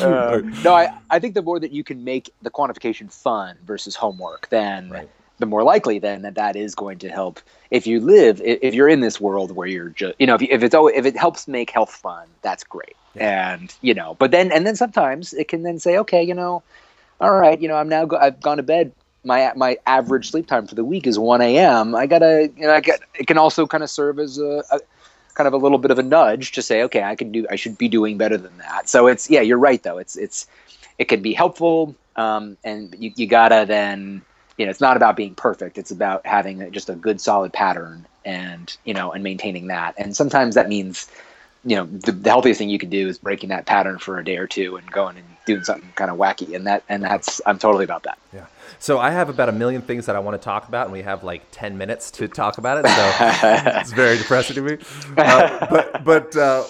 Uh, 0.02 0.42
no, 0.64 0.74
I, 0.74 0.90
I 1.10 1.20
think 1.20 1.34
the 1.34 1.42
more 1.42 1.60
that 1.60 1.72
you 1.72 1.84
can 1.84 2.04
make 2.04 2.30
the 2.42 2.52
quantification 2.52 3.12
fun 3.12 3.58
versus 3.66 3.96
homework, 3.96 4.50
then 4.50 4.90
Right. 4.90 5.10
the 5.40 5.46
more 5.46 5.64
likely 5.64 6.00
then 6.00 6.22
that 6.24 6.36
that 6.36 6.56
is 6.56 6.76
going 6.76 7.00
to 7.00 7.10
help. 7.10 7.40
If 7.72 7.88
you 7.88 8.00
live, 8.00 8.42
if 8.44 8.74
you're 8.76 8.90
in 8.90 9.00
this 9.02 9.20
world 9.22 9.52
where 9.56 9.68
you're 9.68 9.90
just, 9.90 10.16
you 10.20 10.28
know, 10.28 10.36
if, 10.36 10.42
you, 10.42 10.48
if 10.52 10.64
it's 10.64 10.76
always, 10.76 10.96
if 10.98 11.06
it 11.06 11.18
helps 11.18 11.48
make 11.48 11.72
health 11.72 11.92
fun, 11.92 12.28
that's 12.42 12.64
great. 12.64 12.96
And 13.16 13.74
you 13.82 13.94
know, 13.96 14.16
but 14.20 14.32
then 14.32 14.52
and 14.52 14.68
then 14.68 14.76
sometimes 14.76 15.34
it 15.34 15.48
can 15.48 15.64
then 15.64 15.80
say, 15.80 15.98
okay, 15.98 16.22
you 16.24 16.36
know, 16.36 16.62
all 17.20 17.34
right, 17.34 17.60
you 17.60 17.68
know, 17.68 17.76
I'm 17.76 17.90
now 17.90 18.06
go- 18.06 18.18
I've 18.18 18.40
gone 18.42 18.58
to 18.58 18.64
bed. 18.64 18.92
My 19.28 19.52
my 19.56 19.78
average 19.86 20.32
sleep 20.32 20.48
time 20.48 20.68
for 20.68 20.76
the 20.76 20.86
week 20.86 21.06
is 21.06 21.20
1 21.20 21.42
a.m. 21.42 21.94
I 21.94 22.08
gotta, 22.08 22.50
you 22.56 22.64
know, 22.66 22.74
I 22.74 22.80
get. 22.80 23.02
It 23.14 23.28
can 23.28 23.38
also 23.38 23.68
kind 23.68 23.84
of 23.84 23.90
serve 23.90 24.20
as 24.20 24.40
a, 24.40 24.64
a 24.72 24.80
kind 25.38 25.48
of 25.48 25.54
a 25.54 25.58
little 25.58 25.78
bit 25.78 25.92
of 25.92 26.00
a 26.00 26.04
nudge 26.04 26.54
to 26.54 26.62
say, 26.64 26.82
okay, 26.84 27.04
I 27.04 27.16
can 27.16 27.32
do, 27.32 27.46
I 27.50 27.56
should 27.56 27.78
be 27.78 27.88
doing 27.88 28.18
better 28.18 28.38
than 28.38 28.58
that. 28.58 28.90
So 28.90 29.06
it's, 29.06 29.30
yeah, 29.30 29.42
you're 29.42 29.60
right 29.60 29.82
though. 29.84 30.00
It's, 30.00 30.18
it's, 30.18 30.48
it 30.98 31.06
can 31.06 31.22
be 31.22 31.32
helpful, 31.34 31.96
um, 32.16 32.58
and 32.64 32.96
you, 32.98 33.12
you 33.16 33.28
gotta 33.28 33.66
then, 33.68 34.24
you 34.58 34.66
know, 34.66 34.72
it's 34.72 34.82
not 34.82 34.98
about 34.98 35.16
being 35.16 35.36
perfect. 35.36 35.78
It's 35.78 35.92
about 35.92 36.26
having 36.26 36.72
just 36.72 36.90
a 36.90 36.96
good, 36.96 37.22
solid 37.22 37.54
pattern, 37.54 38.08
and 38.26 38.76
you 38.84 38.96
know, 38.96 39.12
and 39.12 39.24
maintaining 39.24 39.68
that. 39.68 39.94
And 40.00 40.16
sometimes 40.16 40.56
that 40.56 40.68
means, 40.68 41.08
you 41.64 41.76
know, 41.76 41.86
the, 41.86 42.14
the 42.14 42.30
healthiest 42.32 42.58
thing 42.58 42.70
you 42.70 42.80
can 42.80 42.90
do 42.90 43.08
is 43.08 43.20
breaking 43.20 43.50
that 43.50 43.68
pattern 43.68 44.00
for 44.00 44.18
a 44.18 44.26
day 44.26 44.38
or 44.38 44.48
two 44.48 44.76
and 44.76 44.90
going 44.90 45.18
and 45.18 45.26
doing 45.46 45.64
something 45.64 45.92
kind 45.94 46.10
of 46.10 46.18
wacky. 46.18 46.56
And 46.56 46.66
that, 46.66 46.84
and 46.90 47.04
that's, 47.04 47.40
I'm 47.46 47.60
totally 47.60 47.84
about 47.84 48.04
that. 48.04 48.18
Yeah. 48.34 48.46
So 48.80 49.00
I 49.00 49.12
have 49.12 49.30
about 49.30 49.50
a 49.50 49.52
million 49.52 49.82
things 49.82 50.06
that 50.06 50.16
I 50.16 50.20
want 50.20 50.40
to 50.40 50.44
talk 50.44 50.68
about, 50.68 50.88
and 50.88 50.94
we 50.94 51.02
have 51.02 51.24
like 51.24 51.44
ten 51.52 51.78
minutes 51.78 52.12
to 52.12 52.28
talk 52.28 52.58
about 52.58 52.80
it. 52.80 52.88
So 52.88 53.12
it's 53.80 53.92
very 53.92 54.18
depressing 54.18 54.56
to 54.56 54.62
me. 54.62 54.78
Uh, 55.18 55.68
but 55.70 56.04
but 56.04 56.36
uh, 56.36 56.64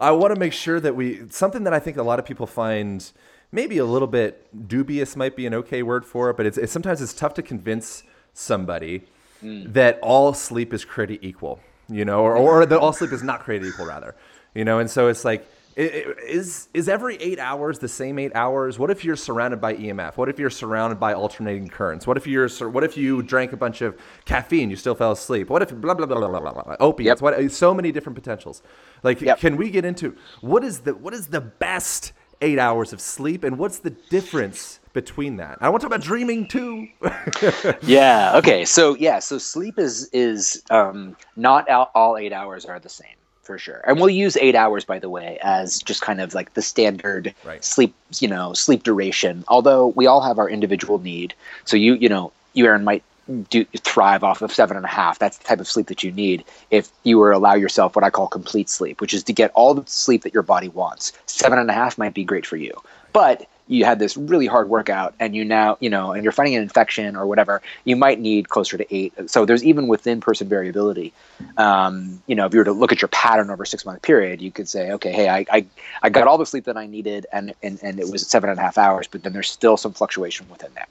I 0.00 0.10
want 0.12 0.34
to 0.34 0.40
make 0.40 0.52
sure 0.52 0.80
that 0.80 0.94
we 0.96 1.22
something 1.30 1.64
that 1.64 1.72
I 1.72 1.78
think 1.78 1.96
a 1.96 2.02
lot 2.02 2.18
of 2.18 2.24
people 2.24 2.46
find 2.46 3.10
maybe 3.52 3.78
a 3.78 3.84
little 3.84 4.08
bit 4.08 4.68
dubious 4.68 5.16
might 5.16 5.36
be 5.36 5.46
an 5.46 5.54
okay 5.54 5.82
word 5.82 6.04
for 6.04 6.30
it, 6.30 6.36
but 6.36 6.46
it's, 6.46 6.58
it's 6.58 6.72
sometimes 6.72 7.00
it's 7.00 7.14
tough 7.14 7.34
to 7.34 7.42
convince 7.42 8.02
somebody 8.34 9.04
that 9.42 9.98
all 10.02 10.34
sleep 10.34 10.74
is 10.74 10.84
created 10.84 11.20
equal, 11.22 11.60
you 11.88 12.04
know, 12.04 12.20
or, 12.20 12.36
or 12.36 12.66
that 12.66 12.78
all 12.78 12.92
sleep 12.92 13.12
is 13.12 13.22
not 13.22 13.40
created 13.40 13.68
equal, 13.68 13.86
rather, 13.86 14.14
you 14.54 14.64
know. 14.64 14.78
And 14.78 14.90
so 14.90 15.08
it's 15.08 15.24
like 15.24 15.48
is 15.78 16.68
is 16.74 16.88
every 16.88 17.16
eight 17.16 17.38
hours 17.38 17.78
the 17.78 17.88
same 17.88 18.18
eight 18.18 18.32
hours? 18.34 18.78
What 18.78 18.90
if 18.90 19.04
you're 19.04 19.16
surrounded 19.16 19.60
by 19.60 19.74
EMF? 19.76 20.16
What 20.16 20.28
if 20.28 20.38
you're 20.38 20.50
surrounded 20.50 21.00
by 21.00 21.14
alternating 21.14 21.68
currents? 21.68 22.06
What 22.06 22.16
if 22.16 22.26
you're 22.26 22.48
what 22.70 22.84
if 22.84 22.96
you 22.96 23.22
drank 23.22 23.52
a 23.52 23.56
bunch 23.56 23.82
of 23.82 23.96
caffeine, 24.24 24.70
you 24.70 24.76
still 24.76 24.96
fell 24.96 25.12
asleep? 25.12 25.50
What 25.50 25.62
if 25.62 25.70
blah 25.70 25.94
blah 25.94 26.06
blah 26.06 26.18
blah 26.18 26.28
blah 26.28 26.40
blah, 26.40 26.62
blah 26.64 26.76
opiates? 26.80 27.22
Yep. 27.22 27.22
What 27.22 27.52
so 27.52 27.74
many 27.74 27.92
different 27.92 28.16
potentials. 28.16 28.62
Like, 29.04 29.20
Yep. 29.20 29.38
can 29.38 29.56
we 29.56 29.70
get 29.70 29.84
into 29.84 30.16
what 30.40 30.64
is 30.64 30.80
the 30.80 30.94
what 30.94 31.14
is 31.14 31.28
the 31.28 31.40
best 31.40 32.12
eight 32.42 32.58
hours 32.58 32.92
of 32.92 33.00
sleep, 33.00 33.44
and 33.44 33.58
what's 33.58 33.78
the 33.80 33.90
difference 33.90 34.80
between 34.92 35.36
that? 35.36 35.58
I 35.60 35.68
want 35.68 35.80
to 35.82 35.88
talk 35.88 35.94
about 35.96 36.04
dreaming 36.04 36.48
too. 36.48 36.88
yeah 37.82 38.32
okay 38.36 38.64
so 38.64 38.96
yeah 38.96 39.18
so 39.20 39.38
sleep 39.38 39.78
is 39.78 40.08
is 40.12 40.62
um 40.70 41.16
not 41.36 41.68
all, 41.70 41.90
all 41.94 42.16
eight 42.18 42.32
hours 42.32 42.64
are 42.66 42.80
the 42.80 42.88
same 42.88 43.16
for 43.48 43.58
sure. 43.58 43.80
And 43.86 43.98
we'll 43.98 44.10
use 44.10 44.36
eight 44.36 44.54
hours 44.54 44.84
by 44.84 44.98
the 44.98 45.08
way 45.08 45.38
as 45.42 45.78
just 45.78 46.02
kind 46.02 46.20
of 46.20 46.34
like 46.34 46.52
the 46.52 46.60
standard 46.62 47.34
Right. 47.44 47.64
sleep 47.64 47.94
you 48.20 48.28
know 48.28 48.52
sleep 48.52 48.82
duration. 48.84 49.42
Although 49.48 49.88
we 49.88 50.06
all 50.06 50.20
have 50.20 50.38
our 50.38 50.50
individual 50.50 50.98
need. 50.98 51.32
So 51.64 51.76
you 51.76 51.94
you 51.94 52.10
know 52.10 52.30
you 52.52 52.66
aaron 52.66 52.84
might 52.84 53.02
do 53.50 53.64
thrive 53.78 54.22
off 54.22 54.42
of 54.42 54.52
seven 54.52 54.76
and 54.76 54.84
a 54.84 54.88
half. 55.00 55.18
That's 55.18 55.38
the 55.38 55.44
type 55.44 55.60
of 55.60 55.68
sleep 55.68 55.86
that 55.86 56.02
you 56.04 56.12
need 56.12 56.44
if 56.70 56.90
you 57.04 57.16
were 57.18 57.32
allow 57.32 57.54
yourself 57.54 57.96
what 57.96 58.04
i 58.04 58.10
call 58.10 58.26
complete 58.26 58.68
sleep 58.68 59.00
which 59.00 59.14
is 59.14 59.22
to 59.24 59.32
get 59.32 59.50
all 59.54 59.72
the 59.74 59.84
sleep 59.86 60.22
that 60.24 60.34
your 60.34 60.42
body 60.42 60.68
wants. 60.68 61.12
Seven 61.26 61.58
and 61.58 61.70
a 61.70 61.72
half 61.72 61.96
might 61.96 62.12
be 62.14 62.24
great 62.24 62.44
for 62.46 62.56
you. 62.56 62.74
But 63.14 63.46
you 63.68 63.84
had 63.84 63.98
this 63.98 64.16
really 64.16 64.46
hard 64.46 64.68
workout 64.68 65.14
and 65.20 65.36
you 65.36 65.44
now 65.44 65.76
you 65.80 65.90
know 65.90 66.12
and 66.12 66.24
you're 66.24 66.32
fighting 66.32 66.56
an 66.56 66.62
infection 66.62 67.16
or 67.16 67.26
whatever 67.26 67.62
you 67.84 67.94
might 67.94 68.18
need 68.18 68.48
closer 68.48 68.76
to 68.76 68.94
eight. 68.94 69.12
So 69.26 69.44
there's 69.44 69.62
even 69.62 69.86
within 69.86 70.20
person 70.20 70.48
variability. 70.48 71.12
Um, 71.56 72.22
you 72.26 72.34
know 72.34 72.46
if 72.46 72.52
you 72.52 72.58
were 72.58 72.64
to 72.64 72.72
look 72.72 72.92
at 72.92 73.00
your 73.00 73.08
pattern 73.08 73.50
over 73.50 73.62
a 73.62 73.66
six 73.66 73.84
month 73.84 74.02
period 74.02 74.40
you 74.40 74.50
could 74.50 74.68
say 74.68 74.92
okay 74.92 75.12
hey 75.12 75.28
I, 75.28 75.46
I, 75.50 75.66
I 76.02 76.08
got 76.08 76.26
all 76.26 76.38
the 76.38 76.46
sleep 76.46 76.64
that 76.64 76.76
i 76.76 76.86
needed 76.86 77.26
and, 77.32 77.54
and, 77.62 77.78
and 77.82 78.00
it 78.00 78.10
was 78.10 78.26
seven 78.26 78.50
and 78.50 78.58
a 78.58 78.62
half 78.62 78.78
hours 78.78 79.06
but 79.06 79.22
then 79.22 79.32
there's 79.32 79.50
still 79.50 79.76
some 79.76 79.92
fluctuation 79.92 80.48
within 80.48 80.72
that. 80.74 80.88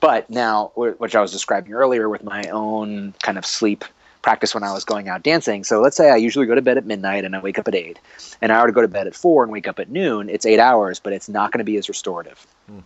But 0.00 0.28
now 0.30 0.72
which 0.74 1.14
i 1.14 1.20
was 1.20 1.32
describing 1.32 1.72
earlier 1.72 2.08
with 2.08 2.24
my 2.24 2.44
own 2.48 3.14
kind 3.22 3.38
of 3.38 3.46
sleep 3.46 3.84
practice 4.22 4.54
when 4.54 4.62
i 4.62 4.72
was 4.72 4.84
going 4.84 5.08
out 5.08 5.22
dancing 5.22 5.64
so 5.64 5.80
let's 5.80 5.96
say 5.96 6.10
i 6.10 6.16
usually 6.16 6.46
go 6.46 6.54
to 6.54 6.62
bed 6.62 6.76
at 6.76 6.86
midnight 6.86 7.24
and 7.24 7.34
i 7.36 7.40
wake 7.40 7.58
up 7.58 7.68
at 7.68 7.74
eight 7.74 7.98
and 8.40 8.52
I 8.52 8.60
were 8.60 8.68
to 8.68 8.72
go 8.72 8.82
to 8.82 8.88
bed 8.88 9.06
at 9.06 9.14
four 9.14 9.42
and 9.42 9.52
wake 9.52 9.68
up 9.68 9.78
at 9.78 9.90
noon, 9.90 10.28
it's 10.28 10.46
eight 10.46 10.60
hours, 10.60 11.00
but 11.00 11.12
it's 11.12 11.28
not 11.28 11.52
going 11.52 11.58
to 11.58 11.64
be 11.64 11.76
as 11.76 11.88
restorative, 11.88 12.46
hmm. 12.66 12.80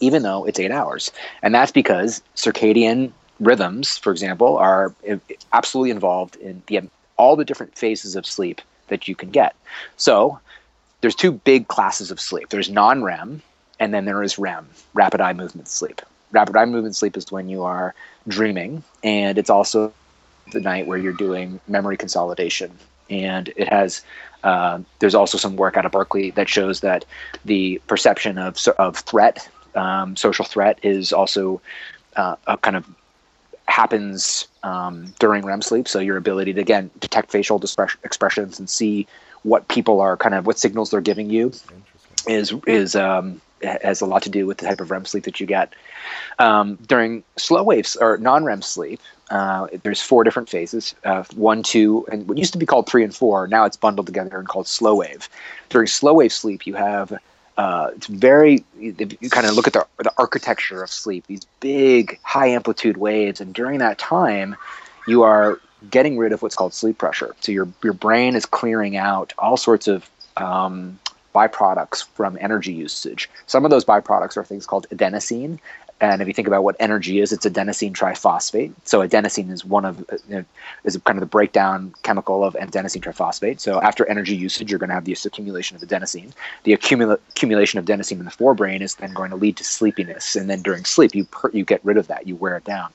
even 0.00 0.22
though 0.22 0.44
it's 0.44 0.58
eight 0.58 0.70
hours. 0.70 1.10
And 1.42 1.54
that's 1.54 1.72
because 1.72 2.22
circadian 2.36 3.12
rhythms, 3.40 3.98
for 3.98 4.10
example, 4.12 4.56
are 4.56 4.94
absolutely 5.52 5.90
involved 5.90 6.36
in 6.36 6.62
the, 6.66 6.82
all 7.16 7.36
the 7.36 7.44
different 7.44 7.76
phases 7.76 8.16
of 8.16 8.26
sleep 8.26 8.60
that 8.88 9.08
you 9.08 9.14
can 9.14 9.30
get. 9.30 9.54
So 9.96 10.38
there's 11.00 11.14
two 11.14 11.32
big 11.32 11.68
classes 11.68 12.10
of 12.10 12.20
sleep 12.20 12.48
there's 12.48 12.70
non 12.70 13.02
REM, 13.02 13.42
and 13.78 13.92
then 13.92 14.04
there 14.04 14.22
is 14.22 14.38
REM, 14.38 14.68
rapid 14.94 15.20
eye 15.20 15.32
movement 15.32 15.68
sleep. 15.68 16.00
Rapid 16.32 16.56
eye 16.56 16.64
movement 16.64 16.96
sleep 16.96 17.16
is 17.16 17.30
when 17.30 17.48
you 17.48 17.62
are 17.62 17.94
dreaming, 18.26 18.82
and 19.02 19.38
it's 19.38 19.50
also 19.50 19.92
the 20.52 20.60
night 20.60 20.86
where 20.86 20.98
you're 20.98 21.12
doing 21.12 21.60
memory 21.68 21.96
consolidation. 21.96 22.70
And 23.10 23.48
it 23.56 23.68
has, 23.68 24.02
uh, 24.42 24.80
there's 24.98 25.14
also 25.14 25.38
some 25.38 25.56
work 25.56 25.76
out 25.76 25.84
of 25.84 25.92
Berkeley 25.92 26.30
that 26.32 26.48
shows 26.48 26.80
that 26.80 27.04
the 27.44 27.80
perception 27.86 28.38
of, 28.38 28.58
of 28.78 28.96
threat, 28.96 29.48
um, 29.74 30.16
social 30.16 30.44
threat, 30.44 30.78
is 30.82 31.12
also 31.12 31.60
uh, 32.16 32.36
a 32.46 32.56
kind 32.56 32.76
of 32.76 32.86
happens 33.66 34.46
um, 34.62 35.12
during 35.18 35.44
REM 35.44 35.62
sleep. 35.62 35.88
So 35.88 35.98
your 35.98 36.16
ability 36.16 36.52
to, 36.54 36.60
again, 36.60 36.90
detect 37.00 37.30
facial 37.30 37.58
dispre- 37.58 37.96
expressions 38.04 38.58
and 38.58 38.68
see 38.68 39.06
what 39.42 39.68
people 39.68 40.00
are 40.00 40.16
kind 40.16 40.34
of, 40.34 40.46
what 40.46 40.58
signals 40.58 40.90
they're 40.90 41.00
giving 41.00 41.28
you 41.30 41.52
is, 42.26 42.54
is, 42.66 42.94
um, 42.94 43.40
has 43.62 44.00
a 44.00 44.06
lot 44.06 44.22
to 44.22 44.30
do 44.30 44.46
with 44.46 44.58
the 44.58 44.66
type 44.66 44.80
of 44.80 44.90
REM 44.90 45.04
sleep 45.04 45.24
that 45.24 45.40
you 45.40 45.46
get. 45.46 45.72
Um, 46.38 46.76
during 46.86 47.24
slow 47.36 47.62
waves 47.62 47.96
or 47.96 48.18
non-REM 48.18 48.62
sleep, 48.62 49.00
uh, 49.30 49.68
there's 49.82 50.00
four 50.00 50.24
different 50.24 50.48
phases: 50.48 50.94
uh, 51.04 51.24
one, 51.34 51.62
two, 51.62 52.06
and 52.10 52.28
what 52.28 52.38
used 52.38 52.52
to 52.52 52.58
be 52.58 52.66
called 52.66 52.88
three 52.88 53.04
and 53.04 53.14
four. 53.14 53.46
Now 53.46 53.64
it's 53.64 53.76
bundled 53.76 54.06
together 54.06 54.38
and 54.38 54.48
called 54.48 54.68
slow 54.68 54.96
wave. 54.96 55.28
During 55.70 55.86
slow 55.86 56.14
wave 56.14 56.32
sleep, 56.32 56.66
you 56.66 56.74
have 56.74 57.12
uh, 57.56 57.90
it's 57.94 58.06
very 58.06 58.64
if 58.80 59.22
you 59.22 59.30
kind 59.30 59.46
of 59.46 59.54
look 59.54 59.66
at 59.66 59.72
the 59.72 59.86
the 59.98 60.12
architecture 60.18 60.82
of 60.82 60.90
sleep. 60.90 61.26
These 61.26 61.46
big, 61.60 62.18
high 62.22 62.48
amplitude 62.48 62.96
waves, 62.96 63.40
and 63.40 63.54
during 63.54 63.78
that 63.78 63.98
time, 63.98 64.56
you 65.06 65.22
are 65.22 65.60
getting 65.90 66.18
rid 66.18 66.32
of 66.32 66.42
what's 66.42 66.56
called 66.56 66.74
sleep 66.74 66.98
pressure. 66.98 67.34
So 67.40 67.52
your 67.52 67.68
your 67.82 67.92
brain 67.92 68.34
is 68.34 68.44
clearing 68.44 68.96
out 68.96 69.32
all 69.38 69.56
sorts 69.56 69.86
of 69.88 70.08
um, 70.36 70.98
byproducts 71.34 72.04
from 72.14 72.38
energy 72.40 72.72
usage. 72.72 73.28
Some 73.46 73.64
of 73.64 73.70
those 73.70 73.84
byproducts 73.84 74.36
are 74.36 74.44
things 74.44 74.66
called 74.66 74.86
adenosine, 74.90 75.58
and 76.00 76.20
if 76.20 76.28
you 76.28 76.34
think 76.34 76.48
about 76.48 76.64
what 76.64 76.76
energy 76.80 77.20
is, 77.20 77.32
it's 77.32 77.46
adenosine 77.46 77.92
triphosphate. 77.92 78.72
So 78.84 79.06
adenosine 79.06 79.50
is 79.50 79.64
one 79.64 79.84
of 79.84 79.98
you 80.28 80.36
know, 80.36 80.44
is 80.82 80.96
kind 81.04 81.16
of 81.16 81.20
the 81.20 81.26
breakdown 81.26 81.94
chemical 82.02 82.44
of 82.44 82.54
adenosine 82.54 83.00
triphosphate. 83.00 83.60
So 83.60 83.80
after 83.80 84.04
energy 84.08 84.34
usage, 84.34 84.70
you're 84.70 84.78
going 84.80 84.88
to 84.88 84.94
have 84.94 85.04
this 85.04 85.24
accumulation 85.24 85.76
of 85.76 85.82
adenosine. 85.82 86.32
The 86.64 86.76
accumula- 86.76 87.20
accumulation 87.30 87.78
of 87.78 87.84
adenosine 87.84 88.18
in 88.18 88.24
the 88.24 88.30
forebrain 88.30 88.80
is 88.80 88.96
then 88.96 89.12
going 89.14 89.30
to 89.30 89.36
lead 89.36 89.56
to 89.58 89.64
sleepiness, 89.64 90.34
and 90.34 90.50
then 90.50 90.62
during 90.62 90.84
sleep, 90.84 91.14
you 91.14 91.24
per- 91.24 91.50
you 91.52 91.64
get 91.64 91.80
rid 91.84 91.96
of 91.96 92.08
that, 92.08 92.26
you 92.26 92.34
wear 92.36 92.56
it 92.56 92.64
down. 92.64 92.92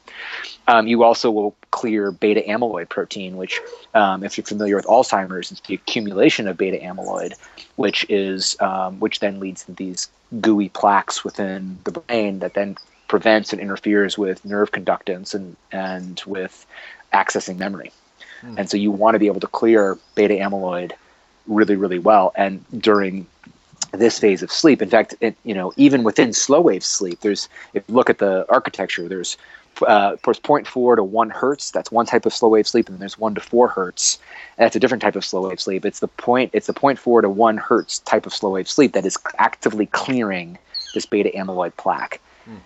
Um, 0.68 0.86
you 0.86 1.04
also 1.04 1.32
will 1.32 1.56
clear 1.72 2.12
beta 2.12 2.42
amyloid 2.42 2.90
protein, 2.90 3.38
which, 3.38 3.60
um, 3.94 4.24
if 4.24 4.38
you're 4.38 4.46
familiar 4.46 4.76
with 4.76 4.86
Alzheimer's, 4.86 5.52
it's 5.52 5.62
the 5.62 5.74
accumulation 5.74 6.48
of 6.48 6.58
beta 6.58 6.78
amyloid, 6.78 7.34
which 7.78 8.06
is 8.10 8.58
um, 8.60 9.00
which 9.00 9.20
then 9.20 9.40
leads 9.40 9.64
to 9.64 9.72
these 9.72 10.10
gooey 10.42 10.70
plaques 10.70 11.24
within 11.24 11.80
the 11.84 11.92
brain 11.92 12.40
that 12.40 12.54
then 12.54 12.76
prevents 13.08 13.52
and 13.52 13.62
interferes 13.62 14.18
with 14.18 14.46
nerve 14.46 14.72
conductance 14.72 15.34
and 15.34 15.56
and 15.72 16.22
with 16.26 16.66
accessing 17.14 17.58
memory. 17.58 17.92
Mm. 18.42 18.60
And 18.60 18.70
so 18.70 18.78
you 18.78 18.92
want 18.92 19.16
to 19.16 19.20
be 19.20 19.28
able 19.28 19.40
to 19.40 19.48
clear 19.48 19.98
beta 20.16 20.36
amyloid 20.36 20.92
really 21.48 21.76
really 21.76 22.00
well 22.00 22.32
and 22.36 22.64
during 22.80 23.26
this 23.92 24.20
phase 24.20 24.44
of 24.44 24.52
sleep. 24.52 24.82
In 24.82 24.90
fact, 24.90 25.16
it, 25.20 25.36
you 25.44 25.54
know, 25.54 25.74
even 25.76 26.04
within 26.04 26.34
slow 26.34 26.62
wave 26.62 26.84
sleep, 26.84 27.22
there's 27.22 27.50
if 27.74 27.84
you 27.88 27.96
look 27.96 28.10
at 28.10 28.20
the 28.20 28.46
architecture, 28.50 29.08
there's 29.08 29.38
uh, 29.82 30.12
of 30.14 30.22
course 30.22 30.40
0.4 30.40 30.96
to 30.96 31.04
1 31.04 31.30
hertz. 31.30 31.72
That's 31.72 31.92
one 31.92 32.06
type 32.06 32.26
of 32.26 32.34
slow 32.34 32.50
wave 32.50 32.68
sleep, 32.68 32.88
and 32.88 32.96
then 32.96 33.00
there's 33.00 33.18
1 33.18 33.36
to 33.36 33.42
4 33.42 33.68
hertz. 33.68 34.20
That's 34.58 34.76
a 34.76 34.80
different 34.80 35.02
type 35.02 35.16
of 35.16 35.26
slow 35.26 35.48
wave 35.48 35.60
sleep. 35.60 35.86
It's 35.86 36.00
the 36.00 36.08
point. 36.08 36.52
It's 36.54 36.68
the 36.68 36.74
0.4 36.74 37.22
to 37.22 37.30
1 37.30 37.58
hertz 37.58 38.00
type 38.00 38.26
of 38.26 38.34
slow 38.34 38.52
wave 38.52 38.70
sleep 38.70 38.94
that 38.94 39.06
is 39.06 39.18
actively 39.38 39.86
clearing 39.88 40.58
this 40.94 41.06
beta 41.06 41.32
amyloid 41.36 41.76
plaque. 41.78 42.20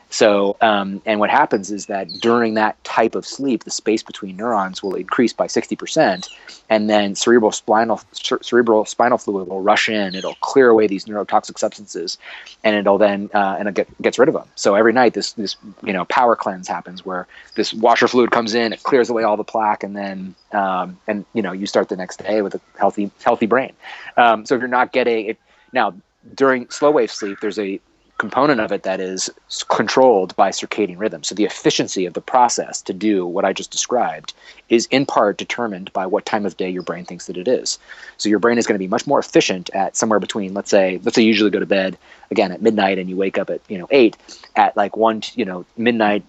So, 0.10 0.56
um, 0.62 1.02
and 1.06 1.20
what 1.20 1.30
happens 1.30 1.72
is 1.72 1.88
that 1.88 2.08
during 2.22 2.54
that 2.54 2.82
type 2.84 3.16
of 3.16 3.26
sleep, 3.26 3.64
the 3.64 3.72
space 3.72 4.04
between 4.04 4.38
neurons 4.38 4.84
will 4.84 4.96
increase 4.96 5.34
by 5.34 5.48
60%, 5.48 6.30
and 6.70 6.90
then 6.90 7.16
cerebral 7.16 7.52
spinal 7.52 8.00
cerebral 8.14 8.86
spinal 8.86 9.18
fluid 9.18 9.48
will 9.48 9.62
rush 9.62 9.90
in. 9.90 10.16
It'll 10.16 10.36
clear 10.36 10.70
away 10.70 10.88
these 10.88 11.06
neurotoxic 11.06 11.58
substances, 11.58 12.18
and 12.64 12.76
it'll 12.76 12.98
then 12.98 13.30
uh, 13.34 13.56
and 13.58 13.68
it 13.68 13.76
get, 13.76 14.02
gets 14.02 14.20
rid 14.20 14.30
of 14.30 14.36
them. 14.36 14.48
So 14.56 14.76
every 14.76 14.94
night, 14.94 15.14
this 15.14 15.34
this 15.34 15.56
you 15.84 15.94
know 15.94 16.06
power 16.06 16.36
cleanse 16.36 16.68
happens 16.68 17.06
where 17.06 17.28
this 17.56 17.74
washer 17.74 18.08
fluid 18.08 18.32
comes 18.32 18.54
in, 18.54 18.74
it 18.74 18.84
clears 18.84 19.10
away 19.10 19.24
all 19.24 19.38
the 19.38 19.44
plaque, 19.44 19.84
and 19.84 19.96
then 19.96 20.36
um, 20.52 21.00
and 21.08 21.26
you 21.34 21.42
know 21.42 21.52
you 21.52 21.66
start 21.66 21.90
the 21.90 21.98
next 21.98 22.18
day 22.24 22.42
with 22.42 22.56
a 22.56 22.62
healthy 22.78 23.12
healthy 23.24 23.48
brain. 23.48 23.74
Um, 24.18 24.46
so 24.46 24.56
if 24.56 24.60
you're 24.60 24.68
not 24.68 24.92
getting 24.92 25.26
it 25.26 25.40
now 25.72 25.94
during 26.36 26.70
slow 26.70 26.92
wave 26.92 27.12
sleep, 27.12 27.40
there's 27.42 27.60
a 27.60 27.80
component 28.24 28.62
of 28.62 28.72
it 28.72 28.84
that 28.84 29.02
is 29.02 29.30
controlled 29.68 30.34
by 30.38 30.50
circadian 30.50 30.98
rhythm. 30.98 31.24
So 31.24 31.36
the 31.36 31.44
efficiency 31.44 32.06
of 32.06 32.14
the 32.14 32.22
process 32.22 32.82
to 32.84 32.94
do 32.94 33.26
what 33.26 33.44
I 33.44 33.52
just 33.52 33.70
described 33.70 34.34
is 34.70 34.86
in 34.86 35.06
part 35.06 35.36
determined 35.36 35.92
by 35.92 36.06
what 36.06 36.26
time 36.26 36.46
of 36.46 36.56
day 36.56 36.70
your 36.70 36.84
brain 36.84 37.04
thinks 37.04 37.28
that 37.28 37.36
it 37.36 37.50
is. 37.50 37.78
So 38.16 38.30
your 38.30 38.40
brain 38.40 38.58
is 38.58 38.66
going 38.66 38.76
to 38.76 38.80
be 38.80 38.88
much 38.88 39.06
more 39.06 39.20
efficient 39.20 39.70
at 39.74 39.98
somewhere 39.98 40.22
between, 40.22 40.54
let's 40.54 40.70
say, 40.70 41.02
let's 41.04 41.16
say 41.16 41.22
you 41.24 41.28
usually 41.28 41.50
go 41.50 41.60
to 41.60 41.66
bed 41.66 41.98
again 42.32 42.54
at 42.54 42.62
midnight 42.62 42.98
and 42.98 43.10
you 43.10 43.18
wake 43.18 43.38
up 43.38 43.50
at 43.50 43.60
you 43.68 43.78
know 43.78 43.90
eight 43.92 44.16
at 44.56 44.78
like 44.78 44.96
one 44.96 45.22
you 45.36 45.44
know 45.44 45.66
midnight 45.76 46.24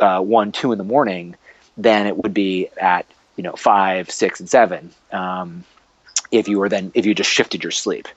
uh, 0.00 0.20
one 0.20 0.50
two 0.50 0.72
in 0.72 0.78
the 0.78 0.90
morning 0.96 1.36
than 1.76 2.08
it 2.08 2.16
would 2.16 2.34
be 2.34 2.68
at 2.80 3.06
you 3.36 3.44
know 3.44 3.52
five 3.52 4.10
six 4.10 4.40
and 4.40 4.50
seven. 4.50 4.90
Um, 5.12 5.62
if 6.32 6.48
you 6.48 6.58
were 6.58 6.68
then 6.68 6.90
if 6.94 7.06
you 7.06 7.14
just 7.14 7.30
shifted 7.30 7.62
your 7.62 7.70
sleep. 7.70 8.08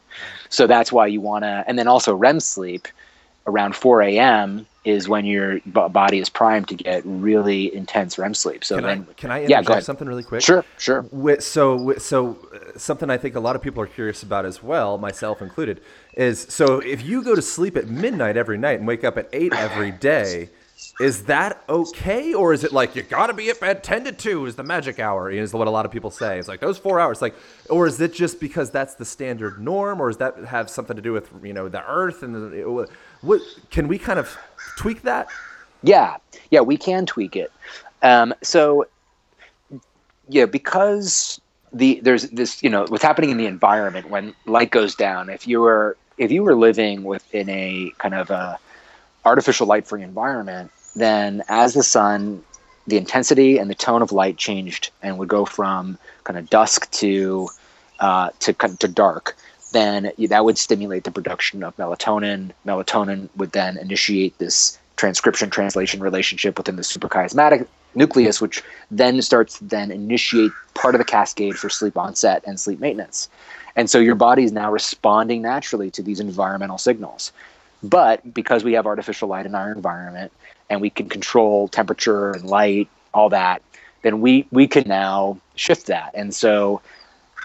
So 0.50 0.66
that's 0.66 0.92
why 0.92 1.06
you 1.06 1.22
want 1.22 1.44
to, 1.44 1.64
and 1.68 1.78
then 1.78 1.88
also 1.88 2.16
REM 2.16 2.40
sleep 2.40 2.88
around 3.48 3.76
4 3.76 4.02
a.m. 4.04 4.66
is 4.86 5.08
when 5.08 5.26
your 5.26 5.60
body 5.66 6.20
is 6.20 6.30
primed 6.30 6.68
to 6.70 6.76
get 6.76 7.02
really 7.06 7.74
intense 7.74 8.18
REM 8.18 8.34
sleep. 8.34 8.64
So 8.64 8.76
can 8.76 8.84
then, 8.84 9.08
I, 9.10 9.14
can 9.14 9.32
I 9.32 9.44
interject 9.44 9.70
yeah, 9.70 9.80
something 9.80 10.08
really 10.08 10.24
quick? 10.24 10.42
Sure, 10.42 10.66
sure. 10.78 11.06
So, 11.40 11.94
so 11.98 12.38
uh, 12.54 12.78
something 12.78 13.10
I 13.10 13.18
think 13.18 13.36
a 13.36 13.40
lot 13.40 13.56
of 13.56 13.62
people 13.62 13.82
are 13.84 13.88
curious 13.88 14.24
about 14.24 14.46
as 14.46 14.62
well, 14.62 14.98
myself 14.98 15.42
included, 15.42 15.82
is 16.14 16.42
so 16.50 16.80
if 16.80 17.04
you 17.04 17.24
go 17.24 17.36
to 17.36 17.42
sleep 17.42 17.78
at 17.78 17.88
midnight 17.88 18.38
every 18.38 18.58
night 18.58 18.80
and 18.80 18.88
wake 18.88 19.04
up 19.04 19.18
at 19.18 19.30
eight 19.34 19.54
every 19.54 19.92
day. 19.92 20.50
Is 21.00 21.24
that 21.24 21.64
okay, 21.68 22.34
or 22.34 22.54
is 22.54 22.64
it 22.64 22.72
like 22.72 22.96
you 22.96 23.02
got 23.02 23.28
to 23.28 23.34
be 23.34 23.50
at 23.50 23.84
ten 23.84 24.04
to 24.04 24.12
two 24.12 24.46
is 24.46 24.56
the 24.56 24.64
magic 24.64 25.00
hour? 25.00 25.32
Is 25.32 25.54
what 25.54 25.68
a 25.68 25.72
lot 25.72 25.86
of 25.86 25.92
people 25.92 26.12
say. 26.12 26.38
It's 26.38 26.48
like 26.48 26.60
those 26.60 26.78
four 26.78 27.00
hours, 27.00 27.22
like, 27.22 27.34
or 27.70 27.88
is 27.88 28.00
it 28.00 28.14
just 28.14 28.40
because 28.40 28.70
that's 28.70 28.96
the 28.96 29.06
standard 29.06 29.60
norm, 29.60 30.00
or 30.00 30.10
does 30.10 30.18
that 30.18 30.38
have 30.46 30.70
something 30.70 30.96
to 30.96 31.02
do 31.02 31.12
with 31.12 31.30
you 31.44 31.54
know 31.54 31.70
the 31.70 31.84
Earth 31.90 32.22
and 32.24 32.36
the, 32.36 32.88
what 33.22 33.42
can 33.72 33.88
we 33.88 33.98
kind 33.98 34.20
of 34.20 34.38
tweak 34.78 35.02
that? 35.04 35.28
Yeah, 35.82 36.18
yeah, 36.52 36.62
we 36.62 36.78
can 36.78 37.08
tweak 37.08 37.36
it. 37.36 37.52
Um, 38.04 38.34
so, 38.44 38.86
yeah, 40.30 40.46
because 40.46 41.42
the 41.74 42.00
there's 42.04 42.30
this 42.30 42.62
you 42.62 42.70
know 42.70 42.86
what's 42.90 43.04
happening 43.04 43.32
in 43.32 43.38
the 43.38 43.48
environment 43.48 44.10
when 44.10 44.36
light 44.46 44.72
goes 44.72 44.94
down. 44.94 45.30
If 45.30 45.48
you 45.48 45.62
were 45.62 45.98
if 46.18 46.32
you 46.32 46.44
were 46.44 46.56
living 46.56 47.04
within 47.04 47.50
a 47.50 47.92
kind 47.98 48.14
of 48.14 48.30
a 48.30 48.60
artificial 49.26 49.68
light 49.68 49.88
free 49.88 50.04
environment, 50.04 50.72
then 50.96 51.44
as 51.48 51.74
the 51.74 51.84
sun, 51.84 52.44
the 52.88 52.98
intensity 52.98 53.58
and 53.58 53.70
the 53.70 53.76
tone 53.76 54.02
of 54.02 54.12
light 54.12 54.38
changed 54.38 54.92
and 55.02 55.18
would 55.18 55.30
go 55.30 55.46
from 55.46 55.98
kind 56.24 56.38
of 56.38 56.50
dusk 56.50 56.90
to 56.92 57.48
uh, 58.00 58.30
to 58.40 58.54
to 58.54 58.88
dark 58.88 59.36
then 59.72 60.12
that 60.18 60.46
would 60.46 60.58
stimulate 60.58 61.04
the 61.04 61.12
production 61.12 61.64
of 61.64 61.76
melatonin. 61.78 62.52
Melatonin 62.66 63.30
would 63.38 63.52
then 63.52 63.78
initiate 63.78 64.38
this 64.38 64.78
transcription 64.98 65.50
translation 65.50 66.02
relationship 66.02 66.58
within 66.58 66.76
the 66.76 66.82
suprachiasmatic 66.82 67.66
nucleus, 67.96 68.40
which 68.40 68.62
then 68.90 69.22
starts 69.22 69.58
to 69.60 69.66
then 69.66 69.92
initiate 69.92 70.52
part 70.74 70.96
of 70.96 71.00
the 71.00 71.06
cascade 71.06 71.56
for 71.56 71.70
sleep 71.70 71.98
onset 71.98 72.44
and 72.46 72.60
sleep 72.60 72.80
maintenance. 72.80 73.30
And 73.76 73.90
so 73.90 74.00
your 74.00 74.16
body 74.16 74.44
is 74.44 74.52
now 74.52 74.72
responding 74.72 75.42
naturally 75.42 75.90
to 75.92 76.02
these 76.02 76.20
environmental 76.20 76.78
signals. 76.78 77.32
But 77.84 78.34
because 78.34 78.64
we 78.64 78.74
have 78.74 78.86
artificial 78.86 79.28
light 79.28 79.46
in 79.46 79.56
our 79.56 79.72
environment 79.72 80.32
and 80.70 80.82
we 80.82 80.90
can 80.90 81.10
control 81.10 81.68
temperature 81.68 82.32
and 82.32 82.46
light, 82.46 82.90
all 83.14 83.30
that, 83.30 83.62
then 84.04 84.22
we 84.22 84.48
we 84.52 84.68
can 84.68 84.88
now 84.88 85.40
shift 85.56 85.88
that. 85.88 86.12
And 86.14 86.34
so 86.34 86.82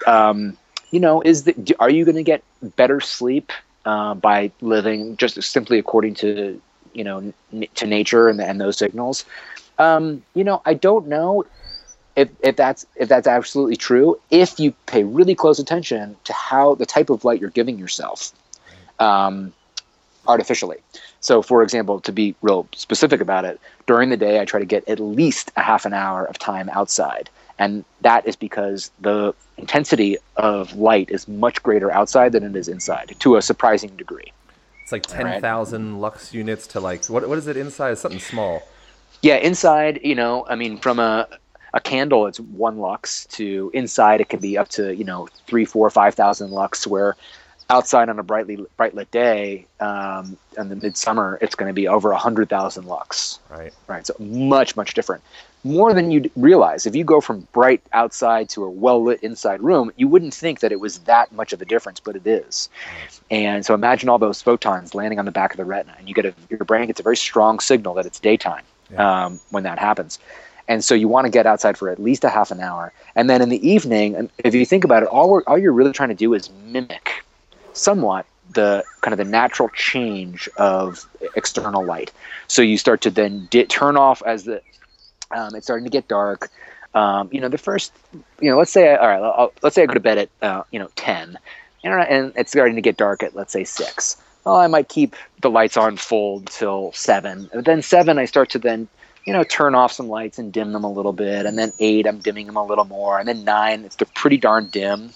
um, 0.07 0.57
you 0.91 1.01
know, 1.01 1.21
is 1.23 1.45
that 1.45 1.73
are 1.81 1.91
you 1.91 2.05
going 2.05 2.17
to 2.17 2.23
get 2.23 2.43
better 2.77 3.01
sleep 3.01 3.53
uh, 3.85 4.15
by 4.15 4.51
living 4.61 5.17
just 5.17 5.43
simply 5.43 5.79
according 5.79 6.15
to 6.17 6.61
you 6.93 7.05
know 7.05 7.33
n- 7.53 7.67
to 7.75 7.87
nature 7.87 8.29
and, 8.29 8.41
and 8.41 8.61
those 8.61 8.79
signals? 8.79 9.25
Um, 9.79 10.23
you 10.35 10.45
know, 10.45 10.63
I 10.65 10.75
don't 10.75 11.07
know 11.09 11.45
if, 12.17 12.31
if 12.43 12.57
that's 12.57 12.87
if 12.97 13.09
that's 13.09 13.27
absolutely 13.27 13.77
true. 13.77 14.19
If 14.31 14.59
you 14.59 14.73
pay 14.87 15.05
really 15.05 15.35
close 15.35 15.59
attention 15.59 16.17
to 16.25 16.33
how 16.33 16.75
the 16.75 16.87
type 16.87 17.11
of 17.11 17.25
light 17.25 17.41
you're 17.41 17.51
giving 17.51 17.79
yourself 17.79 18.33
um, 18.99 19.53
artificially. 20.29 20.79
So, 21.21 21.43
for 21.43 21.63
example, 21.63 22.01
to 22.01 22.13
be 22.13 22.35
real 22.43 22.69
specific 22.75 23.21
about 23.21 23.45
it, 23.45 23.61
during 23.87 24.11
the 24.11 24.17
day 24.17 24.41
I 24.41 24.45
try 24.45 24.61
to 24.61 24.67
get 24.67 24.89
at 24.89 25.01
least 25.01 25.53
a 25.57 25.63
half 25.63 25.87
an 25.87 25.93
hour 25.93 26.25
of 26.25 26.39
time 26.39 26.69
outside 26.71 27.31
and 27.59 27.85
that 28.03 28.27
is 28.27 28.37
because 28.37 28.91
the 29.01 29.35
intensity 29.57 30.19
of 30.37 30.75
light 30.75 31.11
is 31.11 31.27
much 31.27 31.63
greater 31.63 31.91
outside 31.91 32.33
than 32.33 32.45
it 32.45 32.55
is 32.55 32.69
inside 32.69 33.15
to 33.19 33.37
a 33.37 33.43
surprising 33.43 33.97
degree. 33.97 34.33
It's 34.83 34.93
like 34.93 35.07
10,000 35.07 35.93
right? 35.93 36.01
lux 36.01 36.35
units 36.35 36.67
to 36.69 36.81
like, 36.81 37.07
what, 37.07 37.29
what 37.29 37.39
is 37.39 37.47
it 37.47 37.57
inside? 37.57 37.93
It's 37.93 38.01
something 38.01 38.21
small. 38.21 38.63
Yeah, 39.23 39.37
inside, 39.37 40.01
you 40.05 40.15
know, 40.15 40.47
I 40.49 40.55
mean, 40.55 40.79
from 40.79 40.99
a, 40.99 41.27
a 41.73 41.81
candle, 41.81 42.27
it's 42.27 42.39
one 42.39 42.79
lux 42.79 43.27
to 43.33 43.71
inside, 43.75 44.21
it 44.21 44.29
can 44.29 44.41
be 44.41 44.59
up 44.59 44.69
to, 44.71 44.95
you 44.95 45.05
know, 45.05 45.29
three, 45.47 45.65
four, 45.65 45.89
5,000 45.91 46.51
lux, 46.51 46.87
where 46.87 47.17
outside 47.69 48.09
on 48.09 48.19
a 48.19 48.23
brightly 48.23 48.65
bright 48.77 48.95
lit 48.95 49.11
day 49.11 49.67
um, 49.81 50.37
in 50.57 50.69
the 50.69 50.77
midsummer, 50.77 51.39
it's 51.41 51.55
going 51.55 51.69
to 51.69 51.75
be 51.75 51.89
over 51.89 52.11
100,000 52.11 52.87
lux. 52.87 53.39
Right. 53.51 53.73
Right. 53.89 54.07
So 54.07 54.15
much, 54.19 54.77
much 54.77 54.95
different 54.95 55.23
more 55.67 55.93
than 55.93 56.11
you'd 56.11 56.31
realize. 56.37 56.87
If 56.87 56.95
you 56.95 57.05
go 57.05 57.21
from 57.21 57.47
bright 57.53 57.83
outside 57.93 58.49
to 58.51 58.65
a 58.65 58.71
well 58.71 59.03
lit 59.03 59.21
inside 59.23 59.61
room, 59.61 59.91
you 59.97 60.07
wouldn't 60.09 60.33
think 60.33 60.61
that 60.61 60.73
it 60.73 60.81
was 60.81 61.01
that 61.01 61.33
much 61.33 61.53
of 61.53 61.61
a 61.61 61.65
difference, 61.65 61.99
but 61.99 62.17
it 62.17 62.27
is. 62.27 62.69
And 63.31 63.67
so 63.67 63.75
imagine 63.75 64.09
all 64.09 64.19
those 64.19 64.41
photons 64.41 64.95
landing 64.95 65.19
on 65.19 65.25
the 65.25 65.33
back 65.33 65.51
of 65.51 65.57
the 65.57 65.65
retina, 65.65 65.97
and 65.99 66.09
you 66.09 66.15
get 66.15 66.25
a, 66.25 66.35
your 66.49 66.61
brain 66.61 66.87
gets 66.87 67.01
a 67.01 67.03
very 67.03 67.17
strong 67.17 67.59
signal 67.59 67.95
that 67.95 68.07
it's 68.07 68.21
daytime 68.21 68.63
yeah. 68.91 69.25
um, 69.25 69.41
when 69.51 69.65
that 69.65 69.79
happens. 69.79 70.19
And 70.69 70.85
so 70.85 70.95
you 70.95 71.09
want 71.09 71.27
to 71.27 71.31
get 71.31 71.47
outside 71.47 71.77
for 71.77 71.91
at 71.91 72.01
least 72.01 72.25
a 72.25 72.29
half 72.29 72.51
an 72.51 72.61
hour, 72.61 72.93
and 73.15 73.29
then 73.29 73.43
in 73.43 73.49
the 73.49 73.69
evening, 73.69 74.31
if 74.39 74.55
you 74.55 74.65
think 74.67 74.85
about 74.85 75.03
it, 75.03 75.09
all 75.09 75.41
all 75.47 75.59
you're 75.59 75.73
really 75.73 75.93
trying 75.93 76.09
to 76.09 76.15
do 76.15 76.35
is 76.35 76.51
mimic 76.65 77.25
somewhat 77.77 78.27
the 78.55 78.85
kind 79.01 79.13
of 79.13 79.19
the 79.19 79.25
natural 79.25 79.69
change 79.71 80.49
of 80.57 81.05
external 81.35 81.85
light. 81.85 82.13
So 82.49 82.63
you 82.63 82.79
start 82.79 83.01
to 83.03 83.11
then 83.11 83.49
di- 83.51 83.65
turn 83.65 83.97
off 83.97 84.23
as 84.25 84.45
the 84.45 84.63
um, 85.31 85.55
it's 85.55 85.67
starting 85.67 85.85
to 85.85 85.91
get 85.91 86.07
dark. 86.07 86.51
Um, 86.95 87.29
you 87.33 87.41
know, 87.41 87.49
the 87.49 87.59
first, 87.59 87.93
you 88.41 88.51
know, 88.51 88.57
let's 88.57 88.71
say, 88.71 88.95
all 88.95 89.09
right, 89.09 89.21
I'll, 89.21 89.53
let's 89.63 89.75
say 89.75 89.83
I 89.83 89.87
go 89.87 89.95
to 89.95 90.01
bed 90.01 90.19
at, 90.19 90.29
uh, 90.41 90.63
you 90.71 90.79
know, 90.79 90.89
10 90.97 91.37
and, 91.87 92.09
and 92.09 92.33
it's 92.37 92.51
starting 92.53 92.77
to 92.77 92.83
get 92.83 92.97
dark 92.97 93.23
at 93.23 93.35
let's 93.35 93.53
say 93.53 93.65
six. 93.65 94.17
Well, 94.45 94.57
I 94.57 94.67
might 94.67 94.89
keep 94.89 95.17
the 95.41 95.51
lights 95.51 95.77
on 95.77 95.97
full 95.97 96.43
till 96.43 96.93
seven. 96.93 97.51
But 97.53 97.65
then 97.65 97.83
seven, 97.83 98.19
I 98.19 98.25
start 98.25 98.51
to 98.51 98.59
then 98.59 98.89
you 99.25 99.33
know 99.33 99.45
turn 99.45 99.75
off 99.75 99.93
some 99.93 100.09
lights 100.09 100.39
and 100.39 100.53
dim 100.53 100.73
them 100.73 100.85
a 100.85 100.93
little 100.93 101.13
bit, 101.13 101.47
and 101.47 101.59
then 101.59 101.73
eight, 101.79 102.07
I'm 102.07 102.19
dimming 102.19 102.47
them 102.47 102.57
a 102.57 102.65
little 102.65 102.85
more, 102.85 103.19
and 103.19 103.29
then 103.29 103.45
nine, 103.45 103.85
it's 103.85 103.97
pretty 104.15 104.37
darn 104.37 104.69
dim, 104.69 105.11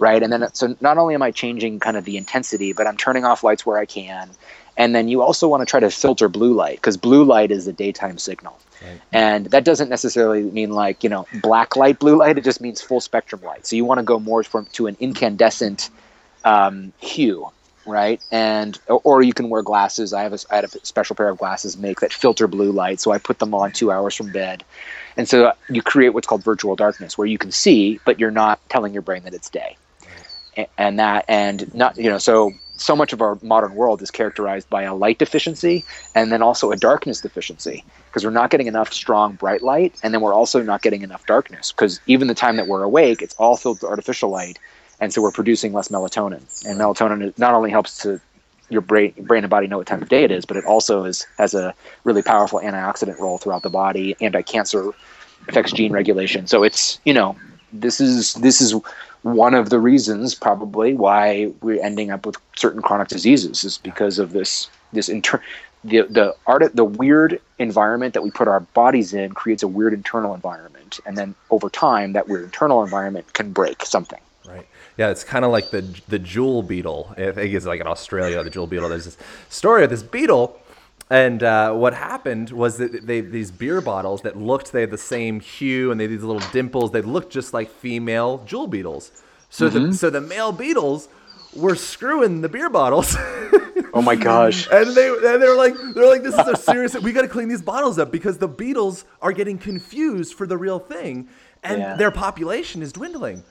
right? 0.00 0.22
And 0.22 0.32
then 0.32 0.52
so 0.54 0.74
not 0.80 0.98
only 0.98 1.14
am 1.14 1.22
I 1.22 1.30
changing 1.30 1.78
kind 1.78 1.96
of 1.96 2.04
the 2.04 2.16
intensity, 2.16 2.72
but 2.72 2.86
I'm 2.86 2.96
turning 2.96 3.24
off 3.24 3.44
lights 3.44 3.64
where 3.64 3.78
I 3.78 3.86
can. 3.86 4.30
And 4.76 4.94
then 4.94 5.08
you 5.08 5.20
also 5.20 5.46
want 5.46 5.60
to 5.60 5.66
try 5.66 5.78
to 5.78 5.90
filter 5.90 6.28
blue 6.28 6.54
light 6.54 6.76
because 6.76 6.96
blue 6.96 7.22
light 7.22 7.50
is 7.50 7.68
a 7.68 7.72
daytime 7.72 8.16
signal. 8.18 8.58
Right. 8.82 9.00
And 9.12 9.46
that 9.46 9.64
doesn't 9.64 9.90
necessarily 9.90 10.42
mean 10.42 10.70
like, 10.70 11.04
you 11.04 11.10
know, 11.10 11.26
black 11.42 11.76
light, 11.76 11.98
blue 11.98 12.16
light. 12.16 12.38
It 12.38 12.44
just 12.44 12.62
means 12.62 12.80
full 12.80 13.00
spectrum 13.00 13.42
light. 13.42 13.66
So 13.66 13.76
you 13.76 13.84
want 13.84 13.98
to 13.98 14.04
go 14.04 14.18
more 14.18 14.42
from 14.42 14.66
to 14.72 14.86
an 14.86 14.96
incandescent 15.00 15.90
um, 16.46 16.94
hue, 16.98 17.50
right? 17.84 18.22
And 18.30 18.78
or 18.88 19.20
you 19.20 19.34
can 19.34 19.50
wear 19.50 19.60
glasses. 19.60 20.14
I 20.14 20.22
have 20.22 20.32
a, 20.32 20.38
I 20.50 20.56
had 20.56 20.64
a 20.64 20.86
special 20.86 21.14
pair 21.14 21.28
of 21.28 21.36
glasses 21.36 21.76
make 21.76 22.00
that 22.00 22.14
filter 22.14 22.46
blue 22.46 22.72
light, 22.72 23.00
so 23.00 23.10
I 23.12 23.18
put 23.18 23.38
them 23.38 23.54
on 23.54 23.72
two 23.72 23.92
hours 23.92 24.14
from 24.14 24.32
bed. 24.32 24.64
And 25.18 25.28
so 25.28 25.52
you 25.68 25.82
create 25.82 26.10
what's 26.10 26.26
called 26.26 26.42
virtual 26.42 26.74
darkness, 26.74 27.18
where 27.18 27.26
you 27.26 27.36
can 27.36 27.52
see, 27.52 28.00
but 28.06 28.18
you're 28.18 28.30
not 28.30 28.66
telling 28.70 28.94
your 28.94 29.02
brain 29.02 29.24
that 29.24 29.34
it's 29.34 29.50
day. 29.50 29.76
And 30.76 30.98
that, 30.98 31.24
and 31.28 31.72
not, 31.74 31.96
you 31.96 32.10
know, 32.10 32.18
so 32.18 32.52
so 32.80 32.96
much 32.96 33.12
of 33.12 33.20
our 33.20 33.38
modern 33.42 33.74
world 33.74 34.00
is 34.00 34.10
characterized 34.10 34.68
by 34.70 34.82
a 34.82 34.94
light 34.94 35.18
deficiency 35.18 35.84
and 36.14 36.32
then 36.32 36.42
also 36.42 36.72
a 36.72 36.76
darkness 36.76 37.20
deficiency 37.20 37.84
because 38.08 38.24
we're 38.24 38.30
not 38.30 38.50
getting 38.50 38.66
enough 38.66 38.92
strong 38.92 39.34
bright 39.34 39.62
light 39.62 39.94
and 40.02 40.14
then 40.14 40.20
we're 40.20 40.34
also 40.34 40.62
not 40.62 40.80
getting 40.80 41.02
enough 41.02 41.26
darkness 41.26 41.72
because 41.72 42.00
even 42.06 42.26
the 42.26 42.34
time 42.34 42.56
that 42.56 42.66
we're 42.66 42.82
awake 42.82 43.20
it's 43.20 43.34
all 43.34 43.56
filled 43.56 43.82
with 43.82 43.90
artificial 43.90 44.30
light 44.30 44.58
and 44.98 45.12
so 45.12 45.22
we're 45.22 45.30
producing 45.30 45.72
less 45.72 45.88
melatonin. 45.88 46.42
And 46.66 46.80
melatonin 46.80 47.38
not 47.38 47.54
only 47.54 47.70
helps 47.70 47.98
to 48.02 48.20
your 48.70 48.80
brain, 48.80 49.12
brain 49.18 49.44
and 49.44 49.50
body 49.50 49.66
know 49.66 49.78
what 49.78 49.86
time 49.86 50.02
of 50.02 50.08
day 50.08 50.24
it 50.24 50.30
is 50.30 50.46
but 50.46 50.56
it 50.56 50.64
also 50.64 51.04
is 51.04 51.26
has 51.36 51.52
a 51.52 51.74
really 52.04 52.22
powerful 52.22 52.60
antioxidant 52.60 53.18
role 53.18 53.36
throughout 53.36 53.62
the 53.62 53.70
body 53.70 54.16
anti-cancer 54.22 54.92
affects 55.48 55.72
gene 55.72 55.92
regulation. 55.92 56.46
So 56.46 56.62
it's 56.62 56.98
you 57.04 57.12
know 57.12 57.36
this 57.72 58.00
is 58.00 58.34
this 58.34 58.60
is 58.60 58.74
one 59.22 59.54
of 59.54 59.70
the 59.70 59.78
reasons 59.78 60.34
probably 60.34 60.94
why 60.94 61.52
we're 61.60 61.82
ending 61.82 62.10
up 62.10 62.24
with 62.24 62.36
certain 62.56 62.80
chronic 62.80 63.08
diseases 63.08 63.64
is 63.64 63.78
because 63.78 64.18
of 64.18 64.32
this 64.32 64.70
this 64.92 65.08
inter 65.08 65.42
the 65.84 66.02
the 66.02 66.34
art 66.46 66.74
the 66.74 66.84
weird 66.84 67.40
environment 67.58 68.14
that 68.14 68.22
we 68.22 68.30
put 68.30 68.48
our 68.48 68.60
bodies 68.60 69.12
in 69.14 69.32
creates 69.32 69.62
a 69.62 69.68
weird 69.68 69.92
internal 69.92 70.34
environment. 70.34 71.00
And 71.06 71.16
then 71.16 71.34
over 71.50 71.68
time 71.68 72.12
that 72.14 72.28
weird 72.28 72.44
internal 72.44 72.82
environment 72.82 73.32
can 73.32 73.52
break 73.52 73.84
something. 73.84 74.20
Right. 74.46 74.66
Yeah 74.96 75.10
it's 75.10 75.24
kind 75.24 75.44
of 75.44 75.50
like 75.50 75.70
the 75.70 75.82
the 76.08 76.18
jewel 76.18 76.62
beetle. 76.62 77.14
I 77.16 77.32
think 77.32 77.54
it's 77.54 77.66
like 77.66 77.80
in 77.80 77.86
australia 77.86 78.42
the 78.42 78.50
jewel 78.50 78.66
beetle. 78.66 78.88
There's 78.88 79.04
this 79.04 79.18
story 79.48 79.84
of 79.84 79.90
this 79.90 80.02
beetle 80.02 80.60
and 81.10 81.42
uh, 81.42 81.72
what 81.74 81.92
happened 81.92 82.50
was 82.50 82.78
that 82.78 83.06
they 83.06 83.20
these 83.20 83.50
beer 83.50 83.80
bottles 83.80 84.22
that 84.22 84.36
looked 84.36 84.72
they 84.72 84.82
had 84.82 84.90
the 84.90 84.98
same 84.98 85.40
hue 85.40 85.90
and 85.90 85.98
they 85.98 86.04
had 86.04 86.12
these 86.12 86.22
little 86.22 86.48
dimples. 86.52 86.92
They 86.92 87.02
looked 87.02 87.32
just 87.32 87.52
like 87.52 87.68
female 87.68 88.38
jewel 88.46 88.68
beetles. 88.68 89.10
So 89.48 89.68
mm-hmm. 89.68 89.90
the 89.90 89.94
so 89.94 90.10
the 90.10 90.20
male 90.20 90.52
beetles 90.52 91.08
were 91.54 91.74
screwing 91.74 92.42
the 92.42 92.48
beer 92.48 92.70
bottles. 92.70 93.16
oh 93.92 94.02
my 94.02 94.14
gosh! 94.14 94.68
And 94.70 94.94
they 94.94 95.08
and 95.08 95.42
they're 95.42 95.56
like 95.56 95.74
they're 95.94 96.06
like 96.06 96.22
this 96.22 96.38
is 96.38 96.46
a 96.46 96.56
serious. 96.56 96.94
we 96.94 97.12
got 97.12 97.22
to 97.22 97.28
clean 97.28 97.48
these 97.48 97.62
bottles 97.62 97.98
up 97.98 98.12
because 98.12 98.38
the 98.38 98.48
beetles 98.48 99.04
are 99.20 99.32
getting 99.32 99.58
confused 99.58 100.34
for 100.34 100.46
the 100.46 100.56
real 100.56 100.78
thing, 100.78 101.28
and 101.64 101.80
yeah. 101.80 101.96
their 101.96 102.12
population 102.12 102.82
is 102.82 102.92
dwindling. 102.92 103.42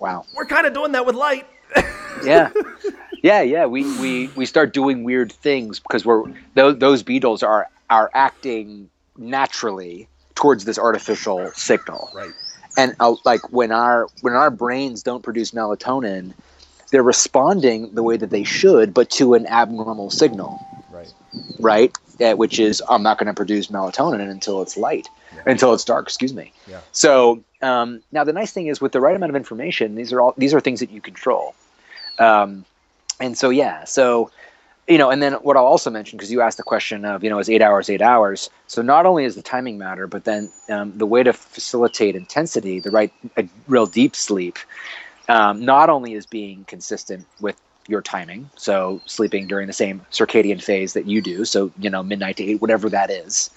Wow. 0.00 0.24
We're 0.36 0.46
kind 0.46 0.66
of 0.66 0.74
doing 0.74 0.92
that 0.92 1.04
with 1.04 1.14
light. 1.14 1.46
yeah. 2.24 2.50
Yeah, 3.22 3.42
yeah, 3.42 3.66
we, 3.66 3.82
we, 3.98 4.28
we 4.36 4.46
start 4.46 4.72
doing 4.72 5.04
weird 5.04 5.32
things 5.32 5.80
because 5.80 6.04
we're 6.04 6.24
those, 6.54 6.78
those 6.78 7.02
beetles 7.02 7.42
are 7.42 7.68
are 7.90 8.10
acting 8.14 8.90
naturally 9.16 10.08
towards 10.34 10.64
this 10.64 10.78
artificial 10.78 11.50
signal. 11.54 12.10
Right. 12.14 12.30
And 12.76 12.94
uh, 13.00 13.16
like 13.24 13.52
when 13.52 13.72
our 13.72 14.06
when 14.20 14.34
our 14.34 14.50
brains 14.50 15.02
don't 15.02 15.22
produce 15.22 15.50
melatonin, 15.50 16.32
they're 16.90 17.02
responding 17.02 17.92
the 17.94 18.02
way 18.02 18.16
that 18.16 18.30
they 18.30 18.44
should, 18.44 18.94
but 18.94 19.10
to 19.10 19.34
an 19.34 19.46
abnormal 19.46 20.10
signal. 20.10 20.64
Right. 20.90 21.12
Right. 21.58 21.96
Yeah, 22.18 22.34
which 22.34 22.58
is 22.58 22.82
I'm 22.88 23.02
not 23.02 23.18
going 23.18 23.26
to 23.26 23.34
produce 23.34 23.68
melatonin 23.68 24.30
until 24.30 24.62
it's 24.62 24.76
light, 24.76 25.08
yeah. 25.34 25.42
until 25.46 25.74
it's 25.74 25.84
dark. 25.84 26.06
Excuse 26.06 26.34
me. 26.34 26.52
Yeah. 26.68 26.80
So 26.92 27.42
um, 27.62 28.02
now 28.12 28.24
the 28.24 28.32
nice 28.32 28.52
thing 28.52 28.68
is 28.68 28.80
with 28.80 28.92
the 28.92 29.00
right 29.00 29.16
amount 29.16 29.30
of 29.30 29.36
information, 29.36 29.94
these 29.94 30.12
are 30.12 30.20
all 30.20 30.34
these 30.36 30.54
are 30.54 30.60
things 30.60 30.80
that 30.80 30.90
you 30.90 31.00
control. 31.00 31.54
Um, 32.18 32.64
and 33.20 33.36
so 33.36 33.50
yeah 33.50 33.84
so 33.84 34.30
you 34.86 34.98
know 34.98 35.10
and 35.10 35.22
then 35.22 35.34
what 35.34 35.56
i'll 35.56 35.64
also 35.66 35.90
mention 35.90 36.16
because 36.16 36.30
you 36.32 36.40
asked 36.40 36.56
the 36.56 36.62
question 36.62 37.04
of 37.04 37.22
you 37.22 37.30
know 37.30 37.38
is 37.38 37.48
eight 37.48 37.62
hours 37.62 37.90
eight 37.90 38.02
hours? 38.02 38.50
So 38.66 38.82
not 38.82 39.06
only 39.06 39.24
is 39.24 39.34
the 39.34 39.42
timing 39.42 39.78
matter 39.78 40.06
but 40.06 40.24
then 40.24 40.50
um, 40.68 40.96
the 40.96 41.06
way 41.06 41.22
to 41.22 41.32
facilitate 41.32 42.16
intensity 42.16 42.80
the 42.80 42.90
right 42.90 43.12
a 43.36 43.48
real 43.66 43.86
deep 43.86 44.14
sleep 44.16 44.58
um, 45.28 45.64
not 45.64 45.90
only 45.90 46.14
is 46.14 46.26
being 46.26 46.64
consistent 46.64 47.26
with 47.40 47.60
your 47.86 48.02
timing 48.02 48.50
so 48.56 49.00
sleeping 49.06 49.46
during 49.46 49.66
the 49.66 49.72
same 49.72 50.00
circadian 50.10 50.62
phase 50.62 50.92
that 50.92 51.06
you 51.06 51.22
do 51.22 51.44
so 51.44 51.70
you 51.78 51.88
know 51.88 52.02
midnight 52.02 52.36
to 52.36 52.44
eight 52.44 52.60
whatever 52.60 52.88
that 52.90 53.10
is 53.10 53.50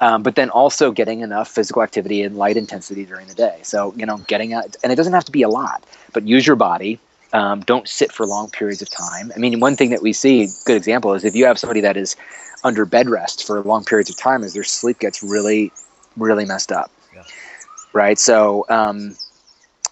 um, 0.00 0.22
but 0.22 0.34
then 0.34 0.50
also 0.50 0.90
getting 0.90 1.20
enough 1.20 1.48
physical 1.48 1.82
activity 1.82 2.22
and 2.22 2.36
light 2.36 2.56
intensity 2.56 3.04
during 3.04 3.26
the 3.28 3.34
day. 3.34 3.60
So 3.62 3.94
you 3.96 4.06
know 4.06 4.18
getting 4.26 4.52
out 4.54 4.76
and 4.82 4.92
it 4.92 4.96
doesn't 4.96 5.12
have 5.12 5.24
to 5.26 5.32
be 5.32 5.42
a 5.42 5.48
lot 5.48 5.84
but 6.12 6.26
use 6.26 6.46
your 6.46 6.56
body 6.56 6.98
um, 7.34 7.60
don't 7.60 7.88
sit 7.88 8.12
for 8.12 8.24
long 8.26 8.48
periods 8.48 8.80
of 8.80 8.88
time. 8.88 9.32
I 9.34 9.38
mean, 9.38 9.58
one 9.58 9.74
thing 9.76 9.90
that 9.90 10.00
we 10.02 10.12
see, 10.12 10.48
good 10.64 10.76
example, 10.76 11.12
is 11.14 11.24
if 11.24 11.34
you 11.34 11.44
have 11.46 11.58
somebody 11.58 11.80
that 11.80 11.96
is 11.96 12.16
under 12.62 12.86
bed 12.86 13.10
rest 13.10 13.44
for 13.44 13.60
long 13.60 13.84
periods 13.84 14.08
of 14.08 14.16
time, 14.16 14.44
is 14.44 14.54
their 14.54 14.62
sleep 14.62 15.00
gets 15.00 15.22
really, 15.22 15.72
really 16.16 16.46
messed 16.46 16.70
up. 16.70 16.92
Yeah. 17.12 17.24
Right. 17.92 18.18
So, 18.18 18.64
um, 18.70 19.16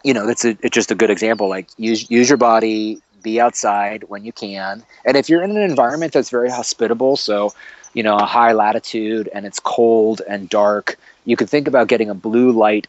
you 0.05 0.15
know, 0.15 0.25
that's 0.25 0.45
a, 0.45 0.57
it's 0.63 0.75
just 0.75 0.93
a 0.93 0.95
good 0.95 1.11
example. 1.11 1.49
Like 1.49 1.69
use 1.77 2.09
use 2.11 2.29
your 2.31 2.39
body, 2.39 3.03
be 3.23 3.41
outside 3.41 4.05
when 4.05 4.25
you 4.25 4.33
can, 4.33 4.85
and 5.05 5.17
if 5.17 5.29
you're 5.29 5.43
in 5.43 5.51
an 5.51 5.59
environment 5.59 6.13
that's 6.13 6.31
very 6.31 6.49
hospitable, 6.49 7.17
so 7.17 7.53
you 7.93 8.03
know, 8.03 8.17
a 8.17 8.25
high 8.25 8.53
latitude 8.53 9.29
and 9.35 9.45
it's 9.45 9.61
cold 9.61 10.23
and 10.27 10.49
dark, 10.49 10.97
you 11.27 11.37
could 11.37 11.51
think 11.51 11.69
about 11.69 11.89
getting 11.89 12.09
a 12.09 12.15
blue 12.15 12.51
light 12.51 12.87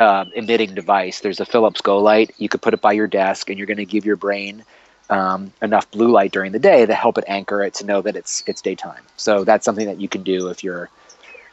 uh, 0.00 0.24
emitting 0.34 0.74
device. 0.74 1.20
There's 1.20 1.40
a 1.40 1.44
Philips 1.44 1.80
goLITE. 1.80 2.32
You 2.38 2.48
could 2.48 2.62
put 2.62 2.74
it 2.74 2.80
by 2.80 2.92
your 2.92 3.06
desk, 3.06 3.50
and 3.50 3.58
you're 3.58 3.66
going 3.66 3.76
to 3.76 3.84
give 3.84 4.04
your 4.04 4.16
brain 4.16 4.64
um, 5.10 5.52
enough 5.60 5.90
blue 5.90 6.10
light 6.10 6.32
during 6.32 6.52
the 6.52 6.58
day 6.58 6.86
to 6.86 6.94
help 6.94 7.18
it 7.18 7.24
anchor 7.26 7.62
it 7.62 7.74
to 7.74 7.84
know 7.84 8.00
that 8.00 8.16
it's 8.16 8.42
it's 8.46 8.62
daytime. 8.62 9.02
So 9.16 9.44
that's 9.44 9.64
something 9.64 9.86
that 9.86 10.00
you 10.00 10.08
can 10.08 10.22
do 10.22 10.48
if 10.48 10.64
you're, 10.64 10.88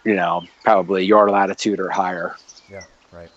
you 0.05 0.15
know, 0.15 0.43
probably 0.63 1.05
your 1.05 1.29
latitude 1.29 1.79
or 1.79 1.89
higher. 1.89 2.35
Yeah. 2.71 2.83
Right. 3.11 3.29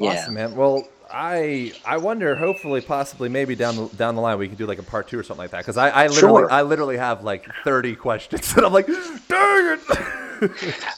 Awesome, 0.00 0.36
yeah. 0.36 0.46
man. 0.46 0.56
Well, 0.56 0.88
I 1.12 1.72
I 1.84 1.98
wonder, 1.98 2.34
hopefully, 2.34 2.80
possibly, 2.80 3.28
maybe 3.28 3.54
down 3.54 3.76
the 3.76 3.86
down 3.88 4.14
the 4.14 4.22
line, 4.22 4.38
we 4.38 4.48
can 4.48 4.56
do 4.56 4.66
like 4.66 4.78
a 4.78 4.82
part 4.82 5.08
two 5.08 5.18
or 5.18 5.22
something 5.22 5.42
like 5.42 5.50
that. 5.50 5.58
Because 5.58 5.76
I, 5.76 5.90
I 5.90 6.06
literally 6.06 6.42
sure. 6.42 6.50
I 6.50 6.62
literally 6.62 6.96
have 6.96 7.22
like 7.22 7.46
thirty 7.64 7.94
questions, 7.94 8.52
and 8.56 8.64
I'm 8.64 8.72
like, 8.72 8.86
dang 8.86 9.78
it. 9.78 9.80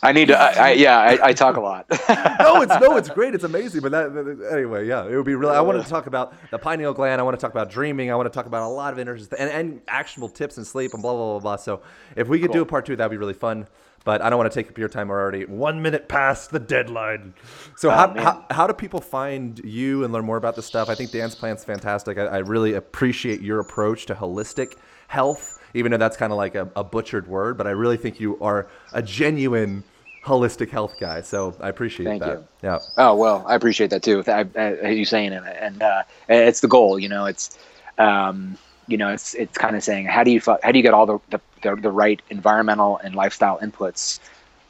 I 0.02 0.12
need 0.12 0.28
to. 0.28 0.38
I, 0.38 0.68
I 0.68 0.72
yeah, 0.72 0.98
I, 0.98 1.18
I, 1.28 1.32
talk 1.32 1.56
a 1.56 1.60
lot. 1.60 1.86
no, 2.40 2.62
it's 2.62 2.80
no, 2.80 2.96
it's 2.96 3.08
great. 3.08 3.34
It's 3.34 3.44
amazing. 3.44 3.82
But 3.82 3.92
that, 3.92 4.48
anyway, 4.52 4.86
yeah, 4.86 5.04
it 5.04 5.16
would 5.16 5.26
be 5.26 5.34
really. 5.34 5.54
I 5.54 5.60
wanted 5.60 5.82
to 5.82 5.88
talk 5.88 6.06
about 6.06 6.34
the 6.50 6.58
pineal 6.58 6.92
gland. 6.92 7.20
I 7.20 7.24
want 7.24 7.38
to 7.38 7.40
talk 7.40 7.50
about 7.50 7.70
dreaming. 7.70 8.10
I 8.10 8.14
want 8.14 8.30
to 8.30 8.34
talk 8.34 8.46
about 8.46 8.62
a 8.62 8.68
lot 8.68 8.92
of 8.92 8.98
interesting 8.98 9.38
and, 9.38 9.50
and 9.50 9.80
actionable 9.88 10.28
tips 10.28 10.56
and 10.56 10.66
sleep 10.66 10.94
and 10.94 11.02
blah 11.02 11.12
blah 11.12 11.32
blah 11.32 11.40
blah. 11.40 11.56
So 11.56 11.82
if 12.16 12.28
we 12.28 12.38
could 12.38 12.48
cool. 12.48 12.54
do 12.54 12.62
a 12.62 12.66
part 12.66 12.86
two, 12.86 12.96
that'd 12.96 13.10
be 13.10 13.16
really 13.16 13.34
fun 13.34 13.66
but 14.06 14.22
I 14.22 14.30
don't 14.30 14.38
want 14.38 14.52
to 14.52 14.54
take 14.54 14.70
up 14.70 14.78
your 14.78 14.88
time. 14.88 15.08
We're 15.08 15.20
already 15.20 15.46
one 15.46 15.82
minute 15.82 16.08
past 16.08 16.52
the 16.52 16.60
deadline. 16.60 17.34
So, 17.74 17.90
oh, 17.90 17.92
how, 17.92 18.14
how, 18.14 18.46
how, 18.52 18.66
do 18.68 18.72
people 18.72 19.00
find 19.00 19.58
you 19.64 20.04
and 20.04 20.12
learn 20.12 20.24
more 20.24 20.36
about 20.36 20.54
this 20.54 20.64
stuff? 20.64 20.88
I 20.88 20.94
think 20.94 21.10
Dan's 21.10 21.34
Plan's 21.34 21.64
fantastic. 21.64 22.16
I, 22.16 22.26
I 22.26 22.38
really 22.38 22.74
appreciate 22.74 23.40
your 23.40 23.58
approach 23.58 24.06
to 24.06 24.14
holistic 24.14 24.76
health, 25.08 25.55
even 25.76 25.92
though 25.92 25.98
that's 25.98 26.16
kind 26.16 26.32
of 26.32 26.36
like 26.36 26.54
a, 26.54 26.68
a, 26.76 26.84
butchered 26.84 27.26
word, 27.26 27.56
but 27.56 27.66
I 27.66 27.70
really 27.70 27.96
think 27.96 28.20
you 28.20 28.38
are 28.40 28.68
a 28.92 29.02
genuine 29.02 29.84
holistic 30.24 30.70
health 30.70 30.98
guy. 30.98 31.20
So, 31.20 31.56
I 31.60 31.68
appreciate 31.68 32.06
Thank 32.06 32.22
that. 32.22 32.38
You. 32.38 32.48
Yeah. 32.62 32.78
Oh, 32.96 33.14
well, 33.14 33.44
I 33.46 33.54
appreciate 33.54 33.90
that 33.90 34.02
too. 34.02 34.22
I, 34.26 34.46
I, 34.56 34.88
you 34.88 35.04
saying 35.04 35.32
it. 35.32 35.42
And 35.60 35.82
uh, 35.82 36.02
it's 36.28 36.60
the 36.60 36.68
goal, 36.68 36.98
you 36.98 37.08
know, 37.08 37.26
it's. 37.26 37.58
Um, 37.98 38.58
you 38.88 38.96
know, 38.96 39.08
it's 39.08 39.34
it's 39.34 39.58
kind 39.58 39.74
of 39.74 39.82
saying 39.82 40.06
how 40.06 40.22
do 40.22 40.30
you 40.30 40.40
how 40.62 40.70
do 40.70 40.78
you 40.78 40.82
get 40.82 40.94
all 40.94 41.06
the, 41.06 41.18
the 41.30 41.40
the, 41.62 41.74
the 41.76 41.90
right 41.90 42.20
environmental 42.30 42.98
and 42.98 43.14
lifestyle 43.14 43.58
inputs 43.58 44.20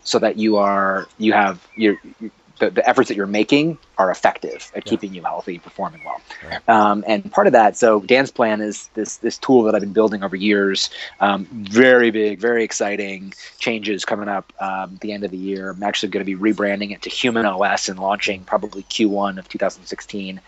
so 0.04 0.18
that 0.18 0.36
you 0.36 0.56
are 0.56 1.06
you 1.18 1.32
have 1.32 1.66
your 1.76 1.96
the, 2.58 2.70
the 2.70 2.88
efforts 2.88 3.08
that 3.08 3.16
you're 3.16 3.26
making 3.26 3.78
are 3.98 4.10
effective 4.10 4.70
at 4.74 4.84
yeah. 4.84 4.90
keeping 4.90 5.14
you 5.14 5.22
healthy, 5.22 5.54
and 5.54 5.62
performing 5.62 6.02
well. 6.04 6.20
Right. 6.48 6.68
Um, 6.68 7.04
and 7.06 7.30
part 7.30 7.46
of 7.46 7.52
that, 7.52 7.76
so 7.76 8.00
Dan's 8.00 8.30
Plan 8.30 8.60
is 8.60 8.88
this 8.94 9.16
this 9.18 9.38
tool 9.38 9.62
that 9.64 9.74
I've 9.74 9.80
been 9.82 9.92
building 9.92 10.22
over 10.22 10.36
years. 10.36 10.90
Um, 11.20 11.46
very 11.50 12.10
big, 12.10 12.38
very 12.38 12.64
exciting 12.64 13.34
changes 13.58 14.04
coming 14.04 14.28
up 14.28 14.52
um, 14.60 14.98
the 15.00 15.12
end 15.12 15.24
of 15.24 15.30
the 15.30 15.36
year. 15.36 15.70
I'm 15.70 15.82
actually 15.82 16.10
going 16.10 16.24
to 16.24 16.36
be 16.36 16.40
rebranding 16.40 16.92
it 16.92 17.02
to 17.02 17.10
Human 17.10 17.46
OS 17.46 17.88
and 17.88 17.98
launching 17.98 18.44
probably 18.44 18.82
Q1 18.84 19.38
of 19.38 19.48
2016. 19.48 20.40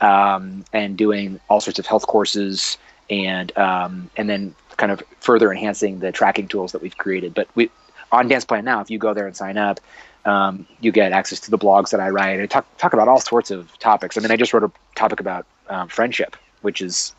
um, 0.00 0.64
and 0.72 0.96
doing 0.96 1.40
all 1.48 1.60
sorts 1.60 1.78
of 1.78 1.86
health 1.86 2.06
courses 2.06 2.78
and 3.10 3.56
um, 3.56 4.10
and 4.16 4.28
then 4.28 4.54
kind 4.76 4.92
of 4.92 5.02
further 5.20 5.50
enhancing 5.50 6.00
the 6.00 6.12
tracking 6.12 6.48
tools 6.48 6.72
that 6.72 6.82
we've 6.82 6.96
created. 6.96 7.34
But 7.34 7.48
we 7.54 7.70
on 8.12 8.28
Dan's 8.28 8.44
Plan 8.44 8.64
now, 8.64 8.80
if 8.80 8.90
you 8.90 8.98
go 8.98 9.14
there 9.14 9.26
and 9.26 9.36
sign 9.36 9.56
up, 9.56 9.80
um, 10.24 10.66
you 10.80 10.92
get 10.92 11.12
access 11.12 11.40
to 11.40 11.50
the 11.50 11.58
blogs 11.58 11.90
that 11.90 12.00
I 12.00 12.08
write. 12.10 12.40
I 12.40 12.46
talk 12.46 12.66
talk 12.78 12.92
about 12.92 13.08
all 13.08 13.20
sorts 13.20 13.50
of 13.50 13.76
topics. 13.78 14.16
I 14.16 14.20
mean, 14.20 14.30
I 14.30 14.36
just 14.36 14.52
wrote 14.52 14.64
a 14.64 14.72
topic 14.94 15.20
about 15.20 15.46
um, 15.68 15.88
friendship, 15.88 16.36
which 16.62 16.80
is 16.80 17.14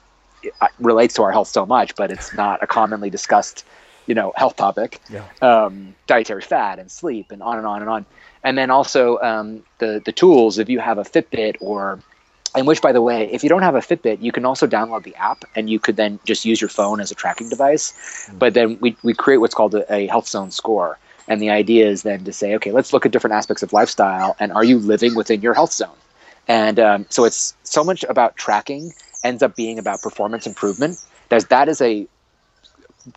relates 0.80 1.14
to 1.16 1.24
our 1.24 1.32
health 1.32 1.48
so 1.48 1.66
much, 1.66 1.96
but 1.96 2.12
it's 2.12 2.34
not 2.34 2.62
a 2.62 2.68
commonly 2.68 3.10
discussed, 3.10 3.66
you 4.06 4.14
know, 4.16 4.34
health 4.36 4.56
topic. 4.56 5.00
Yeah. 5.10 5.24
Um, 5.42 5.96
dietary 6.08 6.42
fat 6.42 6.80
and 6.80 6.92
sleep 6.92 7.32
and 7.32 7.42
on 7.42 7.58
and 7.58 7.66
on 7.66 7.82
and 7.82 7.90
on. 7.90 8.06
And 8.44 8.58
then 8.58 8.70
also 8.70 9.20
um, 9.20 9.64
the 9.80 10.02
the 10.04 10.12
tools. 10.12 10.58
If 10.58 10.70
you 10.70 10.80
have 10.80 10.98
a 10.98 11.04
Fitbit 11.04 11.58
or 11.60 12.00
and 12.56 12.66
which 12.66 12.82
by 12.82 12.92
the 12.92 13.02
way 13.02 13.30
if 13.32 13.44
you 13.44 13.50
don't 13.50 13.62
have 13.62 13.76
a 13.76 13.80
fitbit 13.80 14.22
you 14.22 14.32
can 14.32 14.46
also 14.46 14.66
download 14.66 15.04
the 15.04 15.16
app 15.16 15.44
and 15.56 15.70
you 15.70 15.80
could 15.80 15.98
then 15.98 16.20
just 16.26 16.46
use 16.46 16.62
your 16.62 16.70
phone 16.70 17.00
as 17.00 17.12
a 17.12 17.16
tracking 17.16 17.50
device 17.50 17.92
mm-hmm. 17.92 18.38
but 18.38 18.54
then 18.54 18.78
we, 18.80 18.96
we 19.04 19.14
create 19.14 19.38
what's 19.38 19.54
called 19.54 19.76
a, 19.76 19.94
a, 19.94 20.08
health 20.08 20.28
zone 20.28 20.52
score 20.52 20.98
and 21.28 21.42
the 21.42 21.50
idea 21.50 21.88
is 21.88 22.04
then 22.04 22.24
to 22.24 22.34
say 22.34 22.56
okay 22.56 22.72
let's 22.72 22.94
look 22.94 23.06
at 23.06 23.12
different 23.12 23.34
aspects 23.34 23.64
of 23.64 23.74
lifestyle 23.74 24.36
and 24.40 24.52
are 24.52 24.64
you 24.64 24.80
living 24.80 25.16
within 25.16 25.42
your 25.42 25.54
health 25.54 25.74
zone 25.74 25.98
and 26.48 26.80
um, 26.80 27.06
so 27.10 27.26
it's 27.26 27.56
so 27.64 27.84
much 27.84 28.04
about 28.06 28.36
tracking 28.36 28.94
ends 29.24 29.42
up 29.42 29.56
being 29.56 29.80
about 29.80 30.02
performance 30.02 30.46
improvement 30.46 31.04
There's, 31.30 31.46
that 31.46 31.70
is 31.70 31.82
a 31.82 32.08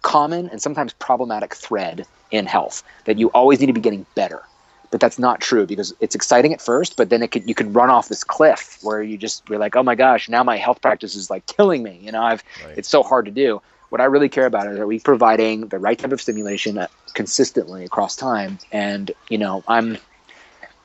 common 0.02 0.48
and 0.50 0.60
sometimes 0.60 0.92
problematic 0.94 1.54
thread 1.54 2.06
in 2.30 2.46
health 2.46 2.82
that 3.04 3.18
you 3.18 3.28
always 3.28 3.60
need 3.60 3.66
to 3.66 3.72
be 3.72 3.80
getting 3.80 4.06
better 4.14 4.42
but 4.90 5.00
that's 5.00 5.18
not 5.18 5.40
true 5.40 5.66
because 5.66 5.94
it's 6.00 6.14
exciting 6.14 6.52
at 6.52 6.62
first, 6.62 6.96
but 6.96 7.10
then 7.10 7.22
it 7.22 7.30
could 7.30 7.48
you 7.48 7.54
can 7.54 7.72
run 7.72 7.90
off 7.90 8.08
this 8.08 8.24
cliff 8.24 8.78
where 8.82 9.02
you 9.02 9.18
just 9.18 9.48
you're 9.48 9.58
like, 9.58 9.76
oh 9.76 9.82
my 9.82 9.94
gosh, 9.94 10.28
now 10.28 10.42
my 10.42 10.56
health 10.56 10.80
practice 10.80 11.14
is 11.14 11.30
like 11.30 11.46
killing 11.46 11.82
me. 11.82 11.98
You 12.02 12.12
know, 12.12 12.22
I've 12.22 12.42
right. 12.64 12.78
it's 12.78 12.88
so 12.88 13.02
hard 13.02 13.26
to 13.26 13.30
do. 13.30 13.60
What 13.90 14.00
I 14.00 14.04
really 14.04 14.28
care 14.28 14.46
about 14.46 14.66
is 14.66 14.78
are 14.78 14.86
we 14.86 15.00
providing 15.00 15.68
the 15.68 15.78
right 15.78 15.98
type 15.98 16.12
of 16.12 16.20
stimulation 16.20 16.86
consistently 17.18 17.84
across 17.84 18.14
time? 18.14 18.58
And 18.70 19.10
you 19.28 19.38
know, 19.38 19.64
I'm 19.66 19.98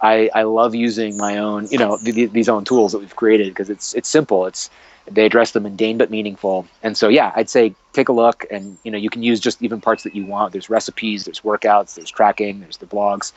I, 0.02 0.30
I 0.34 0.44
love 0.44 0.74
using 0.76 1.16
my 1.16 1.38
own, 1.38 1.68
you 1.72 1.78
know, 1.78 1.98
th- 1.98 2.32
these 2.32 2.50
own 2.50 2.66
tools 2.66 2.92
that 2.92 3.00
we've 3.00 3.16
created 3.16 3.48
because 3.50 3.70
it's 3.70 3.94
it's 3.94 4.10
simple. 4.10 4.46
It's 4.48 4.70
they 5.10 5.26
address 5.26 5.52
the 5.52 5.60
mundane 5.60 5.98
but 5.98 6.10
meaningful. 6.10 6.66
And 6.82 6.98
so, 6.98 7.08
yeah, 7.08 7.32
I'd 7.36 7.50
say 7.50 7.76
take 7.94 8.10
a 8.10 8.14
look, 8.14 8.46
and 8.50 8.78
you 8.84 8.92
know, 8.92 8.98
you 8.98 9.10
can 9.10 9.22
use 9.22 9.40
just 9.40 9.62
even 9.62 9.80
parts 9.80 10.04
that 10.04 10.16
you 10.16 10.26
want. 10.26 10.52
There's 10.52 10.70
recipes, 10.70 11.26
there's 11.26 11.42
workouts, 11.42 11.96
there's 11.96 12.12
tracking, 12.12 12.60
there's 12.62 12.78
the 12.78 12.88
blogs, 12.88 13.32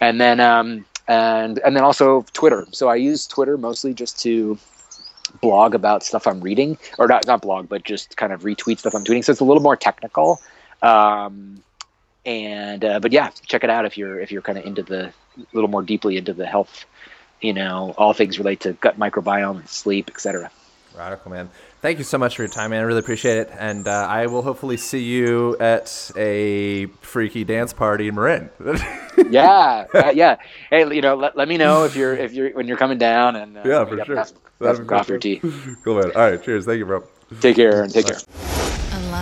and 0.00 0.20
then 0.20 0.38
um, 0.40 0.86
and 1.08 1.58
and 1.58 1.76
then 1.76 1.82
also 1.82 2.24
Twitter. 2.32 2.66
So 2.70 2.88
I 2.88 2.94
use 2.94 3.26
Twitter 3.26 3.58
mostly 3.58 3.92
just 3.92 4.18
to 4.22 4.56
blog 5.42 5.74
about 5.74 6.02
stuff 6.02 6.26
I'm 6.26 6.40
reading, 6.40 6.78
or 6.98 7.08
not 7.08 7.26
not 7.26 7.42
blog, 7.42 7.68
but 7.68 7.82
just 7.84 8.16
kind 8.16 8.32
of 8.32 8.42
retweet 8.42 8.78
stuff 8.78 8.94
I'm 8.94 9.04
tweeting. 9.04 9.24
So 9.24 9.32
it's 9.32 9.40
a 9.40 9.50
little 9.50 9.62
more 9.62 9.76
technical. 9.76 10.40
Um, 10.82 11.62
and 12.26 12.84
uh, 12.84 13.00
but 13.00 13.12
yeah, 13.12 13.30
check 13.46 13.64
it 13.64 13.70
out 13.70 13.86
if 13.86 13.96
you're 13.96 14.20
if 14.20 14.30
you're 14.30 14.42
kind 14.42 14.58
of 14.58 14.66
into 14.66 14.82
the 14.82 15.06
a 15.06 15.12
little 15.52 15.70
more 15.70 15.82
deeply 15.82 16.16
into 16.16 16.34
the 16.34 16.46
health, 16.46 16.84
you 17.40 17.52
know, 17.52 17.94
all 17.96 18.12
things 18.12 18.38
relate 18.38 18.60
to 18.60 18.72
gut 18.74 18.98
microbiome, 18.98 19.66
sleep, 19.68 20.10
etc. 20.10 20.50
Radical 20.96 21.30
man. 21.30 21.50
Thank 21.82 21.98
you 21.98 22.04
so 22.04 22.18
much 22.18 22.36
for 22.36 22.42
your 22.42 22.48
time, 22.48 22.70
man. 22.70 22.80
I 22.80 22.84
really 22.84 23.00
appreciate 23.00 23.38
it, 23.38 23.50
and 23.56 23.86
uh, 23.86 24.06
I 24.08 24.26
will 24.26 24.42
hopefully 24.42 24.76
see 24.76 25.04
you 25.04 25.56
at 25.58 26.10
a 26.16 26.86
freaky 27.00 27.44
dance 27.44 27.72
party 27.72 28.08
in 28.08 28.14
Marin. 28.14 28.50
yeah, 29.30 29.84
uh, 29.94 30.10
yeah. 30.12 30.36
Hey, 30.70 30.92
you 30.92 31.02
know, 31.02 31.14
let, 31.14 31.36
let 31.36 31.48
me 31.48 31.58
know 31.58 31.84
if 31.84 31.94
you're 31.94 32.16
if 32.16 32.32
you're 32.32 32.50
when 32.50 32.66
you're 32.66 32.78
coming 32.78 32.98
down, 32.98 33.36
and 33.36 33.58
uh, 33.58 33.62
yeah, 33.64 33.84
for 33.84 34.04
sure. 34.04 34.16
Have, 34.16 34.32
have 34.60 34.76
some 34.76 34.86
coffee 34.86 35.12
or 35.12 35.18
tea. 35.18 35.40
Cool 35.84 36.00
man. 36.00 36.12
All 36.16 36.30
right, 36.30 36.42
cheers. 36.42 36.64
Thank 36.64 36.78
you, 36.78 36.86
bro. 36.86 37.04
Take 37.40 37.56
care 37.56 37.82
and 37.82 37.92
take 37.92 38.06
care. 38.06 38.55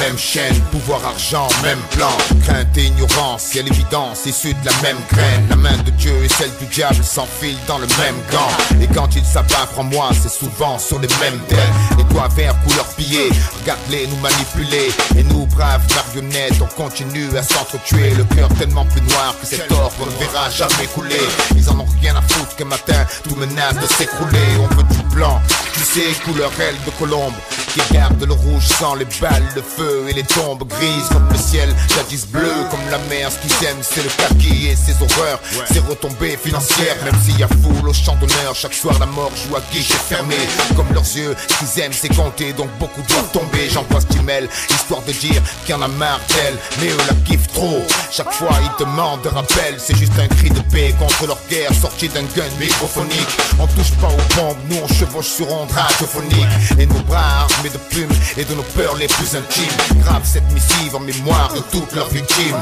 Même 0.00 0.18
chaîne, 0.18 0.60
pouvoir, 0.72 1.04
argent, 1.04 1.48
même 1.62 1.80
plan. 1.90 2.10
Crainte 2.44 2.76
et 2.76 2.86
ignorance, 2.86 3.42
ciel 3.42 3.66
l'évidence, 3.66 4.26
issus 4.26 4.54
de 4.54 4.66
la 4.66 4.72
même 4.82 4.98
graine. 5.10 5.46
La 5.48 5.56
main 5.56 5.76
de 5.78 5.90
Dieu 5.90 6.12
et 6.24 6.28
celle 6.28 6.50
du 6.60 6.66
diable 6.66 7.02
s'enfilent 7.02 7.58
dans 7.66 7.78
le 7.78 7.86
même 7.98 8.16
gant. 8.30 8.80
Et 8.80 8.86
quand 8.86 9.14
ils 9.16 9.24
s'abattent, 9.24 9.70
crois-moi, 9.72 10.10
c'est 10.20 10.32
souvent 10.32 10.78
sur 10.78 10.98
les 10.98 11.08
mêmes 11.20 11.38
thèmes. 11.48 11.74
Les 11.98 12.04
doigts 12.04 12.28
verts, 12.28 12.54
couleur 12.62 12.86
pillée, 12.96 13.30
regarde-les 13.60 14.06
nous 14.06 14.16
manipuler. 14.16 14.90
Et 15.16 15.22
nous, 15.24 15.46
braves 15.46 15.82
marionnettes, 15.94 16.60
on 16.60 16.82
continue 16.82 17.36
à 17.36 17.42
s'entretuer. 17.42 18.10
Le 18.14 18.24
cœur 18.24 18.48
tellement 18.58 18.84
plus 18.84 19.02
noir 19.02 19.34
que 19.40 19.46
cet 19.46 19.70
or 19.72 19.92
ne 20.00 20.24
verra 20.24 20.50
jamais 20.50 20.86
couler. 20.94 21.26
Ils 21.56 21.68
en 21.70 21.80
ont 21.80 21.88
rien 22.00 22.14
à 22.16 22.22
foutre 22.22 22.56
que 22.56 22.64
matin, 22.64 23.06
tout 23.24 23.36
menace 23.36 23.74
de 23.74 23.86
s'écrouler. 23.86 24.46
On 24.60 24.74
veut 24.74 24.84
du 24.84 25.02
blanc, 25.14 25.40
tu 25.72 25.80
sais, 25.80 26.12
couleur 26.24 26.50
aile 26.60 26.76
de 26.84 26.90
colombe. 26.98 27.34
Qui 27.76 27.92
garde 27.92 28.24
le 28.24 28.32
rouge 28.32 28.66
sans 28.66 28.94
les 28.94 29.04
balles, 29.20 29.44
de 29.54 29.60
feu 29.60 30.06
et 30.08 30.14
les 30.14 30.22
tombes 30.22 30.66
grises 30.66 31.08
comme 31.12 31.28
le 31.30 31.36
ciel, 31.36 31.68
jadis 31.94 32.26
bleu 32.26 32.50
comme 32.70 32.80
la 32.90 32.96
mer. 33.10 33.30
Ce 33.30 33.38
qu'ils 33.38 33.68
aiment, 33.68 33.82
c'est 33.82 34.02
le 34.02 34.08
kaki 34.08 34.68
et 34.68 34.76
ses 34.76 34.94
horreurs, 34.94 35.38
ses 35.70 35.80
retombées 35.80 36.38
financières. 36.42 36.96
Même 37.04 37.14
s'il 37.22 37.38
y 37.38 37.42
a 37.42 37.48
foule 37.48 37.86
au 37.86 37.92
champ 37.92 38.16
d'honneur, 38.16 38.54
chaque 38.54 38.72
soir 38.72 38.98
la 38.98 39.04
mort 39.04 39.30
joue 39.46 39.56
à 39.56 39.60
guichet 39.70 39.92
fermé. 40.08 40.36
Comme 40.74 40.90
leurs 40.94 41.04
yeux, 41.04 41.36
ce 41.48 41.58
qu'ils 41.58 41.82
aiment, 41.82 41.92
c'est 41.92 42.14
compter, 42.16 42.54
donc 42.54 42.70
beaucoup 42.78 43.02
doivent 43.02 43.30
tomber. 43.32 43.68
J'envoie 43.70 44.00
ce 44.00 44.22
mêle, 44.22 44.48
histoire 44.70 45.02
de 45.02 45.12
dire 45.12 45.42
qu'il 45.66 45.74
y 45.74 45.78
en 45.78 45.82
a 45.82 45.88
marre 45.88 46.20
d'elle, 46.28 46.56
mais 46.80 46.88
eux 46.88 47.06
la 47.06 47.14
kiffent 47.26 47.52
trop. 47.52 47.82
Chaque 48.10 48.32
fois, 48.32 48.56
ils 48.62 48.84
demandent 48.84 49.20
de 49.20 49.28
rappel, 49.28 49.76
c'est 49.76 49.98
juste 49.98 50.18
un 50.18 50.28
cri 50.28 50.48
de 50.48 50.60
paix 50.72 50.94
contre 50.98 51.26
leur 51.26 51.38
guerre, 51.50 51.72
sorti 51.78 52.08
d'un 52.08 52.24
gun 52.34 52.48
microphonique. 52.58 53.36
On 53.58 53.66
touche 53.66 53.92
pas 54.00 54.08
aux 54.08 54.34
bombes, 54.34 54.56
nous 54.70 54.78
on 54.82 54.88
chevauche 54.88 55.26
sur 55.26 55.52
ondes 55.52 55.70
radiophoniques. 55.72 56.46
Et 56.78 56.86
nos 56.86 57.00
bras 57.00 57.46
armés 57.50 57.65
de 57.68 57.78
plumes 57.90 58.10
et 58.36 58.44
de 58.44 58.54
nos 58.54 58.62
peurs 58.62 58.96
les 58.96 59.06
plus 59.08 59.34
intimes. 59.34 60.00
Grave 60.00 60.22
cette 60.24 60.50
missive 60.52 60.94
en 60.94 61.00
mémoire 61.00 61.52
de 61.54 61.60
toutes 61.72 61.92
leurs 61.94 62.08
victimes. 62.08 62.56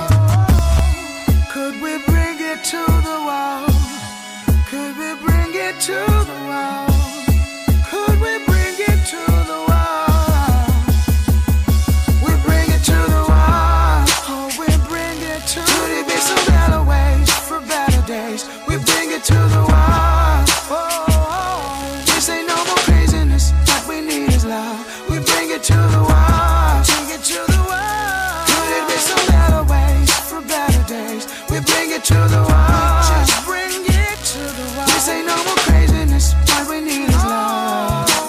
Could 1.53 1.81
we 1.83 1.99
bring 2.07 2.39
it 2.41 2.63
to 2.71 2.85
the 3.03 3.19
wall? 3.27 3.67
Could 4.71 4.97
we 4.99 5.15
bring 5.25 5.55
it 5.55 5.81
to 5.87 6.14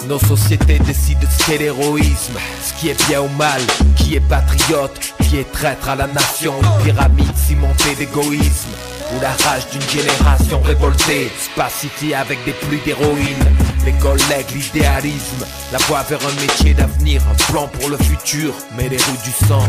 Nos 0.08 0.20
sociétés 0.20 0.78
décident 0.78 1.20
de 1.20 1.26
ce 1.26 1.46
qu'est 1.46 1.58
l'héroïsme, 1.58 2.38
ce 2.62 2.72
qui 2.74 2.90
est 2.90 3.08
bien 3.08 3.22
ou 3.22 3.28
mal, 3.36 3.60
qui 3.96 4.14
est 4.14 4.20
patriote, 4.20 5.00
qui 5.20 5.38
est 5.38 5.50
traître 5.50 5.88
à 5.88 5.96
la 5.96 6.06
nation, 6.06 6.54
une 6.62 6.84
pyramide 6.84 7.36
cimentée 7.36 7.96
d'égoïsme. 7.96 8.70
Ou 9.12 9.20
la 9.20 9.30
rage 9.30 9.68
d'une 9.72 9.82
génération 9.82 10.60
révoltée 10.62 11.30
se 11.40 11.50
pacifie 11.58 12.14
avec 12.14 12.44
des 12.44 12.52
pluies 12.52 12.80
d'héroïne. 12.84 13.46
Les 13.84 13.92
collègues, 13.94 14.50
l'idéalisme, 14.54 15.44
la 15.72 15.78
voie 15.78 16.04
vers 16.04 16.20
un 16.24 16.40
métier 16.40 16.74
d'avenir, 16.74 17.20
un 17.28 17.52
plan 17.52 17.66
pour 17.66 17.88
le 17.88 17.96
futur, 17.98 18.54
mais 18.76 18.88
les 18.88 18.98
rues 18.98 19.22
du 19.24 19.46
sang. 19.46 19.62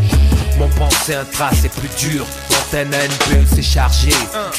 Mon 0.58 0.68
pensée 0.68 1.14
un 1.14 1.24
trace 1.24 1.64
est 1.64 1.80
plus 1.80 1.90
dur, 1.98 2.24
NPE 2.74 3.46
s'est 3.54 3.62
chargée 3.62 4.12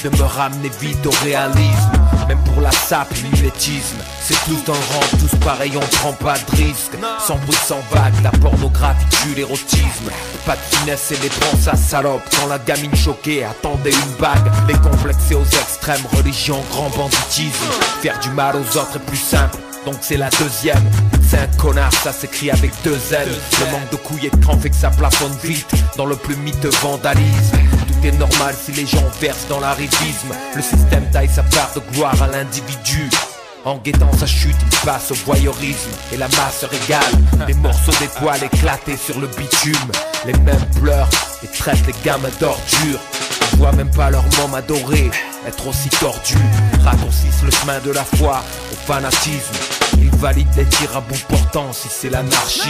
de 0.04 0.10
me 0.10 0.24
ramener 0.24 0.72
vite 0.82 1.06
au 1.06 1.12
réalisme. 1.24 1.92
Même 2.28 2.40
pour 2.44 2.62
la 2.62 2.72
sape, 2.72 3.14
mimétisme, 3.22 3.98
c'est 4.22 4.38
tous 4.46 4.64
dans 4.66 4.74
le 4.74 4.80
rang, 4.80 5.18
tous 5.20 5.36
pareils, 5.38 5.74
on 5.76 5.96
prend 5.98 6.14
pas 6.14 6.36
de 6.38 6.56
risque. 6.56 6.94
Sans 7.20 7.36
bruit, 7.38 7.58
sans 7.66 7.82
vague, 7.92 8.14
la 8.24 8.32
pornographie 8.32 9.06
tue 9.10 9.36
l'érotisme. 9.36 10.10
Pas 10.46 10.56
de 10.56 10.78
finesse 10.78 11.12
et 11.12 11.18
des 11.18 11.30
sa 11.62 11.76
salope. 11.76 12.24
Quand 12.36 12.48
la 12.48 12.58
gamine 12.58 12.96
choquée 12.96 13.44
attendait 13.44 13.92
une 13.92 14.16
bague, 14.20 14.52
les 14.68 14.76
complexés 14.76 15.36
aux 15.36 15.46
extrêmes, 15.46 16.02
religion, 16.18 16.64
grand 16.72 16.90
banditisme. 16.90 17.66
Faire 18.02 18.20
du 18.20 18.30
mal 18.32 18.56
aux 18.56 18.78
autres 18.78 18.96
est 18.96 19.06
plus 19.06 19.18
simple. 19.18 19.58
Donc 19.86 19.96
c'est 20.02 20.18
la 20.18 20.30
deuxième 20.32 20.84
C'est 21.26 21.40
un 21.40 21.48
connard, 21.58 21.94
ça 21.94 22.12
s'écrit 22.12 22.52
avec 22.52 22.72
deux 22.84 23.00
L 23.14 23.30
Le 23.62 23.72
manque 23.72 23.90
de 23.92 23.96
couilles 23.96 24.28
et 24.28 24.30
de 24.30 24.36
cran 24.36 24.58
fait 24.60 24.70
que 24.70 24.76
ça 24.76 24.90
plafonne 24.90 25.32
vite 25.42 25.74
Dans 25.96 26.06
le 26.06 26.18
plus 26.18 26.36
miteux 26.36 26.70
vandalisme 26.82 27.58
Est 28.04 28.18
normal 28.18 28.56
si 28.58 28.72
les 28.72 28.86
gens 28.86 29.04
versent 29.20 29.48
dans 29.50 29.60
l'arrivisme 29.60 30.30
Le 30.56 30.62
système 30.62 31.10
taille 31.12 31.28
sa 31.28 31.44
part 31.44 31.72
de 31.76 31.82
gloire 31.94 32.22
à 32.22 32.28
l'individu 32.28 33.10
en 33.66 33.78
guettant 33.78 34.12
sa 34.18 34.26
chute, 34.26 34.56
il 34.62 34.78
passe 34.86 35.12
au 35.12 35.16
voyeurisme 35.26 35.92
et 36.14 36.18
la 36.18 36.30
masse 36.30 36.64
régale. 36.64 37.46
Des 37.46 37.54
morceaux 37.56 37.92
d'étoiles 38.00 38.42
éclatés 38.46 38.96
sur 38.96 39.20
le 39.20 39.28
bitume. 39.28 39.92
Les 40.26 40.34
mêmes 40.40 40.66
pleurent 40.82 41.10
et 41.44 41.48
traitent 41.48 41.86
les 41.86 41.94
gamins 42.04 42.30
d'ordures. 42.40 43.02
On 43.54 43.58
voit 43.58 43.74
même 43.74 43.92
pas 43.92 44.10
leur 44.10 44.24
môme 44.40 44.56
adoré 44.56 45.12
être 45.46 45.68
aussi 45.68 45.90
tordu. 45.90 46.38
Raccourcissent 46.84 47.44
le 47.44 47.52
chemin 47.52 47.80
de 47.80 47.92
la 47.92 48.06
foi 48.06 48.42
au 48.72 48.76
fanatisme. 48.88 49.54
Ils 49.98 50.10
valident 50.16 50.56
les 50.56 50.66
tirs 50.66 50.96
à 50.96 51.02
bout 51.02 51.22
portant 51.28 51.74
si 51.74 51.90
c'est 51.90 52.10
l'anarchie. 52.10 52.70